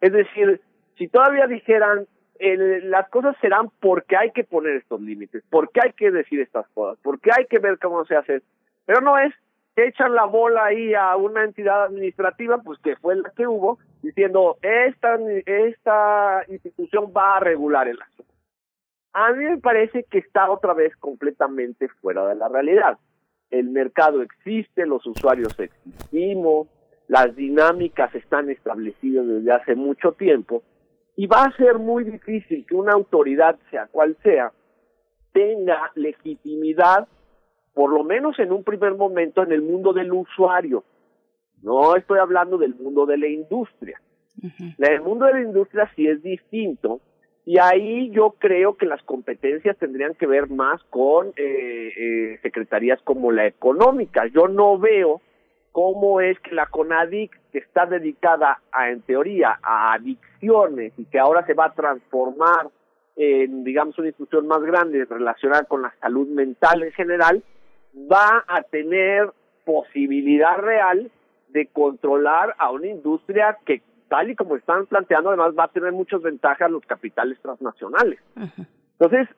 Es 0.02 0.12
decir, 0.12 0.60
si 0.98 1.08
todavía 1.08 1.46
dijeran 1.46 2.06
el, 2.40 2.90
las 2.90 3.08
cosas 3.08 3.36
serán 3.40 3.70
porque 3.80 4.16
hay 4.16 4.30
que 4.32 4.44
poner 4.44 4.76
estos 4.76 5.00
límites, 5.00 5.44
porque 5.50 5.80
hay 5.82 5.92
que 5.92 6.10
decir 6.10 6.40
estas 6.40 6.66
cosas, 6.70 6.98
porque 7.02 7.30
hay 7.36 7.46
que 7.46 7.58
ver 7.58 7.78
cómo 7.78 8.04
se 8.04 8.16
hace, 8.16 8.42
pero 8.86 9.00
no 9.00 9.18
es 9.18 9.32
que 9.76 9.86
echan 9.86 10.14
la 10.14 10.24
bola 10.24 10.64
ahí 10.64 10.94
a 10.94 11.14
una 11.16 11.44
entidad 11.44 11.84
administrativa, 11.84 12.58
pues 12.58 12.78
que 12.80 12.96
fue 12.96 13.16
la 13.16 13.30
que 13.30 13.46
hubo, 13.46 13.78
diciendo 14.02 14.56
esta 14.62 15.16
esta 15.46 16.44
institución 16.48 17.12
va 17.16 17.36
a 17.36 17.40
regular 17.40 17.86
el 17.86 18.00
asunto 18.02 18.30
a 19.12 19.32
mí 19.32 19.44
me 19.44 19.58
parece 19.58 20.04
que 20.04 20.18
está 20.18 20.50
otra 20.50 20.74
vez 20.74 20.96
completamente 20.96 21.88
fuera 22.00 22.26
de 22.28 22.36
la 22.36 22.48
realidad. 22.48 22.98
El 23.50 23.70
mercado 23.70 24.22
existe, 24.22 24.86
los 24.86 25.04
usuarios 25.06 25.58
existimos, 25.58 26.68
las 27.08 27.34
dinámicas 27.34 28.14
están 28.14 28.50
establecidas 28.50 29.26
desde 29.26 29.52
hace 29.52 29.74
mucho 29.74 30.12
tiempo 30.12 30.62
y 31.20 31.26
va 31.26 31.44
a 31.44 31.56
ser 31.58 31.78
muy 31.78 32.04
difícil 32.04 32.64
que 32.66 32.74
una 32.74 32.92
autoridad, 32.92 33.58
sea 33.70 33.86
cual 33.88 34.16
sea, 34.22 34.52
tenga 35.34 35.92
legitimidad, 35.94 37.06
por 37.74 37.92
lo 37.92 38.04
menos 38.04 38.38
en 38.38 38.52
un 38.52 38.64
primer 38.64 38.94
momento, 38.94 39.42
en 39.42 39.52
el 39.52 39.60
mundo 39.60 39.92
del 39.92 40.10
usuario. 40.14 40.82
No 41.60 41.94
estoy 41.94 42.20
hablando 42.20 42.56
del 42.56 42.74
mundo 42.74 43.04
de 43.04 43.18
la 43.18 43.28
industria. 43.28 44.00
El 44.78 45.02
mundo 45.02 45.26
de 45.26 45.34
la 45.34 45.42
industria 45.42 45.92
sí 45.94 46.06
es 46.06 46.22
distinto 46.22 47.02
y 47.44 47.58
ahí 47.58 48.08
yo 48.12 48.36
creo 48.38 48.78
que 48.78 48.86
las 48.86 49.02
competencias 49.02 49.76
tendrían 49.76 50.14
que 50.14 50.26
ver 50.26 50.48
más 50.48 50.82
con 50.84 51.34
eh, 51.36 51.92
eh, 51.98 52.38
secretarías 52.40 52.98
como 53.02 53.30
la 53.30 53.46
económica. 53.46 54.26
Yo 54.28 54.48
no 54.48 54.78
veo 54.78 55.20
cómo 55.72 56.20
es 56.20 56.38
que 56.40 56.54
la 56.54 56.66
CONADIC, 56.66 57.38
que 57.52 57.58
está 57.58 57.86
dedicada 57.86 58.60
a, 58.72 58.90
en 58.90 59.02
teoría 59.02 59.58
a 59.62 59.92
adicciones 59.94 60.92
y 60.96 61.04
que 61.04 61.18
ahora 61.18 61.44
se 61.46 61.54
va 61.54 61.66
a 61.66 61.74
transformar 61.74 62.68
en, 63.16 63.64
digamos, 63.64 63.98
una 63.98 64.08
institución 64.08 64.46
más 64.46 64.62
grande 64.62 65.04
relacionada 65.04 65.64
con 65.64 65.82
la 65.82 65.92
salud 66.00 66.28
mental 66.28 66.82
en 66.82 66.92
general, 66.92 67.42
va 68.10 68.44
a 68.46 68.62
tener 68.62 69.30
posibilidad 69.64 70.56
real 70.58 71.10
de 71.48 71.66
controlar 71.66 72.54
a 72.58 72.70
una 72.70 72.86
industria 72.86 73.58
que 73.64 73.82
tal 74.08 74.30
y 74.30 74.36
como 74.36 74.56
están 74.56 74.86
planteando, 74.86 75.28
además 75.30 75.54
va 75.56 75.64
a 75.64 75.68
tener 75.68 75.92
muchas 75.92 76.20
ventajas 76.22 76.70
los 76.70 76.84
capitales 76.84 77.38
transnacionales. 77.40 78.18
Entonces, 78.98 79.28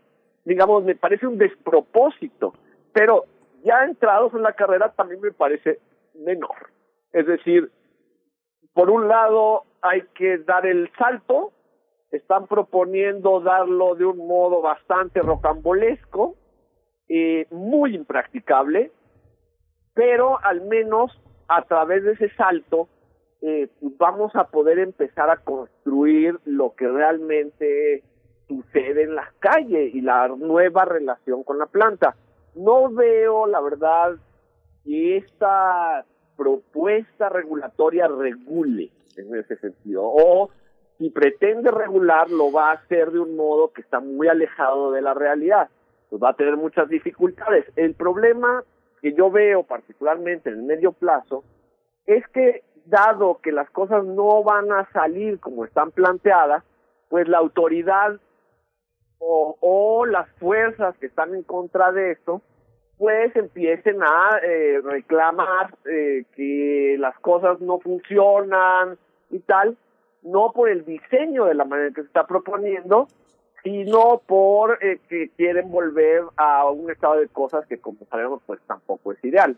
digamos, 0.44 0.84
me 0.84 0.94
parece 0.94 1.26
un 1.26 1.36
despropósito, 1.38 2.54
pero 2.92 3.24
ya 3.64 3.84
entrados 3.84 4.32
en 4.34 4.42
la 4.42 4.52
carrera 4.52 4.90
también 4.92 5.20
me 5.20 5.30
parece 5.30 5.78
menor. 6.14 6.70
Es 7.12 7.26
decir, 7.26 7.70
por 8.74 8.90
un 8.90 9.08
lado 9.08 9.64
hay 9.80 10.02
que 10.14 10.38
dar 10.38 10.66
el 10.66 10.90
salto, 10.98 11.52
están 12.10 12.46
proponiendo 12.46 13.40
darlo 13.40 13.94
de 13.94 14.04
un 14.04 14.26
modo 14.26 14.60
bastante 14.62 15.20
rocambolesco, 15.20 16.36
eh, 17.08 17.46
muy 17.50 17.94
impracticable, 17.94 18.92
pero 19.94 20.42
al 20.42 20.62
menos 20.62 21.10
a 21.48 21.62
través 21.62 22.04
de 22.04 22.12
ese 22.12 22.30
salto 22.34 22.88
eh, 23.42 23.68
vamos 23.98 24.34
a 24.36 24.44
poder 24.44 24.78
empezar 24.78 25.28
a 25.28 25.38
construir 25.38 26.38
lo 26.44 26.74
que 26.74 26.88
realmente 26.88 28.02
sucede 28.46 29.02
en 29.02 29.14
las 29.14 29.32
calles 29.34 29.94
y 29.94 30.00
la 30.00 30.28
nueva 30.28 30.84
relación 30.84 31.42
con 31.42 31.58
la 31.58 31.66
planta. 31.66 32.14
No 32.54 32.90
veo, 32.90 33.46
la 33.46 33.60
verdad, 33.60 34.16
que 34.84 35.16
esta 35.18 36.04
propuesta 36.36 37.28
regulatoria 37.28 38.08
regule 38.08 38.90
en 39.16 39.36
ese 39.36 39.56
sentido. 39.56 40.02
O 40.04 40.50
si 40.98 41.10
pretende 41.10 41.70
regular, 41.70 42.30
lo 42.30 42.52
va 42.52 42.70
a 42.70 42.74
hacer 42.74 43.10
de 43.10 43.18
un 43.18 43.36
modo 43.36 43.72
que 43.72 43.80
está 43.80 44.00
muy 44.00 44.28
alejado 44.28 44.92
de 44.92 45.02
la 45.02 45.14
realidad. 45.14 45.68
Pues 46.10 46.22
va 46.22 46.30
a 46.30 46.36
tener 46.36 46.56
muchas 46.56 46.88
dificultades. 46.88 47.66
El 47.76 47.94
problema 47.94 48.64
que 49.00 49.12
yo 49.14 49.30
veo, 49.30 49.64
particularmente 49.64 50.50
en 50.50 50.56
el 50.56 50.62
medio 50.62 50.92
plazo, 50.92 51.44
es 52.06 52.26
que 52.28 52.62
dado 52.84 53.40
que 53.42 53.52
las 53.52 53.70
cosas 53.70 54.04
no 54.04 54.42
van 54.42 54.70
a 54.72 54.88
salir 54.92 55.40
como 55.40 55.64
están 55.64 55.90
planteadas, 55.90 56.64
pues 57.08 57.28
la 57.28 57.38
autoridad 57.38 58.18
o, 59.18 59.56
o 59.60 60.06
las 60.06 60.28
fuerzas 60.38 60.96
que 60.98 61.06
están 61.06 61.34
en 61.34 61.42
contra 61.42 61.92
de 61.92 62.12
esto, 62.12 62.42
pues 63.02 63.34
empiecen 63.34 64.00
a 64.00 64.38
eh, 64.44 64.80
reclamar 64.80 65.74
eh, 65.90 66.22
que 66.36 66.94
las 67.00 67.18
cosas 67.18 67.60
no 67.60 67.80
funcionan 67.80 68.96
y 69.28 69.40
tal, 69.40 69.76
no 70.22 70.52
por 70.52 70.68
el 70.68 70.84
diseño 70.84 71.46
de 71.46 71.54
la 71.54 71.64
manera 71.64 71.92
que 71.92 72.02
se 72.02 72.06
está 72.06 72.28
proponiendo, 72.28 73.08
sino 73.64 74.22
por 74.24 74.78
eh, 74.84 75.00
que 75.08 75.30
quieren 75.30 75.72
volver 75.72 76.22
a 76.36 76.70
un 76.70 76.92
estado 76.92 77.16
de 77.16 77.26
cosas 77.26 77.66
que 77.66 77.78
como 77.78 77.98
sabemos 78.08 78.40
pues 78.46 78.60
tampoco 78.68 79.10
es 79.10 79.24
ideal. 79.24 79.56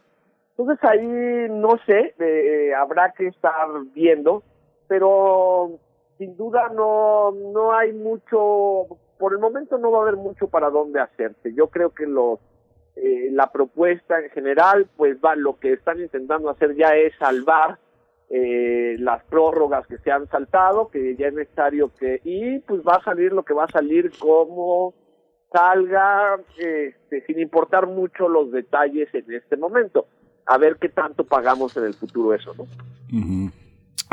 Entonces 0.56 0.82
ahí 0.82 1.46
no 1.50 1.76
sé, 1.84 2.14
eh, 2.18 2.72
habrá 2.74 3.12
que 3.12 3.26
estar 3.26 3.68
viendo, 3.94 4.42
pero 4.88 5.72
sin 6.16 6.34
duda 6.38 6.70
no 6.70 7.30
no 7.30 7.74
hay 7.74 7.92
mucho, 7.92 8.86
por 9.18 9.34
el 9.34 9.38
momento 9.38 9.76
no 9.76 9.90
va 9.90 9.98
a 9.98 10.02
haber 10.04 10.16
mucho 10.16 10.48
para 10.48 10.70
dónde 10.70 10.98
hacerse. 10.98 11.52
Yo 11.52 11.66
creo 11.66 11.90
que 11.90 12.06
los 12.06 12.38
eh, 12.96 13.28
la 13.32 13.50
propuesta 13.50 14.20
en 14.20 14.30
general, 14.30 14.88
pues 14.96 15.18
va, 15.24 15.36
lo 15.36 15.58
que 15.58 15.72
están 15.72 16.00
intentando 16.00 16.50
hacer 16.50 16.74
ya 16.76 16.94
es 16.96 17.12
salvar 17.18 17.78
eh, 18.30 18.96
las 18.98 19.22
prórrogas 19.24 19.86
que 19.86 19.98
se 19.98 20.10
han 20.10 20.28
saltado, 20.28 20.88
que 20.88 21.16
ya 21.16 21.28
es 21.28 21.34
necesario 21.34 21.92
que, 21.98 22.20
y 22.24 22.58
pues 22.60 22.82
va 22.82 22.96
a 22.96 23.04
salir 23.04 23.32
lo 23.32 23.44
que 23.44 23.54
va 23.54 23.64
a 23.64 23.72
salir 23.72 24.10
como 24.18 24.94
salga, 25.52 26.40
este, 26.58 27.24
sin 27.26 27.38
importar 27.38 27.86
mucho 27.86 28.28
los 28.28 28.50
detalles 28.50 29.08
en 29.14 29.32
este 29.32 29.56
momento 29.56 30.06
a 30.46 30.58
ver 30.58 30.76
qué 30.80 30.88
tanto 30.88 31.24
pagamos 31.24 31.76
en 31.76 31.84
el 31.84 31.94
futuro 31.94 32.34
eso, 32.34 32.54
¿no? 32.54 32.66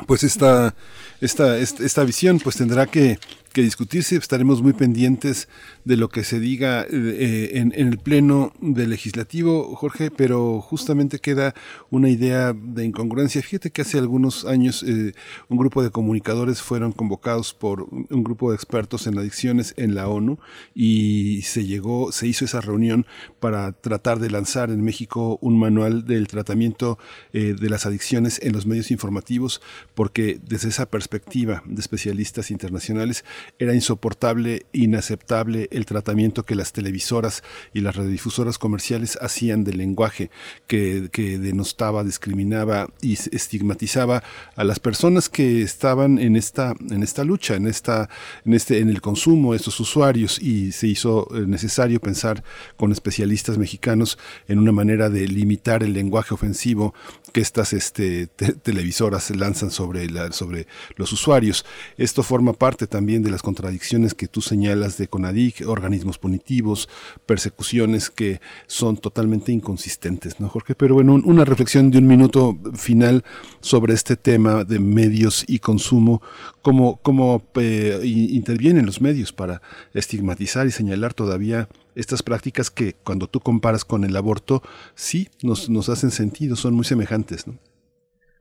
Pues 0.08 0.24
esta, 0.24 0.74
esta, 1.20 1.58
esta, 1.58 2.04
visión 2.04 2.40
pues 2.40 2.58
tendrá 2.58 2.86
que, 2.86 3.18
que 3.52 3.62
discutirse, 3.62 4.16
estaremos 4.16 4.62
muy 4.62 4.74
pendientes 4.74 5.48
de 5.86 5.98
lo 5.98 6.10
que 6.10 6.24
se 6.24 6.40
diga 6.40 6.86
eh, 6.90 7.52
en, 7.54 7.74
el 7.76 7.98
pleno 7.98 8.54
del 8.62 8.90
legislativo, 8.90 9.76
Jorge, 9.76 10.12
pero 10.12 10.62
justamente 10.62 11.20
queda 11.20 11.54
una 11.90 12.10
idea 12.10 12.54
de 12.54 12.86
incongruencia. 12.86 13.42
Fíjate 13.42 13.72
que 13.72 13.82
hace 13.82 13.98
algunos 13.98 14.46
años 14.46 14.84
eh, 14.84 15.14
un 15.50 15.58
grupo 15.58 15.84
de 15.84 15.90
comunicadores 15.90 16.62
fueron 16.62 16.92
convocados 16.92 17.54
por 17.54 17.88
un 17.92 18.24
grupo 18.24 18.52
de 18.52 18.56
expertos 18.56 19.08
en 19.08 19.18
adicciones 19.18 19.74
en 19.78 19.96
la 19.96 20.08
ONU 20.08 20.40
y 20.74 21.42
se 21.44 21.66
llegó, 21.66 22.12
se 22.12 22.28
hizo 22.28 22.46
esa 22.46 22.62
reunión 22.62 23.06
para 23.40 23.74
tratar 23.74 24.20
de 24.20 24.30
lanzar 24.30 24.70
en 24.70 24.82
México 24.82 25.38
un 25.42 25.60
manual 25.60 26.06
del 26.06 26.28
tratamiento 26.28 26.98
eh, 27.34 27.56
de 27.60 27.70
las 27.70 27.86
adicciones 27.86 28.40
en 28.42 28.54
los 28.54 28.66
medios 28.66 28.92
informativos, 28.92 29.62
porque 29.94 30.40
desde 30.44 30.70
esa 30.70 30.86
perspectiva 30.90 31.64
de 31.66 31.82
especialistas 31.82 32.52
internacionales 32.52 33.26
era 33.60 33.74
insoportable, 33.74 34.66
inaceptable 34.74 35.68
el 35.72 35.86
tratamiento 35.86 36.44
que 36.44 36.56
las 36.56 36.74
televisoras 36.74 37.44
y 37.74 37.82
las 37.82 37.96
radiodifusoras 37.96 38.58
comerciales 38.58 39.18
hacían 39.22 39.64
del 39.64 39.78
lenguaje 39.78 40.32
que, 40.68 41.10
que 41.12 41.38
denostaba, 41.38 42.04
discriminaba 42.04 42.88
y 43.02 43.14
estigmatizaba 43.14 44.24
a 44.56 44.64
las 44.64 44.80
personas 44.80 45.30
que 45.30 45.62
estaban 45.62 46.20
en 46.20 46.36
esta, 46.36 46.74
en 46.90 47.04
esta 47.04 47.24
lucha, 47.24 47.56
en 47.56 47.68
esta, 47.68 48.10
en 48.46 48.54
este, 48.54 48.80
en 48.80 48.90
el 48.90 49.02
consumo, 49.02 49.54
estos 49.54 49.80
usuarios, 49.80 50.40
y 50.42 50.72
se 50.72 50.88
hizo 50.88 51.28
eh, 51.36 51.46
necesario 51.48 52.00
pensar 52.00 52.44
con 52.78 52.92
especialistas 52.92 53.58
mexicanos 53.58 54.18
en 54.48 54.60
una 54.60 54.72
manera 54.72 55.10
de 55.10 55.28
limitar 55.28 55.84
el 55.84 55.94
lenguaje 55.94 56.34
ofensivo 56.34 56.94
que 57.32 57.42
estas 57.42 57.74
este, 57.74 58.28
televisoras 58.28 59.30
lanzan 59.36 59.72
sobre, 59.72 60.10
la, 60.10 60.32
sobre 60.32 60.68
los 60.96 61.12
usuarios. 61.14 61.66
Esto 61.98 62.24
forma 62.24 62.54
parte 62.54 62.88
también 62.88 63.24
de 63.24 63.32
las 63.32 63.42
contradicciones 63.42 64.14
que 64.14 64.28
tú 64.28 64.42
señalas 64.42 64.98
de 64.98 65.08
CONADIC, 65.08 65.68
organismos 65.68 66.18
punitivos, 66.18 66.90
persecuciones 67.26 68.10
que 68.10 68.42
son 68.68 68.98
totalmente 68.98 69.52
inconsistentes, 69.52 70.40
¿no, 70.40 70.50
Jorge? 70.50 70.76
Pero 70.76 70.96
bueno, 70.96 71.14
una 71.14 71.46
reflexión 71.46 71.92
de 71.92 72.00
un 72.00 72.08
minuto 72.08 72.58
final 72.76 73.24
sobre 73.62 73.94
este 73.94 74.16
tema 74.16 74.64
de 74.64 74.80
medios 74.80 75.46
y 75.48 75.60
consumo, 75.60 76.22
cómo, 76.62 76.98
cómo 76.98 77.44
eh, 77.56 78.00
intervienen 78.04 78.86
los 78.86 79.02
medios 79.02 79.32
para 79.32 79.62
estigmatizar 79.94 80.68
y 80.68 80.72
señalar 80.72 81.14
todavía 81.14 81.68
estas 81.96 82.24
prácticas 82.24 82.70
que 82.72 82.94
cuando 83.04 83.28
tú 83.28 83.40
comparas 83.40 83.86
con 83.86 84.04
el 84.04 84.16
aborto, 84.16 84.62
sí 84.96 85.30
nos, 85.44 85.70
nos 85.70 85.90
hacen 85.90 86.12
sentido, 86.12 86.56
son 86.56 86.74
muy 86.74 86.86
semejantes, 86.86 87.48
¿no? 87.48 87.56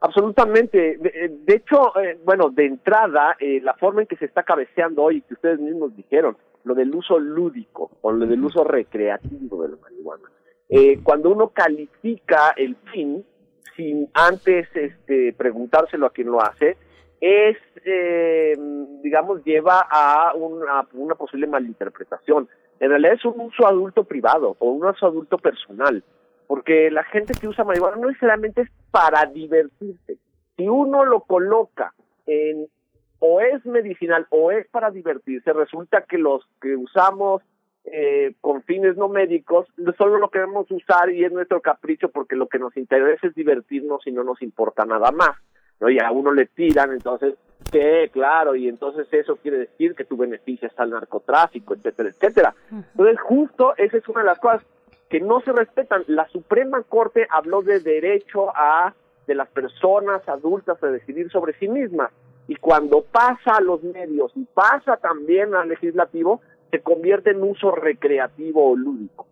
Absolutamente. 0.01 0.97
De, 0.97 1.09
eh, 1.09 1.31
de 1.45 1.55
hecho, 1.55 1.99
eh, 2.01 2.19
bueno, 2.25 2.51
de 2.51 2.67
entrada, 2.67 3.37
eh, 3.39 3.61
la 3.63 3.75
forma 3.75 4.01
en 4.01 4.07
que 4.07 4.17
se 4.17 4.25
está 4.25 4.43
cabeceando 4.43 5.03
hoy, 5.03 5.21
que 5.23 5.35
ustedes 5.35 5.61
mismos 5.61 5.95
dijeron, 5.95 6.37
lo 6.65 6.75
del 6.75 6.95
uso 6.95 7.19
lúdico 7.19 7.91
o 8.03 8.13
lo 8.13 8.27
del 8.27 8.43
uso 8.45 8.65
recreativo 8.65 9.63
de 9.63 9.69
la 9.71 9.77
marihuana. 9.77 10.31
Eh, 10.69 11.01
cuando 11.03 11.31
uno 11.31 11.49
califica 11.49 12.53
el 12.57 12.77
fin 12.93 13.25
sin 13.77 14.09
antes 14.15 14.69
este, 14.75 15.33
preguntárselo 15.33 16.07
a 16.07 16.13
quien 16.13 16.29
lo 16.29 16.41
hace, 16.41 16.77
es, 17.21 17.57
eh, 17.85 18.57
digamos, 19.03 19.45
lleva 19.45 19.87
a 19.91 20.33
una, 20.35 20.87
una 20.93 21.15
posible 21.15 21.47
malinterpretación. 21.47 22.49
En 22.81 22.91
realidad 22.91 23.15
es 23.15 23.25
un 23.25 23.41
uso 23.41 23.67
adulto 23.67 24.05
privado 24.05 24.57
o 24.59 24.71
un 24.71 24.85
uso 24.85 25.07
adulto 25.07 25.39
personal, 25.39 26.03
porque 26.47 26.91
la 26.91 27.05
gente 27.05 27.35
que 27.39 27.47
usa 27.47 27.65
marihuana 27.65 27.97
no 27.97 28.09
necesariamente 28.09 28.63
es 28.63 28.71
para 28.91 29.27
divertirse. 29.27 30.17
Si 30.57 30.69
uno 30.69 31.05
lo 31.05 31.21
coloca 31.21 31.95
en 32.27 32.67
o 33.21 33.41
es 33.41 33.65
medicinal 33.67 34.27
o 34.31 34.51
es 34.51 34.67
para 34.69 34.91
divertirse, 34.91 35.53
resulta 35.53 36.03
que 36.03 36.19
los 36.19 36.43
que 36.61 36.75
usamos 36.75 37.43
eh, 37.85 38.35
con 38.41 38.63
fines 38.63 38.97
no 38.97 39.09
médicos 39.09 39.67
solo 39.97 40.19
lo 40.19 40.31
queremos 40.31 40.71
usar 40.71 41.11
y 41.11 41.25
es 41.25 41.33
nuestro 41.33 41.61
capricho 41.61 42.09
porque 42.09 42.37
lo 42.37 42.47
que 42.49 42.59
nos 42.59 42.77
interesa 42.77 43.27
es 43.27 43.35
divertirnos 43.35 44.07
y 44.07 44.13
no 44.13 44.25
nos 44.25 44.43
importa 44.43 44.85
nada 44.85 45.11
más. 45.13 45.37
¿no? 45.81 45.91
Y 45.91 45.99
a 45.99 46.11
uno 46.11 46.33
le 46.33 46.47
tiran, 46.47 46.93
entonces, 46.93 47.35
¿qué? 47.71 48.11
Claro, 48.13 48.55
y 48.55 48.69
entonces 48.69 49.07
eso 49.13 49.37
quiere 49.37 49.59
decir 49.59 49.95
que 49.95 50.05
tú 50.05 50.17
beneficias 50.17 50.73
al 50.77 50.91
narcotráfico, 50.91 51.75
etcétera, 51.75 52.09
etcétera. 52.11 52.55
Entonces, 52.71 53.21
justo 53.21 53.75
esa 53.77 53.97
es 53.97 54.09
una 54.09 54.21
de 54.21 54.27
las 54.27 54.39
cosas 54.39 54.63
que 55.09 55.21
no 55.21 55.41
se 55.41 55.53
respetan. 55.53 56.05
La 56.07 56.29
Suprema 56.29 56.83
Corte 56.83 57.27
habló 57.31 57.63
de 57.63 57.81
derecho 57.81 58.51
a 58.55 58.95
de 59.27 59.35
las 59.35 59.49
personas 59.49 60.29
adultas 60.29 60.83
a 60.83 60.89
decidir 60.89 61.31
sobre 61.31 61.53
sí 61.55 61.69
mismas 61.69 62.11
y 62.49 62.57
cuando 62.57 63.03
pasa 63.03 63.57
a 63.59 63.61
los 63.61 63.83
medios 63.85 64.33
y 64.35 64.45
pasa 64.45 64.97
también 64.97 65.55
al 65.55 65.69
legislativo, 65.69 66.41
se 66.73 66.81
convierte 66.81 67.31
en 67.31 67.43
uso 67.43 67.71
recreativo 67.71 68.73
o 68.73 68.77
lúdico. 68.77 69.27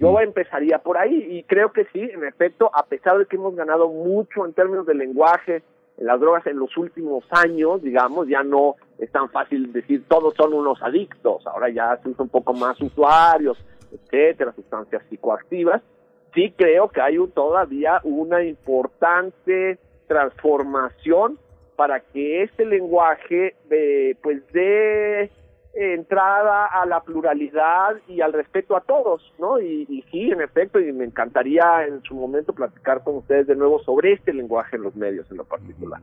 Yo 0.00 0.18
empezaría 0.18 0.78
por 0.78 0.96
ahí 0.96 1.26
y 1.30 1.42
creo 1.44 1.70
que 1.72 1.84
sí, 1.92 2.00
en 2.00 2.24
efecto, 2.24 2.70
a 2.74 2.86
pesar 2.86 3.18
de 3.18 3.26
que 3.26 3.36
hemos 3.36 3.54
ganado 3.54 3.88
mucho 3.88 4.46
en 4.46 4.54
términos 4.54 4.86
de 4.86 4.94
lenguaje, 4.94 5.56
en 5.56 5.62
las 5.98 6.18
drogas 6.20 6.46
en 6.46 6.58
los 6.58 6.76
últimos 6.76 7.24
años, 7.30 7.82
digamos, 7.82 8.26
ya 8.28 8.42
no 8.42 8.74
es 8.98 9.10
tan 9.12 9.28
fácil 9.30 9.72
decir 9.72 10.04
todos 10.08 10.34
son 10.36 10.52
unos 10.52 10.82
adictos, 10.82 11.46
ahora 11.46 11.68
ya 11.70 11.96
se 12.02 12.08
usa 12.08 12.22
un 12.24 12.28
poco 12.30 12.52
más 12.52 12.80
usuarios, 12.80 13.56
etcétera, 13.92 14.52
sustancias 14.54 15.02
psicoactivas. 15.08 15.82
Sí 16.34 16.52
creo 16.56 16.88
que 16.88 17.00
hay 17.00 17.16
un- 17.18 17.30
todavía 17.30 18.00
una 18.02 18.42
importante 18.42 19.78
transformación 20.08 21.38
para 21.76 22.00
que 22.00 22.42
este 22.42 22.64
lenguaje 22.64 23.54
eh, 23.70 24.16
pues 24.22 24.42
dé 24.52 25.30
entrada 25.74 26.66
a 26.66 26.86
la 26.86 27.00
pluralidad 27.00 27.96
y 28.08 28.20
al 28.20 28.32
respeto 28.32 28.76
a 28.76 28.80
todos, 28.80 29.32
¿no? 29.38 29.60
Y, 29.60 29.86
y 29.88 30.02
sí, 30.10 30.30
en 30.30 30.40
efecto, 30.40 30.78
y 30.80 30.92
me 30.92 31.04
encantaría 31.04 31.86
en 31.86 32.02
su 32.02 32.14
momento 32.14 32.52
platicar 32.52 33.02
con 33.02 33.16
ustedes 33.16 33.46
de 33.46 33.56
nuevo 33.56 33.80
sobre 33.82 34.12
este 34.12 34.32
lenguaje 34.32 34.76
en 34.76 34.82
los 34.82 34.94
medios 34.94 35.30
en 35.30 35.38
lo 35.38 35.44
particular. 35.44 36.00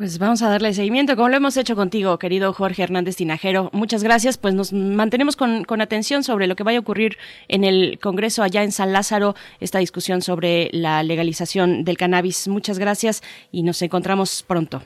Pues 0.00 0.18
vamos 0.18 0.40
a 0.40 0.48
darle 0.48 0.72
seguimiento, 0.72 1.14
como 1.14 1.28
lo 1.28 1.36
hemos 1.36 1.58
hecho 1.58 1.76
contigo, 1.76 2.18
querido 2.18 2.54
Jorge 2.54 2.82
Hernández 2.82 3.16
Tinajero. 3.16 3.68
Muchas 3.74 4.02
gracias, 4.02 4.38
pues 4.38 4.54
nos 4.54 4.72
mantenemos 4.72 5.36
con, 5.36 5.64
con 5.64 5.82
atención 5.82 6.24
sobre 6.24 6.46
lo 6.46 6.56
que 6.56 6.62
vaya 6.62 6.78
a 6.78 6.80
ocurrir 6.80 7.18
en 7.48 7.64
el 7.64 7.98
Congreso 8.00 8.42
allá 8.42 8.62
en 8.62 8.72
San 8.72 8.94
Lázaro, 8.94 9.34
esta 9.60 9.78
discusión 9.78 10.22
sobre 10.22 10.70
la 10.72 11.02
legalización 11.02 11.84
del 11.84 11.98
cannabis. 11.98 12.48
Muchas 12.48 12.78
gracias 12.78 13.22
y 13.52 13.62
nos 13.62 13.82
encontramos 13.82 14.42
pronto. 14.42 14.80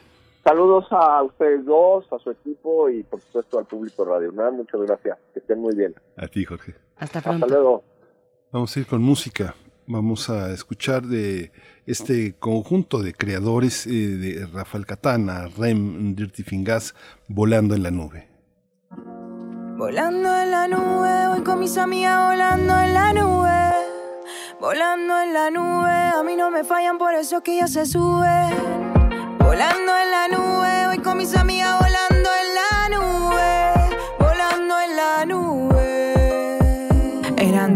Saludos 0.45 0.85
a 0.91 1.23
ustedes 1.23 1.65
dos, 1.65 2.05
a 2.13 2.19
su 2.19 2.31
equipo 2.31 2.91
y 2.91 3.03
por 3.03 3.21
supuesto 3.23 3.59
al 3.59 3.65
público 3.65 4.05
de 4.05 4.11
Radio 4.11 4.31
UNAM. 4.31 4.57
Muchas 4.57 4.81
gracias. 4.83 5.19
Que 5.33 5.41
estén 5.41 5.59
muy 5.59 5.75
bien. 5.75 5.95
A 6.19 6.29
ti, 6.29 6.45
Jorge. 6.45 6.75
Hasta 6.99 7.19
Hasta 7.19 7.47
luego. 7.47 7.83
Vamos 8.53 8.77
a 8.77 8.81
ir 8.81 8.87
con 8.87 9.03
música. 9.03 9.55
Vamos 9.87 10.29
a 10.31 10.53
escuchar 10.53 11.03
de 11.03 11.51
este 11.87 12.35
conjunto 12.39 13.03
de 13.03 13.15
creadores 13.15 13.87
eh, 13.87 13.91
de 13.91 14.47
Rafael 14.47 14.87
Catana, 14.87 15.49
Rem, 15.59 16.15
Dirty 16.15 16.43
Fingas, 16.43 16.95
Volando 17.29 17.75
en 17.75 17.83
la 17.83 17.91
Nube. 17.91 18.29
Volando 19.77 20.39
en 20.39 20.51
la 20.53 20.69
nube, 20.69 21.29
voy 21.29 21.43
con 21.43 21.59
mis 21.59 21.77
amigas 21.77 22.31
volando 22.31 22.81
en 22.81 22.95
la 22.95 23.13
nube. 23.13 23.73
Volando 24.61 25.21
en 25.21 25.35
la 25.35 25.51
nube, 25.51 25.91
a 25.91 26.23
mí 26.23 26.37
no 26.37 26.51
me 26.51 26.65
fallan, 26.65 26.97
por 26.97 27.13
eso 27.15 27.43
que 27.43 27.57
ya 27.57 27.67
se 27.67 27.85
sube. 27.85 28.84
Volando 29.55 29.93
en 29.97 30.11
la 30.11 30.27
nube, 30.37 30.87
voy 30.89 30.99
con 30.99 31.17
mis 31.17 31.37
amigas 31.37 31.79
volando 31.79 32.14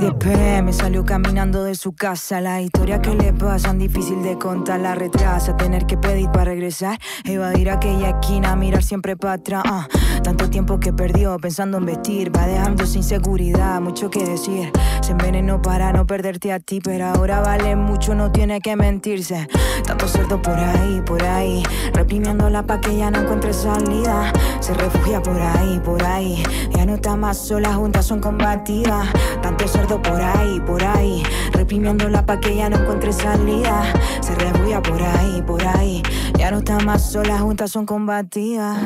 10 0.08 0.14
pm, 0.20 0.72
salió 0.72 1.04
caminando 1.04 1.64
de 1.64 1.74
su 1.74 1.92
casa. 1.92 2.40
La 2.40 2.62
historia 2.62 3.02
que 3.02 3.14
le 3.14 3.34
pasan, 3.34 3.78
difícil 3.78 4.22
de 4.22 4.38
contar, 4.38 4.80
la 4.80 4.94
retrasa. 4.94 5.54
Tener 5.56 5.84
que 5.84 5.98
pedir 5.98 6.30
para 6.30 6.44
regresar, 6.44 6.98
evadir 7.24 7.68
aquella 7.68 8.10
esquina, 8.10 8.56
mirar 8.56 8.82
siempre 8.82 9.18
para 9.18 9.34
atrás. 9.34 9.64
ah. 9.66 9.86
Tanto 10.22 10.48
tiempo 10.48 10.80
que 10.80 10.92
perdió 10.92 11.36
pensando 11.38 11.76
en 11.78 11.86
vestir, 11.86 12.34
va 12.34 12.46
dejando 12.46 12.86
sin 12.86 13.02
seguridad, 13.02 13.80
mucho 13.80 14.08
que 14.08 14.24
decir. 14.24 14.72
Se 15.02 15.12
envenenó 15.12 15.60
para 15.60 15.92
no 15.92 16.06
perderte 16.06 16.52
a 16.52 16.58
ti, 16.58 16.80
pero 16.82 17.06
ahora 17.06 17.40
vale 17.40 17.76
mucho, 17.76 18.14
no 18.14 18.32
tiene 18.32 18.60
que 18.60 18.76
mentirse. 18.76 19.46
Tanto 19.86 20.08
cerdo 20.08 20.40
por 20.40 20.58
ahí, 20.58 21.02
por 21.04 21.22
ahí, 21.22 21.62
reprimiéndola 21.92 22.62
pa' 22.62 22.80
que 22.80 22.96
ya 22.96 23.10
no 23.10 23.20
encuentre 23.20 23.52
salida. 23.52 24.32
Se 24.60 24.74
refugia 24.74 25.22
por 25.22 25.40
ahí, 25.40 25.80
por 25.80 26.02
ahí, 26.02 26.42
ya 26.74 26.84
no 26.84 26.94
está 26.94 27.16
más 27.16 27.38
sola, 27.38 27.74
juntas 27.74 28.06
son 28.06 28.20
combativas. 28.20 29.08
Tanto 29.42 29.68
cerdo 29.68 29.97
por 29.98 30.20
ahí, 30.20 30.60
por 30.60 30.82
ahí, 30.84 31.22
reprimiéndola 31.52 32.24
pa' 32.24 32.40
que 32.40 32.56
ya 32.56 32.68
no 32.68 32.76
encuentre 32.78 33.12
salida. 33.12 33.82
Se 34.20 34.34
refugia 34.34 34.82
por 34.82 35.02
ahí, 35.02 35.42
por 35.42 35.66
ahí, 35.66 36.02
ya 36.38 36.50
no 36.50 36.58
está 36.58 36.78
más 36.80 37.10
sola, 37.10 37.38
juntas 37.38 37.70
son 37.70 37.86
combativas. 37.86 38.78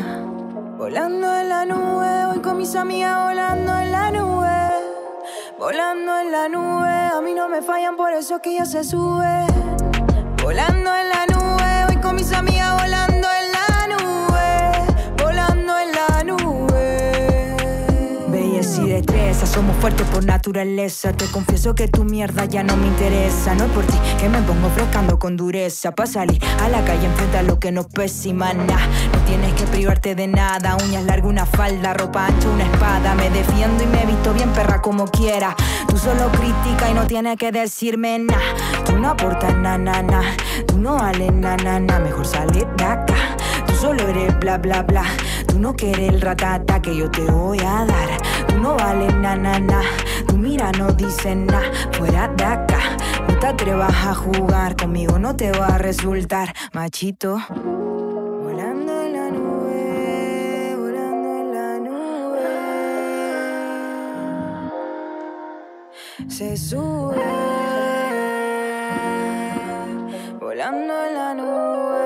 Volando 0.79 1.37
en 1.37 1.49
la 1.49 1.65
nube, 1.65 2.27
voy 2.27 2.41
con 2.41 2.59
mis 2.59 2.75
amigas 2.75 3.25
volando 3.25 3.79
en 3.79 3.93
la 3.93 4.11
nube. 4.11 4.49
Volando 5.59 6.21
en 6.21 6.33
la 6.33 6.49
nube, 6.49 7.17
a 7.17 7.21
mí 7.21 7.35
no 7.35 7.49
me 7.49 7.63
fallan, 7.63 7.97
por 7.97 8.13
eso 8.13 8.41
que 8.41 8.57
ya 8.57 8.65
se 8.65 8.83
sube. 8.83 9.47
Volando 10.43 10.91
en 10.97 11.09
la 11.09 11.27
nube, 11.27 11.85
voy 11.87 11.97
con 12.01 12.17
mis 12.17 12.33
amigas 12.33 12.83
volando 12.83 13.02
somos 19.47 19.77
fuertes 19.77 20.07
por 20.09 20.25
naturaleza. 20.25 21.13
Te 21.13 21.25
confieso 21.27 21.75
que 21.75 21.89
tu 21.89 22.05
mierda 22.05 22.45
ya 22.45 22.63
no 22.63 22.77
me 22.77 22.87
interesa. 22.87 23.55
No 23.55 23.65
es 23.65 23.71
por 23.71 23.85
ti 23.85 23.97
que 24.21 24.29
me 24.29 24.41
pongo 24.43 24.69
frescando 24.71 25.19
con 25.19 25.37
dureza. 25.37 25.93
Pa' 25.93 26.07
salir 26.07 26.41
a 26.61 26.69
la 26.69 26.85
calle 26.85 27.07
enfrenta 27.07 27.43
lo 27.43 27.59
que 27.59 27.73
nos 27.73 27.87
pesa 27.87 28.29
y 28.29 28.35
mana. 28.35 28.77
No 29.13 29.19
tienes 29.27 29.53
que 29.55 29.65
privarte 29.65 30.15
de 30.15 30.27
nada. 30.27 30.77
Uñas 30.85 31.05
largas, 31.05 31.31
una 31.31 31.47
falda, 31.47 31.95
ropa 31.95 32.27
ancha, 32.27 32.49
una 32.49 32.65
espada. 32.65 33.15
Me 33.15 33.31
defiendo 33.31 33.83
y 33.83 33.87
me 33.87 34.05
visto 34.05 34.35
bien 34.35 34.51
perra 34.51 34.83
como 34.83 35.07
quiera. 35.07 35.57
Tú 35.89 35.97
solo 35.97 36.31
critica 36.33 36.91
y 36.91 36.95
no 36.95 37.07
tienes 37.07 37.37
que 37.37 37.51
decirme 37.51 38.19
nada. 38.19 38.43
Tú 38.85 38.99
no 38.99 39.11
aportas 39.11 39.57
na 39.57 39.79
na. 39.79 40.23
Tú 40.67 40.79
no 40.79 40.97
vales 40.97 41.33
na 41.33 41.57
na. 41.57 41.99
Mejor 41.99 42.27
salir 42.27 42.67
de 42.77 42.85
acá. 42.85 43.37
Tú 43.67 43.75
solo 43.75 44.07
eres 44.09 44.39
bla 44.39 44.59
bla 44.59 44.83
bla. 44.83 45.05
Tú 45.47 45.59
no 45.59 45.75
quieres 45.75 46.11
el 46.11 46.21
ratata 46.21 46.81
que 46.81 46.97
yo 46.97 47.11
te 47.11 47.23
voy 47.23 47.59
a 47.61 47.85
dar. 47.85 48.32
No 48.63 48.77
vales 48.77 49.13
na 49.17 49.35
na 49.35 49.59
na. 49.59 49.83
Tu 50.29 50.37
mira 50.39 50.71
no 50.79 50.93
dice 50.93 51.35
nada. 51.35 51.63
Fuera 51.93 52.29
de 52.29 52.45
acá. 52.45 52.79
No 53.27 53.37
te 53.41 53.47
atrevas 53.49 53.95
a 54.07 54.15
jugar 54.15 54.77
conmigo, 54.77 55.19
no 55.19 55.35
te 55.35 55.51
va 55.51 55.67
a 55.75 55.79
resultar 55.79 56.55
machito. 56.73 57.41
Volando 58.45 58.93
en 59.03 59.13
la 59.17 59.31
nube, 59.31 60.77
volando 60.79 61.29
en 61.41 61.47
la 61.57 61.79
nube. 61.89 62.49
Se 66.29 66.57
sube, 66.57 67.17
volando 70.39 70.95
en 71.07 71.15
la 71.15 71.35
nube. 71.35 72.02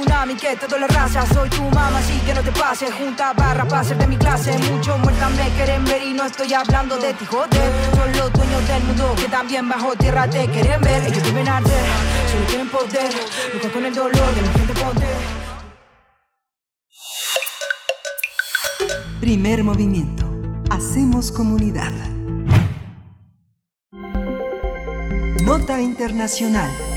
Tsunami 0.00 0.34
que 0.34 0.56
todo 0.56 0.78
la 0.78 0.86
raza. 0.86 1.26
Soy 1.26 1.48
tu 1.50 1.62
mamá, 1.62 1.98
así 1.98 2.18
que 2.20 2.34
no 2.34 2.42
te 2.42 2.52
pases. 2.52 2.92
Junta 2.92 3.32
barra 3.32 3.66
para 3.66 3.84
ser 3.84 3.98
de 3.98 4.06
mi 4.06 4.16
clase. 4.16 4.56
Muchos 4.70 4.98
muertas 4.98 5.30
me 5.32 5.48
quieren 5.50 5.84
ver 5.84 6.02
y 6.02 6.12
no 6.12 6.24
estoy 6.24 6.52
hablando 6.54 6.96
de 6.96 7.12
ti, 7.14 7.24
joder. 7.26 7.72
Son 7.94 8.12
los 8.12 8.32
dueños 8.32 8.68
del 8.68 8.82
mundo 8.84 9.14
que 9.16 9.28
también 9.28 9.68
bajo 9.68 9.94
tierra 9.96 10.28
te 10.28 10.46
quieren 10.48 10.80
ver. 10.80 11.04
Ellos 11.04 11.22
deben 11.22 11.48
arder, 11.48 11.84
solo 12.30 12.46
quieren 12.46 12.68
poder. 12.68 13.12
Lucha 13.54 13.72
con 13.72 13.84
el 13.84 13.94
dolor 13.94 14.34
de 14.34 14.42
la 14.42 14.52
gente 14.52 14.74
poder. 14.74 15.16
Primer 19.20 19.64
movimiento. 19.64 20.26
Hacemos 20.70 21.30
comunidad. 21.30 21.92
Nota 25.42 25.80
Internacional. 25.80 26.89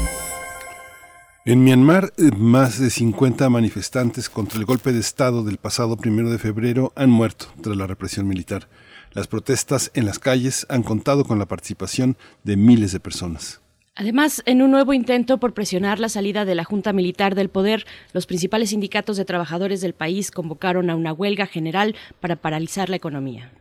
En 1.45 1.61
Myanmar, 1.61 2.14
eh, 2.18 2.32
más 2.38 2.80
de 2.80 2.90
50 2.90 3.49
manifestantes 3.49 4.30
contra 4.30 4.57
el 4.57 4.64
golpe 4.64 4.94
de 4.94 5.02
Estado 5.02 5.44
del 5.44 5.57
pasado 5.57 5.98
primero 5.98 6.30
de 6.30 6.40
febrero 6.40 6.94
han 6.95 7.10
muerto 7.10 7.48
tras 7.61 7.76
la 7.76 7.86
represión 7.86 8.30
militar. 8.30 8.70
Las 9.11 9.28
protestas 9.28 9.91
en 9.94 10.06
las 10.06 10.20
calles 10.20 10.65
han 10.70 10.84
contado 10.84 11.26
con 11.26 11.40
la 11.40 11.45
participación 11.45 12.15
de 12.45 12.56
miles 12.56 12.94
de 12.94 13.02
personas. 13.02 13.60
Además, 13.94 14.41
en 14.45 14.61
un 14.61 14.72
nuevo 14.72 14.94
intento 14.94 15.38
por 15.38 15.53
presionar 15.53 15.99
la 15.99 16.07
salida 16.07 16.45
de 16.45 16.56
la 16.56 16.64
Junta 16.64 16.94
Militar 16.94 17.36
del 17.36 17.49
poder, 17.49 17.86
los 18.14 18.26
principales 18.26 18.70
sindicatos 18.70 19.18
de 19.18 19.26
trabajadores 19.26 19.82
del 19.82 19.94
país 19.94 20.32
convocaron 20.32 20.90
a 20.90 20.95
una 20.95 21.11
huelga 21.11 21.45
general 21.45 21.94
para 22.22 22.38
paralizar 22.38 22.90
la 22.90 22.95
economía. 22.95 23.52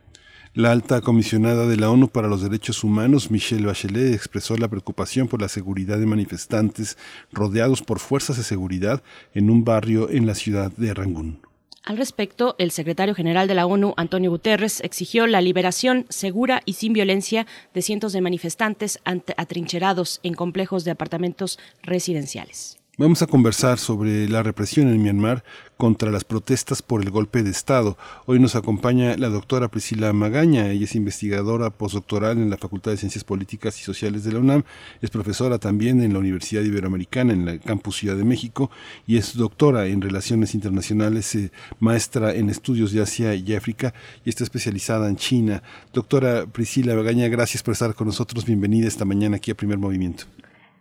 La 0.55 0.71
alta 0.71 1.01
comisionada 1.01 1.65
de 1.65 1.77
la 1.77 1.89
ONU 1.89 2.09
para 2.09 2.27
los 2.27 2.43
Derechos 2.43 2.83
Humanos, 2.83 3.31
Michelle 3.31 3.65
Bachelet, 3.65 4.13
expresó 4.13 4.55
la 4.55 4.67
preocupación 4.67 5.27
por 5.27 5.41
la 5.41 5.49
seguridad 5.49 5.97
de 5.97 6.05
manifestantes 6.05 6.95
rodeados 7.31 7.81
por 7.81 7.97
fuerzas 7.97 8.37
de 8.37 8.43
seguridad 8.43 9.01
en 9.33 9.49
un 9.49 9.63
barrio 9.63 10.11
en 10.11 10.27
la 10.27 10.35
ciudad 10.35 10.71
de 10.77 10.93
Rangún. 10.93 11.39
Al 11.83 11.97
respecto, 11.97 12.53
el 12.59 12.69
secretario 12.69 13.15
general 13.15 13.47
de 13.47 13.55
la 13.55 13.65
ONU, 13.65 13.95
Antonio 13.97 14.29
Guterres, 14.29 14.79
exigió 14.81 15.25
la 15.25 15.41
liberación 15.41 16.05
segura 16.09 16.61
y 16.65 16.73
sin 16.73 16.93
violencia 16.93 17.47
de 17.73 17.81
cientos 17.81 18.13
de 18.13 18.21
manifestantes 18.21 18.99
atrincherados 19.03 20.19
en 20.21 20.35
complejos 20.35 20.83
de 20.83 20.91
apartamentos 20.91 21.57
residenciales. 21.81 22.77
Vamos 22.95 23.23
a 23.23 23.27
conversar 23.27 23.79
sobre 23.79 24.29
la 24.29 24.43
represión 24.43 24.87
en 24.87 25.01
Myanmar 25.01 25.43
contra 25.77 26.11
las 26.11 26.23
protestas 26.23 26.83
por 26.83 27.01
el 27.01 27.09
golpe 27.09 27.41
de 27.41 27.49
Estado. 27.49 27.97
Hoy 28.27 28.37
nos 28.37 28.55
acompaña 28.55 29.17
la 29.17 29.29
doctora 29.29 29.67
Priscila 29.67 30.13
Magaña. 30.13 30.69
Ella 30.69 30.83
es 30.83 30.93
investigadora 30.93 31.71
postdoctoral 31.71 32.37
en 32.37 32.51
la 32.51 32.57
Facultad 32.57 32.91
de 32.91 32.97
Ciencias 32.97 33.23
Políticas 33.23 33.79
y 33.79 33.83
Sociales 33.83 34.23
de 34.23 34.33
la 34.33 34.39
UNAM. 34.41 34.63
Es 35.01 35.09
profesora 35.09 35.57
también 35.57 36.03
en 36.03 36.13
la 36.13 36.19
Universidad 36.19 36.61
Iberoamericana, 36.61 37.33
en 37.33 37.47
la 37.47 37.57
Campus 37.57 37.97
Ciudad 37.97 38.15
de 38.15 38.25
México, 38.25 38.69
y 39.07 39.17
es 39.17 39.35
doctora 39.35 39.87
en 39.87 39.99
Relaciones 39.99 40.53
Internacionales, 40.53 41.33
eh, 41.33 41.51
maestra 41.79 42.35
en 42.35 42.51
Estudios 42.51 42.91
de 42.91 43.01
Asia 43.01 43.33
y 43.33 43.55
África, 43.55 43.95
y 44.23 44.29
está 44.29 44.43
especializada 44.43 45.09
en 45.09 45.15
China. 45.15 45.63
Doctora 45.93 46.45
Priscila 46.45 46.93
Magaña, 46.93 47.27
gracias 47.27 47.63
por 47.63 47.71
estar 47.71 47.95
con 47.95 48.05
nosotros. 48.05 48.45
Bienvenida 48.45 48.87
esta 48.87 49.03
mañana 49.03 49.37
aquí 49.37 49.49
a 49.49 49.57
Primer 49.57 49.79
Movimiento. 49.79 50.25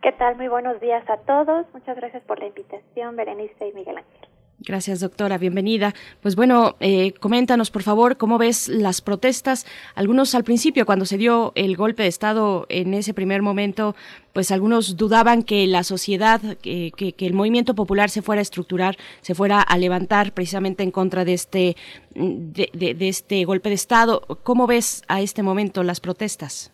¿Qué 0.03 0.11
tal? 0.11 0.37
Muy 0.37 0.49
buenos 0.49 0.81
días 0.81 1.09
a 1.09 1.17
todos. 1.19 1.65
Muchas 1.73 1.95
gracias 1.97 2.25
por 2.25 2.41
la 2.41 2.49
invitación, 2.49 3.15
Berenice 3.15 3.69
y 3.69 3.73
Miguel 3.73 3.99
Ángel. 3.99 4.29
Gracias, 4.59 4.99
doctora. 4.99 5.39
Bienvenida. 5.39 5.95
Pues 6.21 6.35
bueno, 6.35 6.75
eh, 6.81 7.13
coméntanos, 7.21 7.71
por 7.71 7.85
favor, 7.85 8.17
cómo 8.17 8.37
ves 8.37 8.67
las 8.67 9.01
protestas. 9.01 9.65
Algunos 9.95 10.35
al 10.35 10.43
principio, 10.43 10.87
cuando 10.87 11.05
se 11.05 11.19
dio 11.19 11.53
el 11.55 11.77
golpe 11.77 12.03
de 12.03 12.09
Estado 12.09 12.67
en 12.69 12.95
ese 12.95 13.15
primer 13.15 13.43
momento, 13.43 13.95
pues 14.33 14.51
algunos 14.51 14.97
dudaban 14.97 15.45
que 15.45 15.69
la 15.69 15.85
sociedad, 15.85 16.41
que, 16.61 16.91
que, 16.97 17.27
el 17.27 17.33
movimiento 17.33 17.77
popular 17.77 18.11
se 18.11 18.23
fuera 18.23 18.41
a 18.41 18.43
estructurar, 18.43 18.97
se 19.21 19.37
fuera 19.37 19.61
a 19.61 19.79
levantar 19.79 20.33
precisamente 20.33 20.83
en 20.83 20.91
contra 20.91 21.25
de 21.25 21.35
este, 21.35 21.77
de, 22.15 22.71
de 22.73 23.09
este 23.09 23.45
golpe 23.45 23.69
de 23.69 23.77
Estado. 23.77 24.23
¿Cómo 24.43 24.67
ves 24.67 25.05
a 25.07 25.21
este 25.21 25.45
momento 25.45 25.85
las 25.85 26.01
protestas? 26.01 26.72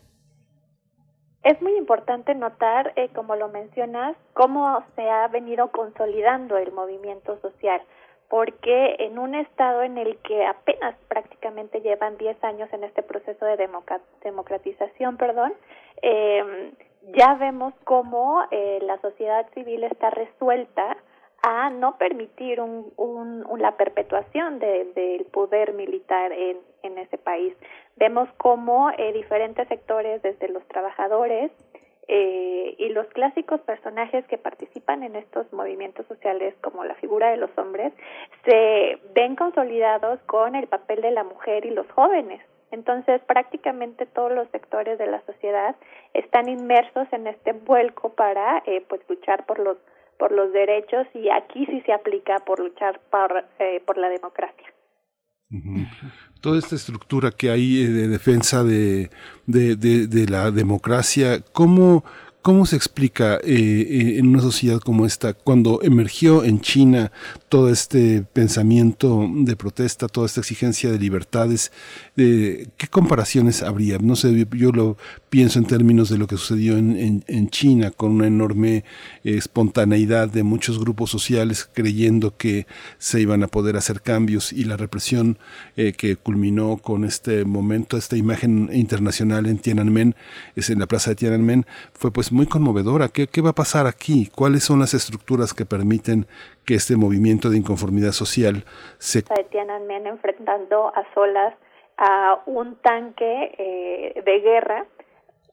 Es 1.49 1.63
muy 1.63 1.75
importante 1.79 2.35
notar, 2.35 2.93
eh, 2.97 3.09
como 3.15 3.35
lo 3.35 3.49
mencionas, 3.49 4.15
cómo 4.35 4.85
se 4.95 5.09
ha 5.09 5.27
venido 5.29 5.69
consolidando 5.69 6.59
el 6.59 6.73
movimiento 6.73 7.41
social, 7.41 7.81
porque 8.29 8.97
en 8.99 9.19
un 9.19 9.35
estado 9.35 9.83
en 9.83 9.97
el 9.97 10.19
que 10.19 10.45
apenas 10.45 10.95
prácticamente 11.09 11.81
llevan 11.81 12.19
10 12.19 12.45
años 12.45 12.71
en 12.75 12.85
este 12.85 13.03
proceso 13.03 13.47
de 13.47 13.71
democratización, 14.25 15.17
perdón, 15.17 15.55
eh, 16.03 16.75
ya 17.17 17.33
vemos 17.37 17.73
cómo 17.85 18.45
eh, 18.51 18.81
la 18.83 19.01
sociedad 19.01 19.47
civil 19.55 19.85
está 19.85 20.11
resuelta 20.11 20.99
a 21.43 21.71
no 21.71 21.99
permitir 21.99 22.61
un, 22.61 22.93
un, 22.97 23.45
la 23.61 23.77
perpetuación 23.77 24.59
del 24.59 24.95
de, 24.95 25.27
poder 25.33 25.73
militar 25.73 26.33
en, 26.33 26.59
en 26.83 26.99
ese 26.99 27.19
país. 27.19 27.55
Vemos 27.97 28.29
cómo 28.37 28.91
eh, 28.97 29.13
diferentes 29.13 29.69
sectores, 29.69 30.23
desde 30.23 30.49
los 30.49 30.67
trabajadores 30.69 31.53
eh, 32.09 32.75
y 32.79 32.89
los 32.89 33.07
clásicos 33.09 33.61
personajes 33.61 34.27
que 34.27 34.39
participan 34.39 35.03
en 35.03 35.15
estos 35.15 35.53
movimientos 35.53 36.07
sociales, 36.07 36.55
como 36.63 36.85
la 36.85 36.95
figura 36.95 37.31
de 37.31 37.37
los 37.37 37.51
hombres, 37.59 37.93
se 38.45 38.99
ven 39.15 39.37
consolidados 39.37 40.19
con 40.23 40.55
el 40.55 40.67
papel 40.69 41.03
de 41.03 41.11
la 41.11 41.23
mujer 41.23 41.67
y 41.67 41.71
los 41.71 41.89
jóvenes. 41.93 42.41
Entonces, 42.71 43.21
prácticamente 43.27 44.07
todos 44.07 44.33
los 44.33 44.49
sectores 44.49 44.99
de 44.99 45.07
la 45.07 45.21
sociedad 45.23 45.77
están 46.15 46.49
inmersos 46.49 47.07
en 47.13 47.27
este 47.27 47.53
vuelco 47.53 48.11
para 48.11 48.63
eh, 48.67 48.85
pues 48.89 49.01
luchar 49.09 49.45
por 49.47 49.59
los 49.59 49.77
por 50.19 50.33
los 50.33 50.53
derechos 50.53 51.07
y 51.15 51.31
aquí 51.31 51.67
sí 51.67 51.81
se 51.87 51.93
aplica 51.93 52.39
por 52.41 52.61
luchar 52.61 53.01
por, 53.11 53.45
eh, 53.59 53.83
por 53.87 53.99
la 53.99 54.09
democracia. 54.09 54.67
Toda 56.43 56.59
esta 56.59 56.75
estructura 56.75 57.31
que 57.31 57.51
hay 57.51 57.85
eh, 57.85 57.89
de 57.89 58.09
defensa 58.09 58.63
de, 58.65 59.09
de, 59.47 59.77
de, 59.77 60.07
de 60.07 60.27
la 60.29 60.51
democracia, 60.51 61.41
¿cómo, 61.53 62.05
¿Cómo 62.41 62.67
se 62.67 62.77
explica 62.77 63.35
eh, 63.39 63.41
eh, 63.47 64.19
en 64.19 64.29
una 64.29 64.41
sociedad 64.41 64.79
como 64.79 65.05
esta, 65.05 65.35
cuando 65.35 65.81
emergió 65.83 66.45
en 66.45 66.61
China 66.61 67.11
todo 67.49 67.69
este 67.69 68.23
pensamiento 68.23 69.29
de 69.29 69.57
protesta, 69.57 70.07
toda 70.07 70.27
esta 70.27 70.41
exigencia 70.41 70.91
de 70.91 71.01
libertades? 71.01 71.73
Eh, 72.17 72.69
¿Qué 72.77 72.87
comparaciones 72.87 73.63
habría? 73.63 73.99
No 73.99 74.15
sé, 74.15 74.47
yo 74.53 74.71
lo 74.71 74.97
pienso 75.31 75.59
en 75.59 75.67
términos 75.67 76.11
de 76.11 76.17
lo 76.17 76.29
que 76.29 76.37
sucedió 76.37 76.79
en, 76.79 77.25
en, 77.27 77.51
China, 77.51 77.91
con 77.91 78.13
una 78.13 78.29
enorme 78.29 78.85
espontaneidad 79.25 80.29
de 80.29 80.45
muchos 80.45 80.79
grupos 80.79 81.11
sociales 81.11 81.69
creyendo 81.71 82.37
que 82.37 82.67
se 82.99 83.21
iban 83.21 83.43
a 83.43 83.49
poder 83.49 83.77
hacer 83.77 84.01
cambios 84.01 84.53
y 84.53 84.65
la 84.65 84.77
represión 84.77 85.39
que 85.75 86.17
culminó 86.17 86.77
con 86.79 87.05
este 87.05 87.45
momento, 87.45 87.97
esta 87.97 88.17
imagen 88.17 88.71
internacional 88.73 89.47
en 89.47 89.59
Tiananmen, 89.59 90.15
es 90.57 90.71
en 90.71 90.79
la 90.79 90.87
plaza 90.87 91.11
de 91.11 91.17
Tiananmen, 91.17 91.67
fue 91.93 92.13
pues 92.13 92.28
muy 92.33 92.47
conmovedora. 92.47 93.09
¿Qué, 93.09 93.27
¿Qué 93.27 93.41
va 93.41 93.51
a 93.51 93.55
pasar 93.55 93.87
aquí? 93.87 94.31
¿Cuáles 94.35 94.65
son 94.65 94.81
las 94.81 94.95
estructuras 94.95 95.55
que 95.55 95.65
permiten 95.65 96.27
que 96.65 96.75
este 96.75 96.97
movimiento 96.97 97.51
de 97.51 97.59
inconformidad 97.59 98.13
social 98.13 98.65
se... 98.99 99.23
Tiananmen 99.51 100.07
enfrentando 100.07 100.89
a 100.89 101.03
solas 101.15 101.55
a 101.97 102.41
un 102.47 102.77
tanque 102.77 103.55
eh, 103.59 104.23
de 104.25 104.41
guerra 104.41 104.87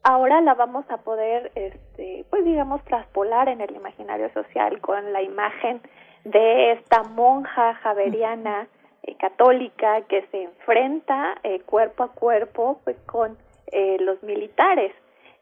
ahora 0.06 0.40
la 0.40 0.54
vamos 0.54 0.84
a 0.88 0.98
poder, 0.98 1.50
este, 1.56 2.24
pues 2.30 2.44
digamos, 2.44 2.82
traspolar 2.84 3.48
en 3.48 3.60
el 3.60 3.74
imaginario 3.74 4.32
social 4.32 4.80
con 4.80 5.12
la 5.12 5.20
imagen 5.20 5.80
de 6.24 6.72
esta 6.72 7.02
monja 7.02 7.74
javeriana 7.74 8.68
eh, 9.02 9.16
católica 9.16 10.02
que 10.02 10.24
se 10.30 10.44
enfrenta 10.44 11.34
eh, 11.42 11.60
cuerpo 11.60 12.04
a 12.04 12.12
cuerpo 12.12 12.80
pues 12.84 12.96
con 13.06 13.36
los 13.98 14.22
militares 14.22 14.92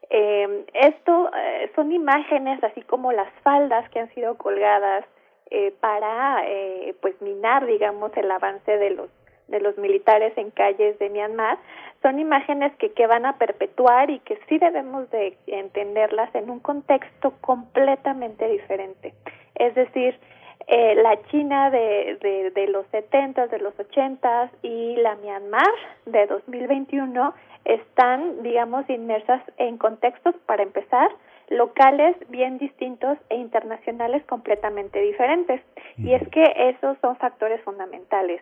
eh, 0.09 0.65
esto 0.73 1.31
eh, 1.35 1.71
son 1.75 1.91
imágenes 1.91 2.63
así 2.63 2.81
como 2.81 3.11
las 3.11 3.31
faldas 3.43 3.89
que 3.89 3.99
han 3.99 4.13
sido 4.13 4.37
colgadas 4.37 5.05
eh, 5.51 5.73
para 5.79 6.43
eh, 6.45 6.95
pues 7.01 7.19
minar 7.21 7.65
digamos 7.65 8.11
el 8.17 8.29
avance 8.31 8.77
de 8.77 8.91
los 8.91 9.09
de 9.47 9.59
los 9.59 9.77
militares 9.77 10.33
en 10.37 10.49
calles 10.49 10.97
de 10.97 11.09
Myanmar. 11.09 11.59
Son 12.01 12.19
imágenes 12.19 12.75
que, 12.77 12.91
que 12.93 13.05
van 13.05 13.27
a 13.27 13.37
perpetuar 13.37 14.09
y 14.09 14.19
que 14.19 14.39
sí 14.49 14.57
debemos 14.57 15.09
de 15.11 15.37
entenderlas 15.45 16.33
en 16.33 16.49
un 16.49 16.59
contexto 16.59 17.33
completamente 17.41 18.47
diferente. 18.47 19.13
Es 19.53 19.75
decir 19.75 20.19
eh, 20.67 20.95
la 20.95 21.21
China 21.29 21.69
de, 21.69 22.17
de, 22.21 22.51
de 22.51 22.67
los 22.67 22.87
70, 22.87 23.47
de 23.47 23.59
los 23.59 23.79
80 23.79 24.49
y 24.63 24.95
la 24.95 25.15
Myanmar 25.17 25.73
de 26.07 26.25
2021 26.25 27.33
están, 27.65 28.43
digamos, 28.43 28.89
inmersas 28.89 29.41
en 29.57 29.77
contextos, 29.77 30.35
para 30.45 30.63
empezar, 30.63 31.09
locales 31.49 32.15
bien 32.29 32.57
distintos 32.57 33.17
e 33.29 33.35
internacionales 33.35 34.23
completamente 34.25 34.99
diferentes. 35.01 35.61
Y 35.97 36.13
es 36.13 36.27
que 36.29 36.43
esos 36.55 36.97
son 36.99 37.15
factores 37.17 37.61
fundamentales. 37.61 38.41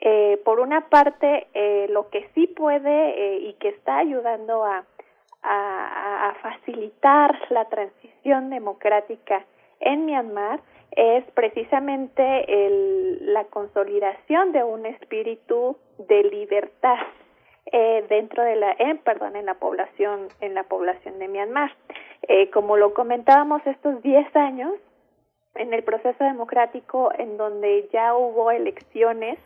Eh, 0.00 0.40
por 0.44 0.60
una 0.60 0.88
parte, 0.88 1.46
eh, 1.54 1.86
lo 1.90 2.08
que 2.10 2.28
sí 2.34 2.46
puede 2.46 3.10
eh, 3.10 3.38
y 3.38 3.52
que 3.54 3.68
está 3.68 3.98
ayudando 3.98 4.64
a, 4.64 4.84
a, 5.42 6.28
a 6.30 6.34
facilitar 6.36 7.38
la 7.50 7.66
transición 7.66 8.50
democrática 8.50 9.44
en 9.80 10.06
Myanmar 10.06 10.60
es 10.92 11.24
precisamente 11.32 12.66
el, 12.66 13.32
la 13.32 13.44
consolidación 13.44 14.52
de 14.52 14.62
un 14.62 14.86
espíritu 14.86 15.76
de 15.98 16.24
libertad 16.24 16.98
eh, 17.66 18.04
dentro 18.08 18.42
de 18.42 18.56
la, 18.56 18.72
eh, 18.72 18.98
perdón, 19.04 19.36
en 19.36 19.46
la 19.46 19.54
población, 19.54 20.28
en 20.40 20.54
la 20.54 20.64
población 20.64 21.18
de 21.18 21.28
Myanmar. 21.28 21.72
Eh, 22.22 22.50
como 22.50 22.76
lo 22.76 22.94
comentábamos 22.94 23.66
estos 23.66 24.02
10 24.02 24.34
años, 24.36 24.72
en 25.54 25.74
el 25.74 25.82
proceso 25.82 26.24
democrático 26.24 27.12
en 27.18 27.36
donde 27.36 27.88
ya 27.92 28.14
hubo 28.14 28.50
elecciones 28.50 29.38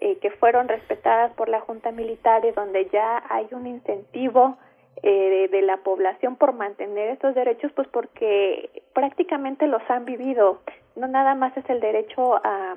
eh, 0.00 0.18
que 0.18 0.30
fueron 0.30 0.68
respetadas 0.68 1.32
por 1.32 1.48
la 1.48 1.60
Junta 1.60 1.90
Militar 1.90 2.44
y 2.44 2.52
donde 2.52 2.88
ya 2.92 3.22
hay 3.28 3.48
un 3.52 3.66
incentivo 3.66 4.56
eh, 5.02 5.48
de, 5.50 5.62
la 5.62 5.78
población 5.78 6.36
por 6.36 6.52
mantener 6.52 7.10
estos 7.10 7.34
derechos, 7.34 7.72
pues 7.72 7.88
porque 7.88 8.82
prácticamente 8.94 9.66
los 9.66 9.82
han 9.88 10.04
vivido. 10.04 10.60
No 10.96 11.06
nada 11.06 11.34
más 11.34 11.56
es 11.56 11.68
el 11.70 11.80
derecho 11.80 12.36
a, 12.44 12.76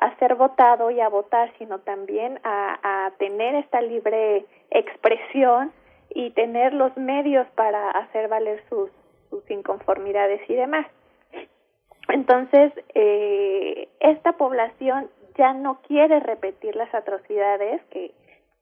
a 0.00 0.16
ser 0.18 0.34
votado 0.36 0.90
y 0.90 1.00
a 1.00 1.08
votar, 1.08 1.52
sino 1.58 1.80
también 1.80 2.40
a, 2.44 3.06
a 3.06 3.10
tener 3.18 3.54
esta 3.56 3.80
libre 3.80 4.44
expresión 4.70 5.72
y 6.10 6.30
tener 6.30 6.72
los 6.72 6.96
medios 6.96 7.46
para 7.54 7.90
hacer 7.90 8.28
valer 8.28 8.62
sus, 8.68 8.90
sus 9.30 9.48
inconformidades 9.50 10.40
y 10.48 10.54
demás. 10.54 10.86
Entonces, 12.08 12.72
eh, 12.94 13.88
esta 14.00 14.32
población 14.32 15.10
ya 15.36 15.52
no 15.52 15.80
quiere 15.82 16.20
repetir 16.20 16.74
las 16.74 16.92
atrocidades 16.94 17.82
que, 17.90 18.12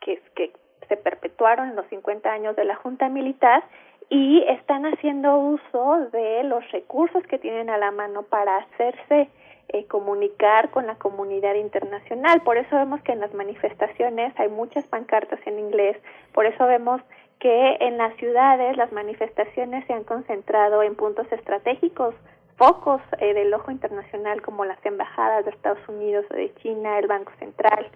que, 0.00 0.20
que 0.34 0.52
se 0.88 0.96
perpetuaron 0.96 1.70
en 1.70 1.76
los 1.76 1.86
50 1.86 2.30
años 2.30 2.56
de 2.56 2.64
la 2.64 2.76
Junta 2.76 3.08
Militar 3.08 3.62
y 4.08 4.44
están 4.48 4.86
haciendo 4.86 5.36
uso 5.38 6.08
de 6.12 6.44
los 6.44 6.70
recursos 6.70 7.22
que 7.24 7.38
tienen 7.38 7.70
a 7.70 7.78
la 7.78 7.90
mano 7.90 8.22
para 8.24 8.58
hacerse 8.58 9.28
eh, 9.68 9.86
comunicar 9.86 10.70
con 10.70 10.86
la 10.86 10.96
comunidad 10.96 11.54
internacional. 11.54 12.40
Por 12.42 12.56
eso 12.56 12.76
vemos 12.76 13.00
que 13.02 13.12
en 13.12 13.20
las 13.20 13.34
manifestaciones 13.34 14.32
hay 14.38 14.48
muchas 14.48 14.86
pancartas 14.86 15.40
en 15.46 15.58
inglés, 15.58 15.96
por 16.32 16.46
eso 16.46 16.66
vemos 16.66 17.00
que 17.38 17.76
en 17.80 17.98
las 17.98 18.14
ciudades 18.16 18.76
las 18.76 18.92
manifestaciones 18.92 19.86
se 19.86 19.92
han 19.92 20.04
concentrado 20.04 20.82
en 20.82 20.94
puntos 20.94 21.30
estratégicos 21.30 22.14
focos 22.56 23.02
eh, 23.18 23.34
del 23.34 23.52
ojo 23.52 23.70
internacional 23.70 24.40
como 24.40 24.64
las 24.64 24.78
embajadas 24.84 25.44
de 25.44 25.50
Estados 25.50 25.86
Unidos 25.88 26.24
o 26.30 26.34
de 26.34 26.54
China, 26.62 26.98
el 26.98 27.06
Banco 27.06 27.32
Central, 27.38 27.88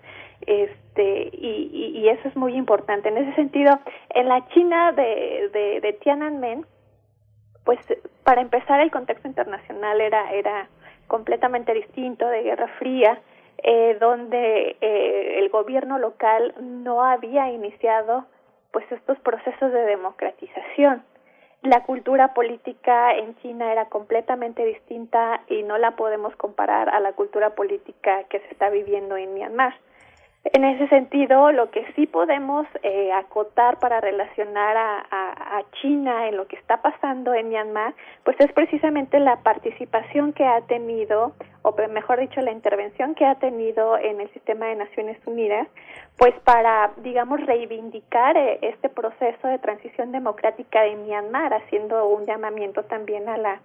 este 0.46 1.30
y, 1.32 1.92
y, 1.96 2.08
eso 2.08 2.28
es 2.28 2.36
muy 2.36 2.54
importante. 2.54 3.08
En 3.08 3.16
ese 3.16 3.34
sentido, 3.34 3.78
en 4.10 4.28
la 4.28 4.46
China 4.48 4.92
de, 4.92 5.50
de, 5.52 5.80
de 5.80 5.92
Tiananmen, 5.94 6.66
pues 7.64 7.78
para 8.24 8.40
empezar 8.40 8.80
el 8.80 8.90
contexto 8.90 9.28
internacional 9.28 10.00
era 10.00 10.30
era 10.32 10.68
completamente 11.10 11.74
distinto 11.74 12.26
de 12.26 12.42
Guerra 12.42 12.68
Fría, 12.78 13.20
eh, 13.62 13.98
donde 14.00 14.76
eh, 14.80 15.38
el 15.40 15.50
gobierno 15.50 15.98
local 15.98 16.54
no 16.60 17.02
había 17.02 17.50
iniciado 17.50 18.24
pues 18.70 18.90
estos 18.90 19.18
procesos 19.18 19.72
de 19.72 19.82
democratización 19.82 21.02
la 21.62 21.84
cultura 21.84 22.32
política 22.32 23.14
en 23.14 23.36
China 23.36 23.70
era 23.70 23.86
completamente 23.90 24.64
distinta 24.64 25.42
y 25.46 25.62
no 25.62 25.76
la 25.76 25.90
podemos 25.90 26.34
comparar 26.36 26.88
a 26.88 27.00
la 27.00 27.12
cultura 27.12 27.54
política 27.54 28.24
que 28.30 28.40
se 28.40 28.46
está 28.52 28.70
viviendo 28.70 29.16
en 29.16 29.34
Myanmar. 29.34 29.74
En 30.42 30.64
ese 30.64 30.88
sentido, 30.88 31.52
lo 31.52 31.70
que 31.70 31.84
sí 31.94 32.06
podemos 32.06 32.66
eh, 32.82 33.12
acotar 33.12 33.78
para 33.78 34.00
relacionar 34.00 34.74
a, 34.74 35.58
a, 35.58 35.62
China 35.82 36.28
en 36.28 36.36
lo 36.38 36.46
que 36.46 36.56
está 36.56 36.80
pasando 36.80 37.34
en 37.34 37.50
Myanmar, 37.50 37.92
pues 38.24 38.40
es 38.40 38.50
precisamente 38.52 39.20
la 39.20 39.36
participación 39.42 40.32
que 40.32 40.46
ha 40.46 40.62
tenido, 40.62 41.32
o 41.60 41.74
mejor 41.90 42.20
dicho, 42.20 42.40
la 42.40 42.52
intervención 42.52 43.14
que 43.14 43.26
ha 43.26 43.34
tenido 43.34 43.98
en 43.98 44.22
el 44.22 44.32
sistema 44.32 44.66
de 44.66 44.76
Naciones 44.76 45.18
Unidas, 45.26 45.68
pues 46.16 46.34
para, 46.44 46.92
digamos, 47.02 47.40
reivindicar 47.44 48.38
eh, 48.38 48.60
este 48.62 48.88
proceso 48.88 49.46
de 49.46 49.58
transición 49.58 50.10
democrática 50.10 50.80
de 50.82 50.96
Myanmar, 50.96 51.52
haciendo 51.52 52.08
un 52.08 52.24
llamamiento 52.24 52.82
también 52.84 53.28
a 53.28 53.36
la, 53.36 53.60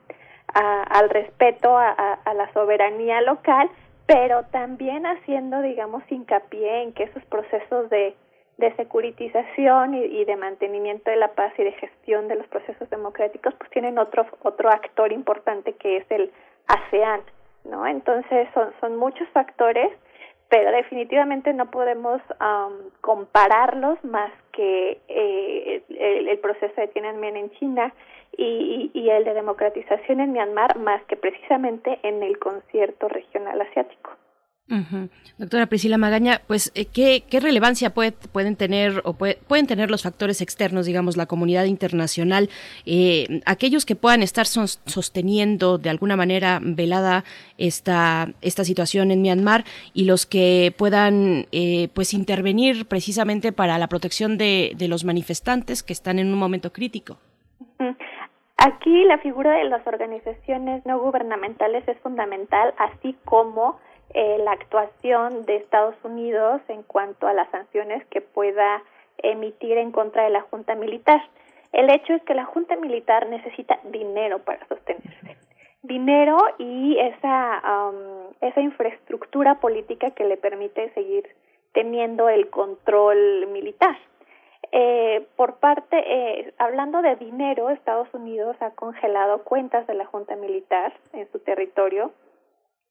al 0.54 1.10
respeto 1.10 1.78
a 1.78 2.34
la 2.34 2.52
soberanía 2.54 3.22
local 3.22 3.70
pero 4.06 4.44
también 4.52 5.06
haciendo, 5.06 5.62
digamos, 5.62 6.04
hincapié 6.10 6.84
en 6.84 6.94
que 6.94 7.04
esos 7.04 7.24
procesos 7.26 7.90
de, 7.90 8.16
de 8.58 8.76
securitización 8.76 9.96
y, 9.96 10.24
de 10.26 10.36
mantenimiento 10.36 11.10
de 11.10 11.18
la 11.18 11.34
paz 11.34 11.54
y 11.58 11.64
de 11.64 11.72
gestión 11.74 12.28
de 12.28 12.36
los 12.36 12.48
procesos 12.48 12.90
democráticos, 12.90 13.54
pues 13.56 13.70
tienen 13.72 13.98
otro, 13.98 14.26
otro 14.44 14.70
actor 14.70 15.12
importante 15.12 15.74
que 15.74 15.98
es 15.98 16.06
el 16.10 16.32
ASEAN, 16.68 17.22
¿no? 17.64 17.86
Entonces 17.88 18.48
son, 18.54 18.72
son 18.80 18.96
muchos 18.96 19.28
factores, 19.30 19.92
pero 20.50 20.72
definitivamente 20.72 21.52
no 21.54 21.72
podemos 21.72 22.22
um, 22.40 22.92
compararlos 23.02 24.02
más 24.04 24.32
que 24.52 25.02
eh, 25.08 25.84
el, 25.90 26.30
el, 26.30 26.40
proceso 26.40 26.80
de 26.80 26.88
Tiananmen 26.90 27.36
en 27.36 27.52
China 27.52 27.92
y, 28.38 28.92
y, 28.94 29.10
el 29.10 29.24
de 29.24 29.34
democratización 29.34 30.20
en 30.20 30.34
Myanmar 30.34 30.78
más 30.78 31.04
que 31.06 31.16
precisamente 31.16 32.00
en 32.04 32.24
el 32.24 32.38
concierto 32.40 33.08
regional 33.08 33.62
asiático. 33.62 34.12
Doctora 35.38 35.68
Priscila 35.68 36.00
Magaña, 36.00 36.42
pues 36.48 36.72
eh, 36.74 36.86
¿qué, 36.86 37.24
qué 37.30 37.40
relevancia 37.40 37.92
puede, 37.92 38.14
pueden 38.14 38.56
tener 38.56 39.00
o 39.04 39.14
pueden 39.14 39.68
tener 39.68 39.92
los 39.92 40.02
factores 40.02 40.42
externos, 40.42 40.88
digamos, 40.88 41.18
la 41.18 41.28
comunidad 41.28 41.66
internacional, 41.66 42.50
eh, 42.88 43.42
aquellos 43.46 43.86
que 43.86 43.96
puedan 43.96 44.24
estar 44.24 44.48
sosteniendo 44.48 45.78
de 45.78 45.92
alguna 45.92 46.16
manera 46.16 46.60
velada 46.64 47.26
esta, 47.60 48.30
esta 48.42 48.64
situación 48.64 49.12
en 49.12 49.22
Myanmar 49.22 49.66
y 49.94 50.06
los 50.06 50.26
que 50.26 50.74
puedan 50.76 51.46
eh, 51.52 51.90
pues 51.94 52.16
intervenir 52.16 52.88
precisamente 52.88 53.52
para 53.52 53.78
la 53.78 53.88
protección 53.88 54.40
de, 54.40 54.72
de 54.76 54.88
los 54.88 55.04
manifestantes 55.04 55.84
que 55.84 55.94
están 55.94 56.18
en 56.18 56.34
un 56.34 56.40
momento 56.40 56.74
crítico? 56.74 57.20
Aquí 58.66 59.04
la 59.04 59.20
figura 59.20 59.52
de 59.52 59.66
las 59.66 59.86
organizaciones 59.86 60.84
no 60.88 60.98
gubernamentales 60.98 61.88
es 61.88 62.00
fundamental, 62.00 62.74
así 62.80 63.16
como 63.24 63.80
eh, 64.16 64.40
la 64.40 64.54
actuación 64.54 65.46
de 65.46 65.58
Estados 65.58 65.94
Unidos 66.04 66.64
en 66.68 66.82
cuanto 66.82 67.28
a 67.28 67.34
las 67.34 67.48
sanciones 67.52 68.04
que 68.08 68.22
pueda 68.22 68.82
emitir 69.20 69.78
en 69.78 69.92
contra 69.92 70.24
de 70.24 70.32
la 70.32 70.42
Junta 70.42 70.74
Militar. 70.74 71.22
El 71.74 71.92
hecho 71.92 72.14
es 72.14 72.24
que 72.24 72.34
la 72.34 72.46
Junta 72.46 72.76
Militar 72.76 73.30
necesita 73.30 73.80
dinero 73.84 74.40
para 74.40 74.68
sostenerse. 74.68 75.38
Dinero 75.84 76.36
y 76.58 76.98
esa, 76.98 77.62
um, 77.92 78.34
esa 78.42 78.62
infraestructura 78.62 79.60
política 79.60 80.10
que 80.10 80.26
le 80.26 80.38
permite 80.38 80.92
seguir 80.96 81.24
teniendo 81.72 82.30
el 82.30 82.50
control 82.50 83.46
militar. 83.46 83.96
Eh, 84.72 85.28
por 85.36 85.60
parte, 85.60 85.98
eh, 85.98 86.54
hablando 86.58 87.02
de 87.02 87.16
dinero, 87.16 87.70
Estados 87.70 88.14
Unidos 88.14 88.56
ha 88.62 88.72
congelado 88.72 89.44
cuentas 89.44 89.86
de 89.88 89.94
la 89.94 90.06
Junta 90.06 90.36
Militar 90.36 90.94
en 91.14 91.32
su 91.32 91.40
territorio, 91.40 92.12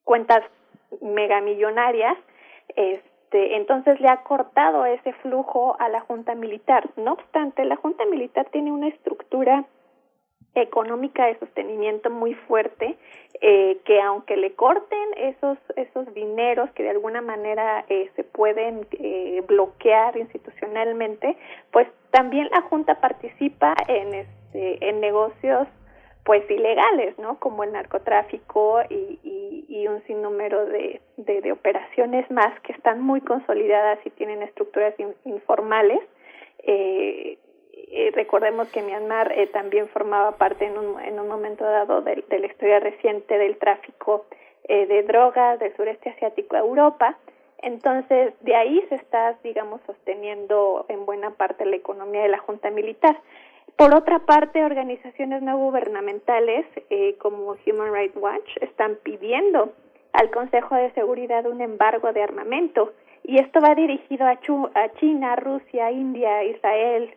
cuentas 0.05 0.43
megamillonarias, 1.01 2.17
este, 2.77 3.57
entonces 3.57 4.01
le 4.01 4.09
ha 4.09 4.23
cortado 4.23 4.87
ese 4.87 5.13
flujo 5.15 5.77
a 5.81 5.89
la 5.89 6.01
Junta 6.01 6.35
Militar. 6.35 6.89
No 6.97 7.13
obstante, 7.15 7.65
la 7.65 7.77
Junta 7.77 8.05
Militar 8.07 8.47
tiene 8.51 8.73
una 8.73 8.89
estructura 8.89 9.65
económica 10.55 11.27
de 11.27 11.39
sostenimiento 11.39 12.11
muy 12.11 12.35
fuerte 12.35 12.97
eh, 13.41 13.79
que 13.85 14.01
aunque 14.01 14.37
le 14.37 14.53
corten 14.55 15.09
esos 15.17 15.59
esos 15.77 16.13
dineros 16.15 16.71
que 16.71 16.85
de 16.85 16.91
alguna 16.91 17.21
manera 17.21 17.85
eh, 17.89 18.11
se 18.15 18.25
pueden 18.25 18.87
eh, 18.93 19.43
bloquear 19.47 20.17
institucionalmente 20.17 21.37
pues 21.73 21.89
también 22.11 22.49
la 22.51 22.63
junta 22.63 23.01
participa 23.01 23.75
en 23.89 24.15
este 24.15 24.89
en 24.89 25.01
negocios 25.01 25.67
pues 26.25 26.49
ilegales 26.51 27.19
no 27.19 27.39
como 27.39 27.65
el 27.65 27.73
narcotráfico 27.73 28.81
y, 28.89 29.19
y, 29.23 29.87
un 29.87 30.03
sinnúmero 30.07 30.65
de, 30.65 31.03
de, 31.19 31.43
de 31.43 31.53
operaciones 31.53 32.31
más 32.31 32.59
que 32.61 32.73
están 32.73 33.03
muy 33.03 33.21
consolidadas 33.21 33.99
y 34.07 34.11
tienen 34.11 34.43
estructuras 34.43 34.95
informales 35.27 36.01
eh, 36.67 37.39
eh, 37.91 38.11
recordemos 38.15 38.69
que 38.69 38.83
Myanmar 38.83 39.33
eh, 39.33 39.47
también 39.49 39.89
formaba 39.89 40.33
parte 40.33 40.67
en 40.67 40.79
un, 40.79 41.01
en 41.01 41.19
un 41.19 41.29
momento 41.29 41.65
dado 41.65 42.03
de, 42.03 42.25
de 42.29 42.39
la 42.39 42.47
historia 42.47 42.81
reciente 42.81 43.39
del 43.39 43.57
tráfico 43.59 44.27
eh, 44.67 44.87
de 44.87 45.03
drogas 45.03 45.59
del 45.59 45.77
sureste 45.77 46.09
asiático 46.09 46.57
a 46.57 46.61
Europa. 46.61 47.19
Entonces, 47.59 48.33
de 48.41 48.57
ahí 48.57 48.83
se 48.89 48.95
está, 48.95 49.37
digamos, 49.45 49.83
sosteniendo 49.87 50.87
en 50.89 51.05
buena 51.05 51.31
parte 51.31 51.67
la 51.67 51.77
economía 51.77 52.23
de 52.23 52.29
la 52.29 52.39
Junta 52.39 52.71
Militar. 52.71 53.19
Por 53.77 53.95
otra 53.95 54.21
parte, 54.21 54.65
organizaciones 54.65 55.43
no 55.43 55.59
gubernamentales 55.59 56.65
eh, 56.89 57.15
como 57.19 57.57
Human 57.67 57.93
Rights 57.93 58.17
Watch 58.17 58.57
están 58.63 58.97
pidiendo 59.03 59.73
al 60.13 60.31
Consejo 60.31 60.77
de 60.77 60.93
Seguridad 60.93 61.45
un 61.47 61.61
embargo 61.61 62.13
de 62.15 62.23
armamento 62.23 62.93
y 63.23 63.41
esto 63.41 63.61
va 63.61 63.75
dirigido 63.75 64.27
a, 64.27 64.41
Chu 64.41 64.71
a 64.75 64.93
China, 64.95 65.37
Rusia, 65.37 65.91
India, 65.91 66.45
Israel, 66.45 67.15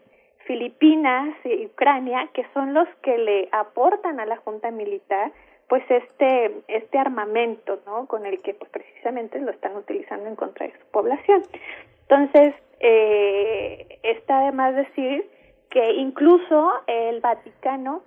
Filipinas 0.48 1.36
y 1.44 1.66
Ucrania, 1.66 2.30
que 2.34 2.46
son 2.54 2.74
los 2.74 2.88
que 3.04 3.18
le 3.18 3.50
aportan 3.52 4.20
a 4.20 4.26
la 4.26 4.38
Junta 4.38 4.72
Militar 4.72 5.32
pues 5.68 5.84
este 5.90 6.64
este 6.70 6.98
armamento 6.98 7.82
no 7.86 8.08
con 8.08 8.26
el 8.26 8.42
que 8.42 8.54
pues 8.54 8.72
precisamente 8.72 9.40
lo 9.40 9.52
están 9.52 9.76
utilizando 9.76 10.28
en 10.28 10.36
contra 10.36 10.66
de 10.66 10.74
su 10.80 10.86
población. 10.92 11.44
Entonces 12.04 12.56
eh, 12.80 14.00
está 14.04 14.40
además 14.40 14.76
decir 14.76 15.30
que 15.70 15.92
incluso 15.94 16.72
el 16.88 17.20
Vaticano 17.20 18.02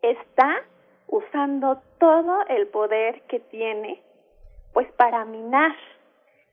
está 0.00 0.62
usando 1.08 1.82
todo 1.98 2.46
el 2.48 2.68
poder 2.68 3.22
que 3.22 3.40
tiene 3.40 4.00
pues 4.72 4.86
para 4.92 5.24
minar 5.24 5.74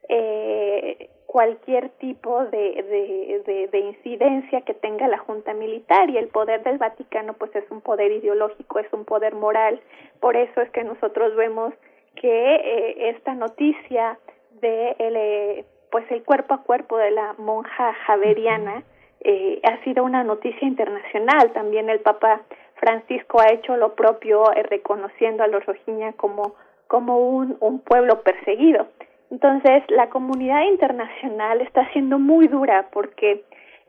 eh, 0.10 1.12
cualquier 1.28 1.90
tipo 2.00 2.46
de, 2.46 3.42
de, 3.46 3.68
de, 3.68 3.80
incidencia 3.80 4.62
que 4.62 4.74
tenga 4.74 5.08
la 5.08 5.18
Junta 5.20 5.54
Militar 5.54 6.10
y 6.10 6.18
el 6.18 6.30
poder 6.30 6.64
del 6.64 6.78
Vaticano 6.78 7.34
pues 7.34 7.56
es 7.56 7.70
un 7.70 7.82
poder 7.82 8.12
ideológico, 8.12 8.80
es 8.80 8.92
un 8.94 9.06
poder 9.06 9.36
moral. 9.36 9.80
Por 10.20 10.36
eso 10.36 10.62
es 10.62 10.70
que 10.72 10.84
nosotros 10.84 11.36
vemos 11.36 11.74
que 12.16 12.56
eh, 12.56 13.10
esta 13.10 13.34
noticia 13.36 14.18
de 14.62 14.96
el, 14.98 15.16
eh, 15.16 15.66
pues 15.92 16.10
el 16.12 16.24
cuerpo 16.24 16.54
a 16.54 16.64
cuerpo 16.64 16.98
de 16.98 17.12
la 17.12 17.34
monja 17.38 17.94
javeriana 18.06 18.84
eh, 19.22 19.60
ha 19.64 19.84
sido 19.84 20.04
una 20.04 20.24
noticia 20.24 20.68
internacional. 20.68 21.52
También 21.54 21.90
el 21.90 22.00
Papa 22.00 22.42
Francisco 22.76 23.42
ha 23.42 23.52
hecho 23.52 23.76
lo 23.76 23.96
propio 23.96 24.52
eh, 24.54 24.64
reconociendo 24.64 25.44
a 25.44 25.48
los 25.48 25.66
rojiña 25.66 26.14
como, 26.14 26.56
como 26.88 27.18
un, 27.18 27.58
un 27.60 27.80
pueblo 27.80 28.22
perseguido. 28.22 28.88
Entonces, 29.30 29.84
la 29.90 30.10
comunidad 30.10 30.64
internacional 30.64 31.62
está 31.62 31.90
siendo 31.92 32.18
muy 32.18 32.48
dura 32.48 32.88
porque 32.92 33.44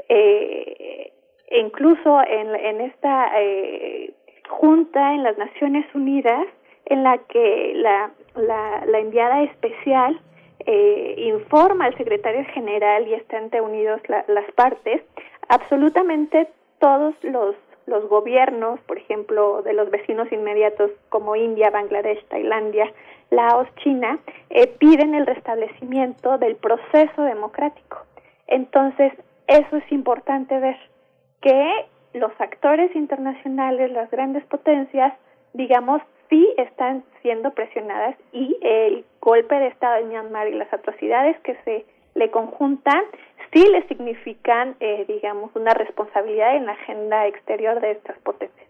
eh, 0.08 1.12
incluso 1.50 2.20
en, 2.22 2.54
en 2.54 2.80
esta 2.80 3.30
eh, 3.40 4.12
junta 4.48 5.14
en 5.14 5.22
las 5.22 5.38
Naciones 5.38 5.86
Unidas, 5.94 6.46
en 6.86 7.02
la 7.02 7.18
que 7.18 7.72
la, 7.76 8.10
la, 8.34 8.98
enviada 8.98 9.42
especial 9.42 10.20
eh, 10.66 11.14
informa 11.18 11.84
al 11.84 11.96
secretario 11.96 12.44
general 12.54 13.06
y 13.06 13.14
están 13.14 13.50
reunidos 13.50 14.00
la, 14.08 14.24
las 14.28 14.50
partes, 14.52 15.02
absolutamente 15.48 16.48
todos 16.78 17.14
los 17.22 17.54
los 17.88 18.06
gobiernos, 18.08 18.78
por 18.80 18.98
ejemplo, 18.98 19.62
de 19.62 19.72
los 19.72 19.90
vecinos 19.90 20.30
inmediatos 20.30 20.90
como 21.08 21.34
India, 21.36 21.70
Bangladesh, 21.70 22.22
Tailandia, 22.28 22.92
Laos, 23.30 23.68
China, 23.82 24.18
eh, 24.50 24.66
piden 24.78 25.14
el 25.14 25.26
restablecimiento 25.26 26.38
del 26.38 26.56
proceso 26.56 27.22
democrático. 27.22 27.98
Entonces, 28.46 29.12
eso 29.46 29.76
es 29.76 29.92
importante 29.92 30.58
ver, 30.58 30.76
que 31.40 31.86
los 32.14 32.32
actores 32.40 32.94
internacionales, 32.96 33.92
las 33.92 34.10
grandes 34.10 34.44
potencias, 34.46 35.12
digamos, 35.52 36.02
sí 36.28 36.46
están 36.56 37.04
siendo 37.22 37.52
presionadas 37.52 38.16
y 38.32 38.56
el 38.62 39.04
golpe 39.20 39.54
de 39.54 39.68
Estado 39.68 39.96
de 39.96 40.04
Myanmar 40.04 40.48
y 40.48 40.54
las 40.54 40.72
atrocidades 40.72 41.38
que 41.40 41.54
se 41.64 41.86
le 42.14 42.30
conjuntan 42.30 43.02
sí 43.52 43.64
le 43.70 43.86
significan, 43.88 44.76
eh, 44.80 45.04
digamos, 45.06 45.54
una 45.54 45.72
responsabilidad 45.72 46.56
en 46.56 46.66
la 46.66 46.72
agenda 46.72 47.26
exterior 47.26 47.80
de 47.80 47.92
estas 47.92 48.18
potencias. 48.18 48.68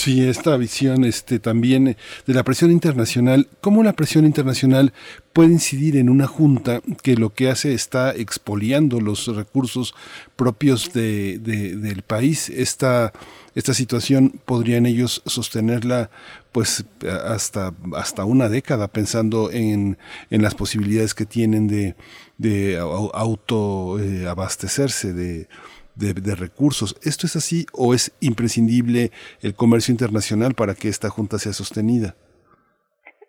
Sí, 0.00 0.26
esta 0.26 0.56
visión 0.56 1.04
este, 1.04 1.38
también 1.38 1.94
de 2.26 2.32
la 2.32 2.42
presión 2.42 2.70
internacional, 2.70 3.48
cómo 3.60 3.82
la 3.82 3.92
presión 3.92 4.24
internacional 4.24 4.94
puede 5.34 5.50
incidir 5.50 5.98
en 5.98 6.08
una 6.08 6.26
junta 6.26 6.80
que 7.02 7.16
lo 7.16 7.34
que 7.34 7.50
hace 7.50 7.74
está 7.74 8.14
expoliando 8.14 9.02
los 9.02 9.26
recursos 9.26 9.94
propios 10.36 10.94
de, 10.94 11.38
del 11.38 12.00
país. 12.00 12.48
Esta, 12.48 13.12
esta 13.54 13.74
situación 13.74 14.40
podrían 14.46 14.86
ellos 14.86 15.20
sostenerla 15.26 16.08
pues 16.50 16.86
hasta, 17.26 17.74
hasta 17.94 18.24
una 18.24 18.48
década 18.48 18.88
pensando 18.88 19.50
en, 19.50 19.98
en 20.30 20.40
las 20.40 20.54
posibilidades 20.54 21.12
que 21.12 21.26
tienen 21.26 21.68
de, 21.68 21.94
de 22.38 22.78
autoabastecerse, 22.78 25.10
eh, 25.10 25.12
de 25.12 25.46
de, 25.94 26.34
recursos. 26.34 26.96
¿Esto 27.04 27.26
es 27.26 27.36
así 27.36 27.66
o 27.72 27.94
es 27.94 28.16
imprescindible 28.20 29.10
el 29.42 29.54
comercio 29.54 29.92
internacional 29.92 30.54
para 30.54 30.74
que 30.74 30.88
esta 30.88 31.10
junta 31.10 31.38
sea 31.38 31.52
sostenida? 31.52 32.14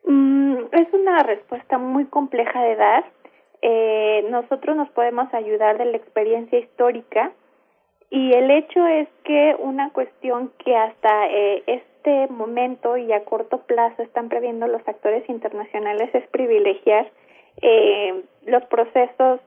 Mm, 0.06 0.56
es 0.72 0.94
una 0.94 1.24
respuesta 1.24 1.78
muy 1.78 2.06
compleja 2.06 2.62
de 2.64 2.76
dar. 2.76 3.06
Eh, 3.62 4.26
nosotros 4.30 4.76
nos 4.76 4.90
podemos 4.90 5.32
ayudar 5.34 5.78
de 5.78 5.86
la 5.86 5.98
experiencia 5.98 6.60
histórica 6.60 7.32
y 8.10 8.34
el 8.34 8.52
hecho 8.52 8.86
es 8.88 9.08
que 9.24 9.56
una 9.60 9.92
cuestión 9.92 10.52
que 10.64 10.76
hasta 10.76 11.28
eh, 11.28 11.64
este 11.68 12.28
momento 12.28 12.98
y 12.98 13.12
a 13.14 13.24
corto 13.24 13.60
plazo 13.62 14.02
están 14.02 14.28
previendo 14.28 14.68
los 14.68 14.86
actores 14.88 15.28
internacionales 15.30 16.10
es 16.14 16.28
privilegiar 16.30 17.10
eh, 17.62 18.24
los 18.46 18.64
procesos 18.66 19.40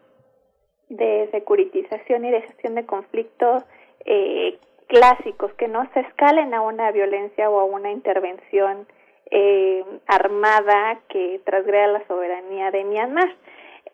de 0.97 1.29
securitización 1.31 2.25
y 2.25 2.31
de 2.31 2.43
gestión 2.43 2.75
de 2.75 2.87
conflictos 2.87 3.65
eh, 4.05 4.59
clásicos, 4.87 5.53
que 5.55 5.69
no 5.69 5.89
se 5.93 6.01
escalen 6.01 6.55
a 6.55 6.61
una 6.61 6.91
violencia 6.93 7.51
o 7.51 7.61
a 7.61 7.65
una 7.65 7.91
intervención 7.91 8.87
eh, 9.31 9.85
armada 10.07 11.01
que 11.09 11.41
trasgreda 11.45 11.87
la 11.89 12.07
soberanía 12.07 12.71
de 12.71 12.85
Myanmar. 12.85 13.35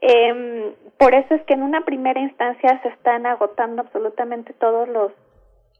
Eh, 0.01 0.75
por 0.99 1.15
eso 1.15 1.35
es 1.35 1.43
que 1.43 1.55
en 1.55 1.63
una 1.63 1.85
primera 1.85 2.21
instancia 2.21 2.81
se 2.83 2.89
están 2.89 3.27
agotando 3.27 3.83
absolutamente 3.83 4.53
todos 4.55 4.89
los 4.89 5.13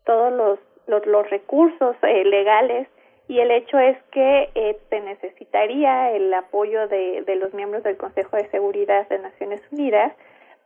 todos 0.05 0.33
los 0.33 0.59
los, 0.87 1.07
los 1.07 1.31
recursos 1.31 1.97
eh, 2.03 2.25
legales 2.25 2.89
y 3.29 3.39
el 3.39 3.51
hecho 3.51 3.79
es 3.79 3.97
que 4.11 4.51
eh, 4.55 4.77
se 4.91 5.01
necesitaría 5.01 6.11
el 6.11 6.35
apoyo 6.35 6.89
de, 6.89 7.23
de 7.23 7.37
los 7.37 7.55
miembros 7.55 7.85
del 7.85 7.97
Consejo 7.97 8.37
de 8.37 8.51
Seguridad 8.51 9.09
de 9.09 9.21
Naciones 9.21 9.63
Unidas 9.71 10.13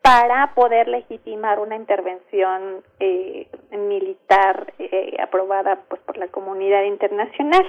para 0.05 0.53
poder 0.55 0.87
legitimar 0.87 1.59
una 1.59 1.77
intervención 1.77 2.85
eh, 3.01 3.49
militar 3.71 4.75
eh, 4.79 5.17
aprobada 5.19 5.79
pues 5.89 5.99
por 6.03 6.19
la 6.19 6.29
comunidad 6.29 6.83
internacional. 6.83 7.65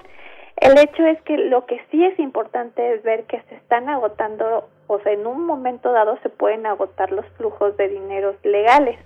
El 0.57 0.77
hecho 0.77 1.05
es 1.05 1.21
que 1.21 1.37
lo 1.37 1.65
que 1.65 1.79
sí 1.89 2.03
es 2.03 2.19
importante 2.19 2.93
es 2.93 3.03
ver 3.03 3.23
que 3.23 3.41
se 3.43 3.55
están 3.55 3.87
agotando, 3.87 4.67
o 4.87 4.99
sea, 4.99 5.13
en 5.13 5.25
un 5.25 5.45
momento 5.45 5.93
dado 5.93 6.19
se 6.23 6.29
pueden 6.29 6.65
agotar 6.65 7.09
los 7.13 7.25
flujos 7.37 7.77
de 7.77 7.87
dineros 7.87 8.35
legales. 8.43 8.99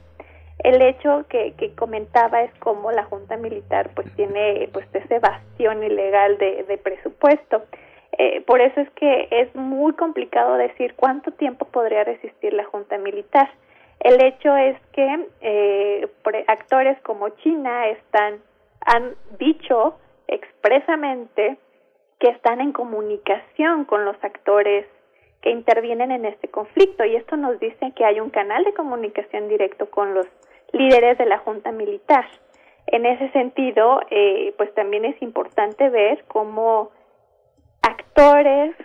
El 0.64 0.81
hecho 0.81 1.26
que, 1.30 1.53
que 1.53 1.76
comentaba 1.76 2.41
es 2.41 2.51
cómo 2.57 2.91
la 2.91 3.03
Junta 3.03 3.38
Militar 3.38 3.91
pues 3.93 4.11
tiene 4.15 4.69
pues 4.73 4.88
ese 4.91 5.19
bastión 5.19 5.84
ilegal 5.84 6.39
de, 6.39 6.64
de 6.64 6.77
presupuesto. 6.80 7.61
Eh, 8.21 8.41
por 8.41 8.59
eso 8.59 8.81
es 8.81 8.89
que 8.91 9.29
es 9.31 9.55
muy 9.55 9.93
complicado 9.93 10.55
decir 10.55 10.93
cuánto 10.95 11.31
tiempo 11.31 11.63
podría 11.63 12.03
resistir 12.03 12.51
la 12.53 12.65
Junta 12.65 12.97
Militar. 12.97 13.49
El 14.01 14.21
hecho 14.21 14.57
es 14.57 14.77
que 14.91 15.25
eh, 15.39 16.05
actores 16.47 16.99
como 17.01 17.29
China 17.29 17.87
están 17.87 18.41
han 18.81 19.15
dicho 19.39 19.97
expresamente 20.27 21.57
que 22.19 22.27
están 22.27 22.59
en 22.59 22.73
comunicación 22.73 23.85
con 23.85 24.03
los 24.03 24.21
actores 24.21 24.85
que 25.41 25.51
intervienen 25.51 26.11
en 26.11 26.25
este 26.25 26.49
conflicto 26.49 27.05
y 27.05 27.15
esto 27.15 27.37
nos 27.37 27.57
dice 27.59 27.93
que 27.95 28.03
hay 28.03 28.19
un 28.19 28.31
canal 28.31 28.65
de 28.65 28.73
comunicación 28.73 29.47
directo 29.47 29.89
con 29.89 30.13
los 30.13 30.27
líderes 30.73 31.17
de 31.17 31.25
la 31.25 31.37
Junta 31.37 31.71
Militar. 31.71 32.25
En 32.87 33.05
ese 33.05 33.29
sentido, 33.31 34.01
eh, 34.09 34.53
pues 34.57 34.73
también 34.73 35.05
es 35.05 35.21
importante 35.21 35.89
ver 35.89 36.25
cómo 36.27 36.91
actores, 37.90 38.76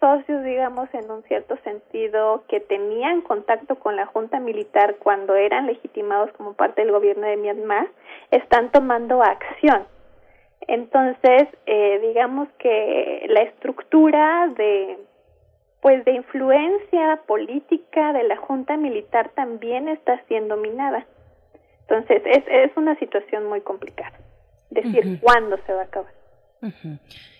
socios, 0.00 0.44
digamos, 0.44 0.88
en 0.92 1.10
un 1.10 1.22
cierto 1.24 1.56
sentido, 1.64 2.44
que 2.48 2.60
tenían 2.60 3.22
contacto 3.22 3.76
con 3.76 3.96
la 3.96 4.06
Junta 4.06 4.40
Militar 4.40 4.96
cuando 4.98 5.34
eran 5.34 5.66
legitimados 5.66 6.30
como 6.32 6.54
parte 6.54 6.82
del 6.82 6.92
gobierno 6.92 7.26
de 7.26 7.36
Myanmar, 7.36 7.88
están 8.30 8.70
tomando 8.70 9.22
acción. 9.22 9.86
Entonces, 10.68 11.48
eh, 11.66 11.98
digamos 12.00 12.48
que 12.58 13.26
la 13.28 13.42
estructura 13.42 14.48
de 14.56 14.98
pues 15.80 16.04
de 16.04 16.12
influencia 16.12 17.20
política 17.28 18.12
de 18.12 18.24
la 18.24 18.36
Junta 18.36 18.76
Militar 18.76 19.30
también 19.36 19.88
está 19.88 20.20
siendo 20.26 20.56
minada. 20.56 21.06
Entonces, 21.82 22.22
es, 22.24 22.42
es 22.48 22.76
una 22.76 22.98
situación 22.98 23.46
muy 23.46 23.60
complicada. 23.60 24.18
Decir 24.70 25.20
cuándo 25.20 25.56
se 25.64 25.72
va 25.72 25.82
a 25.82 25.84
acabar. 25.84 26.12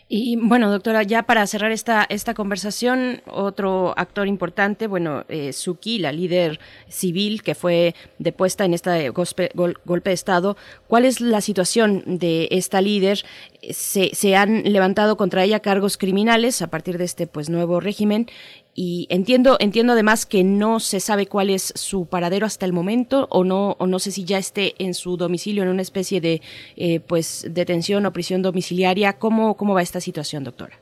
Y 0.08 0.36
bueno, 0.36 0.70
doctora, 0.70 1.02
ya 1.02 1.24
para 1.24 1.44
cerrar 1.48 1.72
esta, 1.72 2.06
esta 2.08 2.32
conversación, 2.32 3.22
otro 3.26 3.92
actor 3.96 4.28
importante, 4.28 4.86
bueno, 4.86 5.24
eh, 5.28 5.52
Suki, 5.52 5.98
la 5.98 6.12
líder 6.12 6.60
civil 6.88 7.42
que 7.42 7.56
fue 7.56 7.96
depuesta 8.20 8.64
en 8.64 8.74
este 8.74 9.10
golpe, 9.10 9.50
golpe, 9.54 10.10
de 10.10 10.14
Estado, 10.14 10.56
¿cuál 10.86 11.06
es 11.06 11.20
la 11.20 11.40
situación 11.40 12.04
de 12.06 12.46
esta 12.52 12.80
líder? 12.80 13.24
se, 13.70 14.10
se, 14.14 14.36
han 14.36 14.62
levantado 14.64 15.16
contra 15.16 15.44
ella 15.44 15.60
cargos 15.60 15.96
criminales 15.96 16.62
a 16.62 16.68
partir 16.68 16.98
de 16.98 17.04
este 17.04 17.26
pues 17.26 17.48
nuevo 17.48 17.80
régimen 17.80 18.28
y 18.76 19.08
entiendo 19.10 19.56
entiendo 19.58 19.94
además 19.94 20.26
que 20.26 20.44
no 20.44 20.78
se 20.80 21.00
sabe 21.00 21.26
cuál 21.26 21.48
es 21.50 21.72
su 21.74 22.06
paradero 22.08 22.44
hasta 22.44 22.66
el 22.66 22.74
momento 22.74 23.26
o 23.30 23.42
no 23.42 23.76
o 23.78 23.86
no 23.86 23.98
sé 23.98 24.10
si 24.10 24.24
ya 24.24 24.36
esté 24.36 24.74
en 24.78 24.92
su 24.92 25.16
domicilio 25.16 25.62
en 25.62 25.70
una 25.70 25.82
especie 25.82 26.20
de 26.20 26.42
eh, 26.76 27.00
pues 27.00 27.46
detención 27.50 28.04
o 28.04 28.12
prisión 28.12 28.42
domiciliaria 28.42 29.14
cómo 29.18 29.56
cómo 29.56 29.74
va 29.74 29.82
esta 29.82 30.00
situación 30.00 30.44
doctora 30.44 30.76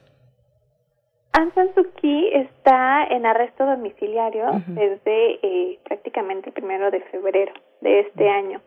Aung 1.37 1.53
San 1.55 1.75
Suu 1.75 1.85
Kyi 2.01 2.29
está 2.33 3.07
en 3.11 3.27
arresto 3.27 3.65
domiciliario 3.67 4.45
uh 4.45 4.55
-huh. 4.55 4.75
desde 4.75 5.41
eh, 5.43 5.79
prácticamente 5.85 6.51
el 6.51 6.53
primero 6.53 6.93
de 6.93 7.01
febrero 7.11 7.53
de 7.81 8.01
este 8.01 8.25
uh 8.25 8.27
-huh. 8.27 8.39
año. 8.39 8.61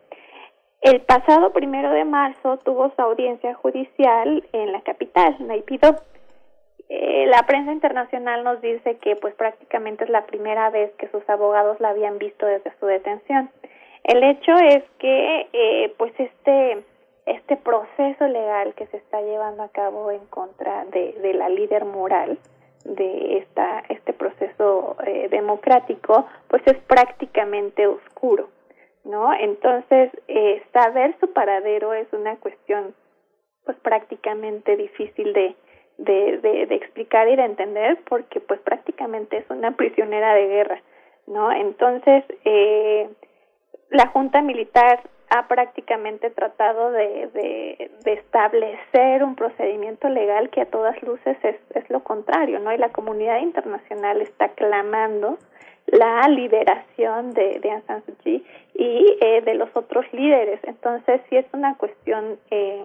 El 0.82 1.00
pasado 1.00 1.50
primero 1.52 1.90
de 1.90 2.04
marzo 2.04 2.58
tuvo 2.58 2.92
su 2.94 3.00
audiencia 3.00 3.54
judicial 3.54 4.44
en 4.52 4.72
la 4.72 4.82
capital, 4.82 5.34
Naypyidaw. 5.40 5.96
Eh, 6.88 7.26
la 7.26 7.42
prensa 7.42 7.72
internacional 7.72 8.44
nos 8.44 8.60
dice 8.62 8.96
que 8.96 9.16
pues 9.16 9.34
prácticamente 9.34 10.04
es 10.04 10.10
la 10.10 10.24
primera 10.26 10.70
vez 10.70 10.90
que 10.94 11.08
sus 11.08 11.28
abogados 11.28 11.78
la 11.80 11.90
habían 11.90 12.18
visto 12.18 12.46
desde 12.46 12.72
su 12.80 12.86
detención. 12.86 13.50
El 14.04 14.22
hecho 14.24 14.52
es 14.54 14.82
que 14.98 15.48
eh, 15.52 15.94
pues 15.98 16.12
este 16.18 16.84
este 17.26 17.56
proceso 17.58 18.26
legal 18.26 18.72
que 18.74 18.86
se 18.86 18.96
está 18.96 19.20
llevando 19.20 19.62
a 19.62 19.68
cabo 19.68 20.10
en 20.10 20.24
contra 20.26 20.86
de, 20.86 21.12
de 21.20 21.34
la 21.34 21.50
líder 21.50 21.84
moral 21.84 22.38
de 22.84 23.38
esta 23.38 23.84
este 23.90 24.14
proceso 24.14 24.96
eh, 25.06 25.28
democrático 25.28 26.26
pues 26.48 26.62
es 26.66 26.78
prácticamente 26.86 27.86
oscuro 27.86 28.48
no 29.04 29.32
entonces 29.34 30.10
eh, 30.26 30.62
saber 30.72 31.14
su 31.20 31.32
paradero 31.32 31.92
es 31.92 32.10
una 32.12 32.36
cuestión 32.36 32.94
pues 33.64 33.76
prácticamente 33.80 34.76
difícil 34.76 35.34
de 35.34 35.54
de, 35.98 36.38
de, 36.38 36.66
de 36.66 36.74
explicar 36.74 37.28
y 37.28 37.36
de 37.36 37.44
entender 37.44 37.98
porque 38.08 38.40
pues 38.40 38.60
prácticamente 38.60 39.36
es 39.38 39.50
una 39.50 39.72
prisionera 39.76 40.34
de 40.34 40.46
guerra, 40.46 40.82
¿no? 41.26 41.52
Entonces, 41.52 42.24
eh, 42.44 43.08
la 43.90 44.06
Junta 44.08 44.40
Militar 44.40 45.00
ha 45.30 45.46
prácticamente 45.46 46.30
tratado 46.30 46.90
de, 46.90 47.28
de, 47.34 48.12
establecer 48.12 49.22
un 49.22 49.34
procedimiento 49.34 50.08
legal 50.08 50.48
que 50.48 50.62
a 50.62 50.70
todas 50.70 51.00
luces 51.02 51.36
es, 51.42 51.56
es 51.74 51.90
lo 51.90 52.02
contrario, 52.02 52.60
¿no? 52.60 52.72
Y 52.72 52.78
la 52.78 52.90
comunidad 52.90 53.40
internacional 53.40 54.22
está 54.22 54.48
clamando 54.50 55.38
la 55.86 56.26
liberación 56.28 57.32
de, 57.32 57.60
de 57.60 57.70
Aung 57.70 57.86
San 57.86 58.04
Suu 58.06 58.14
Kyi 58.16 58.44
y 58.74 59.18
eh, 59.20 59.42
de 59.42 59.54
los 59.54 59.68
otros 59.74 60.06
líderes. 60.12 60.60
Entonces, 60.64 61.20
sí 61.28 61.36
es 61.36 61.46
una 61.52 61.76
cuestión 61.76 62.38
eh, 62.50 62.84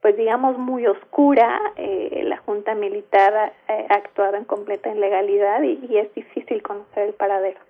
pues 0.00 0.16
digamos 0.16 0.58
muy 0.58 0.86
oscura 0.86 1.60
eh, 1.76 2.22
la 2.24 2.38
junta 2.38 2.74
militar 2.74 3.34
ha, 3.34 3.72
ha, 3.72 3.94
actuado 3.94 4.36
en 4.36 4.44
completa 4.44 4.92
ilegalidad 4.92 5.62
y, 5.62 5.96
es 5.96 6.12
difícil 6.14 6.62
conocer 6.62 7.08
el 7.08 7.14
paradero. 7.14 7.60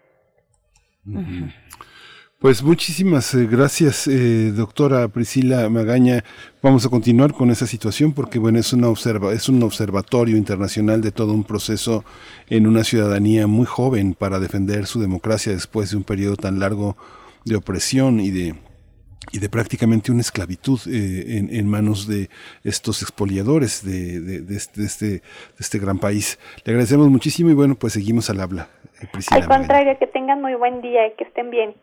Pues 2.39 2.62
muchísimas 2.62 3.35
eh, 3.35 3.47
gracias, 3.47 4.07
eh, 4.07 4.52
doctora 4.52 5.09
Priscila 5.09 5.69
Magaña. 5.69 6.24
Vamos 6.62 6.86
a 6.86 6.89
continuar 6.89 7.35
con 7.35 7.51
esa 7.51 7.66
situación 7.66 8.12
porque 8.12 8.39
bueno 8.39 8.59
es 8.59 8.73
una 8.73 8.89
observa 8.89 9.32
es 9.32 9.48
un 9.48 9.62
observatorio 9.62 10.36
internacional 10.36 11.02
de 11.02 11.12
todo 11.12 11.35
un 11.35 11.44
proceso 11.44 12.05
en 12.48 12.66
una 12.66 12.85
ciudadanía 12.85 13.47
muy 13.47 13.66
joven 13.66 14.15
para 14.15 14.39
defender 14.39 14.86
su 14.86 15.01
democracia 15.01 15.52
después 15.52 15.90
de 15.90 15.97
un 15.97 16.05
periodo 16.05 16.36
tan 16.36 16.61
largo 16.61 16.97
de 17.44 17.57
opresión 17.57 18.20
y 18.20 18.31
de 18.31 18.55
y 19.32 19.38
de 19.38 19.48
prácticamente 19.48 20.10
una 20.10 20.22
esclavitud 20.22 20.80
eh, 20.86 21.38
en, 21.38 21.55
en, 21.55 21.68
manos 21.68 22.06
de 22.09 22.30
estos 22.64 23.02
expoliadores 23.02 23.84
de, 23.84 24.20
de, 24.20 24.40
de, 24.40 24.56
este, 24.56 24.80
de, 24.80 24.86
este, 24.86 25.06
de 25.06 25.22
este 25.59 25.78
gran 25.78 25.98
país. 25.98 26.38
Le 26.64 26.72
agradecemos 26.72 27.09
muchísimo 27.09 27.51
y 27.51 27.55
bueno, 27.55 27.74
pues 27.74 27.92
seguimos 27.92 28.30
al 28.30 28.40
habla. 28.40 28.68
Eh, 29.01 29.06
Al 29.30 29.47
contrario, 29.47 29.86
Magaña. 29.86 29.98
que 29.98 30.06
tengan 30.06 30.40
muy 30.40 30.55
buen 30.55 30.80
día 30.80 31.06
y 31.06 31.14
que 31.16 31.24
estén 31.24 31.51
bien. 31.51 31.74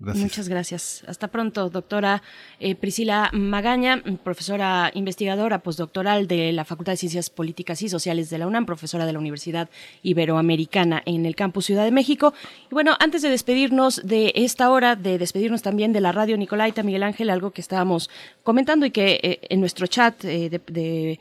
Muchas 0.00 0.48
gracias. 0.48 1.02
Hasta 1.08 1.26
pronto, 1.26 1.70
doctora 1.70 2.22
eh, 2.60 2.76
Priscila 2.76 3.30
Magaña, 3.32 4.00
profesora 4.22 4.92
investigadora 4.94 5.58
postdoctoral 5.58 6.28
de 6.28 6.52
la 6.52 6.64
Facultad 6.64 6.92
de 6.92 6.98
Ciencias 6.98 7.30
Políticas 7.30 7.82
y 7.82 7.88
Sociales 7.88 8.30
de 8.30 8.38
la 8.38 8.46
UNAM, 8.46 8.64
profesora 8.64 9.06
de 9.06 9.12
la 9.12 9.18
Universidad 9.18 9.68
Iberoamericana 10.04 11.02
en 11.04 11.26
el 11.26 11.34
campus 11.34 11.66
Ciudad 11.66 11.84
de 11.84 11.90
México. 11.90 12.32
Y 12.70 12.74
bueno, 12.74 12.96
antes 13.00 13.22
de 13.22 13.28
despedirnos 13.28 14.00
de 14.04 14.32
esta 14.36 14.70
hora, 14.70 14.94
de 14.94 15.18
despedirnos 15.18 15.62
también 15.62 15.92
de 15.92 16.00
la 16.00 16.12
radio 16.12 16.36
Nicolaita 16.36 16.84
Miguel 16.84 17.02
Ángel, 17.02 17.28
algo 17.28 17.50
que 17.50 17.60
estábamos 17.60 18.08
comentando 18.44 18.86
y 18.86 18.92
que 18.92 19.18
eh, 19.20 19.40
en 19.50 19.58
nuestro 19.58 19.88
chat 19.88 20.24
eh, 20.24 20.48
de, 20.48 20.60
de 20.68 21.18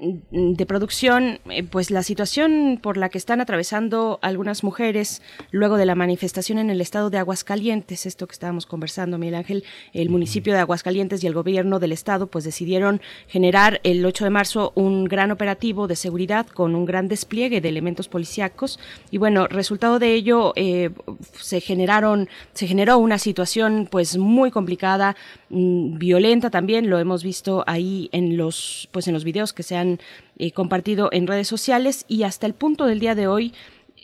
de 0.00 0.66
producción, 0.66 1.40
eh, 1.50 1.62
pues 1.62 1.90
la 1.90 2.02
situación 2.02 2.78
por 2.82 2.96
la 2.96 3.10
que 3.10 3.18
están 3.18 3.40
atravesando 3.40 4.18
algunas 4.22 4.64
mujeres 4.64 5.20
luego 5.50 5.76
de 5.76 5.84
la 5.84 5.94
manifestación 5.94 6.58
en 6.58 6.70
el 6.70 6.80
estado 6.80 7.10
de 7.10 7.18
Aguascalientes, 7.18 8.06
esto 8.06 8.26
que 8.26 8.32
estábamos 8.32 8.64
conversando, 8.64 9.18
Miguel 9.18 9.34
Ángel, 9.34 9.64
el 9.92 10.08
municipio 10.08 10.54
de 10.54 10.60
Aguascalientes 10.60 11.22
y 11.22 11.26
el 11.26 11.34
gobierno 11.34 11.80
del 11.80 11.92
estado 11.92 12.28
pues 12.28 12.44
decidieron 12.44 13.02
generar 13.26 13.80
el 13.84 14.04
8 14.04 14.24
de 14.24 14.30
marzo 14.30 14.72
un 14.74 15.04
gran 15.04 15.30
operativo 15.30 15.86
de 15.86 15.96
seguridad 15.96 16.46
con 16.46 16.74
un 16.74 16.86
gran 16.86 17.08
despliegue 17.08 17.60
de 17.60 17.68
elementos 17.68 18.08
policíacos 18.08 18.78
y 19.10 19.18
bueno, 19.18 19.48
resultado 19.48 19.98
de 19.98 20.14
ello 20.14 20.52
eh, 20.56 20.90
se 21.38 21.60
generaron, 21.60 22.28
se 22.54 22.66
generó 22.66 22.98
una 22.98 23.18
situación 23.18 23.86
pues 23.90 24.16
muy 24.16 24.50
complicada, 24.50 25.16
violenta 25.50 26.50
también, 26.50 26.88
lo 26.88 26.98
hemos 26.98 27.24
visto 27.24 27.64
ahí 27.66 28.08
en 28.12 28.36
los, 28.36 28.88
pues 28.92 29.08
en 29.08 29.14
los 29.14 29.24
videos 29.24 29.52
que 29.52 29.62
se 29.62 29.76
han 29.76 29.98
eh, 30.38 30.52
compartido 30.52 31.08
en 31.12 31.26
redes 31.26 31.48
sociales 31.48 32.04
y 32.08 32.22
hasta 32.22 32.46
el 32.46 32.54
punto 32.54 32.86
del 32.86 33.00
día 33.00 33.14
de 33.14 33.26
hoy 33.26 33.52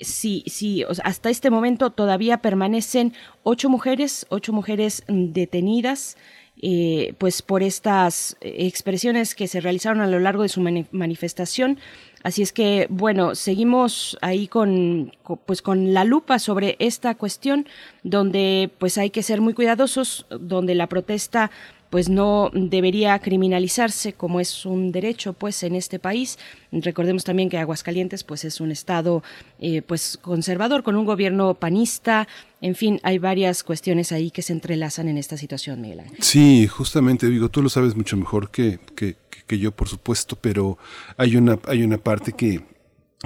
sí, 0.01 0.43
sí, 0.47 0.85
hasta 1.05 1.31
este 1.31 1.51
momento 1.51 1.90
todavía 1.90 2.39
permanecen 2.39 3.14
ocho 3.43 3.68
mujeres, 3.68 4.27
ocho 4.28 4.52
mujeres 4.52 5.05
detenidas. 5.09 6.16
Eh, 6.62 7.12
pues 7.18 7.43
por 7.43 7.62
estas 7.62 8.39
expresiones 8.40 9.35
que 9.35 9.47
se 9.47 9.60
realizaron 9.60 10.01
a 10.01 10.06
lo 10.06 10.18
largo 10.18 10.43
de 10.43 10.48
su 10.48 10.62
mani 10.62 10.86
manifestación. 10.90 11.78
Así 12.27 12.43
es 12.43 12.53
que, 12.53 12.89
bueno, 12.90 13.36
seguimos 13.36 14.19
ahí 14.20 14.48
con, 14.48 15.12
pues 15.47 15.62
con 15.62 15.94
la 15.94 16.03
lupa 16.03 16.40
sobre 16.40 16.74
esta 16.81 17.15
cuestión, 17.15 17.69
donde 18.03 18.69
pues 18.78 18.98
hay 18.98 19.11
que 19.11 19.23
ser 19.23 19.40
muy 19.40 19.55
cuidadosos, 19.55 20.27
donde 20.28 20.74
la 20.74 20.89
protesta 20.89 21.53
pues 21.89 22.09
no 22.09 22.51
debería 22.53 23.16
criminalizarse 23.20 24.15
como 24.15 24.40
es 24.40 24.66
un 24.66 24.90
derecho 24.90 25.35
pues 25.35 25.62
en 25.62 25.77
este 25.77 26.01
país. 26.01 26.36
Recordemos 26.73 27.23
también 27.23 27.48
que 27.48 27.59
Aguascalientes 27.59 28.24
pues 28.24 28.44
es 28.44 28.61
un 28.61 28.73
estado 28.73 29.23
eh, 29.61 29.82
pues 29.82 30.19
conservador 30.20 30.82
con 30.82 30.97
un 30.97 31.07
gobierno 31.07 31.55
panista 31.55 32.27
en 32.60 32.74
fin 32.74 33.00
hay 33.02 33.18
varias 33.18 33.62
cuestiones 33.62 34.12
ahí 34.12 34.30
que 34.30 34.42
se 34.42 34.52
entrelazan 34.52 35.08
en 35.08 35.18
esta 35.18 35.36
situación 35.36 35.80
Miguel 35.80 36.00
Ángel. 36.00 36.16
sí 36.20 36.66
justamente 36.66 37.28
digo 37.28 37.48
tú 37.48 37.62
lo 37.62 37.68
sabes 37.68 37.96
mucho 37.96 38.16
mejor 38.16 38.50
que, 38.50 38.78
que, 38.94 39.16
que 39.46 39.58
yo 39.58 39.72
por 39.72 39.88
supuesto 39.88 40.36
pero 40.40 40.78
hay 41.16 41.36
una 41.36 41.58
hay 41.66 41.82
una 41.82 41.98
parte 41.98 42.32
que 42.32 42.62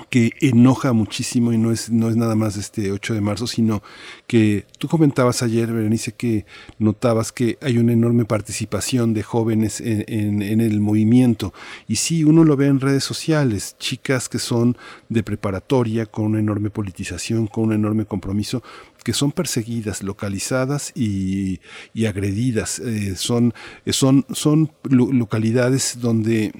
que 0.08 0.32
enoja 0.40 0.92
muchísimo 0.92 1.52
y 1.52 1.58
no 1.58 1.72
es, 1.72 1.90
no 1.90 2.08
es 2.08 2.16
nada 2.16 2.36
más 2.36 2.56
este 2.56 2.92
8 2.92 3.14
de 3.14 3.20
marzo, 3.20 3.46
sino 3.46 3.82
que 4.28 4.64
tú 4.78 4.86
comentabas 4.86 5.42
ayer, 5.42 5.72
Berenice, 5.72 6.12
que 6.12 6.46
notabas 6.78 7.32
que 7.32 7.58
hay 7.60 7.76
una 7.78 7.92
enorme 7.92 8.24
participación 8.24 9.14
de 9.14 9.24
jóvenes 9.24 9.80
en, 9.80 10.42
en, 10.42 10.60
el 10.60 10.80
movimiento. 10.80 11.52
Y 11.88 11.96
sí, 11.96 12.22
uno 12.22 12.44
lo 12.44 12.56
ve 12.56 12.66
en 12.66 12.80
redes 12.80 13.02
sociales, 13.02 13.76
chicas 13.78 14.28
que 14.28 14.38
son 14.38 14.76
de 15.08 15.24
preparatoria, 15.24 16.06
con 16.06 16.26
una 16.26 16.38
enorme 16.38 16.70
politización, 16.70 17.48
con 17.48 17.64
un 17.64 17.72
enorme 17.72 18.04
compromiso, 18.04 18.62
que 19.02 19.12
son 19.12 19.32
perseguidas, 19.32 20.02
localizadas 20.02 20.92
y, 20.94 21.60
y 21.94 22.06
agredidas. 22.06 22.78
Eh, 22.78 23.16
son, 23.16 23.54
son, 23.86 24.24
son 24.32 24.70
localidades 24.84 25.98
donde 26.00 26.52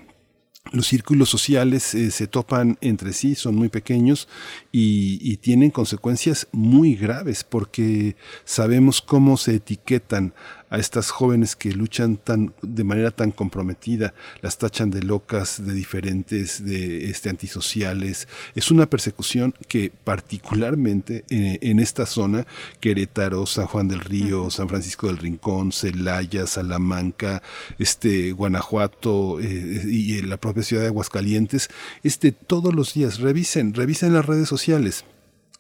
los 0.73 0.87
círculos 0.87 1.29
sociales 1.29 1.95
eh, 1.95 2.11
se 2.11 2.27
topan 2.27 2.79
entre 2.81 3.13
sí, 3.13 3.35
son 3.35 3.57
muy 3.57 3.69
pequeños 3.69 4.29
y, 4.73 5.19
y, 5.21 5.39
tienen 5.39 5.71
consecuencias 5.71 6.47
muy 6.53 6.95
graves 6.95 7.43
porque 7.43 8.15
sabemos 8.45 9.03
cómo 9.03 9.37
se 9.37 9.57
etiquetan 9.57 10.33
a 10.71 10.79
estas 10.79 11.11
jóvenes 11.11 11.57
que 11.57 11.73
luchan 11.73 12.17
tan, 12.17 12.55
de 12.63 12.85
manera 12.85 13.11
tan 13.11 13.33
comprometida, 13.33 14.15
las 14.41 14.57
tachan 14.57 14.91
de 14.91 15.03
locas, 15.03 15.65
de 15.67 15.75
diferentes, 15.75 16.65
de 16.65 17.11
este, 17.11 17.29
antisociales. 17.29 18.29
Es 18.55 18.71
una 18.71 18.87
persecución 18.87 19.53
que 19.67 19.91
particularmente 20.05 21.25
en, 21.29 21.59
en 21.61 21.81
esta 21.81 22.07
zona, 22.07 22.47
Querétaro, 22.79 23.47
San 23.47 23.67
Juan 23.67 23.89
del 23.89 23.99
Río, 23.99 24.49
San 24.51 24.69
Francisco 24.69 25.09
del 25.09 25.19
Rincón, 25.19 25.73
Celaya, 25.73 26.47
Salamanca, 26.47 27.43
este, 27.81 28.31
Guanajuato 28.31 29.41
eh, 29.41 29.83
y 29.89 30.23
la 30.23 30.37
propia 30.37 30.63
ciudad 30.63 30.83
de 30.83 30.89
Aguascalientes, 30.89 31.69
este, 32.05 32.31
todos 32.31 32.73
los 32.73 32.95
días 32.95 33.19
revisen, 33.19 33.75
revisen 33.75 34.13
las 34.13 34.25
redes 34.25 34.47
sociales 34.49 34.60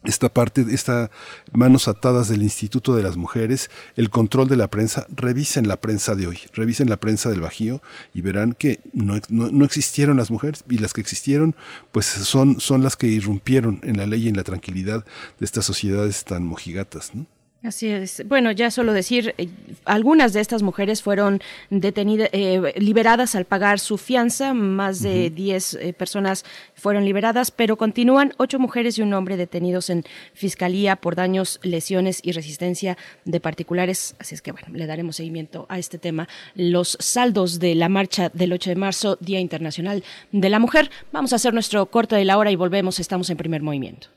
esta 0.05 0.31
parte, 0.31 0.65
esta 0.71 1.11
manos 1.53 1.87
atadas 1.87 2.29
del 2.29 2.43
Instituto 2.43 2.97
de 2.97 3.03
las 3.03 3.17
Mujeres, 3.17 3.71
el 3.97 4.09
control 4.09 4.49
de 4.49 4.57
la 4.57 4.69
prensa, 4.69 5.07
revisen 5.15 5.69
la 5.69 5.79
prensa 5.81 6.15
de 6.15 6.27
hoy, 6.27 6.39
revisen 6.55 6.89
la 6.89 6.97
prensa 6.99 7.29
del 7.29 7.43
Bajío 7.43 7.83
y 8.15 8.23
verán 8.23 8.55
que 8.55 8.81
no, 8.95 9.17
no, 9.29 9.51
no, 9.51 9.65
existieron 9.65 10.17
las 10.17 10.31
mujeres 10.31 10.65
y 10.71 10.79
las 10.79 10.95
que 10.95 11.03
existieron 11.03 11.55
pues 11.93 12.07
son, 12.07 12.61
son 12.61 12.83
las 12.83 12.97
que 12.97 13.09
irrumpieron 13.09 13.81
en 13.83 13.99
la 13.99 14.07
ley 14.07 14.25
y 14.25 14.29
en 14.29 14.37
la 14.37 14.45
tranquilidad 14.45 15.05
de 15.39 15.45
estas 15.45 15.67
sociedades 15.67 16.25
tan 16.25 16.45
mojigatas. 16.45 17.15
¿no? 17.15 17.27
Así 17.63 17.89
es. 17.89 18.27
Bueno, 18.27 18.53
ya 18.53 18.71
solo 18.71 18.95
decir, 18.95 19.35
eh, 19.37 19.51
algunas 19.85 20.33
de 20.33 20.41
estas 20.41 20.63
mujeres 20.63 21.03
fueron 21.03 21.43
detenidas, 21.69 22.31
eh, 22.33 22.73
liberadas 22.77 23.35
al 23.35 23.45
pagar 23.45 23.79
su 23.79 23.99
fianza, 23.99 24.55
más 24.55 25.03
de 25.03 25.29
10 25.29 25.75
eh, 25.75 25.93
personas 25.93 26.47
fueron 26.75 27.05
liberadas, 27.05 27.51
pero 27.51 27.77
continúan 27.77 28.33
ocho 28.39 28.59
mujeres 28.59 28.97
y 28.97 29.03
un 29.03 29.13
hombre 29.13 29.37
detenidos 29.37 29.91
en 29.91 30.05
fiscalía 30.33 30.97
por 30.97 31.17
daños, 31.17 31.61
lesiones 31.63 32.21
y 32.23 32.33
resistencia 32.33 32.97
de 33.27 33.41
particulares. 33.41 34.17
Así 34.19 34.35
es 34.35 34.41
que, 34.41 34.53
bueno, 34.53 34.69
le 34.73 34.87
daremos 34.87 35.17
seguimiento 35.17 35.67
a 35.69 35.79
este 35.79 35.99
tema. 35.99 36.29
Los 36.55 36.97
saldos 36.99 37.59
de 37.59 37.75
la 37.75 37.91
marcha 37.91 38.31
del 38.33 38.55
8 38.55 38.71
de 38.71 38.77
marzo, 38.77 39.19
Día 39.21 39.39
Internacional 39.39 40.03
de 40.33 40.49
la 40.49 40.61
Mujer. 40.61 40.91
Vamos 41.13 41.35
a 41.35 41.37
hacer 41.37 41.53
nuestro 41.53 41.85
corte 41.91 42.17
de 42.17 42.25
la 42.25 42.39
hora 42.39 42.51
y 42.51 42.57
volvemos. 42.57 43.01
Estamos 43.01 43.29
en 43.29 43.37
primer 43.37 43.61
movimiento. 43.61 44.09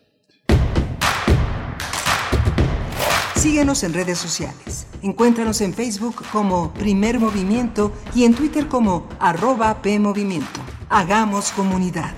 Síguenos 3.43 3.83
en 3.83 3.93
redes 3.93 4.19
sociales. 4.19 4.87
Encuéntranos 5.01 5.59
en 5.59 5.73
Facebook 5.73 6.23
como 6.31 6.73
Primer 6.73 7.19
Movimiento 7.19 7.91
y 8.15 8.23
en 8.23 8.35
Twitter 8.35 8.69
como 8.69 9.05
arroba 9.19 9.81
PMovimiento. 9.81 10.61
Hagamos 10.87 11.51
comunidad. 11.51 12.13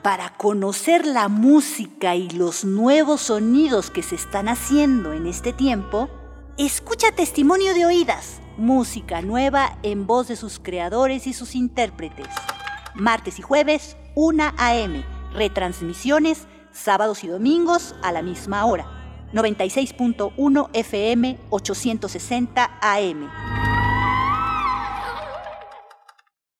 Para 0.00 0.34
conocer 0.38 1.04
la 1.04 1.28
música 1.28 2.16
y 2.16 2.30
los 2.30 2.64
nuevos 2.64 3.20
sonidos 3.20 3.90
que 3.90 4.02
se 4.02 4.14
están 4.14 4.48
haciendo 4.48 5.12
en 5.12 5.26
este 5.26 5.52
tiempo, 5.52 6.08
escucha 6.56 7.12
Testimonio 7.12 7.74
de 7.74 7.84
Oídas 7.84 8.40
música 8.58 9.22
nueva 9.22 9.78
en 9.82 10.06
voz 10.06 10.28
de 10.28 10.36
sus 10.36 10.58
creadores 10.58 11.26
y 11.26 11.32
sus 11.32 11.54
intérpretes. 11.54 12.28
Martes 12.94 13.38
y 13.38 13.42
jueves, 13.42 13.96
1 14.14 14.52
a.m. 14.56 15.04
Retransmisiones, 15.32 16.46
sábados 16.72 17.24
y 17.24 17.28
domingos 17.28 17.94
a 18.02 18.12
la 18.12 18.22
misma 18.22 18.66
hora. 18.66 18.86
96.1 19.32 20.70
FM, 20.72 21.38
860 21.50 22.78
AM. 22.80 23.67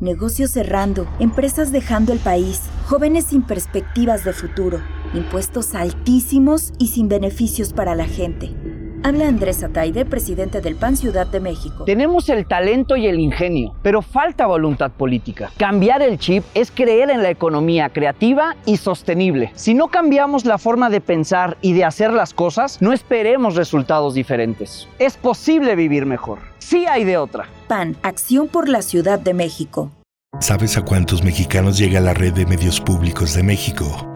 Negocios 0.00 0.52
cerrando, 0.52 1.08
empresas 1.18 1.72
dejando 1.72 2.12
el 2.12 2.20
país, 2.20 2.62
jóvenes 2.86 3.24
sin 3.24 3.42
perspectivas 3.42 4.24
de 4.24 4.32
futuro, 4.32 4.80
impuestos 5.12 5.74
altísimos 5.74 6.72
y 6.78 6.86
sin 6.86 7.08
beneficios 7.08 7.72
para 7.72 7.96
la 7.96 8.04
gente. 8.04 8.54
Habla 9.02 9.26
Andrés 9.26 9.64
Ataide, 9.64 10.04
presidente 10.04 10.60
del 10.60 10.76
PAN 10.76 10.96
Ciudad 10.96 11.26
de 11.26 11.40
México. 11.40 11.84
Tenemos 11.84 12.28
el 12.28 12.46
talento 12.46 12.96
y 12.96 13.08
el 13.08 13.18
ingenio, 13.18 13.74
pero 13.82 14.00
falta 14.00 14.46
voluntad 14.46 14.92
política. 14.92 15.50
Cambiar 15.56 16.00
el 16.02 16.18
chip 16.18 16.44
es 16.54 16.70
creer 16.70 17.10
en 17.10 17.24
la 17.24 17.30
economía 17.30 17.88
creativa 17.88 18.54
y 18.66 18.76
sostenible. 18.76 19.50
Si 19.56 19.74
no 19.74 19.88
cambiamos 19.88 20.44
la 20.44 20.58
forma 20.58 20.90
de 20.90 21.00
pensar 21.00 21.56
y 21.60 21.72
de 21.72 21.84
hacer 21.84 22.12
las 22.12 22.34
cosas, 22.34 22.80
no 22.80 22.92
esperemos 22.92 23.56
resultados 23.56 24.14
diferentes. 24.14 24.88
Es 25.00 25.16
posible 25.16 25.74
vivir 25.74 26.06
mejor. 26.06 26.38
Sí 26.68 26.84
hay 26.84 27.04
de 27.04 27.16
otra. 27.16 27.48
PAN, 27.66 27.96
Acción 28.02 28.46
por 28.46 28.68
la 28.68 28.82
Ciudad 28.82 29.18
de 29.18 29.32
México. 29.32 29.90
¿Sabes 30.38 30.76
a 30.76 30.82
cuántos 30.82 31.24
mexicanos 31.24 31.78
llega 31.78 31.98
la 31.98 32.12
red 32.12 32.34
de 32.34 32.44
medios 32.44 32.78
públicos 32.78 33.32
de 33.32 33.42
México? 33.42 34.06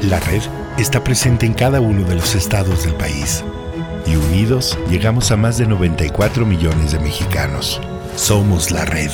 La 0.00 0.18
red 0.18 0.42
está 0.76 1.04
presente 1.04 1.46
en 1.46 1.54
cada 1.54 1.80
uno 1.80 2.02
de 2.02 2.16
los 2.16 2.34
estados 2.34 2.82
del 2.82 2.94
país 2.94 3.44
y 4.08 4.16
unidos 4.16 4.76
llegamos 4.90 5.30
a 5.30 5.36
más 5.36 5.56
de 5.56 5.68
94 5.68 6.44
millones 6.44 6.90
de 6.90 6.98
mexicanos. 6.98 7.80
Somos 8.16 8.72
la 8.72 8.84
red. 8.84 9.12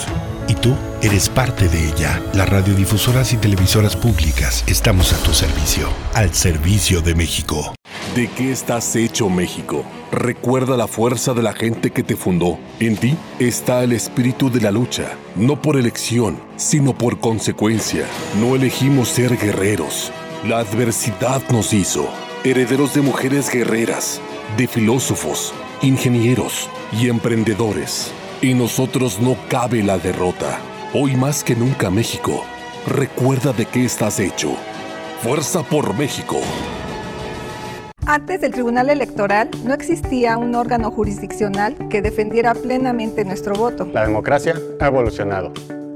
Y 0.49 0.55
tú 0.55 0.75
eres 1.03 1.29
parte 1.29 1.69
de 1.69 1.89
ella. 1.89 2.23
Las 2.33 2.49
radiodifusoras 2.49 3.33
y 3.35 3.37
televisoras 3.37 3.95
públicas 3.95 4.65
estamos 4.67 5.13
a 5.13 5.23
tu 5.23 5.35
servicio. 5.35 5.89
Al 6.15 6.33
servicio 6.35 7.03
de 7.03 7.15
México. 7.15 7.75
¿De 8.15 8.29
qué 8.29 8.51
estás 8.51 8.97
hecho 8.97 9.29
México? 9.29 9.85
Recuerda 10.11 10.77
la 10.77 10.87
fuerza 10.89 11.35
de 11.35 11.43
la 11.43 11.53
gente 11.53 11.91
que 11.91 12.03
te 12.03 12.17
fundó. 12.17 12.59
En 12.81 12.97
ti 12.97 13.17
está 13.39 13.85
el 13.85 13.93
espíritu 13.93 14.51
de 14.51 14.63
la 14.63 14.71
lucha, 14.71 15.13
no 15.37 15.61
por 15.61 15.77
elección, 15.77 16.39
sino 16.57 16.97
por 16.97 17.21
consecuencia. 17.21 18.07
No 18.41 18.57
elegimos 18.57 19.09
ser 19.09 19.37
guerreros. 19.37 20.11
La 20.47 20.61
adversidad 20.61 21.43
nos 21.51 21.73
hizo, 21.75 22.09
herederos 22.45 22.95
de 22.95 23.03
mujeres 23.03 23.51
guerreras, 23.51 24.21
de 24.57 24.67
filósofos, 24.67 25.53
ingenieros 25.83 26.71
y 26.93 27.09
emprendedores. 27.09 28.13
En 28.41 28.57
nosotros 28.57 29.19
no 29.21 29.37
cabe 29.49 29.83
la 29.83 29.99
derrota. 29.99 30.61
Hoy 30.95 31.17
más 31.17 31.43
que 31.43 31.57
nunca 31.57 31.91
México, 31.91 32.45
recuerda 32.87 33.53
de 33.53 33.67
qué 33.67 33.85
estás 33.85 34.21
hecho. 34.21 34.55
Fuerza 35.23 35.65
por 35.65 35.93
México. 35.99 36.37
Antes 38.07 38.41
del 38.41 38.53
Tribunal 38.53 38.91
Electoral 38.91 39.51
no 39.65 39.75
existía 39.75 40.39
un 40.39 40.55
órgano 40.55 40.93
jurisdiccional 40.93 41.89
que 41.89 42.01
defendiera 42.01 42.55
plenamente 42.55 43.25
nuestro 43.25 43.57
voto. 43.57 43.89
La 43.93 44.07
democracia 44.07 44.55
ha 44.79 44.87
evolucionado 44.87 45.53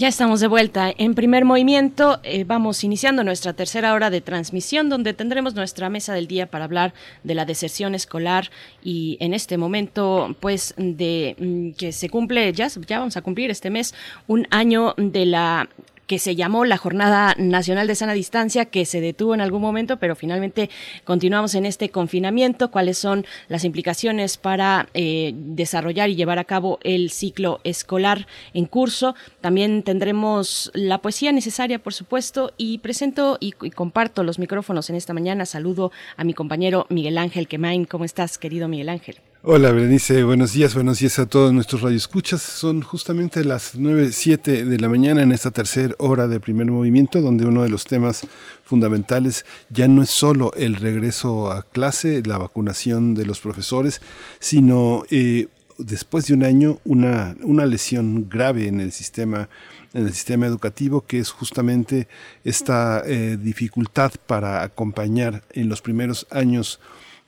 Ya 0.00 0.08
estamos 0.08 0.40
de 0.40 0.46
vuelta 0.46 0.90
en 0.96 1.14
primer 1.14 1.44
movimiento. 1.44 2.20
Eh, 2.22 2.44
vamos 2.44 2.84
iniciando 2.84 3.22
nuestra 3.22 3.52
tercera 3.52 3.92
hora 3.92 4.08
de 4.08 4.22
transmisión 4.22 4.88
donde 4.88 5.12
tendremos 5.12 5.54
nuestra 5.54 5.90
mesa 5.90 6.14
del 6.14 6.26
día 6.26 6.46
para 6.46 6.64
hablar 6.64 6.94
de 7.22 7.34
la 7.34 7.44
deserción 7.44 7.94
escolar 7.94 8.50
y 8.82 9.18
en 9.20 9.34
este 9.34 9.58
momento 9.58 10.34
pues 10.40 10.72
de 10.78 11.36
mm, 11.38 11.72
que 11.72 11.92
se 11.92 12.08
cumple, 12.08 12.50
ya, 12.54 12.68
ya 12.68 12.98
vamos 12.98 13.18
a 13.18 13.20
cumplir 13.20 13.50
este 13.50 13.68
mes 13.68 13.94
un 14.26 14.46
año 14.50 14.94
de 14.96 15.26
la 15.26 15.68
que 16.10 16.18
se 16.18 16.34
llamó 16.34 16.64
la 16.64 16.76
Jornada 16.76 17.36
Nacional 17.38 17.86
de 17.86 17.94
Sana 17.94 18.14
Distancia, 18.14 18.64
que 18.64 18.84
se 18.84 19.00
detuvo 19.00 19.32
en 19.32 19.40
algún 19.40 19.62
momento, 19.62 19.98
pero 19.98 20.16
finalmente 20.16 20.68
continuamos 21.04 21.54
en 21.54 21.64
este 21.66 21.90
confinamiento. 21.90 22.72
¿Cuáles 22.72 22.98
son 22.98 23.24
las 23.46 23.62
implicaciones 23.62 24.36
para 24.36 24.88
eh, 24.92 25.30
desarrollar 25.36 26.10
y 26.10 26.16
llevar 26.16 26.40
a 26.40 26.44
cabo 26.46 26.80
el 26.82 27.10
ciclo 27.10 27.60
escolar 27.62 28.26
en 28.54 28.66
curso? 28.66 29.14
También 29.40 29.84
tendremos 29.84 30.72
la 30.74 30.98
poesía 30.98 31.30
necesaria, 31.30 31.78
por 31.78 31.94
supuesto, 31.94 32.54
y 32.56 32.78
presento 32.78 33.38
y, 33.38 33.54
y 33.62 33.70
comparto 33.70 34.24
los 34.24 34.40
micrófonos 34.40 34.90
en 34.90 34.96
esta 34.96 35.14
mañana. 35.14 35.46
Saludo 35.46 35.92
a 36.16 36.24
mi 36.24 36.34
compañero 36.34 36.86
Miguel 36.88 37.18
Ángel 37.18 37.46
Quemain. 37.46 37.84
¿Cómo 37.84 38.04
estás, 38.04 38.36
querido 38.36 38.66
Miguel 38.66 38.88
Ángel? 38.88 39.29
Hola 39.42 39.72
Berenice, 39.72 40.22
buenos 40.22 40.52
días, 40.52 40.74
buenos 40.74 40.98
días 40.98 41.18
a 41.18 41.24
todos 41.24 41.50
nuestros 41.54 41.80
radioescuchas. 41.80 42.42
Son 42.42 42.82
justamente 42.82 43.42
las 43.42 43.74
9, 43.74 44.12
7 44.12 44.66
de 44.66 44.78
la 44.78 44.90
mañana 44.90 45.22
en 45.22 45.32
esta 45.32 45.50
tercera 45.50 45.94
hora 45.96 46.28
de 46.28 46.40
primer 46.40 46.66
movimiento, 46.66 47.22
donde 47.22 47.46
uno 47.46 47.62
de 47.62 47.70
los 47.70 47.86
temas 47.86 48.26
fundamentales 48.64 49.46
ya 49.70 49.88
no 49.88 50.02
es 50.02 50.10
solo 50.10 50.52
el 50.58 50.76
regreso 50.76 51.50
a 51.50 51.62
clase, 51.62 52.22
la 52.26 52.36
vacunación 52.36 53.14
de 53.14 53.24
los 53.24 53.40
profesores, 53.40 54.02
sino 54.40 55.04
eh, 55.10 55.48
después 55.78 56.26
de 56.26 56.34
un 56.34 56.44
año 56.44 56.78
una, 56.84 57.34
una 57.42 57.64
lesión 57.64 58.28
grave 58.28 58.68
en 58.68 58.78
el 58.78 58.92
sistema 58.92 59.48
en 59.92 60.06
el 60.06 60.12
sistema 60.12 60.46
educativo, 60.46 61.04
que 61.06 61.18
es 61.18 61.30
justamente 61.30 62.08
esta 62.44 63.02
eh, 63.06 63.36
dificultad 63.40 64.12
para 64.26 64.62
acompañar 64.62 65.42
en 65.52 65.68
los 65.68 65.80
primeros 65.80 66.26
años 66.30 66.78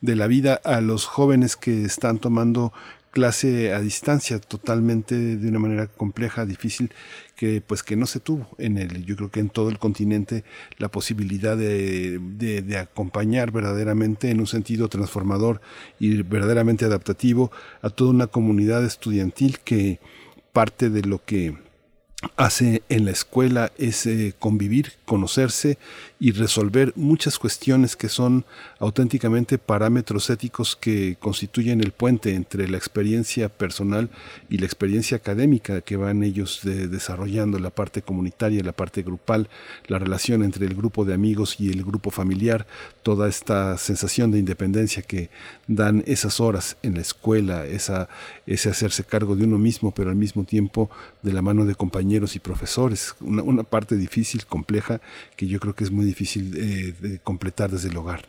de 0.02 0.16
la 0.16 0.26
vida 0.26 0.60
a 0.64 0.82
los 0.82 1.06
jóvenes 1.06 1.56
que 1.56 1.84
están 1.84 2.18
tomando 2.18 2.74
clase 3.12 3.72
a 3.72 3.80
distancia 3.80 4.40
totalmente 4.40 5.14
de 5.14 5.48
una 5.48 5.58
manera 5.58 5.86
compleja, 5.86 6.46
difícil, 6.46 6.90
que 7.36 7.60
pues 7.60 7.82
que 7.82 7.94
no 7.94 8.06
se 8.06 8.20
tuvo 8.20 8.48
en 8.58 8.78
el, 8.78 9.04
yo 9.04 9.16
creo 9.16 9.30
que 9.30 9.40
en 9.40 9.50
todo 9.50 9.68
el 9.68 9.78
continente 9.78 10.44
la 10.78 10.88
posibilidad 10.88 11.56
de, 11.56 12.18
de, 12.18 12.78
acompañar 12.78 13.52
verdaderamente 13.52 14.30
en 14.30 14.40
un 14.40 14.46
sentido 14.46 14.88
transformador 14.88 15.60
y 16.00 16.22
verdaderamente 16.22 16.86
adaptativo 16.86 17.52
a 17.82 17.90
toda 17.90 18.10
una 18.10 18.26
comunidad 18.26 18.84
estudiantil 18.84 19.58
que 19.60 20.00
parte 20.52 20.88
de 20.88 21.02
lo 21.02 21.22
que 21.24 21.54
hace 22.36 22.82
en 22.88 23.04
la 23.04 23.10
escuela 23.10 23.72
es 23.76 24.06
eh, 24.06 24.34
convivir, 24.38 24.92
conocerse 25.04 25.78
y 26.20 26.32
resolver 26.32 26.92
muchas 26.96 27.38
cuestiones 27.38 27.96
que 27.96 28.08
son 28.08 28.44
auténticamente 28.82 29.59
parámetros 29.59 30.28
éticos 30.28 30.74
que 30.74 31.16
constituyen 31.20 31.80
el 31.80 31.92
puente 31.92 32.34
entre 32.34 32.68
la 32.68 32.76
experiencia 32.76 33.48
personal 33.48 34.10
y 34.50 34.59
la 34.59 34.66
experiencia 34.66 35.16
académica 35.18 35.82
que 35.82 35.96
van 35.96 36.24
ellos 36.24 36.62
desarrollando, 36.64 37.60
la 37.60 37.70
parte 37.70 38.02
comunitaria, 38.02 38.60
la 38.64 38.72
parte 38.72 39.02
grupal, 39.02 39.48
la 39.86 40.00
relación 40.00 40.42
entre 40.42 40.66
el 40.66 40.74
grupo 40.74 41.04
de 41.04 41.14
amigos 41.14 41.60
y 41.60 41.70
el 41.70 41.84
grupo 41.84 42.10
familiar, 42.10 42.66
toda 43.04 43.28
esta 43.28 43.78
sensación 43.78 44.32
de 44.32 44.40
independencia 44.40 45.02
que 45.02 45.30
dan 45.68 46.02
esas 46.09 46.40
horas 46.40 46.76
en 46.82 46.94
la 46.94 47.02
escuela, 47.02 47.64
ese 47.66 48.68
hacerse 48.68 49.04
cargo 49.04 49.36
de 49.36 49.44
uno 49.44 49.59
mismo, 49.59 49.92
pero 49.92 50.10
al 50.10 50.16
mismo 50.16 50.42
tiempo 50.42 50.90
de 51.22 51.32
la 51.32 51.40
mano 51.40 51.66
de 51.66 51.76
compañeros 51.76 52.34
y 52.34 52.40
profesores, 52.40 53.14
una, 53.20 53.62
parte 53.62 53.94
difícil, 53.94 54.44
compleja, 54.44 55.00
que 55.36 55.46
yo 55.46 55.60
creo 55.60 55.76
que 55.76 55.84
es 55.84 55.92
muy 55.92 56.04
difícil 56.04 56.56
eh, 56.56 56.94
de 57.00 57.20
completar 57.20 57.70
desde 57.70 57.88
el 57.88 57.96
hogar. 57.96 58.24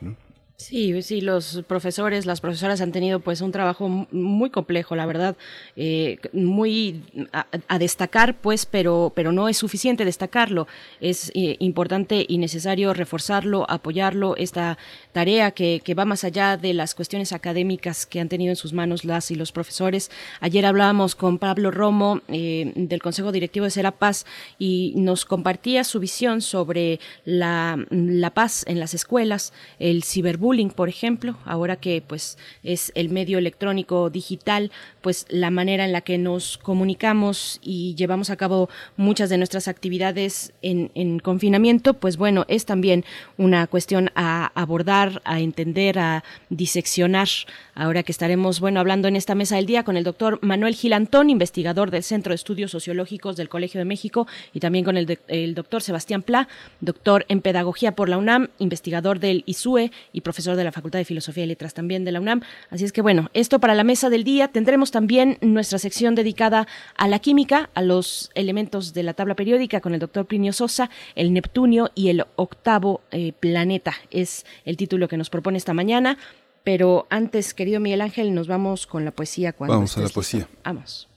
Sí, 0.63 1.01
sí, 1.01 1.19
los 1.19 1.61
profesores, 1.67 2.25
las 2.25 2.39
profesoras 2.39 2.79
han 2.79 2.93
tenido 2.93 3.19
pues 3.19 3.41
un 3.41 3.51
trabajo 3.51 3.89
muy 3.89 4.49
complejo, 4.49 4.95
la 4.95 5.05
verdad, 5.05 5.35
eh, 5.75 6.19
muy 6.31 7.03
a, 7.33 7.79
destacar 7.79 8.37
pues, 8.37 8.65
pero, 8.65 9.11
pero 9.13 9.33
no 9.33 9.49
es 9.49 9.57
suficiente 9.57 10.05
destacarlo, 10.05 10.67
es 11.01 11.33
eh, 11.35 11.57
importante 11.59 12.25
y 12.25 12.37
necesario 12.37 12.93
reforzarlo, 12.93 13.69
apoyarlo, 13.69 14.37
esta 14.37 14.77
tarea 15.11 15.51
que, 15.51 15.81
que, 15.83 15.95
va 15.95 16.05
más 16.05 16.23
allá 16.23 16.55
de 16.55 16.73
las 16.73 16.95
cuestiones 16.95 17.33
académicas 17.33 18.05
que 18.05 18.21
han 18.21 18.29
tenido 18.29 18.51
en 18.51 18.55
sus 18.55 18.71
manos 18.71 19.03
las 19.03 19.31
y 19.31 19.35
los 19.35 19.51
profesores. 19.51 20.11
Ayer 20.39 20.65
hablábamos 20.65 21.15
con 21.15 21.39
Pablo 21.39 21.71
Romo 21.71 22.21
eh, 22.29 22.71
del 22.75 23.01
Consejo 23.01 23.33
Directivo 23.33 23.65
de 23.65 23.71
Serapaz 23.71 24.25
y 24.57 24.93
nos 24.95 25.25
compartía 25.25 25.83
su 25.83 25.99
visión 25.99 26.39
sobre 26.39 27.01
la, 27.25 27.85
la 27.89 28.33
paz 28.33 28.63
en 28.65 28.79
las 28.79 28.93
escuelas, 28.93 29.51
el 29.77 30.03
ciberbullying 30.03 30.52
por 30.75 30.87
ejemplo, 30.87 31.35
ahora 31.45 31.77
que 31.77 32.03
pues 32.05 32.37
es 32.63 32.91
el 32.93 33.09
medio 33.09 33.39
electrónico 33.39 34.11
digital, 34.11 34.71
pues 35.01 35.25
la 35.29 35.49
manera 35.49 35.83
en 35.83 35.91
la 35.91 36.01
que 36.01 36.19
nos 36.19 36.59
comunicamos 36.59 37.59
y 37.63 37.95
llevamos 37.95 38.29
a 38.29 38.35
cabo 38.35 38.69
muchas 38.95 39.29
de 39.29 39.37
nuestras 39.37 39.67
actividades 39.67 40.53
en, 40.61 40.91
en 40.93 41.17
confinamiento, 41.19 41.95
pues 41.95 42.17
bueno, 42.17 42.45
es 42.47 42.65
también 42.65 43.03
una 43.37 43.65
cuestión 43.65 44.11
a 44.13 44.51
abordar, 44.53 45.23
a 45.25 45.39
entender, 45.39 45.97
a 45.97 46.23
diseccionar. 46.49 47.29
Ahora 47.75 48.03
que 48.03 48.11
estaremos, 48.11 48.59
bueno, 48.59 48.79
hablando 48.79 49.07
en 49.07 49.15
esta 49.15 49.33
mesa 49.33 49.55
del 49.55 49.65
día 49.65 49.83
con 49.83 49.97
el 49.97 50.03
doctor 50.03 50.37
Manuel 50.41 50.75
Gilantón, 50.75 51.31
investigador 51.31 51.89
del 51.89 52.03
Centro 52.03 52.31
de 52.31 52.35
Estudios 52.35 52.69
Sociológicos 52.69 53.35
del 53.35 53.49
Colegio 53.49 53.79
de 53.79 53.85
México, 53.85 54.27
y 54.53 54.59
también 54.59 54.85
con 54.85 54.95
el, 54.95 55.07
de, 55.07 55.19
el 55.27 55.55
doctor 55.55 55.81
Sebastián 55.81 56.21
Pla, 56.21 56.47
doctor 56.81 57.25
en 57.29 57.41
Pedagogía 57.41 57.95
por 57.95 58.09
la 58.09 58.17
UNAM, 58.17 58.49
investigador 58.59 59.19
del 59.19 59.43
ISUE 59.47 59.91
y 60.11 60.21
profesor 60.21 60.55
de 60.55 60.63
la 60.63 60.71
Facultad 60.71 60.99
de 60.99 61.05
Filosofía 61.05 61.45
y 61.45 61.47
Letras 61.47 61.73
también 61.73 62.05
de 62.05 62.11
la 62.11 62.19
UNAM. 62.19 62.41
Así 62.69 62.85
es 62.85 62.91
que 62.91 63.01
bueno, 63.01 63.31
esto 63.33 63.59
para 63.59 63.73
la 63.73 63.83
mesa 63.83 64.09
del 64.09 64.23
día. 64.23 64.49
Tendremos 64.49 64.91
también 64.91 65.37
nuestra 65.41 65.79
sección 65.79 66.13
dedicada 66.13 66.67
a 66.95 67.07
la 67.07 67.19
química, 67.19 67.69
a 67.73 67.81
los 67.81 68.29
elementos 68.35 68.93
de 68.93 69.03
la 69.03 69.13
tabla 69.13 69.35
periódica 69.35 69.81
con 69.81 69.93
el 69.93 69.99
doctor 69.99 70.27
Plinio 70.27 70.53
Sosa, 70.53 70.91
el 71.15 71.33
Neptunio 71.33 71.89
y 71.95 72.09
el 72.09 72.25
octavo 72.35 73.01
eh, 73.11 73.33
planeta. 73.39 73.95
Es 74.11 74.45
el 74.65 74.77
título 74.77 75.07
que 75.07 75.17
nos 75.17 75.29
propone 75.29 75.57
esta 75.57 75.73
mañana. 75.73 76.17
Pero 76.63 77.07
antes, 77.09 77.53
querido 77.53 77.79
Miguel 77.79 78.01
Ángel, 78.01 78.33
nos 78.33 78.47
vamos 78.47 78.87
con 78.87 79.03
la 79.03 79.11
poesía. 79.11 79.53
Cuando 79.53 79.75
vamos 79.75 79.97
a 79.97 80.01
la 80.01 80.09
poesía. 80.09 80.47
Vamos. 80.63 81.09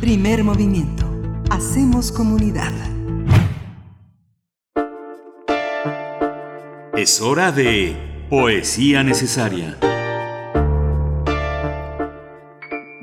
Primer 0.00 0.44
movimiento. 0.44 1.06
Hacemos 1.50 2.10
comunidad. 2.10 2.72
Es 6.96 7.20
hora 7.20 7.52
de 7.52 8.26
Poesía 8.30 9.02
Necesaria. 9.02 9.78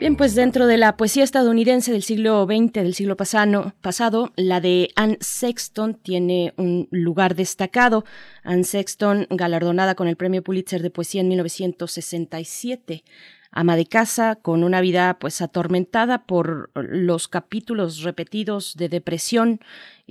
Bien, 0.02 0.16
pues 0.16 0.34
dentro 0.34 0.66
de 0.66 0.78
la 0.78 0.98
poesía 0.98 1.24
estadounidense 1.24 1.92
del 1.92 2.02
siglo 2.02 2.48
XX, 2.48 2.74
del 2.74 2.96
siglo 2.96 3.16
pasado, 3.16 3.76
pasado, 3.82 4.34
la 4.36 4.60
de 4.60 4.90
Anne 4.96 5.20
Sexton 5.22 5.94
tiene 5.94 6.56
un 6.58 6.88
lugar 6.90 7.36
destacado. 7.36 8.04
Anne 8.42 8.64
Sexton, 8.64 9.28
galardonada 9.30 9.94
con 9.94 10.08
el 10.08 10.16
Premio 10.16 10.42
Pulitzer 10.42 10.82
de 10.82 10.90
Poesía 10.90 11.22
en 11.22 11.28
1967. 11.28 13.04
ama 13.52 13.76
de 13.76 13.86
casa, 13.86 14.38
con 14.38 14.64
una 14.64 14.82
vida 14.82 15.20
pues 15.20 15.40
atormentada 15.40 16.26
por 16.26 16.72
los 16.74 17.28
capítulos 17.28 18.02
repetidos 18.02 18.76
de 18.78 18.90
depresión 18.90 19.60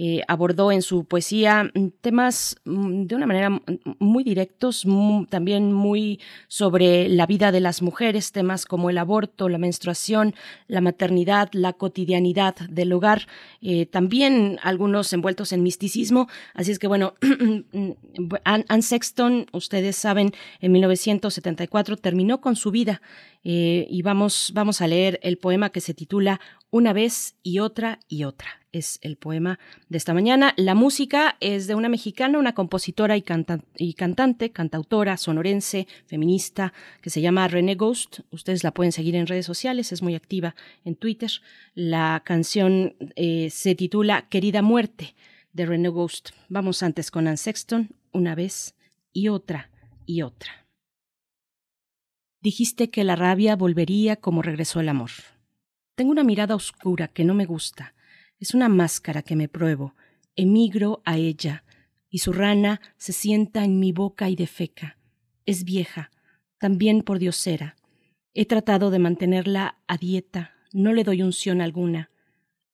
eh, 0.02 0.22
abordó 0.28 0.72
en 0.72 0.80
su 0.80 1.04
poesía 1.04 1.64
mm, 1.74 1.88
temas 2.00 2.56
mm, 2.64 3.02
de 3.02 3.14
una 3.16 3.26
manera 3.26 3.50
mm, 3.50 3.60
muy 3.98 4.24
directos, 4.24 4.86
también 5.28 5.74
muy 5.74 6.20
sobre 6.48 7.10
la 7.10 7.26
vida 7.26 7.52
de 7.52 7.60
las 7.60 7.82
mujeres, 7.82 8.32
temas 8.32 8.64
como 8.64 8.88
el 8.88 8.96
aborto, 8.96 9.50
la 9.50 9.58
menstruación, 9.58 10.34
la 10.68 10.80
maternidad, 10.80 11.50
la 11.52 11.74
cotidianidad 11.74 12.54
del 12.70 12.94
hogar, 12.94 13.26
eh, 13.60 13.84
también 13.84 14.58
algunos 14.62 15.12
envueltos 15.12 15.52
en 15.52 15.62
misticismo. 15.62 16.28
Así 16.54 16.70
es 16.70 16.78
que 16.78 16.86
bueno, 16.86 17.12
Anne 18.44 18.82
Sexton, 18.82 19.48
ustedes 19.52 19.96
saben, 19.96 20.32
en 20.62 20.72
1974 20.72 21.98
terminó 21.98 22.40
con 22.40 22.56
su 22.56 22.70
vida 22.70 23.02
eh, 23.44 23.86
y 23.90 24.00
vamos, 24.00 24.52
vamos 24.54 24.80
a 24.80 24.86
leer 24.86 25.20
el 25.22 25.36
poema 25.36 25.68
que 25.68 25.82
se 25.82 25.92
titula 25.92 26.40
Una 26.70 26.94
vez 26.94 27.34
y 27.42 27.58
otra 27.58 27.98
y 28.08 28.24
otra 28.24 28.59
es 28.72 28.98
el 29.02 29.16
poema 29.16 29.58
de 29.88 29.98
esta 29.98 30.14
mañana. 30.14 30.54
La 30.56 30.74
música 30.74 31.36
es 31.40 31.66
de 31.66 31.74
una 31.74 31.88
mexicana, 31.88 32.38
una 32.38 32.54
compositora 32.54 33.16
y, 33.16 33.22
cantante, 33.22 34.50
cantautora, 34.50 35.16
sonorense, 35.16 35.86
feminista, 36.06 36.72
que 37.00 37.10
se 37.10 37.20
llama 37.20 37.48
René 37.48 37.74
Ghost. 37.74 38.20
Ustedes 38.30 38.64
la 38.64 38.72
pueden 38.72 38.92
seguir 38.92 39.16
en 39.16 39.26
redes 39.26 39.46
sociales, 39.46 39.92
es 39.92 40.02
muy 40.02 40.14
activa 40.14 40.54
en 40.84 40.96
Twitter. 40.96 41.30
La 41.74 42.22
canción 42.24 42.94
eh, 43.16 43.48
se 43.50 43.74
titula 43.74 44.28
Querida 44.28 44.62
Muerte 44.62 45.14
de 45.52 45.66
René 45.66 45.88
Ghost. 45.88 46.30
Vamos 46.48 46.82
antes 46.82 47.10
con 47.10 47.26
Anne 47.26 47.36
Sexton, 47.36 47.90
una 48.12 48.34
vez 48.34 48.74
y 49.12 49.28
otra 49.28 49.70
y 50.06 50.22
otra. 50.22 50.66
Dijiste 52.42 52.90
que 52.90 53.04
la 53.04 53.16
rabia 53.16 53.54
volvería 53.54 54.16
como 54.16 54.40
regresó 54.40 54.80
el 54.80 54.88
amor. 54.88 55.10
Tengo 55.94 56.12
una 56.12 56.24
mirada 56.24 56.54
oscura 56.54 57.08
que 57.08 57.24
no 57.24 57.34
me 57.34 57.44
gusta 57.44 57.94
es 58.40 58.54
una 58.54 58.68
máscara 58.68 59.22
que 59.22 59.36
me 59.36 59.48
pruebo. 59.48 59.94
Emigro 60.34 61.02
a 61.04 61.18
ella, 61.18 61.64
y 62.08 62.18
su 62.18 62.32
rana 62.32 62.80
se 62.96 63.12
sienta 63.12 63.62
en 63.64 63.78
mi 63.78 63.92
boca 63.92 64.28
y 64.28 64.34
defeca. 64.34 64.98
Es 65.46 65.64
vieja, 65.64 66.10
también 66.58 67.02
por 67.02 67.18
diosera. 67.18 67.76
He 68.32 68.46
tratado 68.46 68.90
de 68.90 68.98
mantenerla 68.98 69.78
a 69.86 69.96
dieta, 69.96 70.54
no 70.72 70.92
le 70.92 71.04
doy 71.04 71.22
unción 71.22 71.60
alguna. 71.60 72.10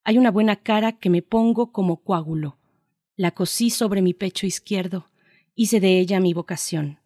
Hay 0.04 0.18
una 0.18 0.30
buena 0.30 0.56
cara 0.56 0.92
que 0.92 1.10
me 1.10 1.22
pongo 1.22 1.72
como 1.72 2.02
coágulo. 2.02 2.58
La 3.16 3.32
cosí 3.32 3.70
sobre 3.70 4.02
mi 4.02 4.14
pecho 4.14 4.46
izquierdo, 4.46 5.10
hice 5.54 5.80
de 5.80 5.98
ella 5.98 6.20
mi 6.20 6.32
vocación. 6.32 7.00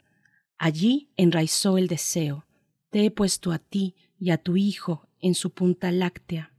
Allí 0.58 1.10
enraizó 1.16 1.78
el 1.78 1.88
deseo. 1.88 2.44
Te 2.90 3.06
he 3.06 3.10
puesto 3.10 3.52
a 3.52 3.58
ti 3.58 3.94
y 4.18 4.30
a 4.30 4.38
tu 4.38 4.56
hijo 4.56 5.08
en 5.20 5.34
su 5.34 5.50
punta 5.50 5.90
láctea. 5.92 6.52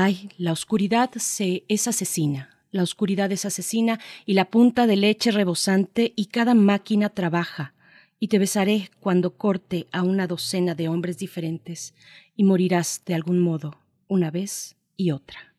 Ay, 0.00 0.30
la 0.38 0.52
oscuridad 0.52 1.10
se 1.16 1.64
es 1.66 1.88
asesina, 1.88 2.50
la 2.70 2.84
oscuridad 2.84 3.32
es 3.32 3.44
asesina 3.44 3.98
y 4.26 4.34
la 4.34 4.44
punta 4.44 4.86
de 4.86 4.94
leche 4.94 5.32
rebosante 5.32 6.12
y 6.14 6.26
cada 6.26 6.54
máquina 6.54 7.08
trabaja, 7.08 7.74
y 8.20 8.28
te 8.28 8.38
besaré 8.38 8.92
cuando 9.00 9.36
corte 9.36 9.88
a 9.90 10.04
una 10.04 10.28
docena 10.28 10.76
de 10.76 10.88
hombres 10.88 11.18
diferentes, 11.18 11.94
y 12.36 12.44
morirás 12.44 13.02
de 13.06 13.16
algún 13.16 13.40
modo, 13.40 13.76
una 14.06 14.30
vez 14.30 14.76
y 14.96 15.10
otra. 15.10 15.56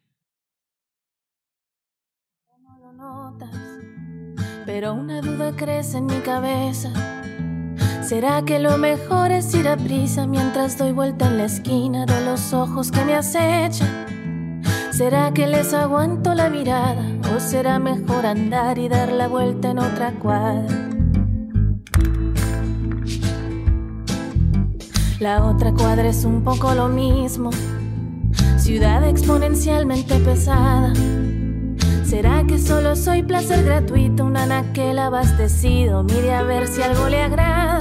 No 2.61 2.79
lo 2.79 2.93
notas, 2.93 3.53
pero 4.65 4.93
una 4.93 5.19
duda 5.19 5.53
crece 5.53 5.97
en 5.97 6.05
mi 6.05 6.21
cabeza. 6.21 6.93
¿Será 8.01 8.45
que 8.45 8.59
lo 8.59 8.77
mejor 8.77 9.33
es 9.33 9.53
ir 9.53 9.67
a 9.67 9.75
prisa 9.75 10.25
mientras 10.27 10.77
doy 10.77 10.93
vuelta 10.93 11.27
en 11.27 11.39
la 11.39 11.45
esquina 11.45 12.05
de 12.05 12.23
los 12.23 12.53
ojos 12.53 12.89
que 12.89 13.03
me 13.03 13.15
acechan? 13.15 14.08
¿Será 14.99 15.33
que 15.33 15.47
les 15.47 15.73
aguanto 15.73 16.35
la 16.35 16.49
mirada 16.49 17.05
o 17.33 17.39
será 17.39 17.79
mejor 17.79 18.25
andar 18.25 18.77
y 18.77 18.89
dar 18.89 19.13
la 19.13 19.29
vuelta 19.29 19.69
en 19.69 19.79
otra 19.79 20.11
cuadra? 20.11 20.67
La 25.21 25.45
otra 25.45 25.73
cuadra 25.73 26.09
es 26.09 26.25
un 26.25 26.43
poco 26.43 26.73
lo 26.73 26.89
mismo, 26.89 27.49
ciudad 28.57 29.07
exponencialmente 29.07 30.19
pesada. 30.19 30.91
¿Será 32.03 32.43
que 32.45 32.59
solo 32.59 32.97
soy 32.97 33.23
placer 33.23 33.63
gratuito, 33.63 34.25
un 34.25 34.35
anaquel 34.35 34.99
abastecido? 34.99 36.03
Mire 36.03 36.35
a 36.35 36.43
ver 36.43 36.67
si 36.67 36.81
algo 36.81 37.07
le 37.07 37.23
agrada. 37.23 37.79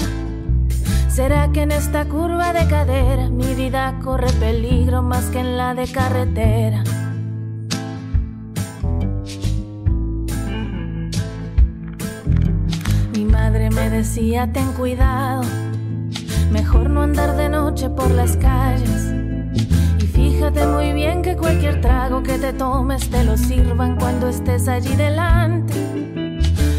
¿Será 1.09 1.51
que 1.51 1.63
en 1.63 1.73
esta 1.73 2.05
curva 2.05 2.53
de 2.53 2.69
cadera 2.69 3.29
mi 3.29 3.57
vida 3.57 3.99
corre 4.05 4.33
peligro 4.35 5.03
más 5.03 5.25
que 5.31 5.41
en 5.41 5.57
la 5.57 5.75
de 5.75 5.91
carretera? 5.91 6.85
Me 13.79 13.91
decía 13.91 14.51
ten 14.53 14.73
cuidado, 14.73 15.43
mejor 16.51 16.91
no 16.91 17.03
andar 17.03 17.37
de 17.37 17.49
noche 17.49 17.89
por 17.89 18.11
las 18.11 18.37
calles. 18.37 19.13
Y 19.99 20.07
fíjate 20.07 20.67
muy 20.67 20.93
bien 20.93 21.23
que 21.23 21.37
cualquier 21.37 21.81
trago 21.81 22.23
que 22.23 22.39
te 22.39 22.53
tomes 22.53 23.09
te 23.09 23.23
lo 23.25 23.37
sirvan 23.37 23.97
cuando 23.97 24.29
estés 24.29 24.67
allí 24.67 24.95
delante. 24.97 25.75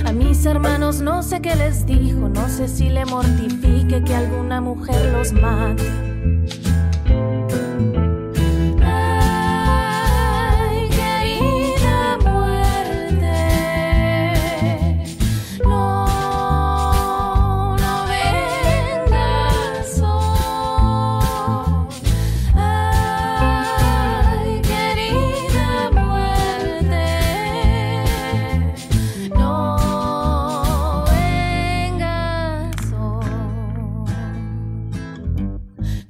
A 0.06 0.12
mis 0.12 0.46
hermanos 0.46 1.00
no 1.00 1.24
sé 1.24 1.42
qué 1.42 1.56
les 1.56 1.86
dijo, 1.86 2.28
no 2.28 2.50
sé 2.50 2.68
si 2.68 2.90
le 2.90 3.06
mortifique 3.06 4.04
que 4.04 4.16
alguna 4.16 4.60
mujer 4.60 5.14
los 5.14 5.32
mate. 5.32 6.09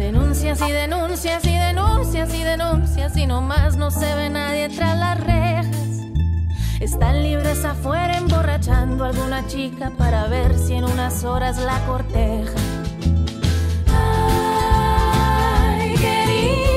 Denuncias 0.00 0.62
y 0.66 0.72
denuncias 0.72 1.44
y 1.44 1.58
denuncias 1.58 2.34
y 2.34 2.42
denuncias 2.42 3.16
y 3.18 3.26
no 3.26 3.42
más 3.42 3.76
no 3.76 3.90
se 3.90 4.14
ve 4.14 4.30
nadie 4.30 4.70
tras 4.70 4.98
las 4.98 5.20
rejas. 5.20 6.00
Están 6.80 7.22
libres 7.22 7.66
afuera 7.66 8.16
emborrachando 8.16 9.04
a 9.04 9.08
alguna 9.08 9.46
chica 9.46 9.92
para 9.98 10.26
ver 10.28 10.56
si 10.58 10.72
en 10.72 10.84
unas 10.84 11.22
horas 11.24 11.58
la 11.58 11.78
corteja. 11.86 12.54
Si 15.90 16.69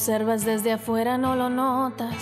observas 0.00 0.46
desde 0.46 0.72
afuera 0.72 1.18
no 1.18 1.36
lo 1.36 1.50
notas, 1.50 2.14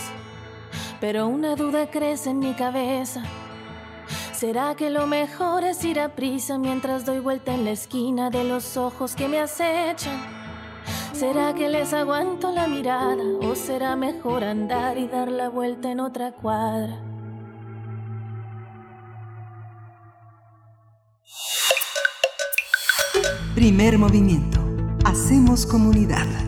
pero 1.01 1.29
una 1.29 1.55
duda 1.55 1.89
crece 1.89 2.31
en 2.31 2.41
mi 2.41 2.53
cabeza. 2.55 3.23
¿Será 4.33 4.75
que 4.75 4.91
lo 4.91 5.07
mejor 5.07 5.63
es 5.63 5.85
ir 5.85 6.01
a 6.01 6.09
prisa 6.09 6.59
mientras 6.59 7.05
doy 7.05 7.21
vuelta 7.21 7.55
en 7.55 7.65
la 7.65 7.71
esquina 7.71 8.31
de 8.31 8.43
los 8.43 8.77
ojos 8.77 9.15
que 9.15 9.29
me 9.29 9.39
acechan? 9.39 10.21
¿Será 11.13 11.55
que 11.55 11.69
les 11.69 11.93
aguanto 11.93 12.51
la 12.51 12.67
mirada 12.67 13.23
o 13.43 13.55
será 13.55 13.95
mejor 13.95 14.43
andar 14.43 14.99
y 14.99 15.07
dar 15.07 15.31
la 15.31 15.49
vuelta 15.49 15.93
en 15.93 16.01
otra 16.01 16.33
cuadra? 16.33 17.01
Primer 23.55 23.99
movimiento. 23.99 24.59
Hacemos 25.05 25.65
comunidad. 25.65 26.48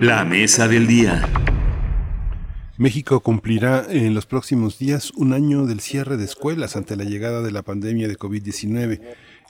La 0.00 0.24
mesa 0.24 0.68
del 0.68 0.86
día. 0.86 1.28
México 2.76 3.18
cumplirá 3.18 3.84
en 3.88 4.14
los 4.14 4.26
próximos 4.26 4.78
días 4.78 5.10
un 5.16 5.32
año 5.32 5.66
del 5.66 5.80
cierre 5.80 6.16
de 6.16 6.24
escuelas 6.24 6.76
ante 6.76 6.94
la 6.94 7.02
llegada 7.02 7.42
de 7.42 7.50
la 7.50 7.62
pandemia 7.62 8.06
de 8.06 8.16
COVID-19. 8.16 9.00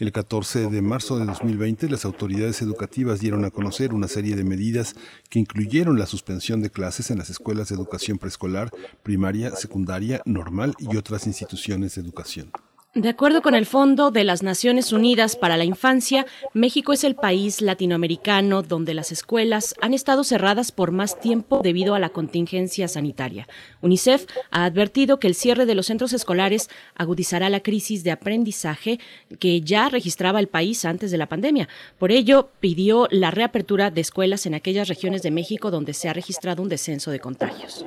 El 0.00 0.10
14 0.10 0.70
de 0.70 0.80
marzo 0.80 1.18
de 1.18 1.26
2020, 1.26 1.90
las 1.90 2.06
autoridades 2.06 2.62
educativas 2.62 3.20
dieron 3.20 3.44
a 3.44 3.50
conocer 3.50 3.92
una 3.92 4.08
serie 4.08 4.36
de 4.36 4.44
medidas 4.44 4.94
que 5.28 5.38
incluyeron 5.38 5.98
la 5.98 6.06
suspensión 6.06 6.62
de 6.62 6.70
clases 6.70 7.10
en 7.10 7.18
las 7.18 7.28
escuelas 7.28 7.68
de 7.68 7.74
educación 7.74 8.16
preescolar, 8.16 8.70
primaria, 9.02 9.54
secundaria, 9.54 10.22
normal 10.24 10.74
y 10.78 10.96
otras 10.96 11.26
instituciones 11.26 11.96
de 11.96 12.00
educación. 12.00 12.50
De 12.94 13.08
acuerdo 13.08 13.40
con 13.40 13.54
el 13.54 13.64
Fondo 13.64 14.10
de 14.10 14.22
las 14.22 14.42
Naciones 14.42 14.92
Unidas 14.92 15.34
para 15.34 15.56
la 15.56 15.64
Infancia, 15.64 16.26
México 16.52 16.92
es 16.92 17.04
el 17.04 17.14
país 17.14 17.62
latinoamericano 17.62 18.60
donde 18.60 18.92
las 18.92 19.12
escuelas 19.12 19.74
han 19.80 19.94
estado 19.94 20.24
cerradas 20.24 20.72
por 20.72 20.90
más 20.90 21.18
tiempo 21.18 21.62
debido 21.62 21.94
a 21.94 21.98
la 21.98 22.10
contingencia 22.10 22.88
sanitaria. 22.88 23.48
UNICEF 23.80 24.26
ha 24.50 24.66
advertido 24.66 25.18
que 25.18 25.26
el 25.26 25.34
cierre 25.34 25.64
de 25.64 25.74
los 25.74 25.86
centros 25.86 26.12
escolares 26.12 26.68
agudizará 26.94 27.48
la 27.48 27.60
crisis 27.60 28.04
de 28.04 28.10
aprendizaje 28.10 29.00
que 29.38 29.62
ya 29.62 29.88
registraba 29.88 30.38
el 30.38 30.48
país 30.48 30.84
antes 30.84 31.10
de 31.10 31.16
la 31.16 31.30
pandemia. 31.30 31.70
Por 31.98 32.12
ello, 32.12 32.50
pidió 32.60 33.08
la 33.10 33.30
reapertura 33.30 33.90
de 33.90 34.02
escuelas 34.02 34.44
en 34.44 34.52
aquellas 34.52 34.88
regiones 34.88 35.22
de 35.22 35.30
México 35.30 35.70
donde 35.70 35.94
se 35.94 36.10
ha 36.10 36.12
registrado 36.12 36.62
un 36.62 36.68
descenso 36.68 37.10
de 37.10 37.20
contagios. 37.20 37.86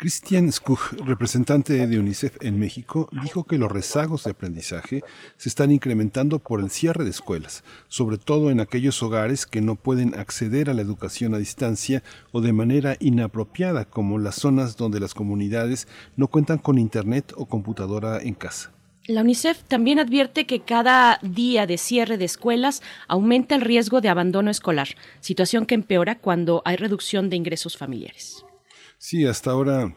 Christian 0.00 0.50
Skug, 0.50 0.78
representante 1.04 1.86
de 1.86 1.98
UNICEF 1.98 2.38
en 2.40 2.58
México, 2.58 3.10
dijo 3.22 3.44
que 3.44 3.58
los 3.58 3.70
rezagos 3.70 4.24
de 4.24 4.30
aprendizaje 4.30 5.02
se 5.36 5.50
están 5.50 5.70
incrementando 5.70 6.38
por 6.38 6.60
el 6.60 6.70
cierre 6.70 7.04
de 7.04 7.10
escuelas, 7.10 7.64
sobre 7.88 8.16
todo 8.16 8.50
en 8.50 8.60
aquellos 8.60 9.02
hogares 9.02 9.44
que 9.44 9.60
no 9.60 9.74
pueden 9.74 10.18
acceder 10.18 10.70
a 10.70 10.72
la 10.72 10.80
educación 10.80 11.34
a 11.34 11.38
distancia 11.38 12.02
o 12.32 12.40
de 12.40 12.54
manera 12.54 12.96
inapropiada, 12.98 13.84
como 13.84 14.18
las 14.18 14.36
zonas 14.36 14.78
donde 14.78 15.00
las 15.00 15.12
comunidades 15.12 15.86
no 16.16 16.28
cuentan 16.28 16.56
con 16.56 16.78
internet 16.78 17.34
o 17.36 17.44
computadora 17.44 18.22
en 18.22 18.32
casa. 18.32 18.72
La 19.04 19.20
UNICEF 19.20 19.64
también 19.64 19.98
advierte 19.98 20.46
que 20.46 20.60
cada 20.60 21.18
día 21.20 21.66
de 21.66 21.76
cierre 21.76 22.16
de 22.16 22.24
escuelas 22.24 22.82
aumenta 23.06 23.54
el 23.54 23.60
riesgo 23.60 24.00
de 24.00 24.08
abandono 24.08 24.50
escolar, 24.50 24.88
situación 25.20 25.66
que 25.66 25.74
empeora 25.74 26.16
cuando 26.16 26.62
hay 26.64 26.76
reducción 26.76 27.28
de 27.28 27.36
ingresos 27.36 27.76
familiares. 27.76 28.46
Sí, 29.02 29.24
hasta 29.24 29.52
ahora 29.52 29.94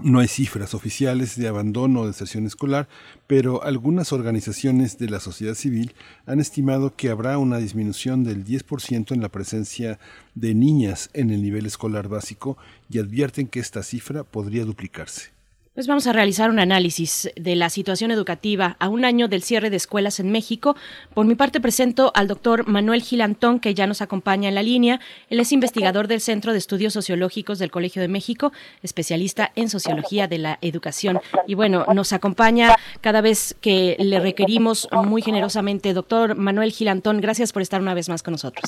no 0.00 0.18
hay 0.18 0.26
cifras 0.26 0.74
oficiales 0.74 1.36
de 1.36 1.46
abandono 1.46 2.00
o 2.00 2.06
deserción 2.08 2.44
escolar, 2.44 2.88
pero 3.28 3.62
algunas 3.62 4.12
organizaciones 4.12 4.98
de 4.98 5.08
la 5.08 5.20
sociedad 5.20 5.54
civil 5.54 5.94
han 6.26 6.40
estimado 6.40 6.96
que 6.96 7.10
habrá 7.10 7.38
una 7.38 7.58
disminución 7.58 8.24
del 8.24 8.44
10% 8.44 9.12
en 9.12 9.22
la 9.22 9.28
presencia 9.28 10.00
de 10.34 10.56
niñas 10.56 11.08
en 11.12 11.30
el 11.30 11.40
nivel 11.40 11.66
escolar 11.66 12.08
básico 12.08 12.58
y 12.90 12.98
advierten 12.98 13.46
que 13.46 13.60
esta 13.60 13.84
cifra 13.84 14.24
podría 14.24 14.64
duplicarse. 14.64 15.30
Pues 15.74 15.86
vamos 15.86 16.06
a 16.06 16.12
realizar 16.12 16.50
un 16.50 16.58
análisis 16.58 17.32
de 17.34 17.56
la 17.56 17.70
situación 17.70 18.10
educativa 18.10 18.76
a 18.78 18.90
un 18.90 19.06
año 19.06 19.26
del 19.26 19.40
cierre 19.40 19.70
de 19.70 19.76
escuelas 19.76 20.20
en 20.20 20.30
México. 20.30 20.76
Por 21.14 21.24
mi 21.24 21.34
parte 21.34 21.62
presento 21.62 22.12
al 22.14 22.28
doctor 22.28 22.68
Manuel 22.68 23.00
Gilantón, 23.00 23.58
que 23.58 23.72
ya 23.72 23.86
nos 23.86 24.02
acompaña 24.02 24.50
en 24.50 24.54
la 24.54 24.62
línea. 24.62 25.00
Él 25.30 25.40
es 25.40 25.50
investigador 25.50 26.08
del 26.08 26.20
Centro 26.20 26.52
de 26.52 26.58
Estudios 26.58 26.92
Sociológicos 26.92 27.58
del 27.58 27.70
Colegio 27.70 28.02
de 28.02 28.08
México, 28.08 28.52
especialista 28.82 29.50
en 29.56 29.70
sociología 29.70 30.28
de 30.28 30.36
la 30.36 30.58
educación. 30.60 31.20
Y 31.46 31.54
bueno, 31.54 31.86
nos 31.94 32.12
acompaña 32.12 32.74
cada 33.00 33.22
vez 33.22 33.56
que 33.62 33.96
le 33.98 34.20
requerimos 34.20 34.90
muy 35.06 35.22
generosamente. 35.22 35.94
Doctor 35.94 36.36
Manuel 36.36 36.72
Gilantón, 36.72 37.22
gracias 37.22 37.50
por 37.50 37.62
estar 37.62 37.80
una 37.80 37.94
vez 37.94 38.10
más 38.10 38.22
con 38.22 38.32
nosotros. 38.32 38.64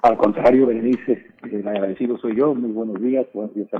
Al 0.00 0.16
contrario, 0.16 0.68
Berenice, 0.68 1.26
agradecido 1.66 2.16
soy 2.16 2.34
yo. 2.34 2.54
Muy 2.54 2.70
buenos 2.72 3.02
días, 3.02 3.26
buenos 3.34 3.54
días 3.54 3.68
a 3.74 3.78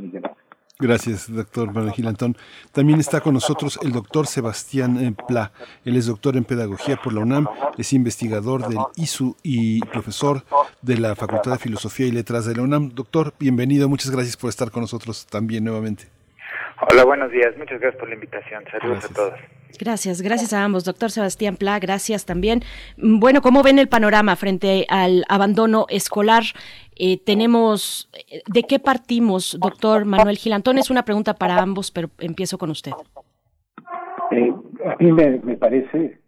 Gracias, 0.78 1.32
doctor 1.32 1.72
Manuel 1.72 1.94
Gilantón. 1.94 2.36
También 2.72 3.00
está 3.00 3.22
con 3.22 3.32
nosotros 3.32 3.78
el 3.82 3.92
doctor 3.92 4.26
Sebastián 4.26 5.16
Pla. 5.26 5.50
Él 5.86 5.96
es 5.96 6.04
doctor 6.04 6.36
en 6.36 6.44
Pedagogía 6.44 7.00
por 7.02 7.14
la 7.14 7.20
UNAM, 7.20 7.48
es 7.78 7.94
investigador 7.94 8.68
del 8.68 8.80
ISU 8.96 9.36
y 9.42 9.80
profesor 9.80 10.44
de 10.82 10.98
la 10.98 11.16
Facultad 11.16 11.52
de 11.52 11.58
Filosofía 11.58 12.06
y 12.06 12.12
Letras 12.12 12.44
de 12.44 12.56
la 12.56 12.62
UNAM. 12.62 12.90
Doctor, 12.90 13.32
bienvenido. 13.38 13.88
Muchas 13.88 14.10
gracias 14.10 14.36
por 14.36 14.50
estar 14.50 14.70
con 14.70 14.82
nosotros 14.82 15.26
también 15.26 15.64
nuevamente. 15.64 16.15
Hola, 16.80 17.04
buenos 17.04 17.30
días. 17.32 17.56
Muchas 17.56 17.80
gracias 17.80 17.98
por 17.98 18.08
la 18.08 18.14
invitación. 18.14 18.64
Saludos 18.70 19.10
a 19.10 19.14
todos. 19.14 19.34
Gracias, 19.78 20.22
gracias 20.22 20.52
a 20.52 20.62
ambos. 20.62 20.84
Doctor 20.84 21.10
Sebastián 21.10 21.56
Pla, 21.56 21.78
gracias 21.78 22.26
también. 22.26 22.60
Mm, 22.96 23.18
bueno, 23.18 23.40
¿cómo 23.40 23.62
ven 23.62 23.78
el 23.78 23.88
panorama 23.88 24.36
frente 24.36 24.86
al 24.88 25.24
abandono 25.28 25.86
escolar? 25.88 26.42
Eh, 26.96 27.18
tenemos, 27.24 28.10
eh, 28.30 28.42
¿de 28.46 28.62
qué 28.62 28.78
partimos, 28.78 29.58
doctor 29.60 30.04
Manuel 30.04 30.36
Gilantón? 30.36 30.78
Es 30.78 30.90
una 30.90 31.04
pregunta 31.04 31.34
para 31.34 31.58
ambos, 31.58 31.90
pero 31.90 32.10
empiezo 32.18 32.58
con 32.58 32.70
usted. 32.70 32.92
Eh, 34.30 34.52
a 34.84 34.96
mí 35.02 35.12
me, 35.12 35.56
parece, 35.56 36.18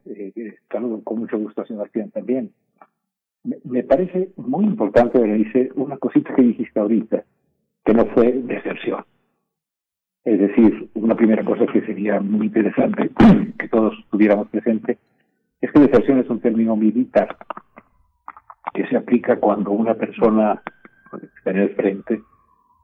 saludo 0.70 1.02
con 1.04 1.20
mucho 1.20 1.38
gusto 1.38 1.62
a 1.62 1.66
Sebastián 1.66 2.10
también, 2.10 2.52
me, 3.64 3.82
parece 3.82 4.30
muy 4.36 4.64
importante, 4.64 5.22
dice 5.22 5.70
una 5.74 5.96
cosita 5.96 6.34
que 6.34 6.42
dijiste 6.42 6.78
ahorita, 6.78 7.24
que 7.84 7.94
no 7.94 8.06
fue 8.06 8.32
deserción. 8.32 9.04
Es 10.24 10.38
decir, 10.38 10.90
una 10.94 11.14
primera 11.14 11.44
cosa 11.44 11.66
que 11.66 11.80
sería 11.82 12.20
muy 12.20 12.46
interesante 12.46 13.10
que 13.58 13.68
todos 13.68 13.94
tuviéramos 14.10 14.48
presente 14.48 14.98
es 15.60 15.72
que 15.72 15.80
deserción 15.80 16.18
es 16.18 16.28
un 16.28 16.40
término 16.40 16.76
militar 16.76 17.36
que 18.74 18.86
se 18.86 18.96
aplica 18.96 19.36
cuando 19.36 19.70
una 19.70 19.94
persona 19.94 20.62
está 21.36 21.50
en 21.50 21.56
el 21.56 21.74
frente 21.74 22.22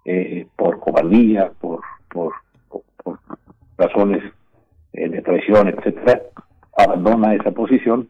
eh, 0.05 0.47
por 0.57 0.81
cobardía, 0.81 1.53
por, 1.61 1.81
por, 2.09 2.33
por, 2.69 3.19
razones 3.77 4.23
eh, 4.93 5.09
de 5.09 5.23
traición, 5.23 5.69
etcétera, 5.69 6.23
abandona 6.77 7.35
esa 7.35 7.51
posición 7.51 8.09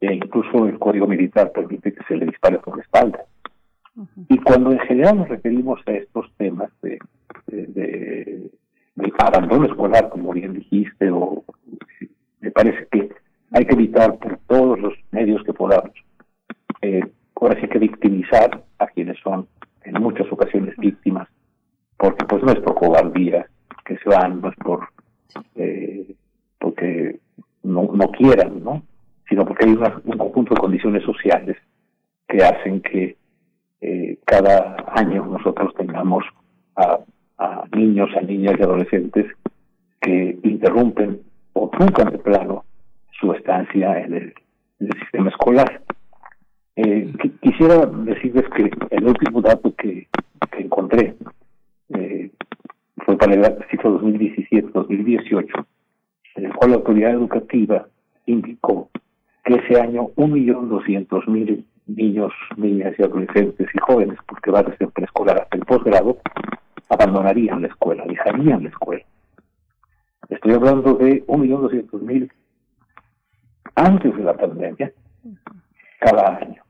e 0.00 0.12
incluso 0.12 0.66
el 0.66 0.78
código 0.78 1.06
militar 1.06 1.52
permite 1.52 1.92
que 1.92 2.02
se 2.04 2.16
le 2.16 2.26
dispare 2.26 2.58
por 2.58 2.76
la 2.76 2.82
espalda. 2.82 3.24
Y 4.28 4.38
cuando 4.38 4.72
en 4.72 4.78
general 4.80 5.18
nos 5.18 5.28
referimos 5.28 5.80
a 5.86 5.92
estos 5.92 6.32
temas 6.36 6.70
de, 6.80 6.98
de 7.46 7.66
de 7.66 8.50
abandono 9.18 9.66
escolar, 9.66 10.08
como 10.08 10.32
bien 10.32 10.54
dijiste, 10.54 11.10
o 11.10 11.44
me 12.40 12.50
parece 12.50 12.86
que 12.90 13.10
hay 13.52 13.66
que 13.66 13.74
evitar 13.74 14.18
por 14.18 14.38
todos 14.46 14.78
los 14.78 14.94
medios 15.10 15.42
que 15.44 15.52
podamos. 15.52 15.92
Eh, 16.80 17.02
ahora 17.40 17.60
sí 17.60 17.68
que 17.68 17.78
victimizar 17.78 18.62
a 18.78 18.86
quienes 18.88 19.18
son 19.20 19.46
en 19.84 20.02
muchas 20.02 20.30
ocasiones 20.30 20.76
víctimas, 20.76 21.28
porque 21.96 22.24
pues 22.24 22.42
no 22.42 22.52
es 22.52 22.60
por 22.60 22.74
cobardía 22.74 23.46
que 23.84 23.96
se 23.98 24.08
van, 24.08 24.40
no 24.40 24.48
es 24.48 24.56
por 24.56 24.88
eh, 25.56 26.14
porque 26.58 27.18
no, 27.62 27.90
no 27.92 28.08
quieran, 28.12 28.62
¿no? 28.62 28.82
sino 29.28 29.46
porque 29.46 29.64
hay 29.64 29.72
un 29.72 30.18
conjunto 30.18 30.54
de 30.54 30.60
condiciones 30.60 31.02
sociales 31.04 31.56
que 32.28 32.44
hacen 32.44 32.80
que 32.82 33.16
eh, 33.80 34.18
cada 34.26 34.76
año 34.94 35.24
nosotros 35.24 35.72
tengamos 35.74 36.24
a 36.76 36.98
a 37.42 37.64
niños, 37.76 38.08
a 38.16 38.20
niñas 38.20 38.54
y 38.58 38.62
adolescentes 38.62 39.26
que 40.00 40.38
interrumpen 40.42 41.20
o 41.54 41.68
truncan 41.70 42.12
de 42.12 42.18
plano 42.18 42.64
su 43.20 43.32
estancia 43.32 44.00
en 44.00 44.14
el, 44.14 44.34
sistema 44.98 45.28
escolar. 45.30 45.80
Eh, 46.74 47.12
quisiera 47.40 47.86
decirles 47.86 48.44
que 48.56 48.68
el 48.90 49.04
último 49.04 49.40
dato 49.40 49.72
que, 49.76 50.08
encontré 50.58 51.14
eh, 51.90 52.30
fue 53.04 53.16
para 53.16 53.34
el 53.34 53.64
ciclo 53.70 54.00
2017-2018, 54.00 55.66
en 56.36 56.44
el 56.46 56.52
cual 56.54 56.70
la 56.70 56.76
autoridad 56.78 57.12
educativa 57.12 57.86
indicó 58.26 58.90
que 59.44 59.54
ese 59.54 59.80
año 59.80 60.08
1.200.000 60.16 61.64
niños, 61.86 62.32
niñas 62.56 62.94
y 62.98 63.02
adolescentes 63.02 63.68
y 63.72 63.78
jóvenes, 63.78 64.18
porque 64.26 64.50
va 64.50 64.62
desde 64.64 64.84
el 64.84 64.90
preescolar 64.90 65.42
hasta 65.42 65.56
el 65.56 65.64
posgrado, 65.64 66.18
abandonarían 66.92 67.62
la 67.62 67.68
escuela, 67.68 68.04
dejarían 68.06 68.64
la 68.64 68.68
escuela. 68.68 69.04
Estoy 70.28 70.52
hablando 70.52 70.94
de 70.94 71.24
1.200.000 71.26 72.30
antes 73.74 74.16
de 74.16 74.22
la 74.22 74.34
pandemia, 74.34 74.92
cada 76.00 76.36
año. 76.36 76.62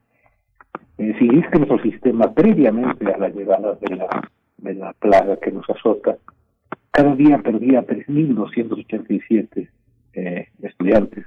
Eh, 0.99 1.15
si 1.19 1.27
es 1.39 1.49
que 1.49 1.59
nuestro 1.59 1.82
sistema, 1.82 2.32
previamente 2.32 3.12
a 3.12 3.19
la 3.19 3.28
llegada 3.28 3.74
de 3.74 3.97
la, 3.97 4.31
de 4.59 4.74
la 4.74 4.93
plaga 4.93 5.36
que 5.39 5.51
nos 5.51 5.69
azota, 5.69 6.16
cada 6.90 7.15
día 7.16 7.39
perdía 7.39 7.85
3.287 7.86 9.69
eh, 10.15 10.49
estudiantes 10.62 11.27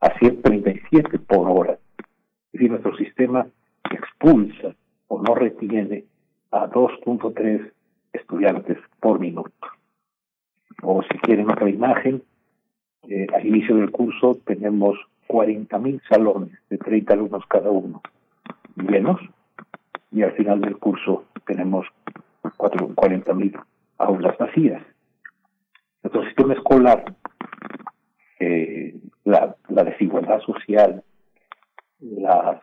a 0.00 0.18
137 0.18 1.18
por 1.20 1.48
hora. 1.50 1.78
Es 1.98 2.52
decir, 2.52 2.70
nuestro 2.70 2.96
sistema 2.96 3.46
expulsa 3.90 4.74
o 5.08 5.22
no 5.22 5.34
retiene 5.34 6.04
a 6.50 6.68
2.3 6.68 7.70
estudiantes 8.12 8.78
por 9.00 9.18
minuto. 9.20 9.52
O 10.82 11.02
si 11.02 11.18
quieren 11.18 11.50
otra 11.50 11.68
imagen, 11.68 12.22
eh, 13.08 13.26
al 13.34 13.46
inicio 13.46 13.76
del 13.76 13.90
curso 13.90 14.38
tenemos 14.44 14.98
40.000 15.28 16.00
salones 16.08 16.58
de 16.68 16.78
30 16.78 17.14
alumnos 17.14 17.44
cada 17.46 17.70
uno 17.70 18.02
llenos 18.76 19.20
y 20.12 20.22
al 20.22 20.32
final 20.32 20.60
del 20.60 20.76
curso 20.78 21.24
tenemos 21.46 21.86
40.000 22.42 23.62
aulas 23.98 24.38
vacías. 24.38 24.82
Nuestro 26.02 26.24
sistema 26.24 26.54
escolar, 26.54 27.04
eh, 28.38 28.94
la, 29.24 29.54
la, 29.68 29.84
desigualdad 29.84 30.40
social, 30.40 31.04
las 32.00 32.60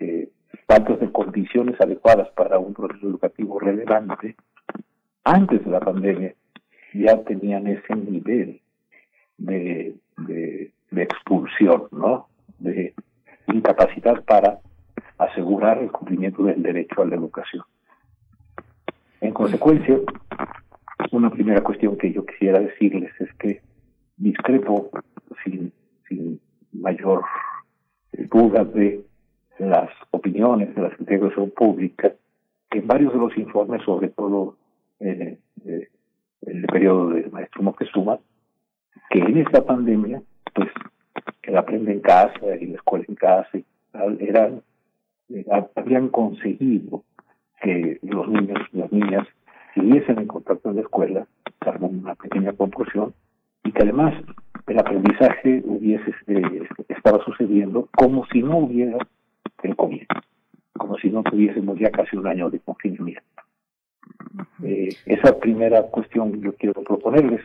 eh, 0.00 0.28
faltas 0.66 0.98
de 1.00 1.12
condiciones 1.12 1.80
adecuadas 1.80 2.28
para 2.30 2.58
un 2.58 2.74
proceso 2.74 3.06
educativo 3.08 3.60
relevante, 3.60 4.36
antes 5.26 5.64
de 5.64 5.70
la 5.72 5.80
pandemia 5.80 6.34
ya 6.94 7.20
tenían 7.24 7.66
ese 7.66 7.96
nivel 7.96 8.60
de, 9.38 9.96
de, 10.18 11.02
expulsión, 11.02 11.88
¿no? 11.90 12.28
De 12.60 12.94
incapacidad 13.48 14.24
para 14.24 14.60
asegurar 15.18 15.78
el 15.78 15.90
cumplimiento 15.90 16.44
del 16.44 16.62
derecho 16.62 17.02
a 17.02 17.06
la 17.06 17.16
educación. 17.16 17.64
En 19.20 19.32
consecuencia, 19.32 19.98
una 21.10 21.30
primera 21.30 21.60
cuestión 21.60 21.98
que 21.98 22.12
yo 22.12 22.24
quisiera 22.24 22.60
decirles 22.60 23.12
es 23.18 23.32
que 23.34 23.60
discrepo 24.16 24.90
sin, 25.44 25.72
sin 26.08 26.40
mayor 26.72 27.24
duda 28.30 28.64
de 28.64 29.04
las 29.58 29.90
opiniones 30.12 30.72
de 30.74 30.82
la 30.82 30.90
Secretaría 30.90 31.28
de 31.28 31.46
Pública, 31.48 32.12
que 32.70 32.78
en 32.78 32.86
varios 32.86 33.12
de 33.12 33.18
los 33.18 33.36
informes, 33.36 33.82
sobre 33.82 34.08
todo 34.08 34.56
eh, 35.00 35.38
eh, 35.66 35.88
el 36.42 36.66
periodo 36.66 37.10
del 37.10 37.30
maestro 37.30 37.62
Moctezuma, 37.62 38.18
que 39.10 39.18
en 39.18 39.38
esta 39.38 39.64
pandemia, 39.64 40.22
pues, 40.54 40.68
el 41.42 41.56
aprende 41.56 41.92
en 41.92 42.00
casa 42.00 42.56
y 42.60 42.66
la 42.66 42.76
escuela 42.76 43.04
en 43.08 43.14
casa, 43.14 43.58
eran, 44.20 44.62
eh, 45.30 45.44
habían 45.74 46.08
conseguido 46.08 47.04
que 47.62 47.98
los 48.02 48.28
niños 48.28 48.58
y 48.72 48.78
las 48.78 48.92
niñas 48.92 49.26
siguiesen 49.74 50.18
en 50.18 50.26
contacto 50.26 50.70
en 50.70 50.76
la 50.76 50.82
escuela, 50.82 51.26
salvo 51.64 51.88
una 51.88 52.14
pequeña 52.14 52.52
proporción, 52.52 53.14
y 53.64 53.72
que 53.72 53.82
además 53.82 54.14
el 54.66 54.78
aprendizaje 54.78 55.62
hubiese 55.64 56.14
eh, 56.26 56.68
estaba 56.88 57.24
sucediendo 57.24 57.88
como 57.96 58.26
si 58.26 58.42
no 58.42 58.58
hubiera 58.58 58.98
el 59.62 59.76
COVID, 59.76 60.06
como 60.74 60.96
si 60.98 61.10
no 61.10 61.22
tuviésemos 61.22 61.78
ya 61.78 61.90
casi 61.90 62.16
un 62.16 62.26
año 62.26 62.50
de 62.50 62.60
confinamiento. 62.60 63.22
Eh, 64.62 64.88
esa 65.06 65.38
primera 65.38 65.82
cuestión 65.84 66.40
yo 66.40 66.54
quiero 66.54 66.82
proponerles. 66.82 67.40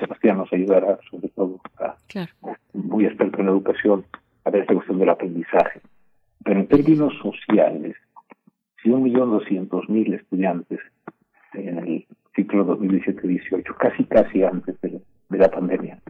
Sebastián 0.00 0.38
nos 0.38 0.52
ayudará, 0.52 0.98
sobre 1.08 1.28
todo, 1.28 1.60
a, 1.78 1.96
muy 2.72 3.06
experto 3.06 3.38
en 3.38 3.46
la 3.46 3.52
educación, 3.52 4.04
a 4.44 4.50
ver 4.50 4.62
esta 4.62 4.74
cuestión 4.74 4.98
del 4.98 5.08
aprendizaje. 5.08 5.80
Pero 6.44 6.60
en 6.60 6.66
términos 6.66 7.14
sociales, 7.22 7.96
si 8.82 8.90
un 8.90 9.04
millón 9.04 9.30
doscientos 9.30 9.88
mil 9.88 10.12
estudiantes 10.14 10.80
en 11.54 11.78
el 11.78 12.06
ciclo 12.34 12.66
2017-18, 12.78 13.76
casi 13.76 14.04
casi 14.04 14.42
antes 14.42 14.80
de, 14.80 15.00
la 15.30 15.50
pandemia, 15.50 16.00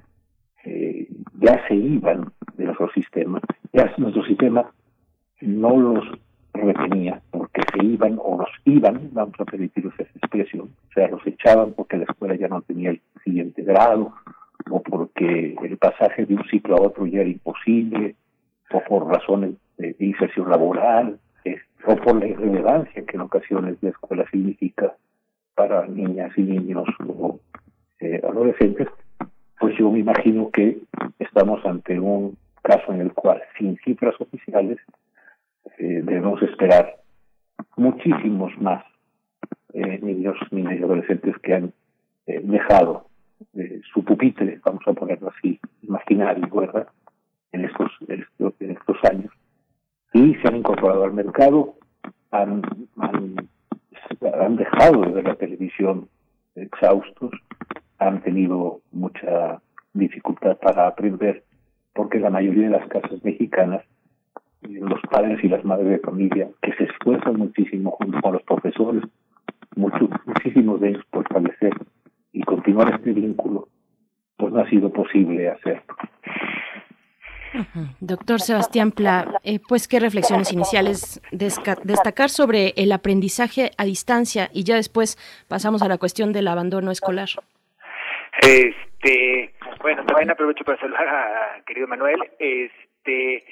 eh, 0.65 1.09
ya 1.41 1.67
se 1.67 1.75
iban 1.75 2.33
de 2.57 2.65
nuestro 2.65 2.91
sistema, 2.93 3.41
ya 3.73 3.93
nuestro 3.99 4.25
sistema 4.25 4.71
no 5.41 5.77
los 5.77 6.05
retenía 6.55 7.21
porque 7.59 7.79
se 7.79 7.87
iban 7.87 8.19
o 8.23 8.39
los 8.39 8.51
iban, 8.65 9.11
vamos 9.13 9.35
a 9.39 9.45
permitir 9.45 9.87
esa 9.87 10.03
expresión, 10.03 10.71
o 10.89 10.93
sea, 10.93 11.09
los 11.09 11.27
echaban 11.27 11.73
porque 11.73 11.97
la 11.97 12.05
escuela 12.05 12.35
ya 12.37 12.49
no 12.49 12.63
tenía 12.63 12.91
el 12.91 13.01
siguiente 13.25 13.63
grado 13.63 14.13
o 14.71 14.83
porque 14.83 15.57
el 15.63 15.77
pasaje 15.79 16.27
de 16.27 16.35
un 16.35 16.45
ciclo 16.45 16.77
a 16.77 16.83
otro 16.83 17.07
ya 17.07 17.21
era 17.21 17.29
imposible 17.29 18.15
o 18.73 18.81
por 18.85 19.07
razones 19.07 19.55
de 19.77 19.95
inserción 19.99 20.51
laboral 20.51 21.19
o 21.87 21.97
por 21.97 22.19
la 22.19 22.27
irrelevancia 22.27 23.05
que 23.05 23.17
en 23.17 23.23
ocasiones 23.23 23.77
la 23.81 23.91
escuela 23.91 24.25
significa 24.31 24.95
para 25.55 25.87
niñas 25.87 26.37
y 26.37 26.43
niños 26.43 26.87
o 27.07 27.41
eh, 28.01 28.21
adolescentes, 28.23 28.89
pues 29.59 29.77
yo 29.79 29.91
me 29.91 30.01
imagino 30.01 30.51
que 30.51 30.79
estamos 31.19 31.65
ante 31.65 31.99
un 31.99 32.37
caso 32.63 32.93
en 32.93 33.01
el 33.01 33.13
cual, 33.13 33.43
sin 33.57 33.77
cifras 33.79 34.15
oficiales, 34.21 34.79
eh, 35.79 36.03
debemos 36.05 36.43
esperar 36.43 36.99
muchísimos 37.77 38.53
más 38.61 38.85
eh, 39.73 39.99
niños, 40.03 40.37
niñas 40.51 40.79
y 40.81 40.83
adolescentes 40.83 41.37
que 41.39 41.55
han 41.55 41.73
eh, 42.27 42.41
dejado 42.43 43.07
su 43.93 44.05
pupitre, 44.05 44.61
vamos 44.65 44.83
a 44.87 44.93
ponerlo 44.93 45.31
así, 45.37 45.61
imaginario, 45.83 46.49
¿verdad? 46.53 46.89
En 47.53 47.65
estos, 47.65 47.91
en 48.09 48.23
estos, 48.23 48.55
en 48.61 48.71
estos 48.73 48.97
años. 49.05 49.33
Y 50.13 50.35
se 50.37 50.49
han 50.49 50.57
incorporado 50.57 51.05
al 51.05 51.13
mercado, 51.13 51.77
han, 52.31 52.63
han, 52.97 53.37
han 54.41 54.57
dejado 54.57 55.03
de 55.03 55.13
ver 55.13 55.25
la 55.25 55.35
televisión 55.37 56.09
exhaustos, 56.57 57.31
han 57.99 58.23
tenido 58.23 58.81
mucha 58.93 59.61
dificultad 59.93 60.57
para 60.59 60.89
aprender, 60.89 61.45
porque 61.95 62.19
la 62.19 62.31
mayoría 62.31 62.65
de 62.65 62.79
las 62.79 62.89
casas 62.89 63.23
mexicanas 63.23 63.83
los 64.63 65.01
padres 65.11 65.43
y 65.43 65.49
las 65.49 65.65
madres 65.65 65.89
de 65.89 65.99
familia 65.99 66.49
que 66.63 66.73
se 66.75 66.85
esfuerzan 66.85 67.37
muchísimo 67.37 67.93
junto 67.93 68.21
con 68.21 68.33
los 68.33 68.43
profesores, 68.43 69.03
muchos, 69.77 70.09
muchísimos 70.27 70.81
de 70.81 70.91
ellos 70.91 71.05
por 71.11 71.23
establecer 71.23 71.73
y 72.33 72.43
continuar 72.43 72.95
este 72.95 73.13
vínculo, 73.13 73.69
pues 74.37 74.53
no 74.53 74.61
ha 74.61 74.69
sido 74.69 74.93
posible 74.93 75.49
hacerlo. 75.49 75.95
Doctor 78.01 78.41
Sebastián 78.41 78.93
Pla, 78.93 79.41
eh, 79.43 79.59
pues 79.67 79.89
qué 79.89 80.01
reflexiones 80.01 80.53
iniciales 80.53 81.21
destacar 81.31 82.29
sobre 82.29 82.75
el 82.77 82.93
aprendizaje 82.93 83.71
a 83.79 83.85
distancia 83.85 84.51
y 84.53 84.65
ya 84.65 84.77
después 84.77 85.17
pasamos 85.49 85.83
a 85.83 85.89
la 85.89 85.99
cuestión 85.99 86.33
del 86.33 86.49
abandono 86.49 86.91
escolar. 86.91 87.29
Este, 88.43 89.55
bueno, 89.81 90.05
también 90.05 90.31
aprovecho 90.31 90.65
para 90.65 90.79
saludar 90.79 91.09
a 91.09 91.63
querido 91.67 91.89
Manuel. 91.89 92.19
Este, 92.39 93.45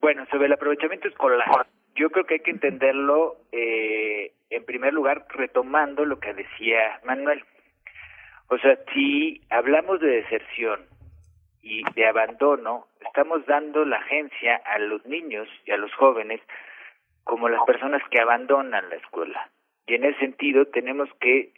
bueno, 0.00 0.26
sobre 0.30 0.46
el 0.46 0.52
aprovechamiento 0.52 1.08
escolar, 1.08 1.66
yo 1.94 2.10
creo 2.10 2.24
que 2.24 2.34
hay 2.34 2.40
que 2.40 2.52
entenderlo 2.52 3.36
eh, 3.52 4.32
en 4.50 4.64
primer 4.64 4.94
lugar 4.94 5.26
retomando 5.30 6.04
lo 6.04 6.20
que 6.20 6.32
decía 6.32 7.00
Manuel. 7.04 7.44
O 8.48 8.58
sea, 8.58 8.78
si 8.94 9.42
hablamos 9.50 10.00
de 10.00 10.22
deserción 10.22 10.80
y 11.60 11.82
de 11.94 12.06
abandono, 12.06 12.86
estamos 13.04 13.44
dando 13.46 13.84
la 13.84 13.96
agencia 13.96 14.56
a 14.64 14.78
los 14.78 15.04
niños 15.06 15.48
y 15.66 15.72
a 15.72 15.76
los 15.76 15.92
jóvenes 15.94 16.40
como 17.24 17.48
las 17.48 17.62
personas 17.64 18.02
que 18.10 18.20
abandonan 18.20 18.88
la 18.88 18.96
escuela. 18.96 19.50
Y 19.86 19.94
en 19.94 20.04
ese 20.04 20.18
sentido 20.20 20.66
tenemos 20.66 21.10
que, 21.20 21.52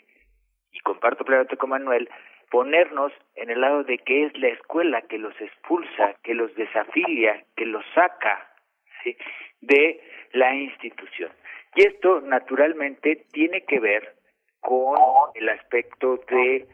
y 0.73 0.81
comparto 0.81 1.25
plenamente 1.25 1.57
con 1.57 1.71
Manuel, 1.71 2.09
ponernos 2.51 3.13
en 3.37 3.51
el 3.51 3.61
lado 3.61 3.85
de 3.85 3.99
que 3.99 4.27
es 4.27 4.37
la 4.39 4.49
escuela 4.49 5.03
que 5.03 5.19
los 5.19 5.39
expulsa, 5.41 6.15
que 6.23 6.35
los 6.35 6.55
desafilia, 6.57 7.45
que 7.57 7.67
los 7.67 7.85
saca 7.95 8.49
de 9.61 10.01
la 10.33 10.55
institución. 10.55 11.31
Y 11.75 11.87
esto 11.87 12.21
naturalmente 12.21 13.25
tiene 13.33 13.63
que 13.63 13.79
ver 13.79 14.15
con 14.61 14.99
el 15.35 15.49
aspecto 15.49 16.21
de 16.29 16.67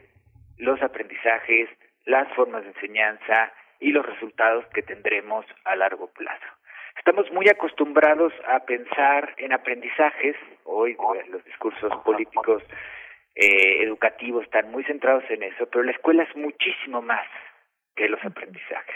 los 0.57 0.81
aprendizajes, 0.81 1.69
las 2.05 2.27
formas 2.33 2.63
de 2.63 2.69
enseñanza 2.69 3.53
y 3.79 3.91
los 3.91 4.05
resultados 4.05 4.65
que 4.73 4.81
tendremos 4.81 5.45
a 5.65 5.75
largo 5.75 6.07
plazo. 6.07 6.45
Estamos 6.97 7.31
muy 7.31 7.47
acostumbrados 7.47 8.33
a 8.47 8.59
pensar 8.61 9.35
en 9.37 9.53
aprendizajes, 9.53 10.35
hoy 10.63 10.97
los 11.29 11.45
discursos 11.45 11.95
políticos 12.03 12.63
eh, 13.39 13.83
educativos 13.83 14.45
están 14.45 14.71
muy 14.71 14.83
centrados 14.85 15.23
en 15.29 15.43
eso, 15.43 15.69
pero 15.69 15.83
la 15.83 15.91
escuela 15.91 16.23
es 16.23 16.35
muchísimo 16.35 17.03
más 17.03 17.27
que 17.95 18.09
los 18.09 18.23
aprendizajes. 18.25 18.95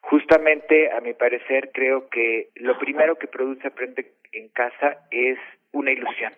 Justamente, 0.00 0.90
a 0.90 1.00
mi 1.00 1.14
parecer, 1.14 1.70
creo 1.72 2.08
que 2.08 2.48
lo 2.56 2.76
primero 2.80 3.16
que 3.16 3.28
produce 3.28 3.68
Aprende 3.68 4.12
en 4.32 4.48
Casa 4.48 5.06
es 5.12 5.38
una 5.70 5.92
ilusión. 5.92 6.32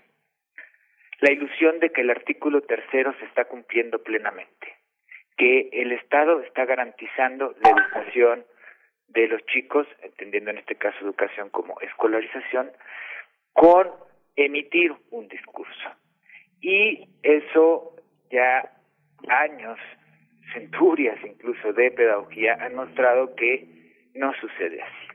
La 1.20 1.33
ilusión 1.33 1.81
de 1.81 1.89
que 1.89 2.02
el 2.02 2.11
artículo 2.11 2.61
tercero 2.61 3.15
se 3.19 3.25
está 3.25 3.47
cumpliendo 3.47 4.02
plenamente, 4.02 4.77
que 5.39 5.70
el 5.73 5.93
Estado 5.93 6.43
está 6.43 6.67
garantizando 6.67 7.55
la 7.62 7.70
educación 7.70 8.44
de 9.09 9.28
los 9.28 9.43
chicos, 9.47 9.86
entendiendo 10.02 10.51
en 10.51 10.59
este 10.59 10.75
caso 10.75 10.99
educación 11.01 11.49
como 11.49 11.81
escolarización, 11.81 12.73
con 13.55 13.91
emitir 14.36 14.93
un 15.11 15.28
discurso. 15.28 16.02
Y 16.62 17.08
eso 17.23 17.97
ya 18.31 18.73
años, 19.28 19.78
centurias 20.55 21.18
incluso 21.24 21.73
de 21.73 21.91
pedagogía 21.91 22.57
han 22.60 22.74
mostrado 22.74 23.34
que 23.34 23.66
no 24.15 24.32
sucede 24.34 24.81
así. 24.82 25.08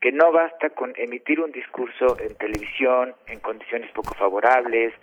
Que 0.00 0.12
no 0.12 0.32
basta 0.32 0.70
con 0.70 0.92
emitir 0.96 1.40
un 1.40 1.52
discurso 1.52 2.18
en 2.20 2.34
televisión 2.36 3.14
en 3.26 3.40
condiciones 3.40 3.90
poco 3.92 4.14
favorables, 4.14 4.94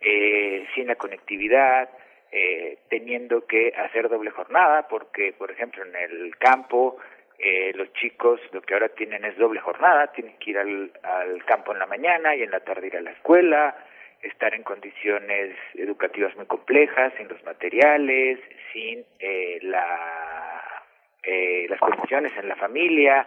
eh, 0.00 0.66
sin 0.74 0.86
la 0.86 0.96
conectividad, 0.96 1.88
eh, 2.30 2.78
teniendo 2.88 3.46
que 3.46 3.72
hacer 3.76 4.08
doble 4.08 4.30
jornada, 4.30 4.88
porque, 4.88 5.32
por 5.32 5.50
ejemplo, 5.50 5.84
en 5.84 5.94
el 5.96 6.36
campo, 6.36 6.96
eh, 7.38 7.72
los 7.74 7.92
chicos 7.94 8.40
lo 8.52 8.62
que 8.62 8.74
ahora 8.74 8.88
tienen 8.90 9.24
es 9.24 9.36
doble 9.36 9.60
jornada, 9.60 10.12
tienen 10.12 10.36
que 10.38 10.50
ir 10.50 10.58
al, 10.58 10.92
al 11.02 11.44
campo 11.44 11.72
en 11.72 11.80
la 11.80 11.86
mañana 11.86 12.34
y 12.36 12.42
en 12.42 12.50
la 12.50 12.60
tarde 12.60 12.86
ir 12.86 12.96
a 12.96 13.02
la 13.02 13.10
escuela, 13.10 13.76
estar 14.24 14.54
en 14.54 14.62
condiciones 14.62 15.56
educativas 15.74 16.34
muy 16.36 16.46
complejas, 16.46 17.12
sin 17.16 17.28
los 17.28 17.42
materiales, 17.44 18.38
sin 18.72 19.04
eh, 19.18 19.58
la, 19.62 20.82
eh, 21.22 21.66
las 21.68 21.78
condiciones 21.80 22.32
en 22.36 22.48
la 22.48 22.56
familia, 22.56 23.26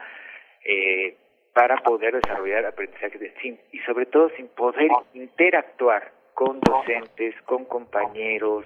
eh, 0.64 1.16
para 1.53 1.77
poder 1.77 2.14
desarrollar 2.14 2.66
aprendizaje 2.66 3.17
de, 3.17 3.34
sin, 3.42 3.59
y 3.72 3.80
sobre 3.80 4.06
todo 4.06 4.30
sin 4.35 4.48
poder 4.50 4.92
interactuar 5.14 6.11
con 6.34 6.59
docentes, 6.59 7.34
con 7.45 7.66
compañeros, 7.66 8.66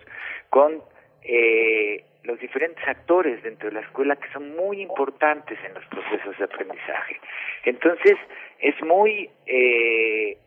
con 0.49 0.83
eh, 1.23 2.03
los 2.23 2.39
diferentes 2.39 2.85
actores 2.87 3.41
dentro 3.43 3.69
de 3.69 3.75
la 3.75 3.81
escuela 3.81 4.15
que 4.17 4.29
son 4.33 4.55
muy 4.55 4.81
importantes 4.81 5.57
en 5.63 5.73
los 5.73 5.85
procesos 5.85 6.37
de 6.37 6.43
aprendizaje. 6.43 7.19
Entonces, 7.63 8.17
es 8.59 8.75
muy, 8.83 9.29
eh, 9.45 10.37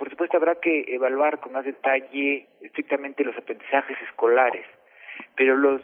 por 0.00 0.08
supuesto, 0.08 0.38
habrá 0.38 0.54
que 0.54 0.86
evaluar 0.88 1.40
con 1.40 1.52
más 1.52 1.66
detalle 1.66 2.46
estrictamente 2.62 3.22
los 3.22 3.36
aprendizajes 3.36 3.98
escolares, 4.08 4.64
pero 5.36 5.54
los 5.54 5.82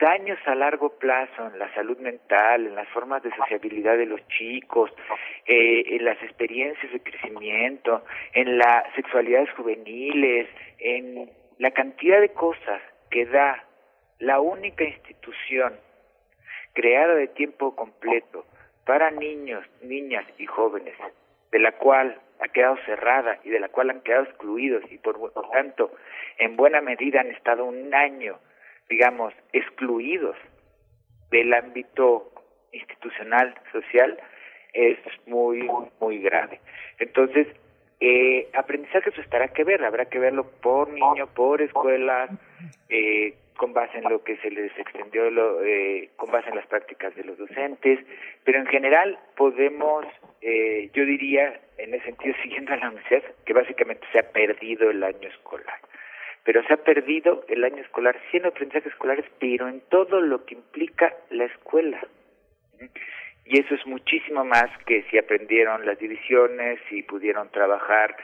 daños 0.00 0.36
a 0.46 0.56
largo 0.56 0.98
plazo 0.98 1.46
en 1.46 1.56
la 1.60 1.72
salud 1.72 1.96
mental, 1.98 2.66
en 2.66 2.74
las 2.74 2.88
formas 2.88 3.22
de 3.22 3.30
sociabilidad 3.36 3.98
de 3.98 4.06
los 4.06 4.20
chicos, 4.26 4.90
eh, 5.46 5.84
en 5.94 6.04
las 6.04 6.20
experiencias 6.24 6.92
de 6.92 7.00
crecimiento, 7.00 8.04
en 8.32 8.58
las 8.58 8.92
sexualidades 8.96 9.52
juveniles, 9.52 10.48
en 10.80 11.30
la 11.58 11.70
cantidad 11.70 12.20
de 12.20 12.30
cosas 12.30 12.82
que 13.10 13.26
da 13.26 13.64
la 14.18 14.40
única 14.40 14.82
institución 14.82 15.72
creada 16.72 17.14
de 17.14 17.28
tiempo 17.28 17.76
completo 17.76 18.44
para 18.84 19.12
niños, 19.12 19.64
niñas 19.82 20.24
y 20.36 20.46
jóvenes, 20.46 20.96
de 21.52 21.58
la 21.58 21.72
cual 21.72 22.20
ha 22.40 22.48
quedado 22.48 22.76
cerrada 22.84 23.38
y 23.44 23.50
de 23.50 23.60
la 23.60 23.68
cual 23.68 23.90
han 23.90 24.00
quedado 24.02 24.24
excluidos 24.24 24.84
y 24.90 24.98
por 24.98 25.32
tanto 25.52 25.90
en 26.38 26.56
buena 26.56 26.80
medida 26.80 27.20
han 27.20 27.30
estado 27.30 27.64
un 27.64 27.94
año 27.94 28.38
digamos, 28.88 29.34
excluidos 29.52 30.36
del 31.30 31.52
ámbito 31.54 32.30
institucional, 32.72 33.54
social, 33.72 34.18
es 34.72 34.98
muy, 35.26 35.68
muy 36.00 36.18
grave. 36.18 36.60
Entonces, 36.98 37.48
eh, 38.00 38.48
aprendizaje 38.54 39.10
eso 39.10 39.20
estará 39.20 39.48
que 39.48 39.64
ver, 39.64 39.84
habrá 39.84 40.06
que 40.06 40.18
verlo 40.18 40.50
por 40.60 40.88
niño, 40.90 41.26
por 41.34 41.62
escuela, 41.62 42.28
eh, 42.88 43.34
con 43.56 43.72
base 43.72 43.98
en 43.98 44.04
lo 44.04 44.22
que 44.22 44.36
se 44.38 44.50
les 44.50 44.76
extendió, 44.78 45.30
lo, 45.30 45.62
eh, 45.62 46.10
con 46.16 46.30
base 46.30 46.48
en 46.48 46.56
las 46.56 46.66
prácticas 46.66 47.14
de 47.16 47.24
los 47.24 47.38
docentes, 47.38 48.00
pero 48.44 48.58
en 48.58 48.66
general 48.66 49.18
podemos, 49.36 50.06
eh, 50.40 50.90
yo 50.92 51.04
diría, 51.04 51.60
en 51.78 51.94
ese 51.94 52.06
sentido, 52.06 52.34
siguiendo 52.42 52.72
a 52.72 52.76
la 52.76 52.90
UNICEF, 52.90 53.24
que 53.44 53.52
básicamente 53.52 54.06
se 54.12 54.18
ha 54.18 54.30
perdido 54.30 54.90
el 54.90 55.02
año 55.02 55.28
escolar 55.28 55.80
pero 56.46 56.62
se 56.62 56.74
ha 56.74 56.76
perdido 56.76 57.44
el 57.48 57.64
año 57.64 57.82
escolar, 57.82 58.16
siendo 58.30 58.50
aprendizajes 58.50 58.92
escolares, 58.92 59.24
pero 59.40 59.66
en 59.66 59.80
todo 59.88 60.20
lo 60.20 60.44
que 60.44 60.54
implica 60.54 61.12
la 61.28 61.46
escuela. 61.46 62.00
Y 63.44 63.58
eso 63.58 63.74
es 63.74 63.84
muchísimo 63.84 64.44
más 64.44 64.70
que 64.86 65.02
si 65.10 65.18
aprendieron 65.18 65.84
las 65.84 65.98
divisiones, 65.98 66.78
si 66.88 67.02
pudieron 67.02 67.50
trabajar 67.50 68.16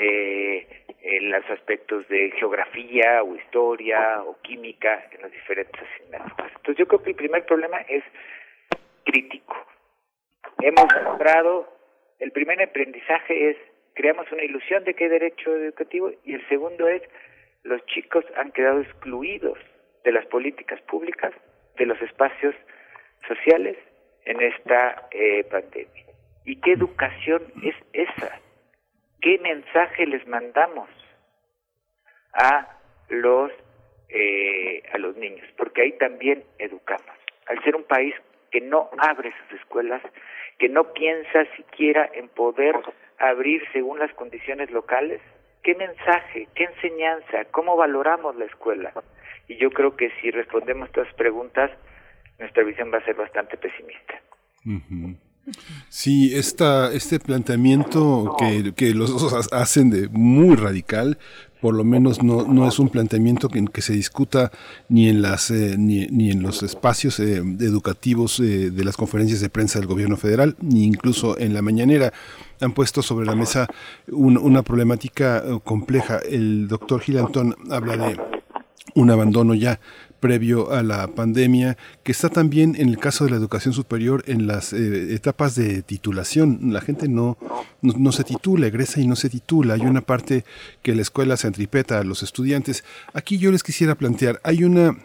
eh, 0.00 0.64
en 1.02 1.30
los 1.32 1.44
aspectos 1.50 2.06
de 2.06 2.30
geografía 2.38 3.20
o 3.24 3.34
historia 3.34 4.22
o 4.22 4.40
química 4.42 5.08
en 5.10 5.22
las 5.22 5.32
diferentes 5.32 5.74
asignaturas. 5.82 6.52
Entonces 6.54 6.76
yo 6.76 6.86
creo 6.86 7.02
que 7.02 7.10
el 7.10 7.16
primer 7.16 7.44
problema 7.46 7.80
es 7.88 8.04
crítico. 9.04 9.56
Hemos 10.62 10.86
mostrado, 11.02 11.68
el 12.20 12.30
primer 12.30 12.62
aprendizaje 12.62 13.50
es, 13.50 13.56
creamos 13.94 14.30
una 14.30 14.44
ilusión 14.44 14.84
de 14.84 14.94
que 14.94 15.04
hay 15.04 15.10
derecho 15.10 15.56
educativo 15.56 16.12
y 16.24 16.34
el 16.34 16.48
segundo 16.48 16.86
es, 16.86 17.02
los 17.64 17.84
chicos 17.86 18.24
han 18.36 18.52
quedado 18.52 18.80
excluidos 18.80 19.58
de 20.04 20.12
las 20.12 20.26
políticas 20.26 20.80
públicas, 20.82 21.32
de 21.76 21.86
los 21.86 22.00
espacios 22.02 22.54
sociales 23.26 23.76
en 24.26 24.40
esta 24.42 25.08
eh, 25.10 25.42
pandemia. 25.50 26.04
¿Y 26.44 26.60
qué 26.60 26.72
educación 26.72 27.42
es 27.64 27.74
esa? 27.92 28.40
¿Qué 29.20 29.38
mensaje 29.38 30.06
les 30.06 30.26
mandamos 30.26 30.88
a 32.32 32.68
los 33.08 33.50
eh, 34.08 34.82
a 34.92 34.98
los 34.98 35.16
niños? 35.16 35.46
Porque 35.56 35.82
ahí 35.82 35.92
también 35.98 36.44
educamos. 36.58 37.16
Al 37.46 37.62
ser 37.64 37.76
un 37.76 37.84
país 37.84 38.14
que 38.50 38.60
no 38.60 38.90
abre 38.98 39.32
sus 39.42 39.60
escuelas, 39.60 40.02
que 40.58 40.68
no 40.68 40.92
piensa 40.92 41.44
siquiera 41.56 42.08
en 42.14 42.28
poder 42.28 42.74
abrir 43.18 43.62
según 43.72 43.98
las 43.98 44.12
condiciones 44.14 44.70
locales, 44.70 45.20
¿Qué 45.62 45.74
mensaje, 45.74 46.48
qué 46.54 46.64
enseñanza, 46.64 47.44
cómo 47.50 47.76
valoramos 47.76 48.36
la 48.36 48.46
escuela? 48.46 48.92
Y 49.48 49.56
yo 49.56 49.70
creo 49.70 49.96
que 49.96 50.10
si 50.20 50.30
respondemos 50.30 50.88
estas 50.88 51.12
preguntas, 51.14 51.70
nuestra 52.38 52.62
visión 52.62 52.92
va 52.92 52.98
a 52.98 53.04
ser 53.04 53.16
bastante 53.16 53.56
pesimista. 53.56 54.20
Sí, 55.88 56.34
esta, 56.34 56.92
este 56.92 57.18
planteamiento 57.18 58.36
que, 58.38 58.72
que, 58.74 58.94
los 58.94 59.10
dos 59.10 59.48
hacen 59.52 59.90
de 59.90 60.08
muy 60.08 60.56
radical, 60.56 61.18
por 61.60 61.74
lo 61.74 61.84
menos 61.84 62.22
no, 62.22 62.46
no 62.46 62.68
es 62.68 62.78
un 62.78 62.88
planteamiento 62.88 63.48
que, 63.48 63.64
que 63.66 63.82
se 63.82 63.92
discuta 63.92 64.52
ni 64.88 65.08
en, 65.08 65.22
las, 65.22 65.50
eh, 65.50 65.76
ni, 65.78 66.06
ni, 66.06 66.30
en 66.30 66.42
los 66.42 66.62
espacios 66.62 67.18
eh, 67.20 67.36
educativos 67.38 68.38
eh, 68.40 68.70
de 68.70 68.84
las 68.84 68.96
conferencias 68.96 69.40
de 69.40 69.48
prensa 69.48 69.78
del 69.78 69.88
gobierno 69.88 70.16
federal, 70.16 70.56
ni 70.60 70.84
incluso 70.84 71.38
en 71.38 71.54
la 71.54 71.62
mañanera. 71.62 72.12
Han 72.60 72.72
puesto 72.72 73.02
sobre 73.02 73.26
la 73.26 73.36
mesa 73.36 73.68
un, 74.10 74.36
una 74.36 74.62
problemática 74.62 75.44
compleja. 75.62 76.18
El 76.18 76.66
doctor 76.66 77.00
Gilantón 77.00 77.54
habla 77.70 77.96
de 77.96 78.37
un 78.94 79.10
abandono 79.10 79.54
ya 79.54 79.80
previo 80.20 80.72
a 80.72 80.82
la 80.82 81.06
pandemia, 81.08 81.76
que 82.02 82.12
está 82.12 82.28
también 82.28 82.74
en 82.76 82.88
el 82.88 82.98
caso 82.98 83.24
de 83.24 83.30
la 83.30 83.36
educación 83.36 83.72
superior 83.72 84.24
en 84.26 84.46
las 84.46 84.72
eh, 84.72 85.14
etapas 85.14 85.54
de 85.54 85.82
titulación. 85.82 86.72
La 86.72 86.80
gente 86.80 87.08
no, 87.08 87.38
no, 87.82 88.12
se 88.12 88.24
titula, 88.24 88.66
egresa 88.66 89.00
y 89.00 89.06
no 89.06 89.16
se 89.16 89.30
titula. 89.30 89.74
Hay 89.74 89.82
una 89.82 90.00
parte 90.00 90.44
que 90.82 90.94
la 90.94 91.02
escuela 91.02 91.36
se 91.36 91.46
antripeta 91.46 91.98
a 91.98 92.04
los 92.04 92.22
estudiantes. 92.22 92.84
Aquí 93.12 93.38
yo 93.38 93.50
les 93.50 93.62
quisiera 93.62 93.94
plantear, 93.94 94.40
hay 94.42 94.64
una 94.64 94.96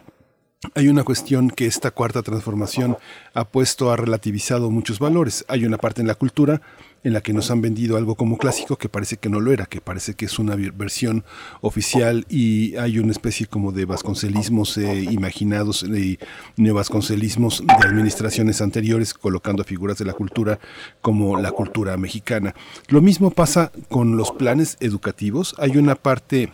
hay 0.74 0.88
una 0.88 1.04
cuestión 1.04 1.50
que 1.50 1.66
esta 1.66 1.90
cuarta 1.90 2.22
transformación 2.22 2.96
ha 3.34 3.44
puesto, 3.44 3.92
ha 3.92 3.96
relativizado 3.96 4.70
muchos 4.70 4.98
valores. 4.98 5.44
Hay 5.46 5.66
una 5.66 5.76
parte 5.76 6.00
en 6.00 6.06
la 6.06 6.14
cultura 6.14 6.62
en 7.04 7.12
la 7.12 7.20
que 7.20 7.32
nos 7.32 7.50
han 7.50 7.60
vendido 7.60 7.96
algo 7.96 8.16
como 8.16 8.38
clásico 8.38 8.76
que 8.76 8.88
parece 8.88 9.18
que 9.18 9.28
no 9.28 9.40
lo 9.40 9.52
era, 9.52 9.66
que 9.66 9.80
parece 9.80 10.14
que 10.14 10.24
es 10.24 10.38
una 10.38 10.56
versión 10.56 11.24
oficial 11.60 12.26
y 12.28 12.76
hay 12.76 12.98
una 12.98 13.12
especie 13.12 13.46
como 13.46 13.72
de 13.72 13.84
vasconcelismos 13.84 14.76
eh, 14.78 15.06
imaginados 15.10 15.84
y 15.84 16.18
neovasconcelismos 16.56 17.62
de 17.66 17.86
administraciones 17.86 18.60
anteriores 18.60 19.14
colocando 19.14 19.62
figuras 19.64 19.98
de 19.98 20.06
la 20.06 20.14
cultura 20.14 20.58
como 21.00 21.38
la 21.38 21.52
cultura 21.52 21.96
mexicana. 21.96 22.54
Lo 22.88 23.00
mismo 23.00 23.30
pasa 23.30 23.70
con 23.88 24.16
los 24.16 24.32
planes 24.32 24.76
educativos. 24.80 25.54
Hay 25.58 25.76
una 25.76 25.94
parte 25.94 26.50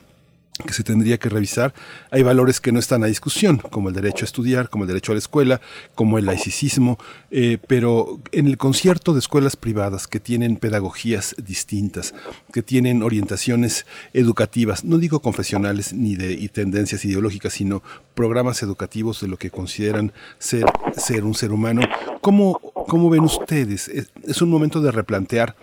que 0.63 0.73
se 0.73 0.83
tendría 0.83 1.19
que 1.19 1.29
revisar. 1.29 1.75
Hay 2.11 2.23
valores 2.23 2.61
que 2.61 2.73
no 2.73 2.79
están 2.79 3.05
a 3.05 3.07
discusión, 3.07 3.59
como 3.59 3.89
el 3.89 3.95
derecho 3.95 4.25
a 4.25 4.27
estudiar, 4.27 4.69
como 4.69 4.85
el 4.85 4.89
derecho 4.89 5.13
a 5.13 5.15
la 5.15 5.21
escuela, 5.21 5.61
como 5.95 6.19
el 6.19 6.27
laicismo, 6.27 6.99
eh, 7.31 7.59
pero 7.67 8.21
en 8.33 8.47
el 8.47 8.57
concierto 8.57 9.13
de 9.13 9.19
escuelas 9.19 9.57
privadas 9.57 10.07
que 10.07 10.21
tienen 10.21 10.57
pedagogías 10.57 11.35
distintas, 11.39 12.15
que 12.53 12.63
tienen 12.63 13.03
orientaciones 13.03 13.87
educativas, 14.13 14.85
no 14.85 14.99
digo 14.99 15.21
confesionales 15.21 15.93
ni 15.93 16.17
de 16.17 16.33
y 16.33 16.49
tendencias 16.49 17.05
ideológicas, 17.05 17.53
sino 17.53 17.83
programas 18.15 18.63
educativos 18.63 19.21
de 19.21 19.29
lo 19.29 19.37
que 19.37 19.51
consideran 19.51 20.13
ser, 20.39 20.65
ser 20.97 21.25
un 21.25 21.35
ser 21.35 21.53
humano, 21.53 21.83
¿cómo, 22.21 22.61
cómo 22.89 23.11
ven 23.11 23.25
ustedes? 23.25 23.89
es 23.89 24.43
un 24.43 24.51
momento 24.51 24.81
de 24.81 24.91
replantear 24.91 25.57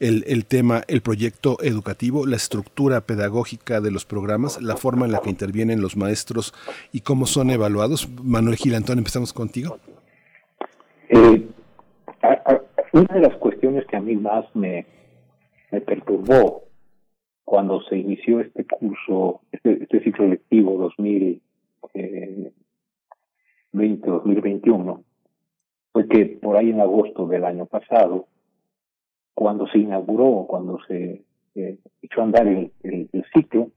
el, 0.00 0.24
el, 0.26 0.44
tema, 0.44 0.82
el 0.88 1.00
proyecto 1.00 1.56
educativo, 1.62 2.26
la 2.26 2.36
estructura 2.36 3.00
pedagógica 3.02 3.80
de 3.80 3.90
los 3.90 4.04
programas, 4.04 4.60
la 4.62 4.76
forma 4.76 5.06
en 5.06 5.12
la 5.12 5.20
que 5.20 5.30
intervienen 5.30 5.80
los 5.80 5.96
maestros 5.96 6.52
y 6.92 7.00
cómo 7.00 7.26
son 7.26 7.50
evaluados. 7.50 8.08
Manuel 8.22 8.56
Gilantón, 8.56 8.98
empezamos 8.98 9.32
contigo. 9.32 9.78
Eh, 11.08 11.46
Una 12.92 13.14
de 13.14 13.20
las 13.20 13.36
cuestiones 13.36 13.86
que 13.86 13.96
a 13.96 14.00
mí 14.00 14.16
más 14.16 14.44
me, 14.54 14.86
me 15.70 15.80
perturbó 15.80 16.64
cuando 17.44 17.82
se 17.82 17.96
inició 17.96 18.40
este 18.40 18.64
curso, 18.64 19.40
este, 19.52 19.82
este 19.82 20.02
ciclo 20.02 20.28
lectivo 20.28 20.90
2020-2021, 23.72 25.02
fue 25.92 26.08
que 26.08 26.26
por 26.26 26.56
ahí 26.56 26.70
en 26.70 26.80
agosto 26.80 27.26
del 27.26 27.44
año 27.44 27.66
pasado, 27.66 28.26
cuando 29.34 29.66
se 29.68 29.78
inauguró, 29.78 30.46
cuando 30.48 30.78
se 30.86 31.22
eh, 31.54 31.78
echó 32.02 32.20
a 32.20 32.24
andar 32.24 32.46
el, 32.46 32.70
el, 32.82 33.24
ciclo, 33.32 33.70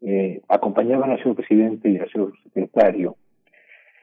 eh, 0.00 0.40
acompañaban 0.48 1.10
al 1.10 1.22
señor 1.22 1.36
presidente 1.36 1.90
y 1.90 1.98
al 1.98 2.10
señor 2.10 2.32
secretario, 2.42 3.16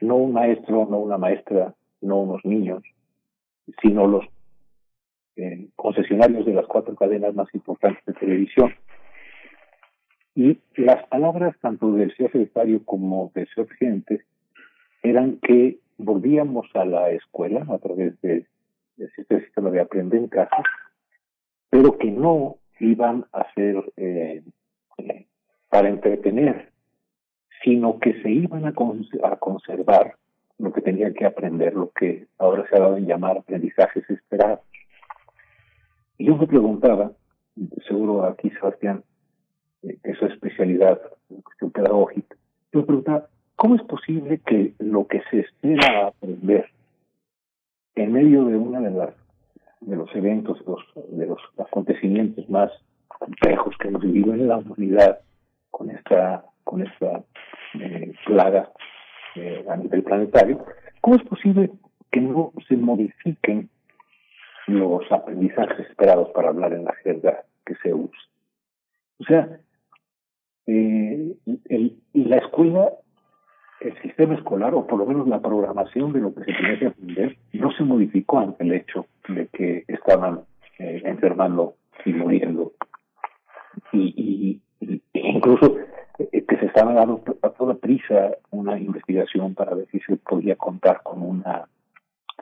no 0.00 0.16
un 0.16 0.32
maestro, 0.32 0.86
no 0.88 0.98
una 0.98 1.18
maestra, 1.18 1.74
no 2.00 2.20
unos 2.20 2.44
niños, 2.44 2.82
sino 3.82 4.06
los 4.06 4.24
eh, 5.36 5.68
concesionarios 5.76 6.46
de 6.46 6.54
las 6.54 6.66
cuatro 6.66 6.94
cadenas 6.94 7.34
más 7.34 7.48
importantes 7.54 8.04
de 8.06 8.12
televisión. 8.14 8.72
Y 10.34 10.58
las 10.76 11.06
palabras 11.08 11.56
tanto 11.60 11.92
del 11.92 12.14
señor 12.16 12.32
secretario 12.32 12.84
como 12.84 13.30
del 13.34 13.48
señor 13.48 13.68
presidente 13.68 14.24
eran 15.02 15.38
que 15.42 15.78
volvíamos 15.98 16.66
a 16.74 16.84
la 16.84 17.10
escuela 17.10 17.66
a 17.68 17.78
través 17.78 18.20
de, 18.22 18.46
este 19.00 19.40
sistema 19.40 19.70
de 19.70 19.80
aprender 19.80 20.20
en 20.20 20.28
casa, 20.28 20.62
pero 21.70 21.96
que 21.98 22.10
no 22.10 22.56
iban 22.78 23.26
a 23.32 23.46
ser 23.54 23.92
eh, 23.96 24.42
para 25.68 25.88
entretener, 25.88 26.70
sino 27.62 27.98
que 27.98 28.20
se 28.22 28.30
iban 28.30 28.64
a, 28.64 28.68
a 28.70 29.36
conservar 29.36 30.16
lo 30.58 30.72
que 30.72 30.80
tenían 30.80 31.14
que 31.14 31.24
aprender, 31.24 31.74
lo 31.74 31.90
que 31.90 32.26
ahora 32.38 32.66
se 32.68 32.76
ha 32.76 32.80
dado 32.80 32.96
en 32.96 33.06
llamar 33.06 33.38
aprendizajes 33.38 34.08
esperados. 34.10 34.60
Y 36.18 36.26
yo 36.26 36.36
me 36.36 36.46
preguntaba, 36.46 37.12
seguro 37.88 38.24
aquí 38.24 38.50
Sebastián, 38.50 39.02
eh, 39.82 39.96
que 40.02 40.10
es 40.10 40.18
su 40.18 40.26
especialidad, 40.26 41.00
cuestión 41.42 41.70
pedagógica, 41.70 42.36
yo 42.72 42.80
me 42.80 42.86
preguntaba, 42.86 43.28
¿cómo 43.56 43.76
es 43.76 43.82
posible 43.82 44.40
que 44.46 44.74
lo 44.78 45.06
que 45.06 45.22
se 45.30 45.40
espera 45.40 46.08
aprender 46.08 46.70
en 47.94 48.12
medio 48.12 48.44
de 48.44 48.56
una 48.56 48.80
de 48.80 49.12
de 49.80 49.96
los 49.96 50.14
eventos, 50.14 50.58
de 51.10 51.26
los 51.26 51.38
acontecimientos 51.58 52.48
más 52.50 52.70
complejos 53.08 53.74
que 53.78 53.88
hemos 53.88 54.02
vivido 54.02 54.34
en 54.34 54.48
la 54.48 54.58
humanidad 54.58 55.20
con 55.70 55.90
esta 55.90 56.44
con 56.64 56.82
esta 56.82 57.24
eh, 57.74 58.12
plaga 58.26 58.70
eh, 59.34 59.64
a 59.68 59.76
nivel 59.76 60.02
planetario, 60.02 60.64
¿cómo 61.00 61.16
es 61.16 61.22
posible 61.22 61.70
que 62.10 62.20
no 62.20 62.52
se 62.68 62.76
modifiquen 62.76 63.68
los 64.66 65.02
aprendizajes 65.10 65.86
esperados 65.88 66.30
para 66.30 66.48
hablar 66.48 66.72
en 66.72 66.84
la 66.84 66.94
jerga 67.02 67.44
que 67.64 67.74
se 67.76 67.94
usa? 67.94 68.20
O 69.18 69.24
sea, 69.24 69.60
eh, 70.66 71.36
el, 71.68 72.00
la 72.12 72.36
escuela, 72.36 72.92
el 73.80 74.00
sistema 74.02 74.34
escolar, 74.34 74.74
o 74.74 74.86
por 74.86 74.98
lo 74.98 75.06
menos 75.06 75.26
la 75.26 75.40
programación 75.40 76.12
de 76.12 76.20
lo 76.20 76.34
que 76.34 76.44
se 76.44 76.52
tiene 76.52 76.78
que 76.78 76.86
aprender, 76.86 77.36
no 77.54 77.72
se 77.72 77.82
modificó 77.82 78.38
ante 78.38 78.62
el 78.64 78.72
hecho 78.72 79.06
de 79.28 79.46
que 79.48 79.84
estaban 79.88 80.40
eh, 80.78 81.02
enfermando 81.04 81.74
y 82.04 82.12
muriendo. 82.12 82.72
Y, 83.92 84.60
y, 84.80 85.02
incluso 85.12 85.76
eh, 86.18 86.44
que 86.46 86.56
se 86.58 86.66
estaba 86.66 86.92
dando 86.92 87.22
a 87.42 87.50
toda 87.50 87.74
prisa 87.74 88.36
una 88.50 88.78
investigación 88.78 89.54
para 89.54 89.74
ver 89.74 89.86
si 89.90 90.00
se 90.00 90.16
podía 90.16 90.56
contar 90.56 91.02
con 91.02 91.22
una 91.22 91.66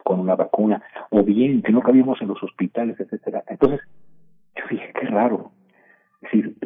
con 0.05 0.21
una 0.21 0.37
vacuna 0.37 0.83
o 1.11 1.23
bien 1.23 1.63
que 1.63 1.73
no 1.73 1.83
cabíamos 1.83 2.21
en 2.23 2.29
los 2.29 2.43
hospitales 2.43 2.99
etcétera 2.99 3.45
entonces 3.49 3.81
yo 4.57 4.63
dije 4.71 4.93
qué 4.99 5.07
raro 5.07 5.51
es 6.23 6.33
decir 6.33 6.57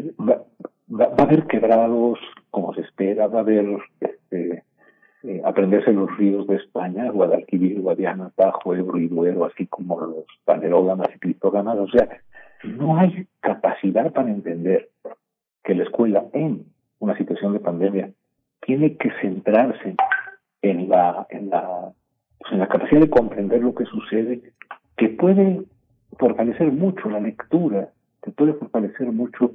va, 0.93 1.09
va, 1.09 1.17
a 1.19 1.23
haber 1.23 1.47
quebrados 1.47 2.19
como 2.51 2.75
se 2.75 2.83
espera 2.83 3.27
va 3.27 3.39
a 3.39 3.43
haber 3.43 3.67
este 4.01 4.65
eh, 5.25 5.41
aprenderse 5.45 5.93
los 5.93 6.17
ríos 6.17 6.49
de 6.49 6.57
España, 6.57 7.09
Guadalquivir, 7.11 7.81
Guadiana, 7.81 8.33
Tajo, 8.35 8.75
Ebro 8.75 8.99
y 8.99 9.07
Duero, 9.07 9.45
así 9.45 9.67
como 9.67 10.01
los 10.01 10.25
panerógamas 10.45 11.11
y 11.15 11.19
criptógamas. 11.21 11.79
O 11.79 11.87
sea, 11.89 12.09
no 12.65 12.97
hay 12.97 13.29
capacidad 13.41 14.13
para 14.13 14.31
entender 14.31 14.89
que 15.63 15.77
la 15.77 15.85
escuela 15.85 16.25
en 16.33 16.65
una 16.99 17.17
situación 17.17 17.53
de 17.53 17.61
pandemia 17.61 18.11
tiene 18.67 18.97
que 18.97 19.13
centrarse 19.21 19.95
en 20.63 20.89
la 20.89 21.27
en 21.31 21.51
la 21.51 21.93
pues 22.39 22.53
en 22.53 22.59
la 22.59 22.69
capacidad 22.69 23.01
de 23.01 23.11
comprender 23.11 23.63
lo 23.63 23.75
que 23.75 23.85
sucede 23.85 24.43
que 24.97 25.09
puede 25.09 25.63
fortalecer 26.19 26.73
mucho 26.73 27.09
la 27.09 27.21
lectura 27.21 27.91
que 28.23 28.33
puede 28.33 28.55
fortalecer 28.55 29.11
mucho 29.13 29.53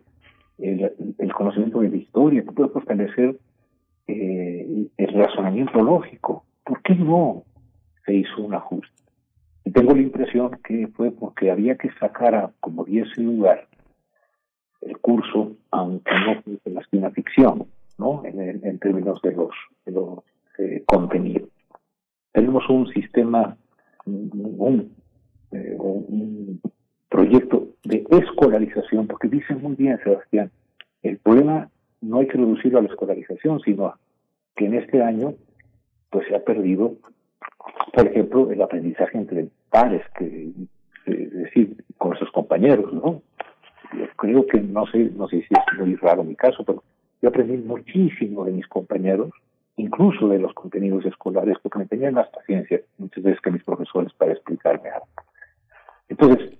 el, 0.57 1.33
conocimiento 1.33 1.81
de 1.81 1.89
la 1.89 1.97
historia 1.97 2.43
que 2.43 2.51
puede 2.51 2.69
fortalecer 2.69 3.37
eh, 4.07 4.87
el 4.97 5.13
razonamiento 5.13 5.81
lógico 5.81 6.45
¿por 6.67 6.81
qué 6.81 6.95
no 6.95 7.43
se 8.05 8.13
hizo 8.13 8.41
un 8.41 8.53
ajuste? 8.53 9.03
Y 9.63 9.71
tengo 9.71 9.93
la 9.93 10.01
impresión 10.01 10.51
que 10.63 10.87
fue 10.87 11.11
porque 11.11 11.49
había 11.51 11.77
que 11.77 11.89
sacar 11.99 12.35
a 12.35 12.51
como 12.59 12.85
diese 12.85 13.21
lugar 13.21 13.67
el 14.81 14.97
curso, 14.99 15.53
aunque 15.71 16.11
no 16.11 16.41
fue 16.63 16.73
más 16.73 16.87
que 16.87 16.97
una 16.97 17.11
ficción, 17.11 17.67
¿no? 17.97 18.23
En, 18.23 18.39
en 18.63 18.79
términos 18.79 19.21
de 19.21 19.31
los, 19.33 19.51
de 19.85 19.91
los 19.91 20.19
eh, 20.59 20.83
contenidos. 20.85 21.49
Tenemos 22.31 22.69
un 22.69 22.87
sistema, 22.89 23.57
un, 24.05 24.95
eh, 25.51 25.75
un 25.79 26.61
proyecto 27.09 27.66
de 27.83 28.05
escolarización, 28.09 29.07
porque 29.07 29.27
dice 29.27 29.55
muy 29.55 29.75
bien 29.75 29.99
Sebastián, 30.03 30.51
el 31.03 31.17
problema 31.17 31.69
no 32.01 32.19
hay 32.19 32.27
que 32.27 32.37
reducirlo 32.37 32.79
a 32.79 32.81
la 32.81 32.89
escolarización, 32.89 33.59
sino 33.61 33.95
que 34.55 34.65
en 34.65 34.75
este 34.75 35.01
año 35.01 35.35
pues 36.09 36.27
se 36.27 36.35
ha 36.35 36.43
perdido, 36.43 36.95
por 37.93 38.07
ejemplo, 38.07 38.51
el 38.51 38.61
aprendizaje 38.61 39.17
entre 39.17 39.49
pares, 39.69 40.03
que 40.17 40.51
es 41.05 41.33
decir, 41.33 41.83
con 41.97 42.17
sus 42.17 42.31
compañeros, 42.31 42.91
¿no? 42.93 43.21
creo 44.17 44.45
que 44.45 44.59
no 44.59 44.85
sé, 44.87 45.11
no 45.15 45.27
sé 45.27 45.37
si 45.41 45.47
es 45.53 45.79
muy 45.79 45.95
raro 45.95 46.23
mi 46.23 46.35
caso, 46.35 46.63
pero 46.65 46.83
yo 47.21 47.29
aprendí 47.29 47.57
muchísimo 47.57 48.45
de 48.45 48.51
mis 48.51 48.67
compañeros, 48.67 49.31
incluso 49.77 50.27
de 50.27 50.39
los 50.39 50.53
contenidos 50.53 51.05
escolares, 51.05 51.57
porque 51.61 51.79
me 51.79 51.85
tenían 51.85 52.15
más 52.15 52.27
paciencia 52.29 52.81
muchas 52.97 53.23
veces 53.23 53.41
que 53.41 53.51
mis 53.51 53.63
profesores 53.63 54.11
para 54.13 54.33
explicarme 54.33 54.89
algo. 54.89 55.07
Entonces, 56.09 56.51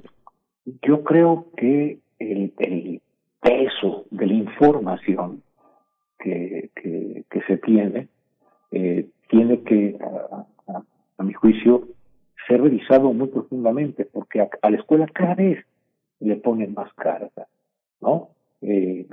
yo 0.81 1.03
creo 1.03 1.47
que 1.55 1.99
el, 2.19 2.53
el 2.57 3.01
peso 3.41 4.05
de 4.11 4.25
la 4.25 4.33
información 4.33 5.41
que, 6.19 6.69
que, 6.75 7.41
se 7.47 7.57
tiene 7.57 8.07
eh, 8.71 9.07
tiene 9.29 9.61
que, 9.61 9.97
a, 10.01 10.83
a, 11.17 11.23
mi 11.23 11.33
juicio, 11.33 11.87
ser 12.47 12.61
revisado 12.61 13.13
muy 13.13 13.27
profundamente, 13.27 14.05
porque 14.05 14.41
a, 14.41 14.69
la 14.69 14.77
escuela 14.77 15.07
cada 15.13 15.35
vez 15.35 15.63
le 16.19 16.35
ponen 16.37 16.73
más 16.73 16.91
carga, 16.93 17.47
¿no? 18.01 18.29
Eh, 18.61 19.07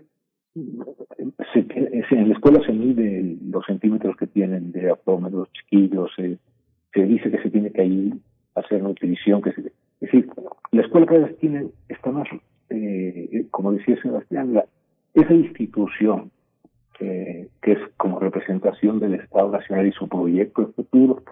se, 0.55 1.59
en 1.61 2.29
la 2.29 2.35
escuela 2.35 2.65
se 2.65 2.73
mide 2.73 3.37
los 3.45 3.65
centímetros 3.67 4.17
que 4.17 4.27
tienen 4.27 4.73
de 4.73 4.91
abdomen 4.91 5.33
los 5.33 5.53
chiquillos, 5.53 6.11
se 6.17 6.39
dice 7.05 7.31
que 7.31 7.43
se 7.43 7.51
tiene 7.51 7.71
que 7.71 7.85
ir 7.85 8.15
a 8.55 8.61
hacer 8.61 8.83
nutrición, 8.83 9.43
que 9.43 9.53
se, 9.53 9.73
es 10.05 10.13
decir, 10.13 10.31
la 10.71 10.83
escuela 10.83 11.07
cada 11.07 11.27
vez 11.27 11.39
tiene, 11.39 11.69
está 11.89 12.11
más, 12.11 12.29
eh, 12.69 13.47
como 13.51 13.73
decía 13.73 14.01
Sebastián, 14.03 14.53
la, 14.53 14.67
esa 15.15 15.33
institución 15.33 16.31
que 16.99 17.73
es 17.73 17.79
como 17.97 18.21
representación 18.21 19.01
del 19.01 19.15
Estado 19.15 19.51
Nacional 19.51 19.87
y 19.87 19.93
su 19.93 20.09
proyecto 20.09 20.63
de 20.63 20.73
futuro, 20.73 21.23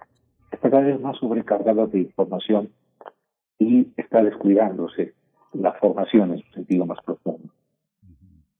está 0.50 0.70
cada 0.70 0.82
vez 0.82 1.00
más 1.00 1.16
sobrecargada 1.18 1.86
de 1.86 2.00
información 2.00 2.70
y 3.58 3.88
está 3.96 4.22
descuidándose 4.22 5.14
la 5.52 5.72
formación 5.74 6.32
en 6.32 6.38
su 6.42 6.52
sentido 6.52 6.84
más 6.84 6.98
profundo. 7.04 7.48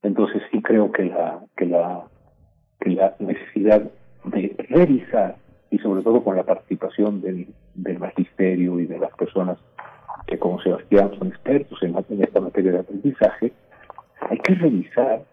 Entonces 0.01 0.41
sí 0.51 0.61
creo 0.61 0.91
que 0.91 1.05
la, 1.05 1.43
que 1.57 1.65
la, 1.65 2.07
que 2.79 2.91
la 2.91 3.15
necesidad 3.19 3.91
de 4.25 4.55
revisar 4.69 5.37
y 5.71 5.79
sobre 5.79 6.03
todo 6.03 6.23
con 6.23 6.35
la 6.35 6.43
participación 6.43 7.21
del, 7.21 7.47
del 7.73 7.99
magisterio 7.99 8.79
y 8.79 8.85
de 8.85 8.99
las 8.99 9.11
personas 9.15 9.57
que 10.27 10.37
como 10.37 10.61
Sebastián 10.61 11.11
son 11.17 11.29
expertos 11.29 11.81
en, 11.83 11.95
esta 12.21 12.39
materia 12.39 12.71
de 12.71 12.79
aprendizaje, 12.79 13.53
hay 14.29 14.37
que 14.39 14.55
revisar 14.55 15.23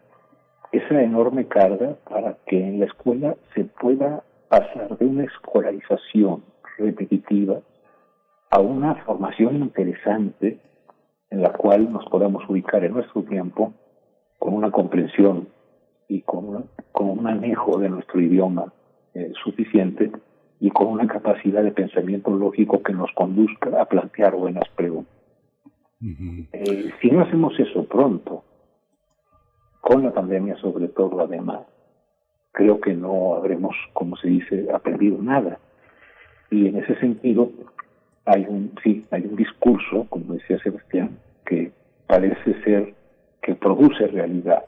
esa 0.72 1.02
enorme 1.02 1.46
carga 1.46 1.96
para 2.08 2.36
que 2.46 2.58
en 2.58 2.80
la 2.80 2.86
escuela 2.86 3.36
se 3.54 3.64
pueda 3.64 4.22
pasar 4.48 4.96
de 4.98 5.06
una 5.06 5.24
escolarización 5.24 6.44
repetitiva 6.78 7.60
a 8.50 8.60
una 8.60 8.96
formación 9.04 9.56
interesante 9.56 10.58
en 11.30 11.42
la 11.42 11.52
cual 11.52 11.92
nos 11.92 12.04
podamos 12.06 12.48
ubicar 12.48 12.84
en 12.84 12.94
nuestro 12.94 13.22
tiempo 13.22 13.72
con 14.38 14.54
una 14.54 14.70
comprensión 14.70 15.48
y 16.08 16.22
con, 16.22 16.66
con 16.90 17.10
un 17.10 17.22
manejo 17.22 17.78
de 17.78 17.88
nuestro 17.88 18.20
idioma 18.20 18.72
eh, 19.14 19.32
suficiente 19.44 20.10
y 20.60 20.70
con 20.70 20.88
una 20.88 21.06
capacidad 21.06 21.62
de 21.62 21.72
pensamiento 21.72 22.30
lógico 22.30 22.82
que 22.82 22.92
nos 22.92 23.10
conduzca 23.12 23.80
a 23.80 23.86
plantear 23.86 24.36
buenas 24.36 24.68
preguntas. 24.76 25.14
Eh, 26.52 26.90
si 27.00 27.10
no 27.10 27.22
hacemos 27.22 27.58
eso 27.58 27.84
pronto, 27.84 28.44
con 29.80 30.04
la 30.04 30.12
pandemia 30.12 30.56
sobre 30.56 30.88
todo 30.88 31.20
además, 31.20 31.60
creo 32.52 32.80
que 32.80 32.94
no 32.94 33.34
habremos, 33.34 33.74
como 33.94 34.16
se 34.16 34.28
dice, 34.28 34.68
aprendido 34.72 35.18
nada. 35.22 35.58
Y 36.50 36.68
en 36.68 36.76
ese 36.76 36.94
sentido, 36.96 37.50
hay 38.26 38.44
un, 38.46 38.72
sí, 38.82 39.06
hay 39.10 39.24
un 39.24 39.36
discurso, 39.36 40.06
como 40.10 40.34
decía 40.34 40.58
Sebastián, 40.58 41.18
que 41.46 41.72
parece 42.06 42.62
ser 42.62 42.94
que 43.42 43.54
produce 43.54 44.06
realidad. 44.08 44.64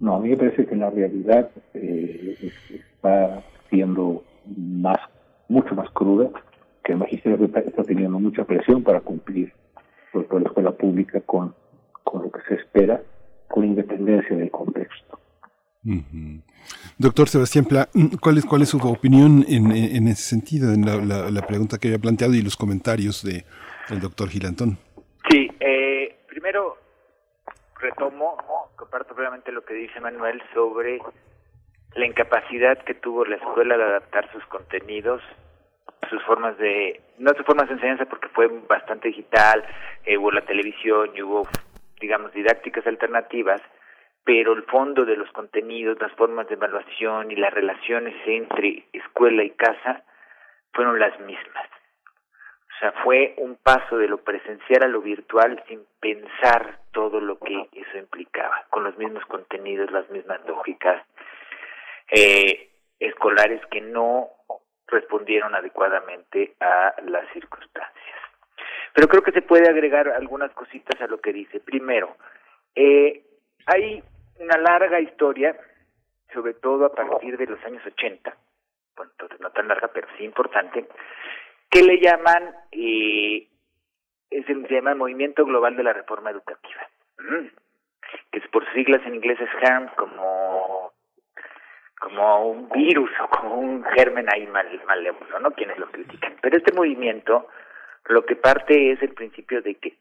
No, 0.00 0.16
a 0.16 0.20
mí 0.20 0.30
me 0.30 0.36
parece 0.36 0.66
que 0.66 0.76
la 0.76 0.90
realidad 0.90 1.50
eh, 1.74 2.36
está 2.70 3.42
siendo 3.70 4.22
más, 4.56 4.98
mucho 5.48 5.74
más 5.74 5.90
cruda, 5.90 6.30
que 6.84 6.92
el 6.92 6.98
magisterio 6.98 7.44
está 7.44 7.82
teniendo 7.82 8.18
mucha 8.18 8.44
presión 8.44 8.82
para 8.82 9.00
cumplir, 9.00 9.52
sobre 10.12 10.26
todo 10.26 10.40
la 10.40 10.48
escuela 10.48 10.72
pública, 10.72 11.20
con, 11.20 11.54
con 12.02 12.22
lo 12.22 12.30
que 12.30 12.40
se 12.48 12.54
espera, 12.54 13.02
con 13.48 13.64
independencia 13.64 14.36
del 14.36 14.50
contexto. 14.50 15.18
Doctor 16.98 17.28
Sebastián 17.28 17.64
Pla, 17.64 17.88
¿cuál 18.20 18.38
es, 18.38 18.44
cuál 18.44 18.62
es 18.62 18.68
su 18.68 18.78
opinión 18.78 19.44
en, 19.48 19.70
en 19.70 20.08
ese 20.08 20.22
sentido, 20.22 20.72
en 20.72 20.84
la, 20.84 21.30
la, 21.30 21.46
pregunta 21.46 21.78
que 21.78 21.88
había 21.88 21.98
planteado 21.98 22.34
y 22.34 22.42
los 22.42 22.56
comentarios 22.56 23.22
de, 23.22 23.44
del 23.88 24.00
doctor 24.00 24.28
Gilantón? 24.28 24.76
Sí, 25.30 25.48
eh, 25.60 26.16
primero 26.28 26.76
retomo, 27.80 28.36
comparto 28.76 29.14
plenamente 29.14 29.52
lo 29.52 29.64
que 29.64 29.74
dice 29.74 30.00
Manuel 30.00 30.42
sobre 30.52 30.98
la 31.98 32.06
incapacidad 32.06 32.78
que 32.78 32.94
tuvo 32.94 33.24
la 33.24 33.36
escuela 33.36 33.76
de 33.76 33.82
adaptar 33.82 34.30
sus 34.30 34.44
contenidos, 34.46 35.20
sus 36.08 36.22
formas 36.22 36.56
de, 36.58 37.00
no 37.18 37.32
sus 37.32 37.44
formas 37.44 37.68
de 37.68 37.74
enseñanza 37.74 38.06
porque 38.06 38.28
fue 38.28 38.46
bastante 38.68 39.08
digital, 39.08 39.64
eh, 40.04 40.16
hubo 40.16 40.30
la 40.30 40.42
televisión 40.42 41.10
y 41.14 41.22
hubo, 41.22 41.48
digamos, 42.00 42.32
didácticas 42.32 42.86
alternativas, 42.86 43.60
pero 44.24 44.52
el 44.52 44.62
fondo 44.64 45.04
de 45.04 45.16
los 45.16 45.30
contenidos, 45.32 46.00
las 46.00 46.12
formas 46.12 46.46
de 46.48 46.54
evaluación 46.54 47.32
y 47.32 47.36
las 47.36 47.52
relaciones 47.52 48.14
entre 48.26 48.84
escuela 48.92 49.42
y 49.42 49.50
casa 49.50 50.04
fueron 50.72 51.00
las 51.00 51.18
mismas. 51.20 51.68
O 52.76 52.78
sea, 52.78 52.92
fue 53.02 53.34
un 53.38 53.56
paso 53.56 53.98
de 53.98 54.06
lo 54.06 54.18
presencial 54.18 54.84
a 54.84 54.88
lo 54.88 55.00
virtual 55.00 55.60
sin 55.66 55.80
pensar 55.98 56.78
todo 56.92 57.20
lo 57.20 57.40
que 57.40 57.68
eso 57.72 57.98
implicaba, 57.98 58.66
con 58.70 58.84
los 58.84 58.96
mismos 58.98 59.24
contenidos, 59.26 59.90
las 59.90 60.08
mismas 60.10 60.40
lógicas, 60.46 61.02
eh, 62.10 62.70
escolares 62.98 63.60
que 63.70 63.80
no 63.80 64.28
respondieron 64.86 65.54
adecuadamente 65.54 66.54
a 66.60 66.94
las 67.06 67.30
circunstancias. 67.32 68.18
Pero 68.94 69.08
creo 69.08 69.22
que 69.22 69.32
se 69.32 69.42
puede 69.42 69.68
agregar 69.68 70.08
algunas 70.08 70.50
cositas 70.52 71.00
a 71.00 71.06
lo 71.06 71.20
que 71.20 71.32
dice. 71.32 71.60
Primero, 71.60 72.16
eh, 72.74 73.22
hay 73.66 74.02
una 74.40 74.56
larga 74.56 75.00
historia, 75.00 75.56
sobre 76.32 76.54
todo 76.54 76.86
a 76.86 76.94
partir 76.94 77.36
de 77.36 77.46
los 77.46 77.62
años 77.64 77.84
80, 77.86 78.36
bueno, 78.96 79.12
entonces 79.12 79.40
no 79.40 79.50
tan 79.50 79.68
larga, 79.68 79.88
pero 79.88 80.08
sí 80.16 80.24
importante, 80.24 80.86
que 81.70 81.82
le 81.82 82.00
llaman, 82.00 82.54
eh, 82.72 83.46
es 84.30 84.48
el, 84.48 84.66
se 84.66 84.80
Movimiento 84.80 85.44
Global 85.44 85.76
de 85.76 85.82
la 85.82 85.92
Reforma 85.92 86.30
Educativa, 86.30 86.88
que 88.30 88.38
es 88.38 88.48
por 88.48 88.64
siglas 88.72 89.04
en 89.06 89.16
inglés 89.16 89.38
es 89.40 89.50
HARM, 89.62 89.88
como 89.96 90.77
como 92.08 92.50
un 92.50 92.68
virus 92.70 93.10
o 93.22 93.28
como 93.28 93.56
un 93.56 93.84
germen 93.84 94.26
ahí 94.32 94.46
mal, 94.46 94.66
malévolo, 94.86 95.38
¿no? 95.40 95.50
Quienes 95.50 95.78
lo 95.78 95.90
critican. 95.90 96.36
Pero 96.40 96.56
este 96.56 96.72
movimiento 96.72 97.48
lo 98.06 98.24
que 98.24 98.36
parte 98.36 98.92
es 98.92 99.02
el 99.02 99.12
principio 99.12 99.60
de 99.60 99.74
que 99.74 99.96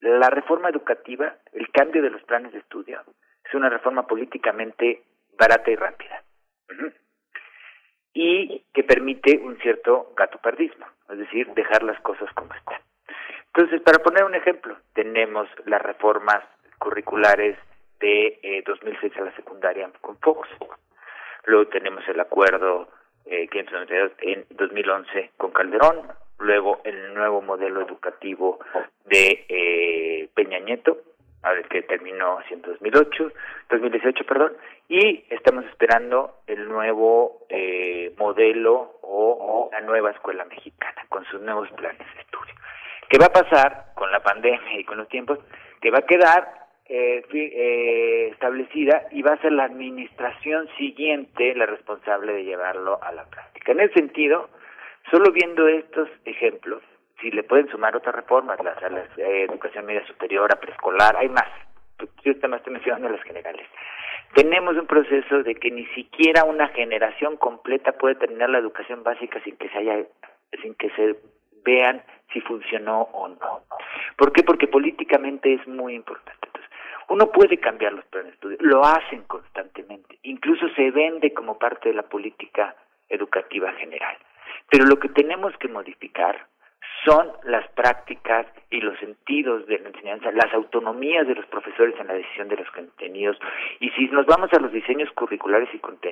la 0.00 0.28
reforma 0.28 0.68
educativa, 0.68 1.36
el 1.52 1.70
cambio 1.70 2.02
de 2.02 2.10
los 2.10 2.22
planes 2.22 2.52
de 2.52 2.58
estudio, 2.58 3.02
es 3.44 3.54
una 3.54 3.70
reforma 3.70 4.06
políticamente 4.06 5.02
barata 5.38 5.70
y 5.70 5.76
rápida. 5.76 6.22
Y 8.12 8.64
que 8.72 8.82
permite 8.82 9.38
un 9.38 9.58
cierto 9.58 10.12
gatopardismo, 10.16 10.86
es 11.10 11.18
decir, 11.18 11.46
dejar 11.54 11.82
las 11.82 12.00
cosas 12.00 12.32
como 12.34 12.52
están. 12.54 12.80
Entonces, 13.54 13.80
para 13.82 14.02
poner 14.02 14.24
un 14.24 14.34
ejemplo, 14.34 14.76
tenemos 14.94 15.48
las 15.66 15.80
reformas 15.82 16.42
curriculares 16.78 17.56
de 18.00 18.38
eh, 18.42 18.62
2006 18.66 19.12
a 19.18 19.20
la 19.20 19.36
secundaria 19.36 19.90
con 20.00 20.18
Fox. 20.18 20.48
Luego 21.46 21.68
tenemos 21.68 22.06
el 22.08 22.20
acuerdo 22.20 22.88
eh, 23.24 23.48
592 23.48 24.12
en 24.20 24.46
2011 24.50 25.30
con 25.36 25.52
Calderón. 25.52 26.02
Luego 26.38 26.80
el 26.84 27.14
nuevo 27.14 27.40
modelo 27.40 27.80
educativo 27.80 28.58
de 29.04 29.46
eh, 29.48 30.28
Peña 30.34 30.58
Nieto, 30.58 30.98
a 31.42 31.52
ver 31.52 31.66
que 31.68 31.82
terminó 31.82 32.38
siendo 32.48 32.70
2008, 32.70 33.32
2018, 33.70 34.24
perdón, 34.24 34.52
y 34.88 35.24
estamos 35.30 35.64
esperando 35.66 36.40
el 36.46 36.68
nuevo 36.68 37.46
eh, 37.48 38.12
modelo 38.18 38.98
o, 39.02 39.70
la 39.72 39.80
nueva 39.80 40.10
escuela 40.10 40.44
mexicana 40.44 41.06
con 41.08 41.24
sus 41.26 41.40
nuevos 41.40 41.70
planes 41.72 42.06
de 42.14 42.20
estudio. 42.20 42.54
¿Qué 43.08 43.18
va 43.18 43.26
a 43.26 43.32
pasar 43.32 43.92
con 43.94 44.10
la 44.10 44.20
pandemia 44.20 44.78
y 44.78 44.84
con 44.84 44.98
los 44.98 45.08
tiempos? 45.08 45.38
Que 45.80 45.90
va 45.90 45.98
a 45.98 46.06
quedar 46.06 46.65
eh, 46.88 47.24
eh, 47.32 48.28
establecida 48.32 49.06
y 49.10 49.22
va 49.22 49.32
a 49.32 49.40
ser 49.40 49.52
la 49.52 49.64
administración 49.64 50.68
siguiente 50.78 51.54
la 51.54 51.66
responsable 51.66 52.32
de 52.32 52.44
llevarlo 52.44 53.02
a 53.02 53.12
la 53.12 53.24
práctica. 53.24 53.72
En 53.72 53.80
ese 53.80 53.94
sentido, 53.94 54.48
solo 55.10 55.32
viendo 55.32 55.66
estos 55.66 56.08
ejemplos, 56.24 56.82
si 57.20 57.30
le 57.30 57.42
pueden 57.42 57.68
sumar 57.68 57.96
otras 57.96 58.14
reformas, 58.14 58.58
la, 58.62 58.76
la 58.88 59.00
eh, 59.16 59.46
educación 59.48 59.86
media 59.86 60.06
superior, 60.06 60.52
a 60.52 60.60
preescolar, 60.60 61.16
hay 61.16 61.28
más. 61.28 61.48
Yo 62.22 62.38
también 62.38 62.58
estoy 62.58 62.74
mencionando 62.74 63.08
las 63.08 63.22
generales. 63.22 63.66
Tenemos 64.34 64.76
un 64.76 64.86
proceso 64.86 65.42
de 65.42 65.54
que 65.54 65.70
ni 65.70 65.86
siquiera 65.86 66.44
una 66.44 66.68
generación 66.68 67.36
completa 67.36 67.92
puede 67.92 68.16
terminar 68.16 68.50
la 68.50 68.58
educación 68.58 69.02
básica 69.02 69.40
sin 69.42 69.56
que 69.56 69.68
se 69.70 69.78
haya, 69.78 70.04
sin 70.62 70.74
que 70.74 70.90
se 70.90 71.16
vean 71.64 72.02
si 72.32 72.40
funcionó 72.42 73.02
o 73.12 73.28
no. 73.28 73.62
¿Por 74.16 74.32
qué? 74.32 74.42
Porque 74.42 74.68
políticamente 74.68 75.54
es 75.54 75.66
muy 75.66 75.94
importante. 75.94 76.45
Uno 77.08 77.30
puede 77.30 77.58
cambiar 77.58 77.92
los 77.92 78.04
planes 78.06 78.32
de 78.32 78.34
estudio, 78.34 78.56
lo 78.60 78.84
hacen 78.84 79.22
constantemente, 79.24 80.18
incluso 80.22 80.68
se 80.74 80.90
vende 80.90 81.32
como 81.32 81.58
parte 81.58 81.88
de 81.90 81.94
la 81.94 82.02
política 82.02 82.74
educativa 83.08 83.72
general. 83.74 84.16
Pero 84.70 84.84
lo 84.84 84.98
que 84.98 85.08
tenemos 85.08 85.56
que 85.58 85.68
modificar 85.68 86.46
son 87.06 87.30
las 87.44 87.68
prácticas 87.70 88.46
y 88.70 88.80
los 88.80 88.98
sentidos 88.98 89.66
de 89.66 89.78
la 89.78 89.88
enseñanza, 89.88 90.32
las 90.32 90.52
autonomías 90.52 91.26
de 91.26 91.36
los 91.36 91.46
profesores 91.46 91.94
en 92.00 92.08
la 92.08 92.14
decisión 92.14 92.48
de 92.48 92.56
los 92.56 92.68
contenidos. 92.70 93.38
Y 93.78 93.90
si 93.90 94.08
nos 94.08 94.26
vamos 94.26 94.52
a 94.52 94.58
los 94.58 94.72
diseños 94.72 95.08
curriculares 95.12 95.68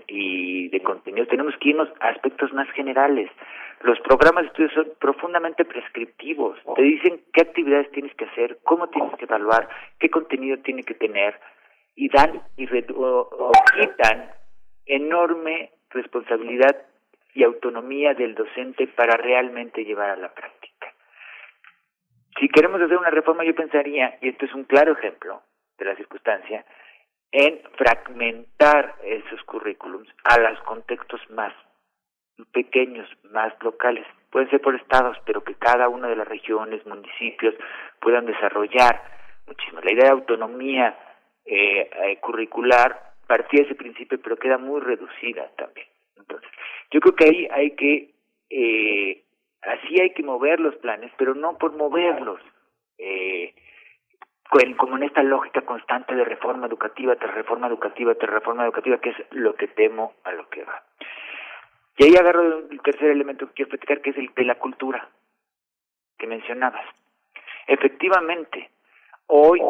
y, 0.06 0.68
de 0.68 0.80
contenidos, 0.82 1.28
tenemos 1.28 1.54
que 1.58 1.70
irnos 1.70 1.88
a 2.00 2.10
aspectos 2.10 2.52
más 2.52 2.70
generales. 2.70 3.28
Los 3.82 3.98
programas 4.00 4.44
de 4.44 4.48
estudio 4.48 4.70
son 4.70 4.92
profundamente 5.00 5.64
prescriptivos. 5.64 6.58
Te 6.76 6.82
dicen 6.82 7.20
qué 7.32 7.42
actividades 7.42 7.90
tienes 7.90 8.14
que 8.14 8.26
hacer, 8.26 8.58
cómo 8.62 8.88
tienes 8.88 9.14
que 9.18 9.24
evaluar, 9.24 9.68
qué 9.98 10.08
contenido 10.10 10.58
tiene 10.58 10.84
que 10.84 10.94
tener 10.94 11.34
y 11.96 12.08
dan 12.08 12.40
y 12.56 12.66
quitan 12.66 14.30
enorme 14.86 15.70
responsabilidad 15.90 16.76
y 17.34 17.42
autonomía 17.42 18.14
del 18.14 18.34
docente 18.34 18.86
para 18.86 19.16
realmente 19.16 19.84
llevar 19.84 20.10
a 20.10 20.16
la 20.16 20.32
práctica. 20.32 20.63
Si 22.38 22.48
queremos 22.48 22.80
hacer 22.80 22.96
una 22.96 23.10
reforma, 23.10 23.44
yo 23.44 23.54
pensaría, 23.54 24.18
y 24.20 24.28
esto 24.28 24.44
es 24.44 24.54
un 24.54 24.64
claro 24.64 24.92
ejemplo 24.92 25.42
de 25.78 25.84
la 25.84 25.96
circunstancia, 25.96 26.64
en 27.30 27.60
fragmentar 27.76 28.94
esos 29.02 29.42
currículums 29.44 30.08
a 30.24 30.38
los 30.38 30.60
contextos 30.60 31.20
más 31.30 31.52
pequeños, 32.52 33.08
más 33.30 33.52
locales. 33.62 34.06
Pueden 34.30 34.50
ser 34.50 34.60
por 34.60 34.74
estados, 34.74 35.16
pero 35.24 35.42
que 35.42 35.54
cada 35.54 35.88
una 35.88 36.08
de 36.08 36.16
las 36.16 36.28
regiones, 36.28 36.84
municipios 36.86 37.54
puedan 38.00 38.26
desarrollar 38.26 39.02
muchísimo. 39.46 39.80
La 39.80 39.92
idea 39.92 40.04
de 40.04 40.10
autonomía 40.10 40.98
eh, 41.44 41.90
eh, 41.92 42.16
curricular 42.20 43.14
partía 43.26 43.60
de 43.60 43.66
ese 43.66 43.74
principio, 43.74 44.20
pero 44.20 44.36
queda 44.36 44.58
muy 44.58 44.80
reducida 44.80 45.50
también. 45.56 45.86
Entonces, 46.16 46.48
yo 46.90 47.00
creo 47.00 47.14
que 47.14 47.24
ahí 47.24 47.48
hay 47.50 47.70
que 47.72 48.14
eh, 48.50 49.23
Así 49.66 50.00
hay 50.00 50.10
que 50.10 50.22
mover 50.22 50.60
los 50.60 50.76
planes, 50.76 51.10
pero 51.16 51.34
no 51.34 51.56
por 51.56 51.72
moverlos, 51.72 52.40
eh, 52.98 53.54
como 54.76 54.96
en 54.96 55.04
esta 55.04 55.22
lógica 55.22 55.62
constante 55.62 56.14
de 56.14 56.24
reforma 56.24 56.66
educativa, 56.66 57.16
tras 57.16 57.34
reforma 57.34 57.66
educativa, 57.66 58.14
tras 58.14 58.32
reforma 58.32 58.64
educativa, 58.64 58.98
que 58.98 59.10
es 59.10 59.16
lo 59.30 59.54
que 59.54 59.68
temo 59.68 60.14
a 60.22 60.32
lo 60.32 60.48
que 60.48 60.64
va. 60.64 60.82
Y 61.96 62.04
ahí 62.04 62.14
agarro 62.16 62.68
el 62.70 62.80
tercer 62.82 63.10
elemento 63.10 63.46
que 63.48 63.54
quiero 63.54 63.70
platicar, 63.70 64.00
que 64.00 64.10
es 64.10 64.18
el 64.18 64.32
de 64.34 64.44
la 64.44 64.56
cultura, 64.56 65.08
que 66.18 66.26
mencionabas. 66.26 66.84
Efectivamente, 67.66 68.70
hoy 69.26 69.60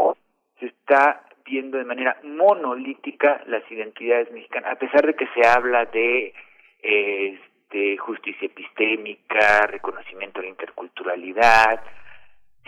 se 0.58 0.66
está 0.66 1.24
viendo 1.44 1.78
de 1.78 1.84
manera 1.84 2.18
monolítica 2.23 3.42
las 3.47 3.70
identidades 3.70 4.31
mexicanas, 4.32 4.73
a 4.73 4.78
pesar 4.78 5.06
de 5.06 5.14
que 5.14 5.28
se 5.28 5.47
habla 5.47 5.84
de 5.86 6.34
eh, 6.82 7.40
este, 7.75 7.97
justicia 7.97 8.47
epistémica, 8.47 9.67
reconocimiento 9.67 10.39
de 10.41 10.47
la 10.47 10.51
interculturalidad. 10.51 11.81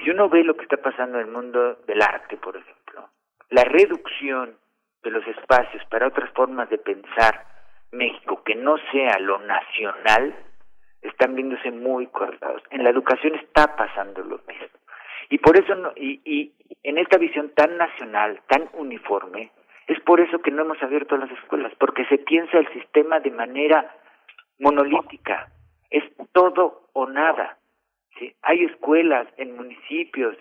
Si 0.03 0.11
uno 0.11 0.29
ve 0.29 0.43
lo 0.43 0.57
que 0.57 0.65
está 0.65 0.77
pasando 0.79 1.19
en 1.19 1.27
el 1.27 1.33
mundo 1.33 1.77
del 1.87 2.03
arte, 2.03 2.37
por 2.37 2.57
ejemplo, 2.57 3.09
la 3.51 3.63
reducción 3.63 4.57
de 5.05 5.11
los 5.11 5.27
espacios 5.29 5.85
para 5.91 6.09
otras 6.09 6.31
formas 6.33 6.69
de 6.71 6.79
pensar 6.79 7.47
México 7.93 8.43
que 8.45 8.57
no 8.57 8.77
sea 8.91 9.19
lo 9.21 9.39
nacional, 9.39 10.35
están 11.03 11.37
viéndose 11.37 11.71
muy 11.71 12.09
cortados. 12.09 12.63
En 12.71 12.83
la 12.83 12.91
educación 12.91 13.37
está 13.37 13.77
pasando 13.77 14.23
lo 14.23 14.39
mismo. 14.49 14.79
Y 15.31 15.39
por 15.39 15.57
eso, 15.57 15.75
no, 15.77 15.93
y, 15.95 16.21
y 16.25 16.53
en 16.83 16.99
esta 16.99 17.17
visión 17.17 17.51
tan 17.51 17.77
nacional, 17.77 18.41
tan 18.49 18.69
uniforme, 18.73 19.51
es 19.87 20.01
por 20.01 20.21
eso 20.21 20.41
que 20.41 20.51
no 20.51 20.63
hemos 20.63 20.83
abierto 20.83 21.17
las 21.17 21.31
escuelas, 21.31 21.73
porque 21.79 22.05
se 22.07 22.19
piensa 22.19 22.59
el 22.59 22.69
sistema 22.73 23.21
de 23.21 23.31
manera 23.31 23.89
monolítica, 24.59 25.51
es 25.91 26.05
todo 26.33 26.89
o 26.93 27.07
nada. 27.07 27.59
¿sí? 28.19 28.35
Hay 28.43 28.65
escuelas 28.65 29.27
en 29.37 29.57
municipios, 29.57 30.37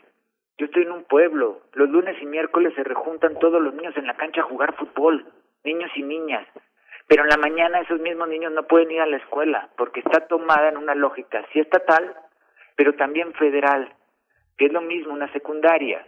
yo 0.57 0.67
estoy 0.67 0.83
en 0.83 0.91
un 0.91 1.03
pueblo, 1.03 1.61
los 1.73 1.89
lunes 1.89 2.15
y 2.21 2.25
miércoles 2.25 2.73
se 2.75 2.83
rejuntan 2.83 3.37
todos 3.39 3.61
los 3.61 3.73
niños 3.73 3.95
en 3.97 4.07
la 4.07 4.15
cancha 4.15 4.41
a 4.41 4.45
jugar 4.45 4.75
fútbol, 4.75 5.25
niños 5.63 5.91
y 5.95 6.03
niñas, 6.03 6.47
pero 7.07 7.23
en 7.23 7.29
la 7.29 7.37
mañana 7.37 7.81
esos 7.81 7.99
mismos 7.99 8.29
niños 8.29 8.51
no 8.53 8.63
pueden 8.63 8.91
ir 8.91 9.01
a 9.01 9.05
la 9.05 9.17
escuela 9.17 9.69
porque 9.77 9.99
está 9.99 10.27
tomada 10.27 10.69
en 10.69 10.77
una 10.77 10.95
lógica 10.95 11.45
sí 11.51 11.59
estatal, 11.59 12.15
pero 12.75 12.95
también 12.95 13.33
federal, 13.33 13.93
que 14.57 14.65
es 14.65 14.73
lo 14.73 14.81
mismo 14.81 15.13
una 15.13 15.31
secundaria, 15.33 16.05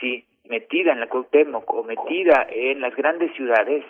sí, 0.00 0.26
metida 0.44 0.92
en 0.92 1.00
la 1.00 1.08
Cuauhtémoc 1.08 1.70
o 1.72 1.84
metida 1.84 2.46
en 2.48 2.80
las 2.80 2.94
grandes 2.96 3.32
ciudades, 3.34 3.84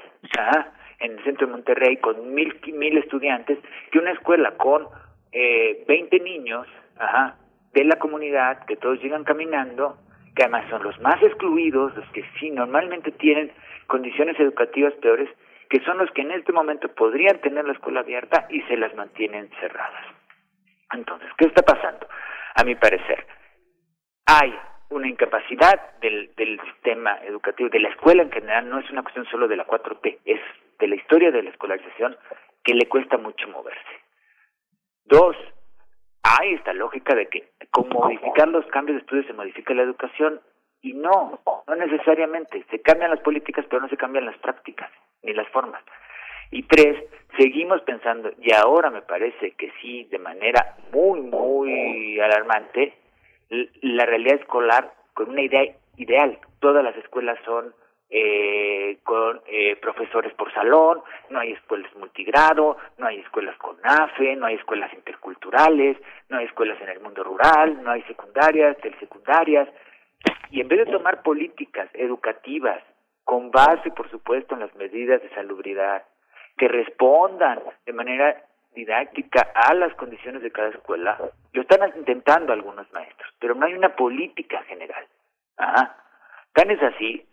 en 1.02 1.18
el 1.18 1.24
centro 1.24 1.46
de 1.46 1.52
Monterrey 1.52 1.96
con 1.98 2.32
mil, 2.32 2.58
mil 2.74 2.96
estudiantes, 2.96 3.58
que 3.90 3.98
una 3.98 4.12
escuela 4.12 4.52
con 4.52 4.86
eh, 5.32 5.84
20 5.86 6.20
niños 6.20 6.66
ajá, 6.98 7.36
de 7.72 7.84
la 7.84 7.96
comunidad, 7.96 8.64
que 8.66 8.76
todos 8.76 9.02
llegan 9.02 9.24
caminando, 9.24 9.98
que 10.36 10.44
además 10.44 10.68
son 10.70 10.82
los 10.82 10.98
más 11.00 11.20
excluidos, 11.22 11.94
los 11.96 12.08
que 12.10 12.24
sí 12.38 12.50
normalmente 12.50 13.10
tienen 13.12 13.50
condiciones 13.86 14.38
educativas 14.38 14.94
peores, 14.94 15.28
que 15.68 15.80
son 15.80 15.98
los 15.98 16.10
que 16.12 16.22
en 16.22 16.32
este 16.32 16.52
momento 16.52 16.88
podrían 16.88 17.40
tener 17.40 17.64
la 17.64 17.72
escuela 17.72 18.00
abierta 18.00 18.46
y 18.48 18.60
se 18.62 18.76
las 18.76 18.94
mantienen 18.94 19.50
cerradas. 19.60 20.04
Entonces, 20.92 21.28
¿qué 21.38 21.46
está 21.46 21.62
pasando? 21.62 22.06
A 22.54 22.64
mi 22.64 22.74
parecer, 22.74 23.26
hay 24.26 24.54
una 24.90 25.08
incapacidad 25.08 25.98
del, 26.00 26.30
del 26.36 26.60
sistema 26.60 27.18
educativo, 27.24 27.70
de 27.70 27.80
la 27.80 27.88
escuela 27.88 28.22
en 28.22 28.30
general, 28.30 28.68
no 28.68 28.78
es 28.78 28.90
una 28.90 29.02
cuestión 29.02 29.24
solo 29.26 29.48
de 29.48 29.56
la 29.56 29.66
4T, 29.66 30.18
es 30.26 30.40
de 30.82 30.88
la 30.88 30.96
historia 30.96 31.30
de 31.30 31.44
la 31.44 31.50
escolarización 31.50 32.16
que 32.64 32.74
le 32.74 32.88
cuesta 32.88 33.16
mucho 33.16 33.46
moverse. 33.48 33.94
Dos, 35.04 35.36
hay 36.24 36.54
esta 36.54 36.72
lógica 36.72 37.14
de 37.14 37.28
que 37.28 37.52
con 37.70 37.88
modificar 37.88 38.48
los 38.48 38.66
cambios 38.66 38.96
de 38.96 39.02
estudios 39.02 39.26
se 39.26 39.32
modifica 39.32 39.74
la 39.74 39.82
educación 39.82 40.40
y 40.80 40.94
no, 40.94 41.40
no 41.68 41.76
necesariamente, 41.76 42.66
se 42.68 42.82
cambian 42.82 43.12
las 43.12 43.20
políticas 43.20 43.64
pero 43.70 43.80
no 43.80 43.88
se 43.88 43.96
cambian 43.96 44.26
las 44.26 44.36
prácticas 44.38 44.90
ni 45.22 45.32
las 45.34 45.48
formas. 45.50 45.80
Y 46.50 46.64
tres, 46.64 46.96
seguimos 47.38 47.80
pensando, 47.82 48.32
y 48.40 48.52
ahora 48.52 48.90
me 48.90 49.02
parece 49.02 49.52
que 49.52 49.72
sí, 49.80 50.04
de 50.10 50.18
manera 50.18 50.76
muy, 50.92 51.20
muy 51.20 52.18
alarmante, 52.18 52.92
la 53.82 54.04
realidad 54.04 54.40
escolar 54.40 54.92
con 55.14 55.30
una 55.30 55.42
idea 55.42 55.62
ideal. 55.96 56.38
Todas 56.58 56.82
las 56.82 56.96
escuelas 56.96 57.38
son 57.44 57.72
eh, 58.14 58.98
con 59.04 59.40
eh, 59.46 59.74
profesores 59.76 60.34
por 60.34 60.52
salón, 60.52 61.00
no 61.30 61.40
hay 61.40 61.52
escuelas 61.52 61.90
multigrado, 61.96 62.76
no 62.98 63.06
hay 63.06 63.20
escuelas 63.20 63.56
con 63.56 63.76
AFE, 63.82 64.36
no 64.36 64.44
hay 64.44 64.56
escuelas 64.56 64.92
interculturales, 64.92 65.96
no 66.28 66.36
hay 66.36 66.44
escuelas 66.44 66.78
en 66.82 66.90
el 66.90 67.00
mundo 67.00 67.24
rural, 67.24 67.82
no 67.82 67.90
hay 67.90 68.02
secundarias, 68.02 68.76
telesecundarias. 68.82 69.66
Y 70.50 70.60
en 70.60 70.68
vez 70.68 70.84
de 70.84 70.92
tomar 70.92 71.22
políticas 71.22 71.88
educativas 71.94 72.82
con 73.24 73.50
base, 73.50 73.90
por 73.92 74.10
supuesto, 74.10 74.54
en 74.54 74.60
las 74.60 74.74
medidas 74.74 75.22
de 75.22 75.30
salubridad, 75.30 76.04
que 76.58 76.68
respondan 76.68 77.60
de 77.86 77.92
manera 77.94 78.44
didáctica 78.74 79.52
a 79.54 79.72
las 79.72 79.94
condiciones 79.94 80.42
de 80.42 80.52
cada 80.52 80.68
escuela, 80.68 81.18
lo 81.54 81.62
están 81.62 81.80
intentando 81.96 82.52
algunos 82.52 82.92
maestros, 82.92 83.32
pero 83.38 83.54
no 83.54 83.64
hay 83.64 83.72
una 83.72 83.96
política 83.96 84.62
general. 84.64 85.06
Ajá. 85.56 85.96
Tan 86.52 86.70
es 86.70 86.82
así 86.82 87.26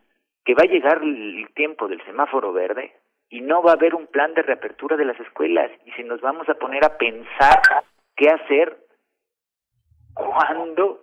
que 0.45 0.53
va 0.53 0.63
a 0.63 0.71
llegar 0.71 1.01
el 1.03 1.47
tiempo 1.55 1.87
del 1.87 2.03
semáforo 2.05 2.53
verde 2.53 2.93
y 3.29 3.41
no 3.41 3.61
va 3.61 3.71
a 3.71 3.75
haber 3.75 3.95
un 3.95 4.07
plan 4.07 4.33
de 4.33 4.41
reapertura 4.41 4.97
de 4.97 5.05
las 5.05 5.19
escuelas 5.19 5.71
y 5.85 5.91
si 5.91 6.03
nos 6.03 6.21
vamos 6.21 6.49
a 6.49 6.55
poner 6.55 6.83
a 6.83 6.97
pensar 6.97 7.61
qué 8.15 8.29
hacer 8.29 8.77
cuando 10.13 11.01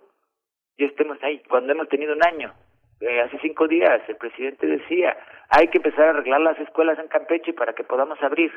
ya 0.77 0.85
estemos 0.85 1.17
ahí, 1.23 1.41
cuando 1.49 1.71
hemos 1.71 1.89
tenido 1.89 2.13
un 2.13 2.25
año. 2.25 2.53
Eh, 2.99 3.21
hace 3.21 3.39
cinco 3.39 3.67
días 3.67 4.01
el 4.07 4.17
presidente 4.17 4.65
decía, 4.65 5.15
hay 5.49 5.67
que 5.67 5.77
empezar 5.77 6.05
a 6.05 6.09
arreglar 6.09 6.41
las 6.41 6.59
escuelas 6.59 6.97
en 6.99 7.07
Campeche 7.07 7.53
para 7.53 7.73
que 7.73 7.83
podamos 7.83 8.21
abrir. 8.21 8.51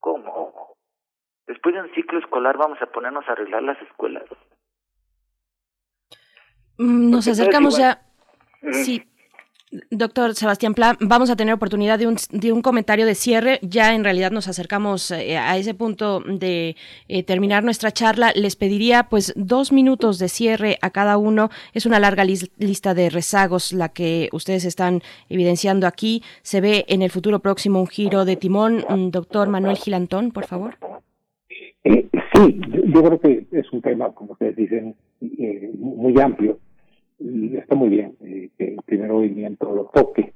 ¿Cómo? 0.00 0.76
Después 1.46 1.74
de 1.74 1.82
un 1.82 1.94
ciclo 1.94 2.18
escolar 2.18 2.56
vamos 2.56 2.80
a 2.82 2.86
ponernos 2.86 3.28
a 3.28 3.32
arreglar 3.32 3.62
las 3.62 3.80
escuelas. 3.82 4.24
Mm, 6.78 7.10
nos 7.10 7.28
acercamos 7.28 7.78
ya. 7.78 8.02
Sí, 8.72 9.04
Doctor 9.90 10.34
Sebastián 10.34 10.74
Pla, 10.74 10.98
vamos 11.00 11.30
a 11.30 11.36
tener 11.36 11.54
oportunidad 11.54 11.98
de 11.98 12.06
un, 12.06 12.16
de 12.30 12.52
un 12.52 12.60
comentario 12.60 13.06
de 13.06 13.14
cierre. 13.14 13.58
Ya 13.62 13.94
en 13.94 14.04
realidad 14.04 14.30
nos 14.30 14.46
acercamos 14.46 15.10
eh, 15.10 15.38
a 15.38 15.56
ese 15.56 15.72
punto 15.72 16.20
de 16.20 16.76
eh, 17.08 17.22
terminar 17.22 17.64
nuestra 17.64 17.90
charla. 17.90 18.32
Les 18.34 18.54
pediría 18.54 19.04
pues 19.04 19.32
dos 19.34 19.72
minutos 19.72 20.18
de 20.18 20.28
cierre 20.28 20.76
a 20.82 20.90
cada 20.90 21.16
uno. 21.16 21.48
Es 21.72 21.86
una 21.86 22.00
larga 22.00 22.24
lista 22.24 22.92
de 22.92 23.08
rezagos 23.08 23.72
la 23.72 23.88
que 23.88 24.28
ustedes 24.32 24.66
están 24.66 25.00
evidenciando 25.30 25.86
aquí. 25.86 26.22
Se 26.42 26.60
ve 26.60 26.84
en 26.88 27.00
el 27.00 27.10
futuro 27.10 27.38
próximo 27.38 27.80
un 27.80 27.86
giro 27.86 28.26
de 28.26 28.36
timón. 28.36 28.84
Mm, 28.86 29.08
doctor 29.08 29.48
Manuel 29.48 29.78
Gilantón, 29.78 30.32
por 30.32 30.44
favor. 30.44 30.76
Eh, 31.84 32.08
sí, 32.34 32.60
yo, 32.92 33.02
creo 33.02 33.18
que 33.18 33.46
es 33.52 33.72
un 33.72 33.80
tema, 33.80 34.12
como 34.12 34.32
ustedes 34.32 34.54
dicen, 34.54 34.94
muy 35.78 36.20
amplio 36.20 36.58
está 37.18 37.74
muy 37.74 37.88
bien 37.88 38.16
eh, 38.20 38.50
que 38.56 38.74
el 38.74 38.82
primer 38.84 39.10
movimiento 39.10 39.74
lo 39.74 39.84
toque. 39.86 40.34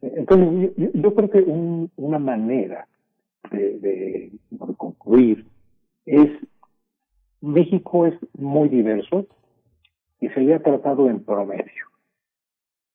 Entonces, 0.00 0.72
yo, 0.76 1.14
creo 1.14 1.30
que 1.30 1.40
una 1.96 2.18
manera 2.18 2.86
de, 3.50 3.78
de, 3.78 4.32
concluir 4.76 5.46
es, 6.04 6.30
México 7.40 8.06
es 8.06 8.14
muy 8.34 8.68
diverso 8.68 9.26
y 10.20 10.28
se 10.28 10.40
había 10.40 10.62
tratado 10.62 11.08
en 11.08 11.24
promedio. 11.24 11.84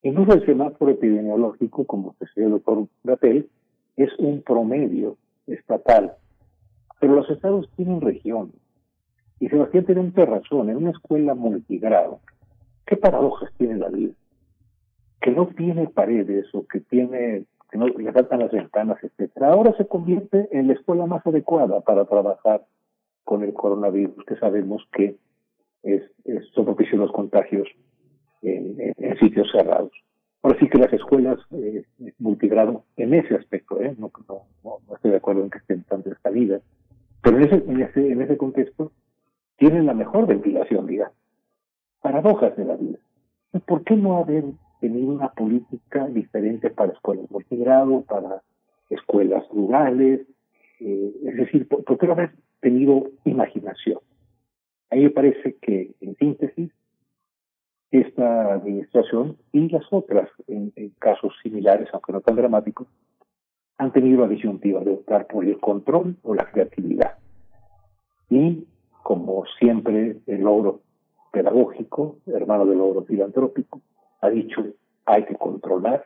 Incluso 0.01 0.33
el 0.33 0.45
semáforo 0.45 0.91
epidemiológico, 0.91 1.85
como 1.85 2.15
decía 2.19 2.45
el 2.45 2.51
doctor 2.51 2.87
Gatel, 3.03 3.49
es 3.97 4.09
un 4.17 4.41
promedio 4.41 5.17
estatal. 5.45 6.13
Pero 6.99 7.15
los 7.15 7.29
estados 7.29 7.69
tienen 7.75 8.01
región. 8.01 8.51
Y 9.39 9.49
Sebastián 9.49 9.85
tiene 9.85 10.01
mucha 10.01 10.25
razón. 10.25 10.69
En 10.69 10.77
una 10.77 10.91
escuela 10.91 11.33
multigrado, 11.33 12.19
¿Qué 12.89 12.97
paradojas 12.97 13.51
tiene 13.59 13.77
la 13.77 13.89
vida? 13.89 14.13
Que 15.21 15.29
no 15.29 15.45
tiene 15.49 15.87
paredes 15.89 16.47
o 16.53 16.65
que 16.65 16.79
tiene 16.79 17.45
que 17.69 17.77
no 17.77 17.85
le 17.85 18.11
faltan 18.11 18.39
las 18.39 18.51
ventanas, 18.51 18.97
etcétera. 19.03 19.51
Ahora 19.51 19.75
se 19.77 19.85
convierte 19.85 20.49
en 20.51 20.65
la 20.65 20.73
escuela 20.73 21.05
más 21.05 21.23
adecuada 21.27 21.81
para 21.81 22.05
trabajar 22.05 22.65
con 23.23 23.43
el 23.43 23.53
coronavirus, 23.53 24.25
que 24.25 24.37
sabemos 24.37 24.81
que 24.91 25.17
es, 25.83 26.01
son 26.55 26.65
propicios 26.65 26.99
los 26.99 27.11
contagios 27.11 27.67
en, 28.41 28.95
sitios 29.19 29.51
cerrados. 29.51 29.91
Ahora 30.41 30.57
sí 30.59 30.67
que 30.67 30.79
las 30.79 30.91
escuelas 30.91 31.37
eh, 31.51 31.83
multigrado 32.17 32.85
en 32.97 33.13
ese 33.13 33.35
aspecto, 33.35 33.79
¿eh? 33.79 33.95
no, 33.99 34.11
estoy 34.95 35.11
de 35.11 35.17
acuerdo 35.17 35.43
en 35.43 35.51
que 35.51 35.59
estén 35.59 35.83
tan 35.83 36.03
vida, 36.33 36.59
pero 37.21 37.37
en 37.37 37.43
ese, 37.43 37.55
en 37.55 37.81
ese, 37.83 38.11
en 38.13 38.21
ese 38.23 38.35
contexto 38.35 38.91
tienen 39.57 39.85
la 39.85 39.93
mejor 39.93 40.25
ventilación, 40.25 40.87
digamos 40.87 41.19
paradojas 42.01 42.55
de 42.55 42.65
la 42.65 42.75
vida. 42.75 42.97
¿Por 43.65 43.83
qué 43.83 43.95
no 43.95 44.17
haber 44.17 44.43
tenido 44.79 45.11
una 45.11 45.29
política 45.29 46.07
diferente 46.07 46.69
para 46.69 46.93
escuelas 46.93 47.29
multigrado, 47.29 48.01
para 48.01 48.41
escuelas 48.89 49.43
rurales? 49.49 50.21
Eh, 50.79 51.13
es 51.25 51.35
decir, 51.35 51.67
¿por, 51.67 51.97
qué 51.97 52.07
no 52.07 52.13
haber 52.13 52.31
tenido 52.61 53.09
imaginación? 53.25 53.99
A 54.91 54.95
mí 54.95 55.03
me 55.03 55.09
parece 55.09 55.55
que, 55.61 55.93
en 56.01 56.15
síntesis, 56.15 56.71
esta 57.91 58.53
administración 58.53 59.37
y 59.51 59.69
las 59.69 59.85
otras, 59.91 60.29
en, 60.47 60.71
casos 60.99 61.33
similares, 61.41 61.89
aunque 61.91 62.13
no 62.13 62.21
tan 62.21 62.35
dramáticos, 62.35 62.87
han 63.77 63.91
tenido 63.91 64.21
la 64.21 64.27
disyuntiva 64.27 64.81
de 64.81 64.91
optar 64.91 65.27
por 65.27 65.45
el 65.45 65.59
control 65.59 66.17
o 66.23 66.35
la 66.35 66.51
creatividad. 66.51 67.17
Y, 68.29 68.67
como 69.03 69.45
siempre, 69.57 70.17
el 70.27 70.41
logro 70.41 70.81
pedagógico, 71.31 72.17
hermano 72.27 72.65
del 72.65 72.77
logro 72.77 73.03
filantrópico, 73.03 73.81
ha 74.21 74.29
dicho 74.29 74.63
hay 75.05 75.25
que 75.25 75.35
controlar 75.35 76.05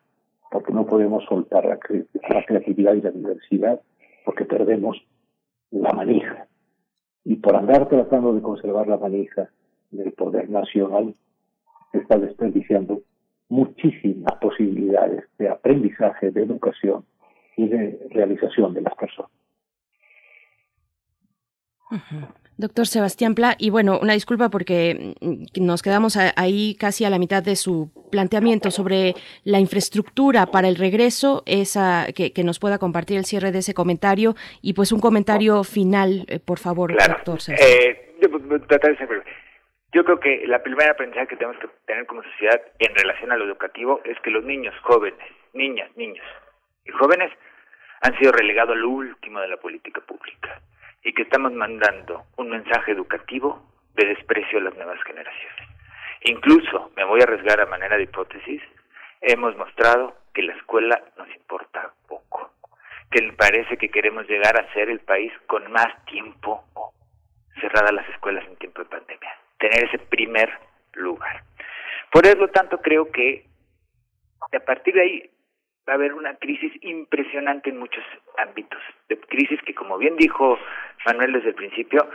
porque 0.52 0.72
no 0.72 0.85
podemos 0.85 1.24
soltar 1.26 1.66
la, 1.66 1.80
creatividad 1.80 2.93
y 2.93 3.02
la 3.02 3.11
diversidad 3.11 3.82
porque 4.24 4.45
perdemos 4.45 4.98
la 5.72 5.92
manija. 5.93 6.48
Y 7.26 7.38
por 7.38 7.56
andar 7.56 7.90
tratando 7.90 8.34
de 8.34 8.42
conservar 8.42 8.88
la 8.88 8.98
manija 8.98 9.50
del 9.92 10.11
poder 10.14 10.50
nacional, 10.50 11.16
está 11.92 12.18
desperdiciando 12.18 13.02
muchísimas 13.50 14.35
posibilidades 14.40 15.26
de 15.38 15.50
aprendizaje, 15.50 16.32
de 16.32 16.43
educación 16.43 17.06
y 17.58 17.68
de 17.68 18.08
realización 18.11 18.74
de 18.74 18.82
las 18.82 18.95
personas. 18.95 19.32
Doctor 22.58 22.88
Sebastián 22.88 23.36
Pla, 23.36 23.56
y 23.58 23.70
bueno, 23.70 24.00
una 24.00 24.14
disculpa 24.14 24.50
porque 24.50 25.16
mm, 25.22 25.66
nos 25.66 25.82
quedamos 25.82 26.18
ahí 26.36 26.76
casi 26.80 27.06
a 27.06 27.10
la 27.10 27.20
mitad 27.20 27.44
de 27.44 27.56
su 27.56 27.92
planteamiento 28.12 28.72
sobre 28.72 29.16
la 29.44 29.60
infraestructura 29.60 30.46
para 30.46 30.68
el 30.68 30.76
regreso, 30.76 31.44
esa 31.46 32.08
que, 32.16 32.32
nos 32.44 32.60
pueda 32.60 32.78
compartir 32.78 33.18
el 33.18 33.26
cierre 33.26 33.52
de 33.52 33.60
ese 33.60 33.74
comentario 33.74 34.36
y 34.62 34.74
pues 34.74 34.92
un 34.92 35.00
comentario 35.00 35.64
final, 35.64 36.26
eh, 36.28 36.40
por 36.40 36.60
favor, 36.60 36.92
doctor 36.92 37.42
Sebastián. 37.42 37.70
Eh, 37.82 38.14
yo 39.94 40.04
creo 40.04 40.20
que 40.20 40.48
la 40.48 40.64
primera 40.64 40.92
aprendizaje 40.92 41.28
que 41.28 41.36
tenemos 41.36 41.60
que 41.62 41.68
tener 41.86 42.06
como 42.08 42.24
sociedad 42.24 42.60
en 42.80 42.96
relación 42.96 43.32
a 43.32 43.38
lo 43.38 43.46
educativo 43.46 44.02
es 44.04 44.20
que 44.22 44.32
los 44.32 44.44
niños 44.44 44.74
jóvenes, 44.82 45.20
niñas, 45.54 45.90
niños 45.96 46.26
y 46.84 46.92
jóvenes 46.92 47.32
han 48.02 48.18
sido 48.18 48.32
relegados 48.32 48.76
al 48.76 48.84
último 48.84 49.40
de 49.40 49.48
la 49.48 49.58
política 49.58 50.02
pública 50.02 50.62
y 51.04 51.14
que 51.14 51.24
estamos 51.24 51.52
mandando 51.54 52.24
un 52.38 52.50
mensaje 52.50 52.92
educativo 52.92 53.62
de 53.96 54.08
desprecio 54.08 54.60
a 54.60 54.64
las 54.64 54.76
nuevas 54.76 55.02
generaciones. 55.04 55.70
Incluso, 56.22 56.92
me 56.96 57.04
voy 57.04 57.20
a 57.20 57.24
arriesgar 57.24 57.60
a 57.60 57.66
manera 57.66 57.98
de 57.98 58.04
hipótesis, 58.04 58.62
hemos 59.22 59.56
mostrado 59.58 60.16
que 60.34 60.44
la 60.44 60.54
escuela 60.56 61.02
nos 61.18 61.28
importa 61.36 61.92
poco, 62.08 62.54
que 63.12 63.22
parece 63.34 63.78
que 63.78 63.90
queremos 63.90 64.28
llegar 64.28 64.60
a 64.60 64.74
ser 64.74 64.90
el 64.90 65.00
país 65.02 65.32
con 65.48 65.70
más 65.72 66.06
tiempo 66.06 66.64
cerradas 67.60 67.94
las 67.94 68.10
escuelas 68.10 68.46
en 68.48 68.56
tiempo 68.56 68.82
de 68.82 68.90
pandemia, 68.90 69.38
tener 69.60 69.84
ese 69.86 70.00
primer 70.00 70.50
lugar. 70.94 71.44
Por 72.12 72.26
eso, 72.26 72.48
tanto, 72.48 72.80
creo 72.80 73.12
que 73.12 73.46
a 74.52 74.60
partir 74.60 74.94
de 74.94 75.02
ahí 75.02 75.32
va 75.88 75.94
a 75.94 75.95
haber 75.95 76.14
una 76.14 76.36
crisis 76.36 76.72
impresionante 76.82 77.70
en 77.70 77.78
muchos 77.78 78.03
ámbitos, 78.38 78.80
de 79.10 79.20
crisis 79.20 79.60
que, 79.64 79.74
como 79.74 79.98
bien 79.98 80.16
dijo 80.16 80.58
Manuel 81.06 81.34
desde 81.34 81.50
el 81.50 81.56
principio, 81.56 82.08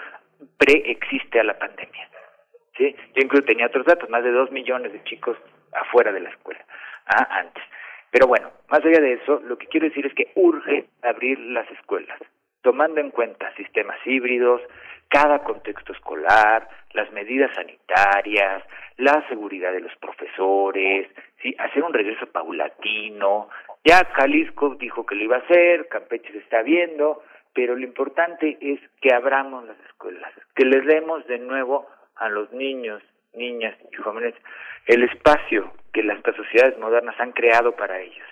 preexiste 0.57 1.41
a 1.41 1.45
la 1.45 1.59
pandemia. 1.59 2.09
¿sí? 2.77 2.95
Yo 3.15 3.23
incluso 3.23 3.45
tenía 3.45 3.67
otros 3.67 3.87
datos, 3.87 4.09
más 4.09 4.25
de 4.25 4.33
dos 4.33 4.51
millones 4.51 4.93
de 4.93 5.03
chicos 5.05 5.37
afuera 5.73 6.13
de 6.13 6.21
la 6.21 6.31
escuela, 6.31 6.65
¿ah? 7.07 7.27
antes. 7.31 7.63
Pero 8.11 8.27
bueno, 8.27 8.51
más 8.71 8.85
allá 8.85 9.01
de 9.01 9.15
eso, 9.15 9.41
lo 9.45 9.59
que 9.59 9.67
quiero 9.67 9.89
decir 9.89 10.07
es 10.07 10.15
que 10.15 10.33
urge 10.35 10.87
abrir 11.03 11.39
las 11.39 11.71
escuelas, 11.71 12.19
tomando 12.69 13.01
en 13.01 13.11
cuenta 13.11 13.51
sistemas 13.55 13.97
híbridos, 14.05 14.61
cada 15.09 15.39
contexto 15.39 15.95
escolar, 15.95 16.69
las 16.93 17.11
medidas 17.13 17.51
sanitarias, 17.55 18.63
la 18.99 19.27
seguridad 19.27 19.73
de 19.73 19.81
los 19.81 19.97
profesores, 19.97 21.09
¿sí? 21.41 21.55
hacer 21.59 21.83
un 21.83 21.95
regreso 21.95 22.27
paulatino. 22.27 23.49
Ya 23.87 24.05
Jalisco 24.05 24.75
dijo 24.75 25.07
que 25.07 25.15
lo 25.15 25.25
iba 25.25 25.37
a 25.37 25.39
hacer, 25.39 25.89
Campeche 25.89 26.31
se 26.31 26.41
está 26.41 26.61
viendo, 26.61 27.23
pero 27.55 27.75
lo 27.75 27.85
importante 27.85 28.59
es 28.61 28.81
que 29.01 29.15
abramos 29.15 29.65
las 29.67 29.81
escuelas, 29.87 30.31
que 30.55 30.67
les 30.67 30.85
demos 30.85 31.27
de 31.27 31.39
nuevo 31.39 31.89
a 32.17 32.29
los 32.29 32.53
niños, 32.53 33.03
niñas 33.33 33.79
y 33.91 33.97
jóvenes 33.97 34.35
el 34.85 35.05
espacio 35.05 35.73
que 35.91 36.03
las 36.03 36.21
sociedades 36.37 36.79
modernas 36.79 37.19
han 37.19 37.33
creado 37.33 37.73
para 37.73 37.99
ellos 37.99 38.29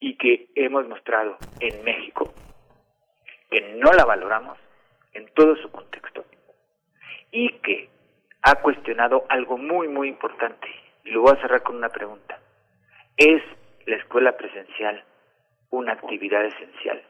y 0.00 0.16
que 0.16 0.48
hemos 0.54 0.88
mostrado 0.88 1.36
en 1.60 1.84
México 1.84 2.32
que 3.56 3.62
no 3.78 3.90
la 3.92 4.04
valoramos 4.04 4.58
en 5.14 5.26
todo 5.32 5.56
su 5.56 5.70
contexto 5.70 6.26
y 7.30 7.48
que 7.60 7.88
ha 8.42 8.56
cuestionado 8.56 9.24
algo 9.30 9.56
muy, 9.56 9.88
muy 9.88 10.08
importante. 10.08 10.68
Y 11.04 11.12
lo 11.12 11.22
voy 11.22 11.32
a 11.32 11.40
cerrar 11.40 11.62
con 11.62 11.76
una 11.76 11.88
pregunta. 11.88 12.38
¿Es 13.16 13.42
la 13.86 13.96
escuela 13.96 14.36
presencial 14.36 15.02
una 15.70 15.94
actividad 15.94 16.44
esencial? 16.44 17.02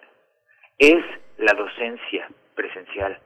¿Es 0.78 1.04
la 1.38 1.52
docencia 1.54 2.28
presencial 2.54 3.18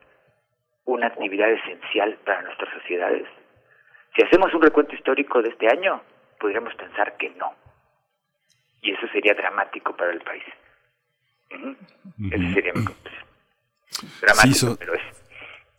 una 0.86 1.08
actividad 1.08 1.50
esencial 1.50 2.16
para 2.24 2.40
nuestras 2.40 2.72
sociedades? 2.72 3.28
Si 4.16 4.22
hacemos 4.22 4.54
un 4.54 4.62
recuento 4.62 4.94
histórico 4.94 5.42
de 5.42 5.50
este 5.50 5.68
año, 5.68 6.00
podríamos 6.38 6.74
pensar 6.74 7.18
que 7.18 7.28
no. 7.36 7.52
Y 8.80 8.92
eso 8.92 9.06
sería 9.08 9.34
dramático 9.34 9.94
para 9.94 10.10
el 10.10 10.22
país. 10.22 10.44
Ese 11.50 12.54
sería 12.54 12.72
mi 12.74 12.84
conclusión. 12.84 13.24
Dramático, 14.20 14.76
pero 14.78 14.94
es. 14.94 15.00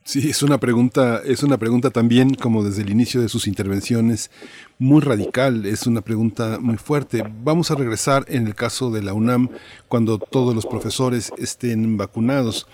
Sí, 0.04 0.30
es 0.30 0.42
una 0.42 0.58
pregunta, 0.58 1.22
es 1.24 1.44
una 1.44 1.58
pregunta 1.58 1.92
también, 1.92 2.34
como 2.34 2.64
desde 2.64 2.82
el 2.82 2.90
inicio 2.90 3.22
de 3.22 3.30
sus 3.30 3.46
intervenciones, 3.48 4.32
muy 4.80 5.00
radical, 5.00 5.66
es 5.68 5.86
una 5.86 6.02
pregunta 6.02 6.58
muy 6.60 6.78
fuerte. 6.78 7.24
Vamos 7.44 7.70
a 7.70 7.76
regresar 7.76 8.26
en 8.28 8.48
el 8.48 8.56
caso 8.56 8.90
de 8.90 9.04
la 9.04 9.14
UNAM 9.14 9.50
cuando 9.88 10.18
todos 10.18 10.56
los 10.56 10.66
profesores 10.66 11.32
estén 11.38 11.98
vacunados 11.98 12.68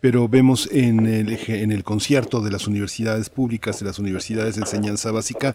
pero 0.00 0.28
vemos 0.28 0.68
en 0.72 1.06
el, 1.06 1.38
en 1.48 1.72
el 1.72 1.82
concierto 1.82 2.40
de 2.40 2.50
las 2.50 2.68
universidades 2.68 3.30
públicas, 3.30 3.80
de 3.80 3.86
las 3.86 3.98
universidades 3.98 4.54
de 4.54 4.62
enseñanza 4.62 5.10
básica, 5.10 5.54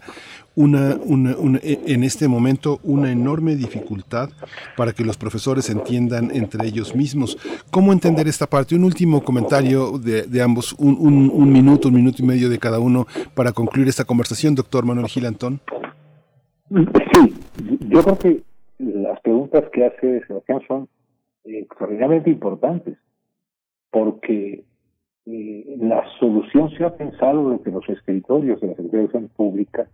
una, 0.54 0.96
una, 1.04 1.58
e, 1.62 1.80
en 1.86 2.04
este 2.04 2.28
momento 2.28 2.78
una 2.82 3.10
enorme 3.10 3.56
dificultad 3.56 4.30
para 4.76 4.92
que 4.92 5.04
los 5.04 5.16
profesores 5.16 5.70
entiendan 5.70 6.30
entre 6.34 6.66
ellos 6.66 6.94
mismos. 6.94 7.38
¿Cómo 7.70 7.92
entender 7.92 8.28
esta 8.28 8.46
parte? 8.46 8.74
Un 8.74 8.84
último 8.84 9.24
comentario 9.24 9.98
de, 9.98 10.22
de 10.22 10.42
ambos, 10.42 10.74
un, 10.74 10.96
un, 10.98 11.30
un, 11.32 11.52
minuto, 11.52 11.88
un 11.88 11.94
minuto 11.94 12.22
y 12.22 12.26
medio 12.26 12.48
de 12.48 12.58
cada 12.58 12.78
uno 12.78 13.06
para 13.34 13.52
concluir 13.52 13.88
esta 13.88 14.04
conversación, 14.04 14.54
doctor 14.54 14.84
Manuel 14.84 15.08
Gilantón. 15.08 15.60
Sí, 16.68 17.34
yo 17.88 18.02
creo 18.02 18.18
que 18.18 18.42
las 18.78 19.20
preguntas 19.20 19.64
que 19.72 19.86
hace 19.86 20.26
Sebastián 20.26 20.60
son 20.66 20.88
extraordinariamente 21.44 22.30
importantes 22.30 22.96
porque 23.94 24.64
eh, 25.24 25.76
la 25.78 26.04
solución 26.18 26.68
se 26.70 26.84
ha 26.84 26.96
pensado 26.96 27.50
desde 27.50 27.70
los 27.70 27.88
escritorios 27.88 28.60
de 28.60 28.66
la 28.66 28.72
Secretaría 28.74 28.98
de 28.98 29.04
Educación 29.04 29.30
Pública 29.36 29.86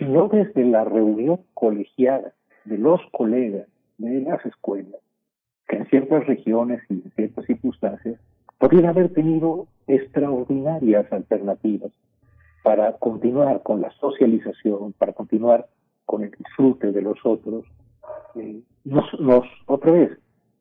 y 0.00 0.06
no 0.06 0.26
desde 0.26 0.64
la 0.64 0.82
reunión 0.82 1.38
colegiada 1.54 2.32
de 2.64 2.78
los 2.78 3.00
colegas 3.12 3.68
de 3.98 4.22
las 4.22 4.44
escuelas, 4.44 5.00
que 5.68 5.76
en 5.76 5.86
ciertas 5.86 6.26
regiones 6.26 6.82
y 6.88 6.94
en 6.94 7.12
ciertas 7.14 7.46
circunstancias 7.46 8.20
podrían 8.58 8.86
haber 8.86 9.12
tenido 9.12 9.68
extraordinarias 9.86 11.06
alternativas 11.12 11.92
para 12.64 12.94
continuar 12.94 13.62
con 13.62 13.80
la 13.82 13.92
socialización, 14.00 14.94
para 14.94 15.12
continuar 15.12 15.68
con 16.06 16.24
el 16.24 16.32
disfrute 16.32 16.90
de 16.90 17.02
los 17.02 17.18
otros. 17.22 17.64
Eh, 18.34 18.62
nos, 18.84 19.04
nos, 19.20 19.44
otra 19.66 19.92
vez, 19.92 20.10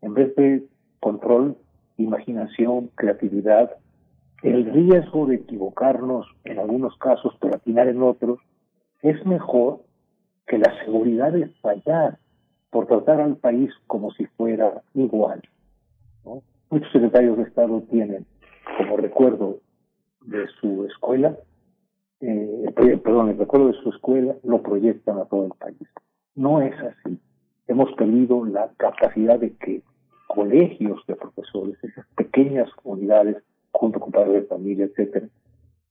en 0.04 0.14
vez 0.14 0.36
de 0.36 0.64
control 1.00 1.58
imaginación, 1.98 2.90
creatividad, 2.96 3.72
el 4.44 4.72
riesgo 4.72 5.26
de 5.26 5.36
equivocarnos 5.36 6.28
en 6.44 6.60
algunos 6.60 6.96
casos, 6.98 7.36
pero 7.42 7.56
atinar 7.56 7.88
en 7.88 8.02
otros, 8.04 8.40
es 9.02 9.26
mejor 9.26 9.82
que 10.46 10.58
la 10.58 10.74
seguridad 10.86 11.32
de 11.32 11.48
fallar 11.62 12.18
por 12.70 12.88
tratar 12.88 13.22
al 13.22 13.38
país 13.38 13.72
como 13.88 14.12
si 14.12 14.26
fuera 14.26 14.82
igual. 14.94 15.42
Muchos 16.70 16.92
secretarios 16.92 17.38
de 17.38 17.44
Estado 17.44 17.82
tienen 17.90 18.26
como 18.78 18.98
recuerdo 18.98 19.60
de 20.22 20.46
su 20.60 20.86
escuela, 20.86 21.38
eh, 22.20 22.74
perdón, 23.04 23.30
el 23.30 23.38
recuerdo 23.38 23.68
de 23.68 23.82
su 23.82 23.90
escuela 23.90 24.36
lo 24.44 24.62
proyectan 24.62 25.20
a 25.20 25.26
todo 25.26 25.46
el 25.46 25.54
país. 25.54 25.88
No 26.36 26.62
es 26.62 26.76
así. 26.80 27.20
Hemos 27.68 27.92
perdido 27.94 28.46
la 28.46 28.70
capacidad 28.78 29.40
de 29.40 29.56
que 29.56 29.82
colegios 30.28 31.04
de 31.08 31.16
profesores, 31.16 31.82
esas 31.84 32.06
pequeñas 32.16 32.70
comunidades, 32.76 33.38
junto 33.72 34.00
con 34.00 34.12
padres 34.12 34.44
de 34.44 34.48
familia, 34.48 34.86
etcétera, 34.86 35.28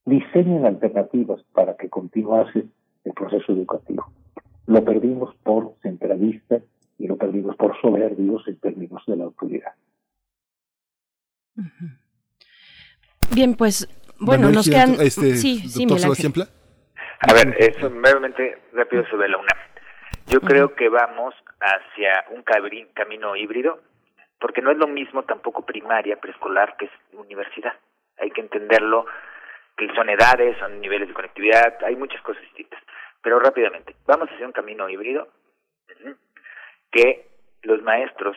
diseñen 0.05 0.65
alternativas 0.67 1.43
para 1.53 1.77
que 1.77 1.89
continuase 1.89 2.67
el 3.05 3.13
proceso 3.13 3.53
educativo. 3.53 4.07
Lo 4.67 4.85
perdimos 4.85 5.35
por 5.43 5.75
centralistas 5.83 6.63
y 6.99 7.07
lo 7.07 7.17
perdimos 7.17 7.57
por 7.57 7.81
soberbios 7.81 8.47
en 8.49 8.57
términos 8.59 9.03
de 9.07 9.17
la 9.17 9.25
autoridad. 9.25 9.73
Bien, 13.35 13.55
pues, 13.55 13.89
bueno, 14.21 14.51
nos 14.51 14.69
quedan... 14.69 14.95
Este, 15.01 15.37
sí, 15.37 15.69
sí, 15.69 15.87
A 17.21 17.33
ver, 17.33 17.57
eso 17.59 17.91
brevemente, 17.91 18.59
rápido 18.73 19.05
sobre 19.09 19.29
la 19.29 19.39
UNAM. 19.39 19.59
Yo 20.29 20.41
creo 20.41 20.75
que 20.75 20.89
vamos 20.89 21.35
hacia 21.61 22.25
un 22.35 22.43
camino 22.95 23.37
híbrido 23.37 23.81
porque 24.39 24.63
no 24.63 24.71
es 24.71 24.79
lo 24.79 24.87
mismo 24.87 25.23
tampoco 25.25 25.65
primaria, 25.65 26.21
preescolar, 26.21 26.77
que 26.77 26.87
es 26.87 26.91
universidad. 27.13 27.75
Hay 28.19 28.31
que 28.31 28.41
entenderlo, 28.41 29.07
que 29.77 29.89
son 29.95 30.09
edades, 30.09 30.57
son 30.59 30.81
niveles 30.81 31.09
de 31.09 31.15
conectividad, 31.15 31.83
hay 31.85 31.97
muchas 31.97 32.21
cosas 32.23 32.43
distintas. 32.43 32.83
Pero 33.23 33.39
rápidamente, 33.41 33.97
vamos 34.07 34.31
a 34.31 34.35
hacer 34.35 34.47
un 34.47 34.53
camino 34.53 34.89
híbrido 34.89 35.29
que 36.91 37.27
los 37.63 37.83
maestros 37.83 38.37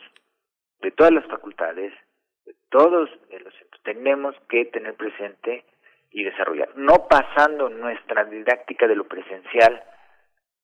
de 0.81 0.91
todas 0.91 1.13
las 1.13 1.25
facultades, 1.27 1.93
todos 2.69 3.09
los 3.29 3.53
tenemos 3.83 4.35
que 4.49 4.65
tener 4.65 4.95
presente 4.95 5.65
y 6.11 6.23
desarrollar, 6.23 6.69
no 6.75 7.07
pasando 7.07 7.69
nuestra 7.69 8.25
didáctica 8.25 8.87
de 8.87 8.95
lo 8.95 9.07
presencial 9.07 9.83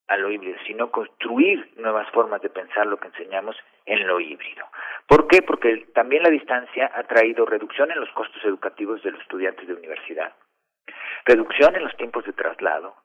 a 0.08 0.17
lo 0.17 0.32
híbrido, 0.32 0.58
sino 0.67 0.92
construir 0.92 1.72
nuevas 1.77 2.09
formas 2.11 2.42
de 2.42 2.50
pensar 2.50 2.85
lo 2.85 2.98
que 2.98 3.08
enseñamos 3.08 3.56
en 3.85 4.06
lo 4.08 4.19
híbrido. 4.19 4.67
¿Por 5.08 5.27
qué? 5.27 5.42
Porque 5.42 5.88
también 5.93 6.24
la 6.24 6.30
distancia 6.30 6.92
ha 6.93 7.03
traído 7.03 7.45
reducción 7.45 7.92
en 7.92 8.00
los 8.00 8.09
costos 8.11 8.43
educativos 8.43 9.01
de 9.03 9.11
los 9.11 9.22
estudiantes 9.22 9.67
de 9.67 9.74
universidad, 9.74 10.34
reducción 11.25 11.75
en 11.75 11.84
los 11.84 11.95
tiempos 11.98 12.25
de 12.25 12.34
traslado, 12.34 12.95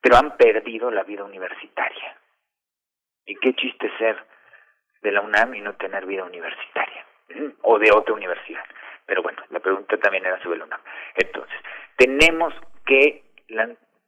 pero 0.00 0.16
han 0.16 0.36
perdido 0.36 0.90
la 0.90 1.02
vida 1.02 1.24
universitaria. 1.24 2.16
¿Y 3.24 3.36
qué 3.36 3.54
chiste 3.54 3.90
ser 3.96 4.16
de 5.00 5.12
la 5.12 5.22
UNAM 5.22 5.54
y 5.54 5.60
no 5.62 5.74
tener 5.76 6.04
vida 6.04 6.24
universitaria? 6.24 7.06
O 7.62 7.78
de 7.78 7.90
otra 7.90 8.12
universidad. 8.12 8.64
Pero 9.06 9.22
bueno, 9.22 9.42
la 9.48 9.60
pregunta 9.60 9.96
también 9.96 10.26
era 10.26 10.42
sobre 10.42 10.58
la 10.58 10.64
UNAM. 10.64 10.80
Entonces, 11.14 11.58
tenemos 11.96 12.52
que 12.84 13.24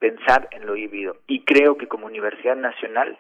pensar 0.07 0.49
en 0.53 0.67
lo 0.67 0.77
híbrido. 0.77 1.17
Y 1.27 1.45
creo 1.45 1.77
que 1.77 1.89
como 1.89 2.07
Universidad 2.07 2.55
Nacional 2.57 3.19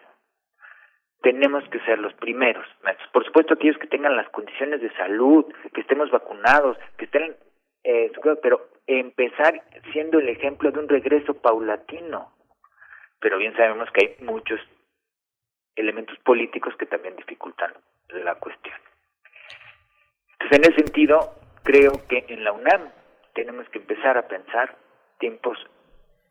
tenemos 1.20 1.68
que 1.70 1.80
ser 1.80 1.98
los 1.98 2.14
primeros. 2.14 2.64
Por 3.12 3.24
supuesto, 3.24 3.54
aquellos 3.54 3.78
que 3.78 3.88
tengan 3.88 4.16
las 4.16 4.28
condiciones 4.28 4.80
de 4.80 4.92
salud, 4.94 5.44
que 5.74 5.80
estemos 5.80 6.10
vacunados, 6.12 6.76
que 6.96 7.06
estén, 7.06 7.36
eh, 7.82 8.12
pero 8.40 8.68
empezar 8.86 9.62
siendo 9.92 10.20
el 10.20 10.28
ejemplo 10.28 10.70
de 10.70 10.78
un 10.78 10.88
regreso 10.88 11.34
paulatino. 11.34 12.32
Pero 13.18 13.38
bien 13.38 13.56
sabemos 13.56 13.90
que 13.90 14.06
hay 14.06 14.24
muchos 14.24 14.60
elementos 15.74 16.16
políticos 16.20 16.74
que 16.78 16.86
también 16.86 17.16
dificultan 17.16 17.72
la 18.10 18.36
cuestión. 18.36 18.76
Entonces, 20.38 20.58
en 20.58 20.72
ese 20.72 20.84
sentido, 20.84 21.18
creo 21.64 21.92
que 22.08 22.24
en 22.28 22.44
la 22.44 22.52
UNAM 22.52 22.92
tenemos 23.34 23.68
que 23.70 23.78
empezar 23.78 24.16
a 24.16 24.28
pensar 24.28 24.76
tiempos 25.18 25.58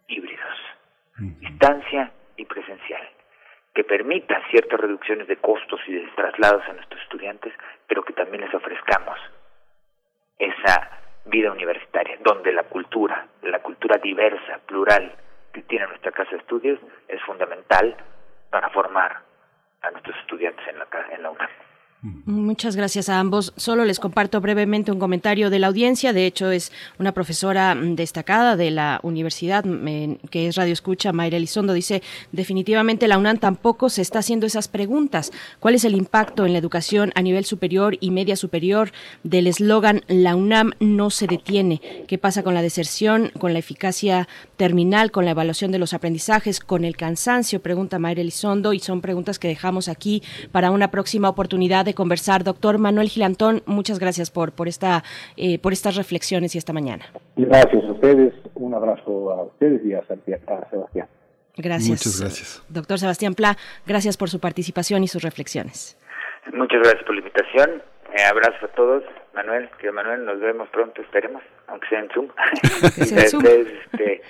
híbridos, 0.08 0.58
distancia 1.17 2.11
y 2.38 2.45
presencial, 2.45 3.08
que 3.74 3.84
permita 3.84 4.42
ciertas 4.50 4.80
reducciones 4.80 5.27
de 5.27 5.38
costos 5.38 5.80
y 5.88 5.93
de 5.93 6.08
traslados 6.16 6.64
a 6.67 6.74
nuestros 6.74 7.01
estudiantes, 7.01 7.53
pero 7.88 8.03
que 8.03 8.14
también 8.14 8.42
les 8.43 8.53
ofrezcamos 8.53 9.17
esa 10.38 10.90
vida 11.25 11.51
universitaria, 11.51 12.17
donde 12.22 12.51
la 12.51 12.64
cultura, 12.64 13.27
la 13.42 13.59
cultura 13.59 13.98
diversa, 13.98 14.59
plural 14.66 15.16
que 15.53 15.64
tiene 15.64 15.88
nuestra 15.88 16.11
casa 16.11 16.32
de 16.32 16.38
estudios, 16.38 16.80
es 17.08 17.22
fundamental 17.24 17.95
para 18.50 18.69
formar 18.69 19.22
a 19.82 19.92
nuestros 19.92 20.17
estudiantes 20.17 20.67
en 20.67 20.80
la, 20.80 20.88
en 21.11 21.24
la 21.24 21.32
UNAM. 21.32 21.50
Muchas 22.25 22.75
gracias 22.75 23.09
a 23.09 23.19
ambos. 23.19 23.51
Solo 23.56 23.84
les 23.84 24.00
comparto 24.00 24.40
brevemente 24.40 24.92
un 24.92 25.00
comentario 25.00 25.50
de 25.50 25.58
la 25.58 25.67
audiencia. 25.67 26.14
De 26.14 26.27
hecho, 26.27 26.51
es 26.51 26.72
una 27.00 27.14
profesora 27.14 27.75
destacada 27.75 28.56
de 28.56 28.69
la 28.69 29.00
universidad 29.01 29.66
que 30.30 30.48
es 30.48 30.56
Radio 30.56 30.74
Escucha, 30.74 31.14
Mayra 31.14 31.38
Elizondo. 31.38 31.74
Dice, 31.74 32.03
definitivamente 32.32 33.08
la 33.08 33.17
UNAM 33.17 33.40
tampoco 33.40 33.90
se 33.90 34.03
está 34.03 34.19
haciendo 34.19 34.45
esas 34.45 34.67
preguntas. 34.67 35.32
¿Cuál 35.59 35.74
es 35.74 35.84
el 35.84 35.95
impacto 35.95 36.45
en 36.45 36.53
la 36.53 36.59
educación 36.59 37.11
a 37.16 37.24
nivel 37.24 37.43
superior 37.43 37.98
y 38.00 38.11
media 38.11 38.35
superior 38.35 38.92
del 39.24 39.48
eslogan 39.48 40.03
La 40.08 40.35
UNAM 40.35 40.74
no 40.80 41.09
se 41.09 41.25
detiene? 41.25 41.82
¿Qué 42.08 42.19
pasa 42.19 42.43
con 42.43 42.53
la 42.53 42.61
deserción, 42.61 43.32
con 43.40 43.53
la 43.53 43.59
eficacia 43.59 44.27
terminal, 44.56 45.11
con 45.11 45.25
la 45.25 45.32
evaluación 45.32 45.72
de 45.72 45.80
los 45.80 45.93
aprendizajes, 45.93 46.59
con 46.59 46.85
el 46.85 46.95
cansancio? 46.95 47.61
Pregunta 47.61 48.00
Mayra 48.00 48.22
Elizondo 48.22 48.74
y 48.74 48.80
son 48.80 49.01
preguntas 49.01 49.40
que 49.40 49.48
dejamos 49.48 49.90
aquí 49.90 50.24
para 50.51 50.72
una 50.72 50.92
próxima 50.92 51.30
oportunidad 51.30 51.85
de 51.85 51.93
conversar. 51.93 52.43
Doctor 52.43 52.77
Manuel 52.77 53.09
Gilantón, 53.09 53.64
muchas 53.66 54.00
gracias 54.00 54.32
por, 54.32 54.51
por, 54.51 54.67
esta, 54.67 55.03
eh, 55.38 55.59
por 55.59 55.74
estas 55.74 55.95
reflexiones 55.95 56.56
y 56.56 56.58
esta 56.58 56.74
mañana. 56.74 57.06
Gracias 57.35 57.84
a 57.84 57.92
ustedes, 57.92 58.34
un 58.56 58.74
abrazo 58.74 59.32
a 59.32 59.43
ustedes 59.43 59.82
y 59.85 59.93
a, 59.93 60.03
Sebastián. 60.06 61.08
Gracias. 61.58 61.90
Muchas 61.90 62.19
gracias. 62.19 62.64
Doctor 62.69 63.00
Sebastián 63.00 63.34
Pla, 63.34 63.58
gracias 63.85 64.17
por 64.17 64.30
su 64.30 64.40
participación 64.40 65.03
y 65.03 65.08
sus 65.08 65.22
reflexiones. 65.22 65.98
Muchas 66.53 66.80
gracias 66.80 67.03
por 67.03 67.15
la 67.15 67.19
invitación. 67.19 67.82
Eh, 68.15 68.24
abrazo 68.24 68.65
a 68.65 68.69
todos. 68.69 69.03
Manuel, 69.33 69.69
que 69.80 69.91
Manuel, 69.91 70.24
nos 70.25 70.40
vemos 70.40 70.69
pronto, 70.69 71.01
esperemos, 71.01 71.43
aunque 71.67 71.88
sea 71.90 71.99
en 71.99 72.09
Zoom. 72.09 72.30
Este, 72.98 74.22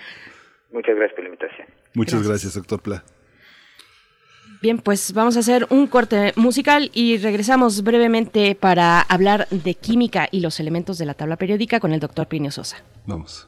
muchas 0.71 0.95
gracias 0.95 1.13
por 1.13 1.23
la 1.23 1.29
invitación. 1.29 1.67
Muchas 1.93 2.27
gracias 2.27 2.55
doctor 2.55 2.81
Pla. 2.81 3.03
Bien, 4.61 4.79
pues 4.79 5.13
vamos 5.13 5.37
a 5.37 5.41
hacer 5.41 5.67
un 5.69 5.85
corte 5.85 6.33
musical 6.37 6.89
y 6.93 7.17
regresamos 7.17 7.83
brevemente 7.83 8.55
para 8.55 9.01
hablar 9.01 9.47
de 9.49 9.75
química 9.75 10.27
y 10.31 10.39
los 10.39 10.59
elementos 10.59 10.97
de 10.97 11.05
la 11.05 11.13
tabla 11.13 11.35
periódica 11.35 11.79
con 11.79 11.93
el 11.93 11.99
doctor 11.99 12.27
Plinio 12.27 12.51
Sosa. 12.51 12.77
Vamos. 13.05 13.47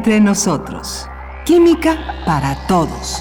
Entre 0.00 0.18
nosotros. 0.18 1.06
Química 1.44 1.92
para 2.24 2.56
todos. 2.66 3.20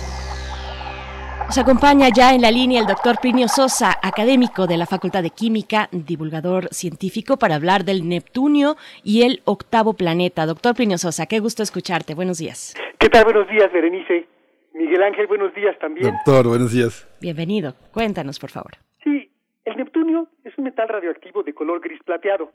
Nos 1.48 1.58
acompaña 1.58 2.08
ya 2.08 2.34
en 2.34 2.42
la 2.42 2.52
línea 2.52 2.80
el 2.80 2.88
doctor 2.88 3.18
Plinio 3.22 3.50
Sosa, 3.50 3.92
académico 4.02 4.66
de 4.66 4.78
la 4.78 4.86
Facultad 4.86 5.22
de 5.22 5.32
Química, 5.32 5.90
divulgador 5.92 6.70
científico, 6.70 7.36
para 7.36 7.56
hablar 7.56 7.84
del 7.84 8.08
Neptunio 8.08 8.78
y 9.04 9.24
el 9.24 9.42
octavo 9.44 9.92
planeta. 9.92 10.46
Doctor 10.46 10.74
Plinio 10.74 10.98
Sosa, 10.98 11.26
qué 11.26 11.42
gusto 11.42 11.64
escucharte. 11.64 12.16
Buenos 12.16 12.38
días. 12.38 12.76
¿Qué 12.98 13.10
tal? 13.10 13.26
Buenos 13.26 13.50
días, 13.50 13.70
Berenice. 13.74 14.30
Miguel 14.74 15.04
Ángel, 15.04 15.28
buenos 15.28 15.54
días 15.54 15.78
también. 15.80 16.10
Doctor, 16.10 16.48
buenos 16.48 16.72
días. 16.72 17.10
Bienvenido. 17.20 17.74
Cuéntanos, 17.92 18.40
por 18.40 18.52
favor. 18.52 18.72
Sí, 19.04 19.30
el 19.66 19.76
Neptunio 19.76 20.30
es 20.46 20.58
un 20.58 20.64
metal 20.64 20.88
radioactivo 20.88 21.44
de 21.44 21.54
color 21.54 21.82
gris 21.82 22.02
plateado. 22.06 22.54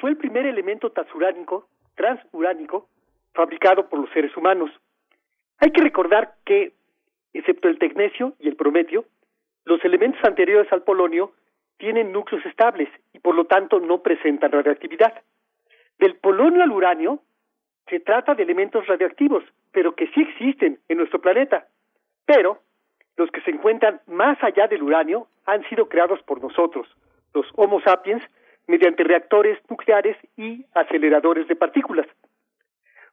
Fue 0.00 0.10
el 0.10 0.16
primer 0.16 0.44
elemento 0.44 0.90
transuránico, 0.90 1.68
transuránico 1.94 2.88
fabricado 3.38 3.88
por 3.88 4.00
los 4.00 4.10
seres 4.10 4.36
humanos. 4.36 4.68
Hay 5.58 5.70
que 5.70 5.80
recordar 5.80 6.34
que 6.44 6.72
excepto 7.32 7.68
el 7.68 7.78
tecnecio 7.78 8.34
y 8.40 8.48
el 8.48 8.56
prometio, 8.56 9.04
los 9.64 9.84
elementos 9.84 10.20
anteriores 10.24 10.72
al 10.72 10.82
polonio 10.82 11.30
tienen 11.76 12.10
núcleos 12.10 12.44
estables 12.46 12.88
y 13.12 13.20
por 13.20 13.36
lo 13.36 13.44
tanto 13.44 13.78
no 13.78 14.02
presentan 14.02 14.50
radioactividad. 14.50 15.22
Del 16.00 16.16
polonio 16.16 16.64
al 16.64 16.72
uranio 16.72 17.20
se 17.88 18.00
trata 18.00 18.34
de 18.34 18.42
elementos 18.42 18.84
radioactivos, 18.88 19.44
pero 19.70 19.94
que 19.94 20.08
sí 20.08 20.20
existen 20.20 20.80
en 20.88 20.98
nuestro 20.98 21.20
planeta. 21.20 21.68
Pero 22.26 22.58
los 23.16 23.30
que 23.30 23.40
se 23.42 23.52
encuentran 23.52 24.00
más 24.08 24.36
allá 24.42 24.66
del 24.66 24.82
uranio 24.82 25.28
han 25.46 25.62
sido 25.68 25.88
creados 25.88 26.20
por 26.24 26.42
nosotros, 26.42 26.88
los 27.34 27.46
Homo 27.54 27.80
sapiens, 27.82 28.22
mediante 28.66 29.04
reactores 29.04 29.60
nucleares 29.70 30.16
y 30.36 30.66
aceleradores 30.74 31.46
de 31.46 31.54
partículas. 31.54 32.08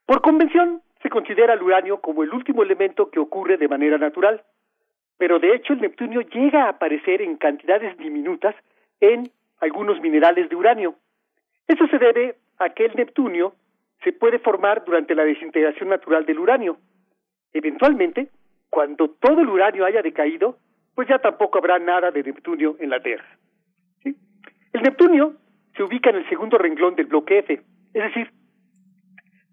Por 0.06 0.22
convención, 0.22 0.82
se 1.02 1.10
considera 1.10 1.54
el 1.54 1.62
uranio 1.62 2.00
como 2.00 2.24
el 2.24 2.34
último 2.34 2.64
elemento 2.64 3.10
que 3.10 3.20
ocurre 3.20 3.58
de 3.58 3.68
manera 3.68 3.98
natural, 3.98 4.44
pero 5.18 5.40
de 5.40 5.56
hecho 5.56 5.74
el 5.74 5.82
neptunio 5.82 6.22
llega 6.22 6.66
a 6.66 6.70
aparecer 6.70 7.22
en 7.22 7.38
cantidades 7.38 7.98
diminutas 7.98 8.56
en 9.00 9.30
algunos 9.60 10.00
minerales 10.02 10.50
de 10.50 10.56
uranio. 10.56 10.96
Esto 11.68 11.88
se 11.88 11.98
debe 11.98 12.36
a 12.58 12.70
que 12.70 12.86
el 12.86 12.96
neptunio 12.96 13.54
se 14.04 14.14
puede 14.14 14.40
formar 14.40 14.84
durante 14.86 15.16
la 15.16 15.24
desintegración 15.24 15.90
natural 15.90 16.26
del 16.26 16.40
uranio. 16.40 16.78
Eventualmente, 17.54 18.30
cuando 18.70 19.10
todo 19.10 19.42
el 19.42 19.50
uranio 19.50 19.86
haya 19.86 20.02
decaído, 20.02 20.58
pues 20.94 21.08
ya 21.08 21.20
tampoco 21.20 21.58
habrá 21.58 21.80
nada 21.80 22.12
de 22.12 22.24
neptunio 22.24 22.76
en 22.80 22.90
la 22.90 23.02
Tierra. 23.02 23.26
El 24.04 24.82
neptunio 24.82 25.36
se 25.76 25.84
ubica 25.84 26.10
en 26.10 26.18
el 26.18 26.30
segundo 26.30 26.58
renglón 26.58 26.96
del 26.96 27.06
bloque 27.06 27.40
F, 27.40 27.54
es 27.94 28.04
decir, 28.04 28.30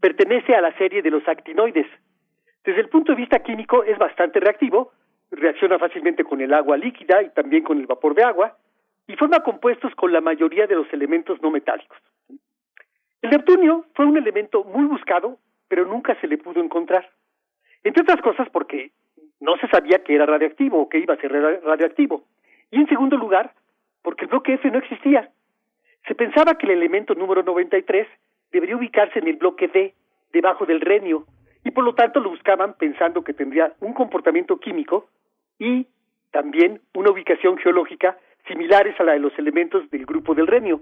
pertenece 0.02 0.56
a 0.56 0.60
la 0.60 0.76
serie 0.76 1.00
de 1.00 1.10
los 1.10 1.26
actinoides. 1.28 1.86
Desde 2.64 2.80
el 2.80 2.88
punto 2.88 3.12
de 3.12 3.18
vista 3.18 3.38
químico 3.38 3.84
es 3.84 3.96
bastante 3.96 4.40
reactivo, 4.40 4.92
reacciona 5.30 5.78
fácilmente 5.78 6.24
con 6.24 6.40
el 6.40 6.52
agua 6.52 6.76
líquida 6.76 7.22
y 7.22 7.30
también 7.30 7.62
con 7.62 7.78
el 7.78 7.86
vapor 7.86 8.16
de 8.16 8.24
agua, 8.24 8.58
y 9.06 9.14
forma 9.14 9.44
compuestos 9.44 9.94
con 9.94 10.12
la 10.12 10.20
mayoría 10.20 10.66
de 10.66 10.74
los 10.74 10.92
elementos 10.92 11.40
no 11.40 11.52
metálicos. 11.52 11.96
El 13.22 13.30
neptunio 13.30 13.86
fue 13.94 14.04
un 14.04 14.16
elemento 14.16 14.64
muy 14.64 14.86
buscado, 14.86 15.38
pero 15.68 15.86
nunca 15.86 16.20
se 16.20 16.26
le 16.26 16.36
pudo 16.36 16.60
encontrar. 16.60 17.08
Entre 17.84 18.02
otras 18.02 18.20
cosas 18.22 18.48
porque 18.50 18.90
no 19.38 19.56
se 19.58 19.68
sabía 19.68 20.02
que 20.02 20.16
era 20.16 20.26
radiactivo 20.26 20.82
o 20.82 20.88
que 20.88 20.98
iba 20.98 21.14
a 21.14 21.20
ser 21.20 21.30
radiactivo. 21.64 22.24
Y 22.72 22.80
en 22.80 22.88
segundo 22.88 23.16
lugar, 23.16 23.52
porque 24.02 24.24
el 24.24 24.30
bloque 24.30 24.54
F 24.54 24.68
no 24.68 24.78
existía. 24.78 25.30
Se 26.08 26.16
pensaba 26.16 26.58
que 26.58 26.66
el 26.66 26.72
elemento 26.72 27.14
número 27.14 27.44
93 27.44 28.08
debería 28.52 28.76
ubicarse 28.76 29.18
en 29.18 29.28
el 29.28 29.36
bloque 29.36 29.68
D, 29.68 29.94
debajo 30.32 30.66
del 30.66 30.80
renio, 30.80 31.26
y 31.64 31.70
por 31.70 31.84
lo 31.84 31.94
tanto 31.94 32.20
lo 32.20 32.30
buscaban 32.30 32.74
pensando 32.74 33.22
que 33.22 33.34
tendría 33.34 33.74
un 33.80 33.94
comportamiento 33.94 34.58
químico 34.58 35.08
y 35.58 35.86
también 36.30 36.80
una 36.94 37.10
ubicación 37.10 37.58
geológica 37.58 38.16
similares 38.48 38.98
a 38.98 39.04
la 39.04 39.12
de 39.12 39.20
los 39.20 39.38
elementos 39.38 39.88
del 39.90 40.06
grupo 40.06 40.34
del 40.34 40.46
renio. 40.46 40.80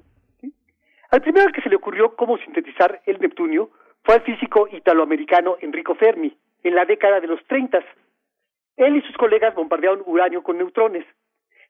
Al 1.10 1.20
primero 1.20 1.52
que 1.52 1.60
se 1.60 1.68
le 1.68 1.76
ocurrió 1.76 2.14
cómo 2.14 2.38
sintetizar 2.38 3.02
el 3.04 3.18
neptunio 3.20 3.70
fue 4.04 4.14
al 4.14 4.22
físico 4.22 4.68
italoamericano 4.70 5.56
Enrico 5.60 5.94
Fermi, 5.94 6.36
en 6.62 6.74
la 6.74 6.84
década 6.84 7.20
de 7.20 7.26
los 7.26 7.44
30. 7.46 7.82
Él 8.76 8.96
y 8.96 9.02
sus 9.02 9.16
colegas 9.16 9.54
bombardearon 9.54 10.02
uranio 10.06 10.42
con 10.42 10.56
neutrones. 10.56 11.04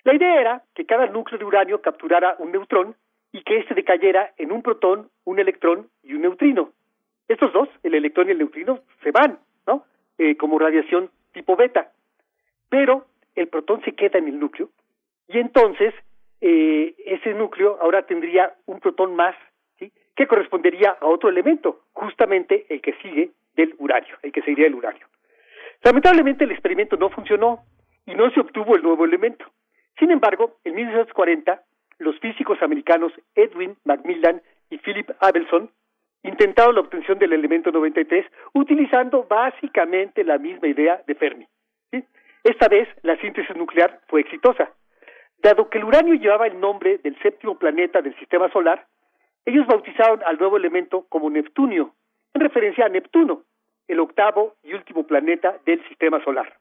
La 0.04 0.14
idea 0.14 0.40
era 0.40 0.62
que 0.74 0.86
cada 0.86 1.06
núcleo 1.06 1.38
de 1.38 1.44
uranio 1.44 1.80
capturara 1.80 2.36
un 2.38 2.52
neutrón 2.52 2.94
y 3.32 3.42
que 3.42 3.58
éste 3.58 3.74
decayera 3.74 4.32
en 4.38 4.52
un 4.52 4.62
protón, 4.62 5.10
un 5.24 5.38
electrón 5.38 5.88
y 6.02 6.14
un 6.14 6.22
neutrino. 6.22 6.72
Estos 7.28 7.52
dos, 7.52 7.68
el 7.82 7.94
electrón 7.94 8.28
y 8.28 8.32
el 8.32 8.38
neutrino, 8.38 8.80
se 9.02 9.12
van, 9.12 9.38
¿no? 9.66 9.84
Eh, 10.18 10.36
como 10.36 10.58
radiación 10.58 11.10
tipo 11.32 11.56
beta. 11.56 11.92
Pero 12.68 13.06
el 13.34 13.48
protón 13.48 13.82
se 13.84 13.92
queda 13.92 14.18
en 14.18 14.28
el 14.28 14.38
núcleo 14.38 14.70
y 15.28 15.38
entonces 15.38 15.94
eh, 16.40 16.94
ese 17.06 17.34
núcleo 17.34 17.78
ahora 17.80 18.02
tendría 18.02 18.54
un 18.66 18.80
protón 18.80 19.14
más, 19.14 19.36
¿sí? 19.78 19.92
Que 20.16 20.26
correspondería 20.26 20.96
a 21.00 21.06
otro 21.06 21.28
elemento, 21.28 21.82
justamente 21.92 22.66
el 22.68 22.80
que 22.80 22.94
sigue 22.94 23.30
del 23.54 23.74
uranio, 23.78 24.16
el 24.22 24.32
que 24.32 24.42
seguiría 24.42 24.66
el 24.66 24.74
uranio. 24.74 25.06
Lamentablemente 25.82 26.44
el 26.44 26.50
experimento 26.50 26.96
no 26.96 27.10
funcionó 27.10 27.64
y 28.06 28.14
no 28.14 28.30
se 28.30 28.40
obtuvo 28.40 28.74
el 28.74 28.82
nuevo 28.82 29.04
elemento. 29.04 29.46
Sin 29.98 30.10
embargo, 30.10 30.56
en 30.64 30.74
1940 30.74 31.62
los 32.00 32.18
físicos 32.18 32.60
americanos 32.62 33.12
Edwin 33.34 33.76
Macmillan 33.84 34.42
y 34.70 34.78
Philip 34.78 35.10
Abelson 35.20 35.70
intentaron 36.22 36.74
la 36.74 36.80
obtención 36.80 37.18
del 37.18 37.32
elemento 37.32 37.70
93 37.70 38.26
utilizando 38.54 39.24
básicamente 39.24 40.24
la 40.24 40.38
misma 40.38 40.68
idea 40.68 41.02
de 41.06 41.14
Fermi. 41.14 41.46
Esta 42.42 42.68
vez 42.68 42.88
la 43.02 43.16
síntesis 43.18 43.54
nuclear 43.54 44.00
fue 44.08 44.22
exitosa. 44.22 44.70
Dado 45.42 45.68
que 45.68 45.78
el 45.78 45.84
uranio 45.84 46.14
llevaba 46.14 46.46
el 46.46 46.58
nombre 46.58 46.98
del 46.98 47.18
séptimo 47.20 47.58
planeta 47.58 48.00
del 48.00 48.16
sistema 48.18 48.50
solar, 48.50 48.86
ellos 49.44 49.66
bautizaron 49.66 50.22
al 50.24 50.38
nuevo 50.38 50.56
elemento 50.56 51.06
como 51.08 51.30
Neptunio, 51.30 51.94
en 52.34 52.40
referencia 52.40 52.86
a 52.86 52.88
Neptuno, 52.88 53.44
el 53.88 54.00
octavo 54.00 54.54
y 54.62 54.72
último 54.74 55.06
planeta 55.06 55.58
del 55.66 55.86
sistema 55.88 56.22
solar. 56.24 56.59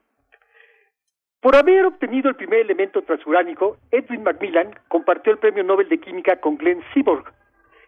Por 1.42 1.56
haber 1.56 1.86
obtenido 1.86 2.30
el 2.30 2.36
primer 2.36 2.60
elemento 2.60 3.02
transuránico, 3.02 3.78
Edwin 3.92 4.24
Macmillan 4.24 4.72
compartió 4.90 5.32
el 5.32 5.40
premio 5.40 5.64
Nobel 5.64 5.88
de 5.88 5.98
Química 5.98 6.36
con 6.42 6.58
Glenn 6.58 6.84
Seaborg. 6.94 7.32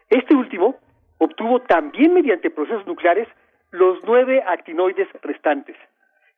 Este 0.08 0.34
último 0.34 0.78
obtuvo 1.18 1.60
también 1.60 2.14
mediante 2.14 2.50
procesos 2.50 2.86
nucleares 2.86 3.28
los 3.70 3.98
nueve 4.04 4.42
actinoides 4.46 5.08
restantes. 5.22 5.76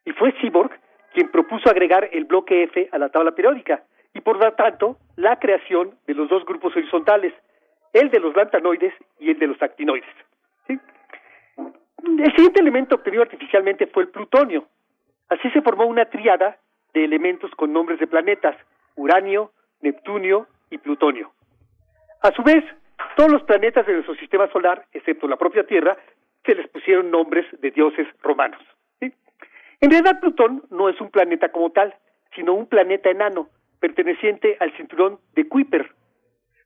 Y 0.05 0.10
fue 0.12 0.33
Seaborg 0.41 0.73
quien 1.12 1.31
propuso 1.31 1.70
agregar 1.70 2.09
el 2.12 2.25
bloque 2.25 2.65
F 2.65 2.89
a 2.91 2.99
la 2.99 3.09
tabla 3.09 3.31
periódica 3.31 3.84
y 4.12 4.20
por 4.20 4.36
lo 4.43 4.52
tanto 4.55 4.99
la 5.15 5.39
creación 5.39 5.97
de 6.09 6.15
los 6.15 6.28
dos 6.28 6.44
grupos 6.44 6.76
horizontales, 6.76 7.33
el 7.93 8.10
de 8.10 8.18
los 8.18 8.34
lantanoides 8.34 8.93
y 9.20 9.31
el 9.31 9.39
de 9.39 9.47
los 9.47 9.62
actinoides. 9.62 10.09
El 11.59 12.33
siguiente 12.33 12.60
elemento 12.60 12.97
obtenido 12.97 13.23
artificialmente 13.23 13.86
fue 13.86 14.02
el 14.02 14.09
plutonio. 14.09 14.67
Así 15.28 15.49
se 15.51 15.62
formó 15.62 15.86
una 15.86 16.07
tríada 16.07 16.59
de 16.94 17.05
elementos 17.05 17.50
con 17.56 17.73
nombres 17.73 17.98
de 17.98 18.06
planetas, 18.06 18.56
uranio, 18.97 19.52
Neptunio 19.82 20.47
y 20.70 20.78
Plutonio. 20.78 21.32
A 22.23 22.31
su 22.31 22.42
vez, 22.42 22.64
todos 23.16 23.31
los 23.31 23.42
planetas 23.42 23.86
de 23.86 23.92
nuestro 23.92 24.14
sistema 24.14 24.50
solar, 24.50 24.86
excepto 24.92 25.28
la 25.28 25.36
propia 25.36 25.66
Tierra, 25.66 25.97
se 26.44 26.55
les 26.55 26.68
pusieron 26.68 27.10
nombres 27.10 27.47
de 27.60 27.70
dioses 27.70 28.06
romanos. 28.23 28.60
En 29.00 29.90
realidad, 29.90 30.20
Plutón 30.20 30.62
no 30.70 30.89
es 30.89 30.98
un 31.00 31.10
planeta 31.10 31.50
como 31.50 31.70
tal, 31.70 31.94
sino 32.34 32.55
un 32.55 32.66
planeta 32.66 33.10
enano, 33.10 33.48
perteneciente 33.81 34.56
al 34.60 34.74
cinturón 34.76 35.18
de 35.34 35.47
Kuiper. 35.47 35.90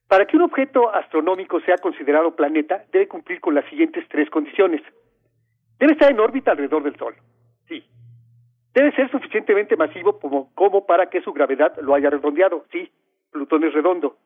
Para 0.07 0.27
que 0.27 0.37
un 0.37 0.43
objeto 0.43 0.95
astronómico 0.95 1.61
sea 1.61 1.77
considerado 1.79 2.37
planeta, 2.37 2.85
debe 2.93 3.09
cumplir 3.09 3.41
con 3.41 3.55
las 3.55 3.69
siguientes 3.69 4.07
tres 4.09 4.31
condiciones. 4.31 4.83
Debe 5.79 5.93
estar 5.93 6.11
en 6.11 6.21
órbita 6.21 6.53
alrededor 6.53 6.85
del 6.85 6.97
Sol. 6.97 7.15
Sí, 7.67 7.85
debe 8.79 8.93
ser 8.93 9.11
suficientemente 9.11 9.77
masivo 9.77 10.21
como, 10.21 10.87
para 10.87 11.07
que 11.07 11.21
su 11.21 11.33
gravedad 11.33 11.77
lo 11.83 11.95
haya 11.95 12.11
redondeado. 12.11 12.65
Sí, 12.71 12.89
Plutón 13.33 13.65
es 13.65 13.73
redondo. 13.73 14.17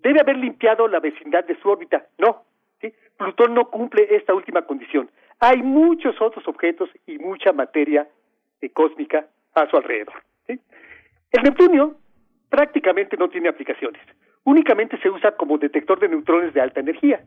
Debe 0.00 0.20
haber 0.20 0.38
limpiado 0.38 0.88
la 0.88 0.98
vecindad 0.98 1.44
de 1.44 1.60
su 1.60 1.68
órbita. 1.68 2.06
No, 2.16 2.44
¿sí? 2.80 2.92
Plutón 3.18 3.52
no 3.52 3.66
cumple 3.66 4.16
esta 4.16 4.32
última 4.32 4.62
condición. 4.62 5.10
Hay 5.40 5.62
muchos 5.62 6.18
otros 6.22 6.48
objetos 6.48 6.88
y 7.06 7.18
mucha 7.18 7.52
materia 7.52 8.08
eh, 8.62 8.70
cósmica 8.70 9.26
a 9.54 9.68
su 9.68 9.76
alrededor. 9.76 10.22
El 10.48 11.42
Neptunio 11.42 11.96
prácticamente 12.48 13.16
no 13.18 13.28
tiene 13.28 13.48
aplicaciones. 13.48 14.00
Únicamente 14.44 14.98
se 14.98 15.10
usa 15.10 15.36
como 15.36 15.58
detector 15.58 16.00
de 16.00 16.08
neutrones 16.08 16.54
de 16.54 16.60
alta 16.62 16.80
energía. 16.80 17.20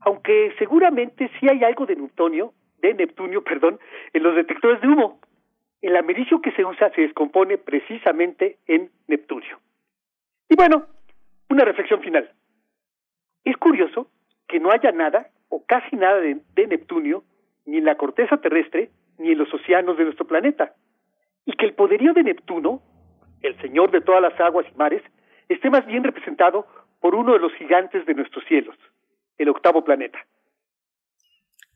Aunque 0.00 0.52
seguramente 0.58 1.30
sí 1.38 1.48
hay 1.48 1.62
algo 1.62 1.86
de 1.86 1.96
Neptunio, 1.96 2.52
de 2.78 2.94
Neptunio, 2.94 3.42
perdón, 3.44 3.78
en 4.12 4.22
los 4.22 4.34
detectores 4.34 4.80
de 4.80 4.88
humo 4.88 5.20
el 5.86 5.96
americio 5.96 6.40
que 6.40 6.50
se 6.52 6.64
usa 6.64 6.90
se 6.94 7.02
descompone 7.02 7.58
precisamente 7.58 8.56
en 8.66 8.90
Neptunio. 9.06 9.58
Y 10.48 10.56
bueno, 10.56 10.86
una 11.50 11.64
reflexión 11.64 12.00
final. 12.00 12.30
Es 13.44 13.54
curioso 13.58 14.08
que 14.48 14.60
no 14.60 14.70
haya 14.70 14.92
nada 14.92 15.28
o 15.50 15.64
casi 15.66 15.94
nada 15.96 16.20
de, 16.20 16.40
Neptunio 16.66 17.22
ni 17.66 17.76
en 17.78 17.84
la 17.84 17.96
corteza 17.96 18.38
terrestre 18.38 18.90
ni 19.18 19.32
en 19.32 19.38
los 19.38 19.52
océanos 19.52 19.98
de 19.98 20.04
nuestro 20.04 20.26
planeta, 20.26 20.74
y 21.44 21.52
que 21.52 21.66
el 21.66 21.74
poderío 21.74 22.14
de 22.14 22.22
Neptuno, 22.22 22.80
el 23.42 23.60
señor 23.60 23.90
de 23.90 24.00
todas 24.00 24.22
las 24.22 24.38
aguas 24.40 24.66
y 24.72 24.76
mares, 24.78 25.02
esté 25.50 25.68
más 25.68 25.84
bien 25.84 26.02
representado 26.02 26.66
por 27.00 27.14
uno 27.14 27.34
de 27.34 27.38
los 27.38 27.52
gigantes 27.54 28.06
de 28.06 28.14
nuestros 28.14 28.44
cielos, 28.46 28.76
el 29.36 29.50
octavo 29.50 29.84
planeta. 29.84 30.18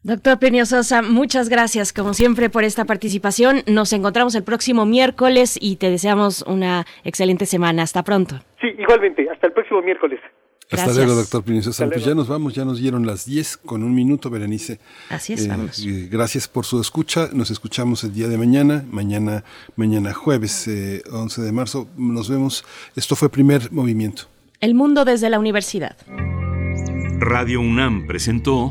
Doctor 0.04 0.38
Plinio 0.38 0.64
Sosa, 0.64 1.02
muchas 1.02 1.48
gracias 1.48 1.92
como 1.92 2.14
siempre 2.14 2.48
por 2.50 2.64
esta 2.64 2.84
participación. 2.84 3.62
Nos 3.66 3.92
encontramos 3.92 4.34
el 4.36 4.44
próximo 4.44 4.86
miércoles 4.86 5.58
y 5.60 5.76
te 5.76 5.90
deseamos 5.90 6.42
una 6.42 6.86
excelente 7.04 7.46
semana. 7.46 7.82
Hasta 7.82 8.02
pronto. 8.04 8.40
Sí, 8.60 8.68
igualmente. 8.78 9.28
Hasta 9.30 9.48
el 9.48 9.52
próximo 9.52 9.82
miércoles. 9.82 10.20
Hasta 10.70 10.92
luego, 10.92 11.14
doctor 11.14 11.42
Plinio 11.42 11.62
Sosa. 11.62 11.86
Pues 11.88 12.04
ya 12.04 12.14
nos 12.14 12.28
vamos, 12.28 12.54
ya 12.54 12.64
nos 12.64 12.78
dieron 12.78 13.06
las 13.06 13.24
10 13.26 13.56
con 13.58 13.82
un 13.82 13.94
minuto, 13.94 14.30
Berenice. 14.30 14.78
Así 15.10 15.32
es, 15.32 15.46
Eh, 15.46 15.48
vamos. 15.48 15.84
eh, 15.84 16.08
gracias 16.10 16.46
por 16.46 16.64
su 16.64 16.80
escucha. 16.80 17.30
Nos 17.32 17.50
escuchamos 17.50 18.04
el 18.04 18.12
día 18.14 18.28
de 18.28 18.38
mañana, 18.38 18.84
mañana, 18.90 19.44
mañana 19.76 20.12
jueves 20.14 20.68
eh, 20.68 21.02
11 21.10 21.42
de 21.42 21.52
marzo. 21.52 21.88
Nos 21.96 22.28
vemos. 22.30 22.64
Esto 22.96 23.16
fue 23.16 23.30
primer 23.30 23.72
movimiento. 23.72 24.24
El 24.60 24.74
mundo 24.74 25.04
desde 25.04 25.28
la 25.30 25.38
universidad. 25.38 25.96
Radio 27.20 27.60
UNAM 27.60 28.06
presentó 28.06 28.70